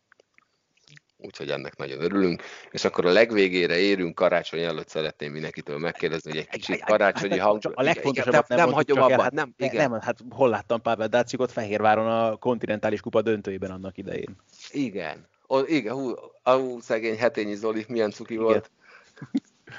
úgyhogy 1.21 1.49
ennek 1.49 1.75
nagyon 1.75 2.01
örülünk. 2.01 2.43
És 2.71 2.85
akkor 2.85 3.05
a 3.05 3.11
legvégére 3.11 3.77
érünk, 3.77 4.15
karácsony 4.15 4.61
előtt 4.61 4.89
szeretném 4.89 5.31
mindenkitől 5.31 5.77
megkérdezni, 5.77 6.29
hogy 6.31 6.39
egy 6.39 6.47
kicsit 6.49 6.83
karácsonyi 6.83 7.37
hát, 7.37 7.47
hang... 7.47 7.61
A 7.73 7.81
legfontosabbat 7.81 8.47
nem, 8.47 8.57
nem 8.57 8.71
hagyom 8.71 9.01
abba, 9.01 9.21
hát 9.21 9.31
nem, 9.31 9.53
igen. 9.57 9.89
Nem, 9.89 10.01
hát 10.01 10.17
hol 10.29 10.49
láttam 10.49 10.81
Pavel 10.81 11.07
Dáciukot 11.07 11.51
Fehérváron 11.51 12.07
a 12.07 12.35
kontinentális 12.35 13.01
kupa 13.01 13.21
döntőjében 13.21 13.71
annak 13.71 13.97
idején. 13.97 14.35
Igen. 14.71 15.27
O, 15.47 15.59
igen, 15.59 15.93
hú, 15.93 16.13
hú, 16.43 16.79
szegény 16.79 17.17
Hetényi 17.17 17.55
Zoli, 17.55 17.85
milyen 17.87 18.11
cuki 18.11 18.33
igen. 18.33 18.45
volt. 18.45 18.71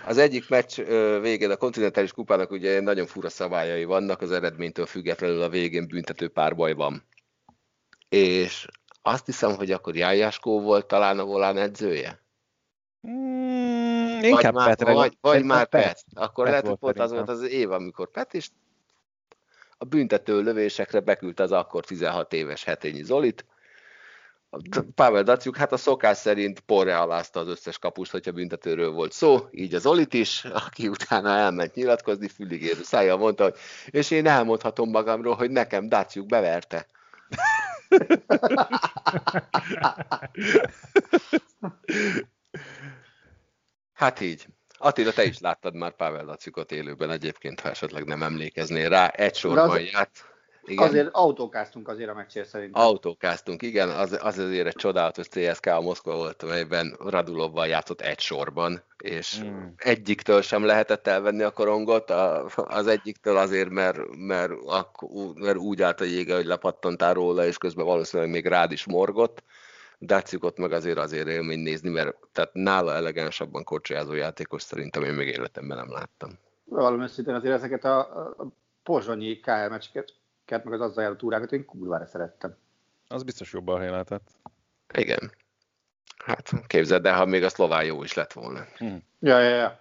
Az 0.07 0.19
egyik 0.19 0.49
meccs 0.49 0.81
végén 1.21 1.51
a 1.51 1.57
kontinentális 1.57 2.13
kupának 2.13 2.51
ugye 2.51 2.81
nagyon 2.81 3.07
fura 3.07 3.29
szabályai 3.29 3.85
vannak, 3.85 4.21
az 4.21 4.33
eredménytől 4.33 4.87
függetlenül 4.87 5.43
a 5.43 5.49
végén 5.49 5.87
büntető 5.87 6.29
párbaj 6.29 6.73
van. 6.73 7.05
És 8.09 8.67
azt 9.03 9.27
hiszem, 9.27 9.57
hogy 9.57 9.71
akkor 9.71 9.97
Jájáskó 9.97 10.61
volt 10.61 10.87
talán 10.87 11.19
a 11.19 11.25
volán 11.25 11.57
edzője. 11.57 12.21
Mm, 13.09 14.23
inkább 14.23 14.55
vagy 14.55 14.65
Petre. 14.65 14.93
Vagy, 14.93 15.17
vagy 15.21 15.45
már 15.45 15.67
Pet. 15.67 15.83
Pet. 15.83 16.05
Akkor 16.15 16.45
Pet 16.45 16.53
lehet, 16.53 16.67
hogy 16.67 16.79
pont 16.79 16.99
az 16.99 17.13
volt 17.13 17.29
az 17.29 17.43
év, 17.43 17.71
amikor 17.71 18.11
Pet 18.11 18.33
is 18.33 18.51
a 19.79 19.85
büntető 19.85 20.43
lövésekre 20.43 21.01
beküldte 21.01 21.43
az 21.43 21.53
akkor 21.53 21.85
16 21.85 22.33
éves 22.33 22.65
Hetényi 22.65 23.03
Zolit. 23.03 23.45
Pavel 24.95 25.23
Daciuk, 25.23 25.57
hát 25.57 25.73
a 25.73 25.77
szokás 25.77 26.17
szerint 26.17 26.61
porre 26.61 26.99
alázta 26.99 27.41
az 27.41 27.49
összes 27.49 27.79
kapust, 27.79 28.11
hogyha 28.11 28.33
büntetőről 28.33 28.91
volt 28.91 29.13
szó, 29.13 29.47
így 29.51 29.75
az 29.75 29.87
Olit 29.87 30.15
is, 30.15 30.45
aki 30.45 30.89
utána 30.89 31.29
elment 31.29 31.75
nyilatkozni, 31.75 32.29
füligérő 32.29 32.83
szájjal 32.83 33.17
mondta, 33.17 33.43
hogy 33.43 33.55
és 33.87 34.11
én 34.11 34.27
elmondhatom 34.27 34.91
magamról, 34.91 35.35
hogy 35.35 35.51
nekem 35.51 35.89
Daciuk 35.89 36.27
beverte. 36.27 36.87
Hát 43.93 44.21
így. 44.21 44.47
Attila, 44.79 45.13
te 45.13 45.25
is 45.25 45.39
láttad 45.39 45.75
már 45.75 45.97
Pavel 45.97 46.25
Lacikot 46.25 46.73
élőben 46.73 47.11
egyébként, 47.11 47.61
ha 47.61 47.71
esetleg 47.71 48.05
nem 48.05 48.23
emlékeznél 48.23 48.89
rá. 48.89 49.09
Egy 49.09 49.35
sorban 49.35 49.71
az, 49.71 49.81
járt. 49.81 50.32
Igen. 50.65 50.89
Azért 50.89 51.09
autókáztunk 51.13 51.89
azért 51.89 52.09
a 52.09 52.15
meccsér 52.15 52.47
szerintem. 52.47 52.83
Autókáztunk, 52.83 53.63
igen, 53.63 53.89
az, 53.89 54.19
az 54.23 54.39
azért 54.39 54.67
egy 54.67 54.75
csodálatos 54.75 55.29
CSK 55.29 55.67
a 55.67 55.81
Moszkva 55.81 56.17
volt, 56.17 56.43
amelyben 56.43 56.97
Radulovval 56.99 57.67
játszott 57.67 58.01
egy 58.01 58.21
sorban, 58.21 58.83
és 58.99 59.39
hmm. 59.41 59.75
egyiktől 59.77 60.43
sem 60.43 60.65
lehetett 60.65 61.07
elvenni 61.07 61.43
a 61.43 61.51
korongot, 61.51 62.11
a, 62.11 62.47
az 62.55 62.87
egyiktől 62.87 63.37
azért, 63.37 63.71
mert, 63.71 63.99
mert, 64.17 64.53
mert 65.35 65.57
úgy 65.57 65.83
állt 65.83 66.01
a 66.01 66.05
jége, 66.05 66.35
hogy 66.35 66.47
lepattantál 66.47 67.15
róla, 67.15 67.47
és 67.47 67.59
közben 67.59 67.87
valószínűleg 67.87 68.33
még 68.33 68.47
rád 68.47 68.73
is 68.73 68.87
morgott. 68.87 69.43
Dácikot 69.99 70.59
meg 70.59 70.73
azért 70.73 70.99
azért 70.99 71.29
élmény 71.29 71.61
nézni, 71.61 71.91
mert 71.91 72.17
tehát 72.33 72.51
nála 72.53 72.95
elegánsabban 72.95 73.65
korcsolyázó 73.65 74.13
játékos 74.13 74.63
szerintem 74.63 75.03
én 75.03 75.13
még 75.13 75.29
életemben 75.29 75.77
nem 75.77 75.91
láttam. 75.91 76.31
Valami 76.65 77.09
szintén 77.09 77.35
azért 77.35 77.55
ezeket 77.55 77.85
a, 77.85 77.99
a 77.99 78.47
pozsonyi 78.83 79.41
KL 79.41 79.69
meccseket 79.69 80.21
meg 80.65 80.73
az 80.73 80.81
azzal 80.81 81.03
járó 81.03 81.15
túrákat 81.15 81.53
én 81.53 81.65
kurvára 81.65 82.07
szerettem. 82.07 82.57
Az 83.09 83.23
biztos 83.23 83.53
jobban 83.53 83.91
lehetett. 83.91 84.31
Igen. 84.95 85.33
Hát 86.25 86.51
képzeld 86.67 87.07
el, 87.07 87.17
ha 87.17 87.25
még 87.25 87.45
a 87.45 87.49
szlován 87.49 87.85
jó 87.85 88.03
is 88.03 88.13
lett 88.13 88.33
volna. 88.33 88.65
Hm. 88.77 88.97
Ja, 89.19 89.39
ja, 89.39 89.57
ja. 89.57 89.81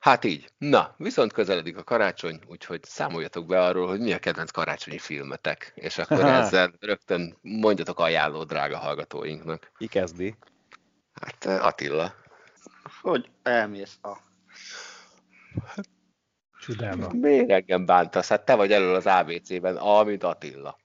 Hát 0.00 0.24
így. 0.24 0.52
Na, 0.58 0.94
viszont 0.96 1.32
közeledik 1.32 1.76
a 1.76 1.84
karácsony, 1.84 2.40
úgyhogy 2.46 2.84
számoljatok 2.84 3.46
be 3.46 3.62
arról, 3.62 3.88
hogy 3.88 4.00
mi 4.00 4.12
a 4.12 4.18
kedvenc 4.18 4.50
karácsonyi 4.50 4.98
filmetek, 4.98 5.72
és 5.74 5.98
akkor 5.98 6.24
ezzel 6.24 6.72
rögtön 6.80 7.38
mondjatok 7.42 7.98
ajánló 7.98 8.44
drága 8.44 8.78
hallgatóinknak. 8.78 9.72
Ki 9.76 9.86
kezdi? 9.86 10.36
Hát 11.12 11.44
Attila. 11.44 12.14
Hogy 13.02 13.30
elmész 13.42 13.98
a... 14.02 14.16
Hát 15.66 15.88
Csodába. 16.66 17.08
Miért 17.12 17.50
engem 17.50 17.86
bántasz? 17.86 18.28
Hát 18.28 18.44
te 18.44 18.54
vagy 18.54 18.72
elől 18.72 18.94
az 18.94 19.06
ABC-ben, 19.06 19.76
A, 19.76 20.04
mint 20.04 20.24
Attila. 20.24 20.78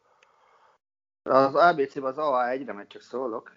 Az 1.24 1.56
ABC-ben 1.56 2.10
az 2.10 2.16
AA1-re, 2.18 2.74
mert 2.74 2.90
csak 2.90 3.02
szólok. 3.02 3.52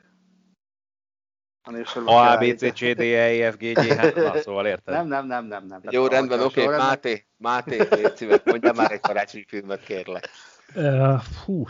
A, 2.04 2.12
A, 2.12 2.38
B, 2.38 2.56
C, 2.56 2.72
C, 2.72 2.94
D, 2.94 3.00
E, 3.00 3.50
F, 3.52 3.56
G, 3.56 3.72
G, 3.72 3.78
H, 3.78 4.14
na, 4.14 4.38
szóval 4.38 4.66
érted? 4.66 4.94
Nem, 4.94 5.06
nem, 5.06 5.26
nem, 5.26 5.46
nem. 5.46 5.66
nem. 5.66 5.80
Jó, 5.82 6.06
rendben, 6.06 6.40
oké, 6.40 6.64
okay. 6.64 6.76
Máté, 6.76 7.26
Máté, 7.36 7.76
légy 7.90 8.16
szíves, 8.16 8.40
mondja 8.44 8.72
már 8.76 8.92
egy 8.92 9.00
karácsonyi 9.00 9.44
filmet, 9.48 9.84
kérlek. 9.84 10.28
Uh, 10.74 11.20
hú. 11.44 11.66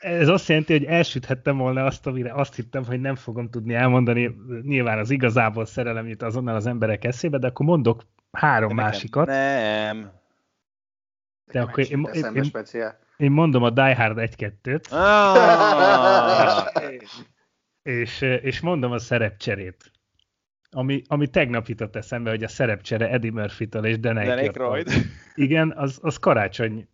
Ez 0.00 0.28
azt 0.28 0.48
jelenti, 0.48 0.72
hogy 0.72 0.84
elsüthettem 0.84 1.56
volna 1.56 1.84
azt, 1.84 2.06
amire 2.06 2.32
azt 2.32 2.54
hittem, 2.54 2.84
hogy 2.84 3.00
nem 3.00 3.14
fogom 3.14 3.50
tudni 3.50 3.74
elmondani. 3.74 4.36
Nyilván 4.62 4.98
az 4.98 5.10
igazából 5.10 5.66
szerelem 5.66 6.08
jut 6.08 6.22
azonnal 6.22 6.54
az 6.54 6.66
emberek 6.66 7.04
eszébe, 7.04 7.38
de 7.38 7.46
akkor 7.46 7.66
mondok 7.66 8.02
három 8.32 8.68
de 8.68 8.82
másikat. 8.82 9.26
Nem. 9.26 10.12
De 11.44 11.60
akkor 11.60 11.90
én, 11.90 12.08
én, 12.12 12.24
én, 12.34 12.50
én 13.16 13.30
mondom 13.30 13.62
a 13.62 13.70
Die 13.70 13.96
Hard 13.96 14.18
1-2-t. 14.20 14.90
Ah! 14.90 16.66
és, 17.82 18.20
és 18.20 18.60
mondom 18.60 18.92
a 18.92 18.98
szerepcserét. 18.98 19.90
Ami, 20.70 21.02
ami 21.06 21.26
tegnap 21.26 21.66
jutott 21.66 21.96
eszembe, 21.96 22.30
hogy 22.30 22.42
a 22.42 22.48
szerepcsere 22.48 23.10
Eddie 23.10 23.32
Murphy-től 23.32 23.86
és 23.86 23.98
Dan 23.98 24.16
Aykroyd. 24.16 24.88
Igen, 25.34 25.72
az, 25.76 25.98
az 26.02 26.16
karácsony 26.16 26.88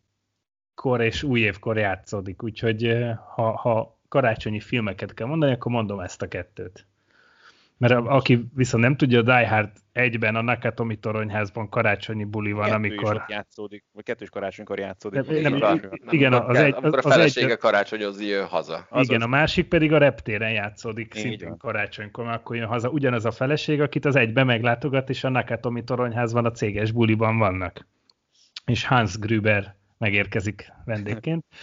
karácsonykor 0.78 1.01
és 1.01 1.23
új 1.23 1.40
évkor 1.40 1.77
játszódik, 1.77 2.43
úgyhogy 2.43 3.05
ha, 3.35 3.56
ha 3.56 4.01
karácsonyi 4.09 4.60
filmeket 4.60 5.15
kell 5.15 5.27
mondani, 5.27 5.52
akkor 5.52 5.73
mondom 5.73 6.01
ezt 6.01 6.23
a 6.23 6.28
kettőt. 6.28 6.86
Mert 7.79 7.93
a, 7.93 8.15
aki 8.15 8.49
viszont 8.55 8.83
nem 8.83 8.97
tudja, 8.97 9.19
a 9.19 9.23
Die 9.23 9.49
Hard 9.49 9.71
egyben 9.93 10.37
a 10.37 10.43
Nakatomi 10.43 10.97
toronyházban 10.97 11.69
karácsonyi 11.69 12.25
buli 12.25 12.53
van, 12.53 12.65
Kettő 12.65 12.75
amikor... 12.75 13.15
Is 13.15 13.35
játszódik, 13.35 13.85
vagy 13.93 14.05
kettős 14.05 14.31
karácsonykor 14.31 14.79
játszódik. 14.79 15.27
Nem, 15.27 15.41
nem, 15.41 15.55
nem, 15.59 15.91
igen, 16.11 16.31
nem 16.31 16.47
az 16.47 16.57
kell, 16.57 16.65
egy, 16.65 16.75
amikor 16.75 16.99
az, 16.99 17.07
a 17.07 17.11
felesége 17.11 17.53
egy, 17.53 17.59
karácsonyozni 17.59 18.27
jön 18.27 18.47
haza. 18.47 18.89
Igen, 18.93 19.23
a 19.23 19.27
másik 19.27 19.69
pedig 19.69 19.93
a 19.93 19.99
reptéren 19.99 20.53
játszódik 20.53 21.15
Így 21.15 21.23
szintén 21.23 21.49
van. 21.49 21.59
karácsonykor, 21.59 22.27
akkor 22.27 22.57
jön 22.57 22.67
haza 22.67 22.89
ugyanaz 22.89 23.25
a 23.25 23.31
feleség, 23.31 23.81
akit 23.81 24.05
az 24.05 24.17
egybe 24.17 24.45
meglátogat, 24.45 25.09
és 25.09 25.25
a 25.25 25.29
Nakatomi 25.29 25.85
toronyházban 25.85 26.45
a 26.45 26.51
céges 26.51 26.93
buliban 26.93 27.39
vannak. 27.39 27.87
És 28.65 28.87
Hans 28.87 29.19
Gruber 29.19 29.77
megérkezik 29.99 30.73
vendégként. 30.85 31.45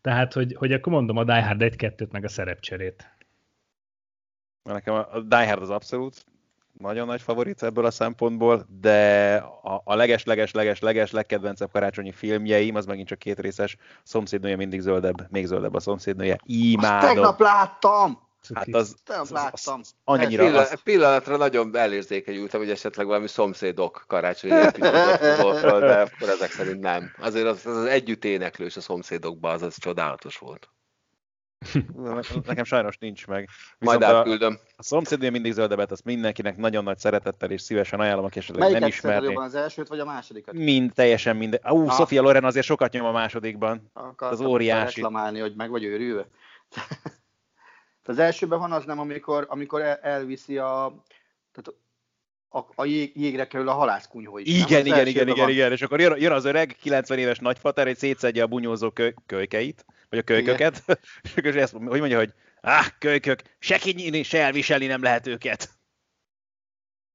Tehát, 0.00 0.32
hogy, 0.32 0.54
hogy 0.58 0.72
akkor 0.72 0.92
mondom 0.92 1.16
a 1.16 1.24
Die 1.24 1.44
Hard 1.44 1.62
1-2-t, 1.64 2.10
meg 2.10 2.24
a 2.24 2.28
szerepcserét. 2.28 3.13
Nekem 4.64 4.94
a 4.94 5.20
Die 5.20 5.48
Hard 5.48 5.62
az 5.62 5.70
abszolút 5.70 6.24
nagyon 6.78 7.06
nagy 7.06 7.22
favorit 7.22 7.62
ebből 7.62 7.84
a 7.84 7.90
szempontból, 7.90 8.66
de 8.80 9.36
a, 9.62 9.82
a 9.84 9.94
leges, 9.94 10.24
leges, 10.24 10.50
leges, 10.52 10.80
leges, 10.80 11.10
legkedvencebb 11.10 11.70
karácsonyi 11.72 12.12
filmjeim, 12.12 12.74
az 12.74 12.86
megint 12.86 13.08
csak 13.08 13.18
két 13.18 13.40
részes, 13.40 13.76
szomszédnője 14.02 14.56
mindig 14.56 14.80
zöldebb, 14.80 15.26
még 15.30 15.46
zöldebb 15.46 15.74
a 15.74 15.80
szomszédnője. 15.80 16.32
Azt 16.32 16.42
Imádom. 16.44 17.08
tegnap 17.08 17.40
láttam! 17.40 18.22
Hát 18.54 18.68
az, 18.74 18.94
az, 19.06 19.16
az, 19.18 19.30
láttam. 19.30 19.80
az 19.80 19.94
annyira, 20.04 20.44
Pillanat, 20.44 20.72
az, 20.72 20.82
pillanatra 20.82 21.36
nagyon 21.36 21.76
elérzékenyültem, 21.76 22.60
hogy 22.60 22.70
esetleg 22.70 23.06
valami 23.06 23.28
szomszédok 23.28 24.04
karácsonyi 24.06 24.52
epizódot 24.52 25.80
de 25.80 26.00
akkor 26.00 26.28
ezek 26.28 26.50
szerint 26.50 26.80
nem. 26.80 27.10
Azért 27.18 27.46
az, 27.46 27.66
az, 27.66 27.76
az 27.76 27.84
együtt 27.84 28.24
éneklős 28.24 28.76
a 28.76 28.80
szomszédokban, 28.80 29.52
az, 29.52 29.62
az 29.62 29.76
csodálatos 29.78 30.38
volt. 30.38 30.68
Nekem 32.46 32.64
sajnos 32.64 32.98
nincs 32.98 33.26
meg. 33.26 33.48
Majd 33.78 33.98
Viszont 33.98 34.14
a, 34.16 34.18
átküldöm. 34.18 34.58
a 34.76 34.82
szomszédnője 34.82 35.30
mindig 35.30 35.52
zöldebbet, 35.52 35.90
azt 35.90 36.04
mindenkinek 36.04 36.56
nagyon 36.56 36.84
nagy 36.84 36.98
szeretettel 36.98 37.50
és 37.50 37.60
szívesen 37.62 38.00
ajánlom, 38.00 38.24
aki 38.24 38.38
esetleg 38.38 38.70
nem 38.70 38.80
Melyiket 38.80 39.00
szereted 39.00 39.10
ismerné. 39.22 39.34
jobban, 39.34 39.44
az 39.48 39.54
elsőt 39.62 39.88
vagy 39.88 39.98
a 39.98 40.04
másodikat? 40.04 40.54
Mind, 40.54 40.92
teljesen 40.92 41.36
minden. 41.36 41.60
Ú, 41.70 41.84
Na. 41.84 41.92
Sofia 41.92 42.22
Loren 42.22 42.44
azért 42.44 42.66
sokat 42.66 42.92
nyom 42.92 43.04
a 43.06 43.12
másodikban. 43.12 43.90
Akartam 43.92 44.28
Az 44.40 44.40
óriási. 44.50 44.94
reklamálni, 45.00 45.38
hogy 45.40 45.54
meg 45.56 45.70
vagy 45.70 45.84
őrülve. 45.84 46.26
az 48.04 48.18
elsőben 48.18 48.58
van 48.58 48.72
az 48.72 48.84
nem, 48.84 48.98
amikor, 48.98 49.46
amikor 49.48 49.80
el, 49.80 49.96
elviszi 50.02 50.58
a, 50.58 51.02
tehát 51.52 51.80
a, 52.54 52.66
a 52.74 52.84
jég, 52.84 53.12
jégre 53.14 53.46
kerül 53.46 53.68
a 53.68 53.72
halászkunyhó 53.72 54.38
is. 54.38 54.48
nem? 54.48 54.66
Igen, 54.66 54.80
Az 54.80 54.86
igen, 54.86 55.06
igen, 55.06 55.28
igen, 55.28 55.38
van. 55.44 55.50
igen, 55.50 55.72
és 55.72 55.82
akkor 55.82 56.00
jön, 56.00 56.20
jön 56.20 56.32
az 56.32 56.44
öreg, 56.44 56.76
90 56.80 57.18
éves 57.18 57.38
nagyfater, 57.38 57.86
hogy 57.86 57.96
szétszedje 57.96 58.42
a 58.42 58.46
bunyózó 58.46 58.90
kö, 58.90 59.10
kölykeit, 59.26 59.84
vagy 60.08 60.18
a 60.18 60.22
kölyköket, 60.22 60.82
és 61.22 61.36
akkor 61.36 61.56
ezt, 61.56 61.72
hogy 61.72 62.00
mondja, 62.00 62.18
hogy 62.18 62.32
áh, 62.60 62.86
kölykök, 62.98 63.42
se 63.58 63.78
kinyíni, 63.78 64.22
se 64.22 64.42
elviselni 64.42 64.86
nem 64.86 65.02
lehet 65.02 65.26
őket. 65.26 65.68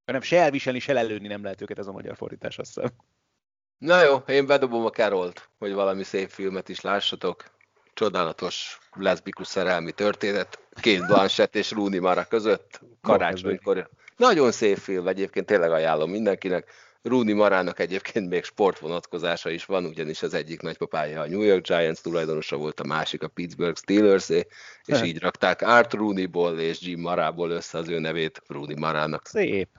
Nem, 0.06 0.22
se 0.22 0.42
elviselni, 0.42 0.80
se 0.80 0.94
lelőni 0.94 1.28
nem 1.28 1.44
lehet 1.44 1.62
őket, 1.62 1.78
ez 1.78 1.88
a 1.88 1.92
magyar 1.92 2.16
fordítás, 2.16 2.58
azt 2.58 2.74
hiszem. 2.74 2.92
Na 3.78 4.04
jó, 4.04 4.16
én 4.16 4.46
bedobom 4.46 4.86
a 4.86 4.90
Carolt, 4.90 5.50
hogy 5.58 5.74
valami 5.74 6.04
szép 6.04 6.30
filmet 6.30 6.70
is 6.70 6.82
lássatok. 6.82 7.44
Csodálatos 7.94 8.80
leszbikus 8.94 9.48
szerelmi 9.48 9.92
történet. 9.92 10.60
Két 10.82 11.06
Blanchett 11.06 11.56
és 11.56 11.72
Rooney 11.72 12.00
Mara 12.00 12.26
között. 12.26 12.82
Karácsonykor. 13.02 13.90
Nagyon 14.20 14.52
szép 14.52 14.78
film, 14.78 15.08
egyébként 15.08 15.46
tényleg 15.46 15.72
ajánlom 15.72 16.10
mindenkinek. 16.12 16.72
Rooney 17.02 17.34
Marának 17.34 17.80
egyébként 17.80 18.30
még 18.30 18.44
sportvonatkozása 18.44 19.50
is 19.50 19.66
van, 19.66 19.86
ugyanis 19.86 20.22
az 20.24 20.34
egyik 20.34 20.62
nagypapája 20.62 21.22
a 21.22 21.28
New 21.28 21.42
York 21.42 21.68
Giants 21.68 22.00
tulajdonosa 22.00 22.58
volt, 22.58 22.80
a 22.80 22.84
másik 22.84 23.24
a 23.24 23.28
Pittsburgh 23.28 23.78
steelers 23.80 24.30
és 24.30 24.46
Hát. 24.96 25.06
így 25.06 25.20
rakták 25.20 25.62
Art 25.62 25.94
Rooneyból 25.94 26.60
és 26.60 26.82
Jim 26.82 27.00
Marából 27.00 27.50
össze 27.50 27.78
az 27.78 27.88
ő 27.90 28.00
nevét 28.00 28.42
Rooney 28.48 28.76
Marának. 28.80 29.28
Szép. 29.28 29.70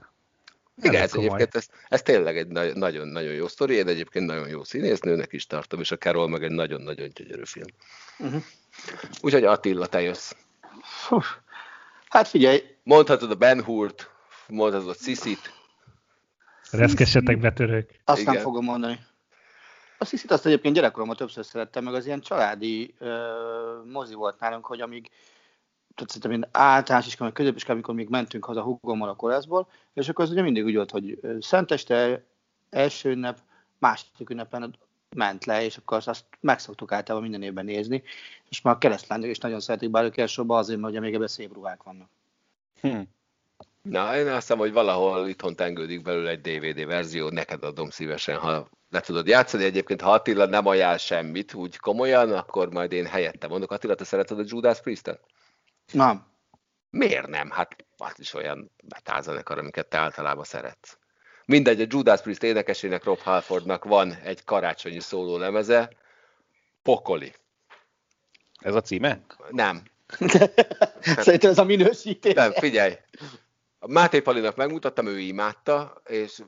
Igen, 0.77 0.91
Elég 0.93 1.01
ez 1.01 1.11
komoly. 1.11 1.25
egyébként 1.27 1.55
ez, 1.55 1.67
ez 1.87 2.01
tényleg 2.01 2.37
egy 2.37 2.47
na- 2.47 2.73
nagyon-nagyon 2.73 3.33
jó 3.33 3.47
sztori, 3.47 3.75
én 3.75 3.87
egyébként 3.87 4.25
nagyon 4.25 4.47
jó 4.47 4.63
színésznőnek 4.63 5.33
is 5.33 5.45
tartom, 5.47 5.79
és 5.79 5.91
a 5.91 5.97
Carol 5.97 6.29
meg 6.29 6.43
egy 6.43 6.51
nagyon-nagyon 6.51 7.09
gyönyörű 7.13 7.45
film. 7.45 7.67
Uh-huh. 8.19 8.43
Úgyhogy 9.21 9.43
Attila, 9.43 9.85
te 9.87 10.01
jössz. 10.01 10.31
Fú. 10.83 11.19
Hát 12.09 12.27
figyelj, 12.27 12.63
Mondhatod 12.83 13.31
a 13.31 13.35
Ben 13.35 13.63
Hurt, 13.63 14.10
mondhatod 14.51 14.89
a 14.89 14.93
Cisit, 14.93 15.59
Reszkessetek 16.71 17.39
betörők. 17.39 18.01
azt 18.05 18.21
Igen. 18.21 18.33
nem 18.33 18.43
fogom 18.43 18.63
mondani. 18.63 18.99
Azt 19.97 20.11
hiszit, 20.11 20.31
azt 20.31 20.45
egyébként 20.45 20.75
gyerekkoromban 20.75 21.17
többször 21.17 21.45
szerettem, 21.45 21.83
meg 21.83 21.93
az 21.93 22.05
ilyen 22.05 22.21
családi 22.21 22.93
ö, 22.97 23.81
mozi 23.91 24.13
volt 24.13 24.39
nálunk, 24.39 24.65
hogy 24.65 24.81
amíg 24.81 25.09
tehát 25.95 26.11
szerintem 26.11 26.31
én 26.31 26.49
általános 26.51 27.07
iskola, 27.07 27.25
meg 27.25 27.37
középiskola, 27.37 27.73
amikor 27.73 27.95
még 27.95 28.09
mentünk 28.09 28.45
haza 28.45 28.61
hugommal 28.61 29.09
a 29.09 29.15
korászból, 29.15 29.67
és 29.93 30.09
akkor 30.09 30.25
az 30.25 30.31
ugye 30.31 30.41
mindig 30.41 30.65
úgy 30.65 30.75
volt, 30.75 30.91
hogy 30.91 31.19
szenteste, 31.39 32.23
első 32.69 33.09
ünnep, 33.09 33.39
második 33.77 34.29
ünnepen 34.29 34.75
ment 35.15 35.45
le, 35.45 35.63
és 35.63 35.77
akkor 35.77 35.97
azt, 35.97 36.07
azt 36.07 36.25
megszoktuk 36.39 36.91
általában 36.91 37.29
minden 37.29 37.47
évben 37.47 37.65
nézni, 37.65 38.03
és 38.49 38.61
már 38.61 38.75
a 38.75 38.77
keresztlányok 38.77 39.29
is 39.29 39.37
nagyon 39.37 39.59
szeretik, 39.59 39.89
bár 39.89 40.03
ők 40.03 40.17
elsősorban 40.17 40.57
azért, 40.57 40.79
mert 40.79 40.91
ugye 40.91 41.01
még 41.01 41.13
ebben 41.13 41.27
szép 41.27 41.53
ruhák 41.53 41.83
vannak. 41.83 42.09
Hm. 42.81 43.01
Na, 43.81 44.17
én 44.17 44.27
azt 44.27 44.35
hiszem, 44.35 44.57
hogy 44.57 44.71
valahol 44.71 45.27
itthon 45.27 45.55
tengődik 45.55 46.01
belőle 46.01 46.29
egy 46.29 46.41
DVD 46.41 46.85
verzió, 46.85 47.29
neked 47.29 47.63
adom 47.63 47.89
szívesen, 47.89 48.37
ha 48.37 48.69
le 48.89 48.99
tudod 48.99 49.27
játszani. 49.27 49.63
Egyébként, 49.63 50.01
ha 50.01 50.11
Attila 50.11 50.45
nem 50.45 50.65
ajánl 50.67 50.97
semmit 50.97 51.53
úgy 51.53 51.77
komolyan, 51.77 52.31
akkor 52.31 52.69
majd 52.69 52.91
én 52.91 53.05
helyette 53.05 53.47
mondok. 53.47 53.71
Attila, 53.71 53.95
te 53.95 54.03
szereted 54.03 54.39
a 54.39 54.43
Judas 54.45 54.81
Priest-et? 54.81 55.19
Nem. 55.91 56.25
Miért 56.89 57.27
nem? 57.27 57.49
Hát 57.49 57.75
az 57.97 58.13
is 58.19 58.33
olyan 58.33 58.71
metálzenekar, 58.93 59.57
amiket 59.57 59.87
te 59.87 59.97
általában 59.97 60.43
szeretsz. 60.43 60.97
Mindegy, 61.45 61.81
a 61.81 61.85
Judas 61.87 62.21
Priest 62.21 62.43
énekesének, 62.43 63.03
Rob 63.03 63.19
Halfordnak 63.19 63.85
van 63.85 64.13
egy 64.13 64.43
karácsonyi 64.43 64.99
szóló 64.99 65.37
lemeze, 65.37 65.89
Pokoli. 66.83 67.33
Ez 68.59 68.75
a 68.75 68.81
címe? 68.81 69.21
Nem, 69.49 69.83
Szerintem 71.01 71.49
ez 71.49 71.57
a 71.57 71.63
minősítés. 71.63 72.33
nem, 72.33 72.51
figyelj. 72.51 72.93
A 73.83 73.91
Máté 73.91 74.19
Palinak 74.19 74.55
megmutattam, 74.55 75.07
ő 75.07 75.19
imádta, 75.19 76.01
és... 76.05 76.41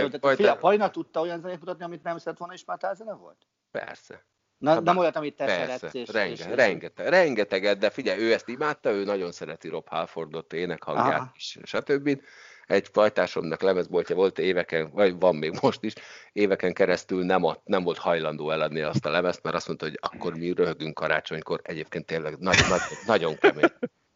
Jó, 0.00 0.34
Fia, 0.34 0.56
Pajna 0.56 0.90
tudta 0.90 1.20
olyan 1.20 1.40
zenét 1.40 1.58
mutatni, 1.58 1.84
amit 1.84 2.02
nem 2.02 2.18
szeret 2.18 2.38
volna, 2.38 2.54
és 2.54 2.64
már 2.64 2.78
tálzene 2.78 3.12
volt? 3.14 3.46
Persze. 3.70 4.26
Na, 4.58 4.70
Hát 4.70 4.82
nem 4.82 4.96
olyat, 4.96 5.16
amit 5.16 5.36
te 5.36 5.44
Persze, 5.44 5.76
szeretsz. 5.76 5.94
És, 5.94 6.08
renge, 6.08 6.32
és, 6.32 6.44
rengeteg, 6.54 7.08
rengeteget, 7.08 7.78
de 7.78 7.90
figyelj, 7.90 8.20
ő 8.20 8.32
ezt 8.32 8.48
imádta, 8.48 8.90
ő 8.90 9.04
nagyon 9.04 9.32
szereti 9.32 9.68
Rob 9.68 9.88
Halfordot, 9.88 10.52
énekhangját 10.52 11.20
Aha. 11.20 11.32
is, 11.34 11.58
stb. 11.62 12.20
Egy 12.66 12.88
pajtásomnak 12.90 13.62
lemezboltja 13.62 14.14
volt 14.16 14.38
éveken, 14.38 14.90
vagy 14.90 15.18
van 15.18 15.36
még 15.36 15.58
most 15.62 15.82
is, 15.82 15.92
éveken 16.32 16.72
keresztül 16.72 17.24
nem, 17.24 17.44
ad, 17.44 17.60
nem 17.64 17.82
volt 17.82 17.98
hajlandó 17.98 18.50
eladni 18.50 18.80
azt 18.80 19.06
a 19.06 19.10
lemezt, 19.10 19.42
mert 19.42 19.56
azt 19.56 19.66
mondta, 19.66 19.84
hogy 19.84 19.98
akkor 20.00 20.36
mi 20.36 20.52
röhögünk 20.52 20.94
karácsonykor, 20.94 21.60
egyébként 21.62 22.06
tényleg 22.06 22.38
nagy, 22.38 22.58
nagy, 22.68 22.80
nagyon 23.06 23.36
kemény. 23.36 23.72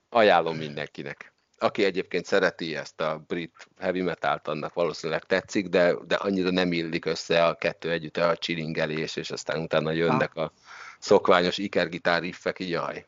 Ajánlom 0.09 0.57
mindenkinek. 0.57 1.35
Aki 1.63 1.85
egyébként 1.85 2.25
szereti 2.25 2.77
ezt 2.77 3.01
a 3.01 3.25
brit 3.27 3.69
heavy 3.79 4.01
metalt, 4.01 4.49
annak 4.49 4.75
valószínűleg 4.75 5.25
tetszik, 5.25 5.69
de, 5.69 5.95
de 6.07 6.15
annyira 6.15 6.51
nem 6.51 6.73
illik 6.73 7.05
össze 7.05 7.47
a 7.47 7.55
kettő 7.55 7.91
együtt 7.91 8.17
a 8.17 8.37
csilingelés, 8.37 9.17
és 9.17 9.31
aztán 9.31 9.61
utána 9.63 9.91
jönnek 9.91 10.37
a 10.37 10.53
szokványos 10.99 11.59
ikergitár 11.59 12.21
riffek, 12.21 12.59
így 12.59 12.69
jaj. 12.69 13.07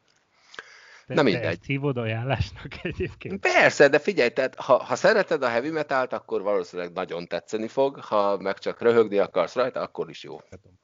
Te, 1.07 1.15
Na 1.15 1.15
te 1.15 1.23
mindegy. 1.23 1.45
ezt 1.45 1.65
hívod 1.65 1.97
ajánlásnak 1.97 2.67
egyébként? 2.83 3.41
Persze, 3.41 3.89
de 3.89 3.99
figyelj, 3.99 4.29
tehát 4.29 4.55
ha, 4.55 4.83
ha 4.83 4.97
szereted 4.97 5.43
a 5.43 5.49
heavy 5.49 5.71
metalt, 5.71 6.13
akkor 6.13 6.43
valószínűleg 6.43 6.93
nagyon 6.93 7.27
tetszeni 7.27 7.69
fog, 7.69 7.97
ha 7.97 8.37
meg 8.39 8.59
csak 8.59 8.81
röhögni 8.81 9.19
akarsz 9.19 9.55
rajta, 9.55 9.81
akkor 9.81 10.09
is 10.11 10.23
jó. 10.23 10.41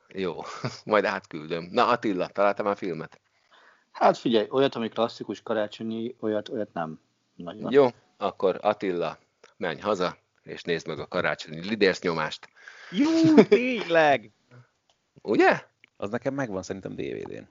Jó, 0.09 0.35
majd 0.85 1.05
átküldöm. 1.05 1.69
Na 1.71 1.87
Attila, 1.87 2.27
találtam 2.27 2.67
már 2.67 2.77
filmet? 2.77 3.21
Hát 3.93 4.19
figyelj, 4.19 4.47
olyat, 4.51 4.75
ami 4.75 4.89
klasszikus 4.89 5.43
karácsonyi, 5.43 6.17
olyat, 6.21 6.49
olyat 6.49 6.73
nem. 6.73 7.01
Nagyon. 7.39 7.73
Jó, 7.73 7.89
akkor 8.17 8.59
Attila, 8.61 9.19
menj 9.57 9.81
haza, 9.81 10.17
és 10.43 10.63
nézd 10.63 10.87
meg 10.87 10.99
a 10.99 11.07
karácsonyi 11.07 11.69
lidérsz 11.69 12.01
nyomást. 12.01 12.49
Jó, 12.91 13.35
tényleg! 13.49 14.31
Ugye? 15.23 15.65
Az 15.97 16.11
nekem 16.11 16.35
megvan 16.35 16.63
szerintem 16.63 16.95
DVD-n. 16.95 17.49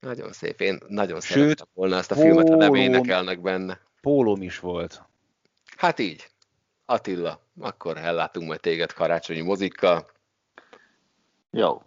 Nagyon 0.00 0.32
szép. 0.32 0.60
Én 0.60 0.78
nagyon 0.88 1.20
Sőt, 1.20 1.36
szerettem 1.36 1.66
volna 1.74 1.96
ezt 1.96 2.10
a 2.10 2.14
filmet, 2.14 2.48
ha 2.48 2.56
nem 2.56 2.74
énekelnek 2.74 3.40
benne. 3.40 3.80
Pólóm 4.00 4.42
is 4.42 4.58
volt. 4.58 5.02
Hát 5.76 5.98
így. 5.98 6.30
Attila, 6.84 7.40
akkor 7.60 7.96
ellátunk 7.96 8.46
majd 8.46 8.60
téged 8.60 8.92
karácsonyi 8.92 9.40
mozikkal, 9.40 10.12
Jó. 11.50 11.82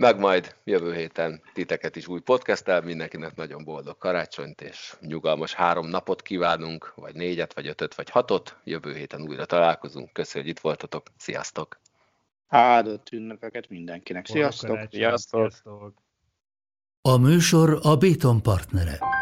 Meg 0.00 0.18
majd 0.18 0.54
jövő 0.64 0.94
héten 0.94 1.42
titeket 1.52 1.96
is 1.96 2.08
új 2.08 2.20
podcasttel, 2.20 2.80
mindenkinek 2.80 3.36
nagyon 3.36 3.64
boldog 3.64 3.98
karácsonyt 3.98 4.60
és 4.60 4.96
nyugalmas 5.00 5.54
három 5.54 5.88
napot 5.88 6.22
kívánunk, 6.22 6.92
vagy 6.94 7.14
négyet, 7.14 7.54
vagy 7.54 7.66
ötöt, 7.66 7.94
vagy 7.94 8.10
hatot. 8.10 8.56
Jövő 8.64 8.94
héten 8.94 9.22
újra 9.22 9.44
találkozunk. 9.44 10.12
Köszönjük, 10.12 10.48
hogy 10.48 10.56
itt 10.56 10.62
voltatok. 10.62 11.06
Sziasztok! 11.16 11.80
Áldott 12.48 13.10
ünnepeket 13.12 13.68
mindenkinek. 13.68 14.26
Sziasztok! 14.26 14.78
Sziasztok! 14.90 15.52
A 17.02 17.16
műsor 17.16 17.78
a 17.82 17.96
Béton 17.96 18.42
partnere. 18.42 19.19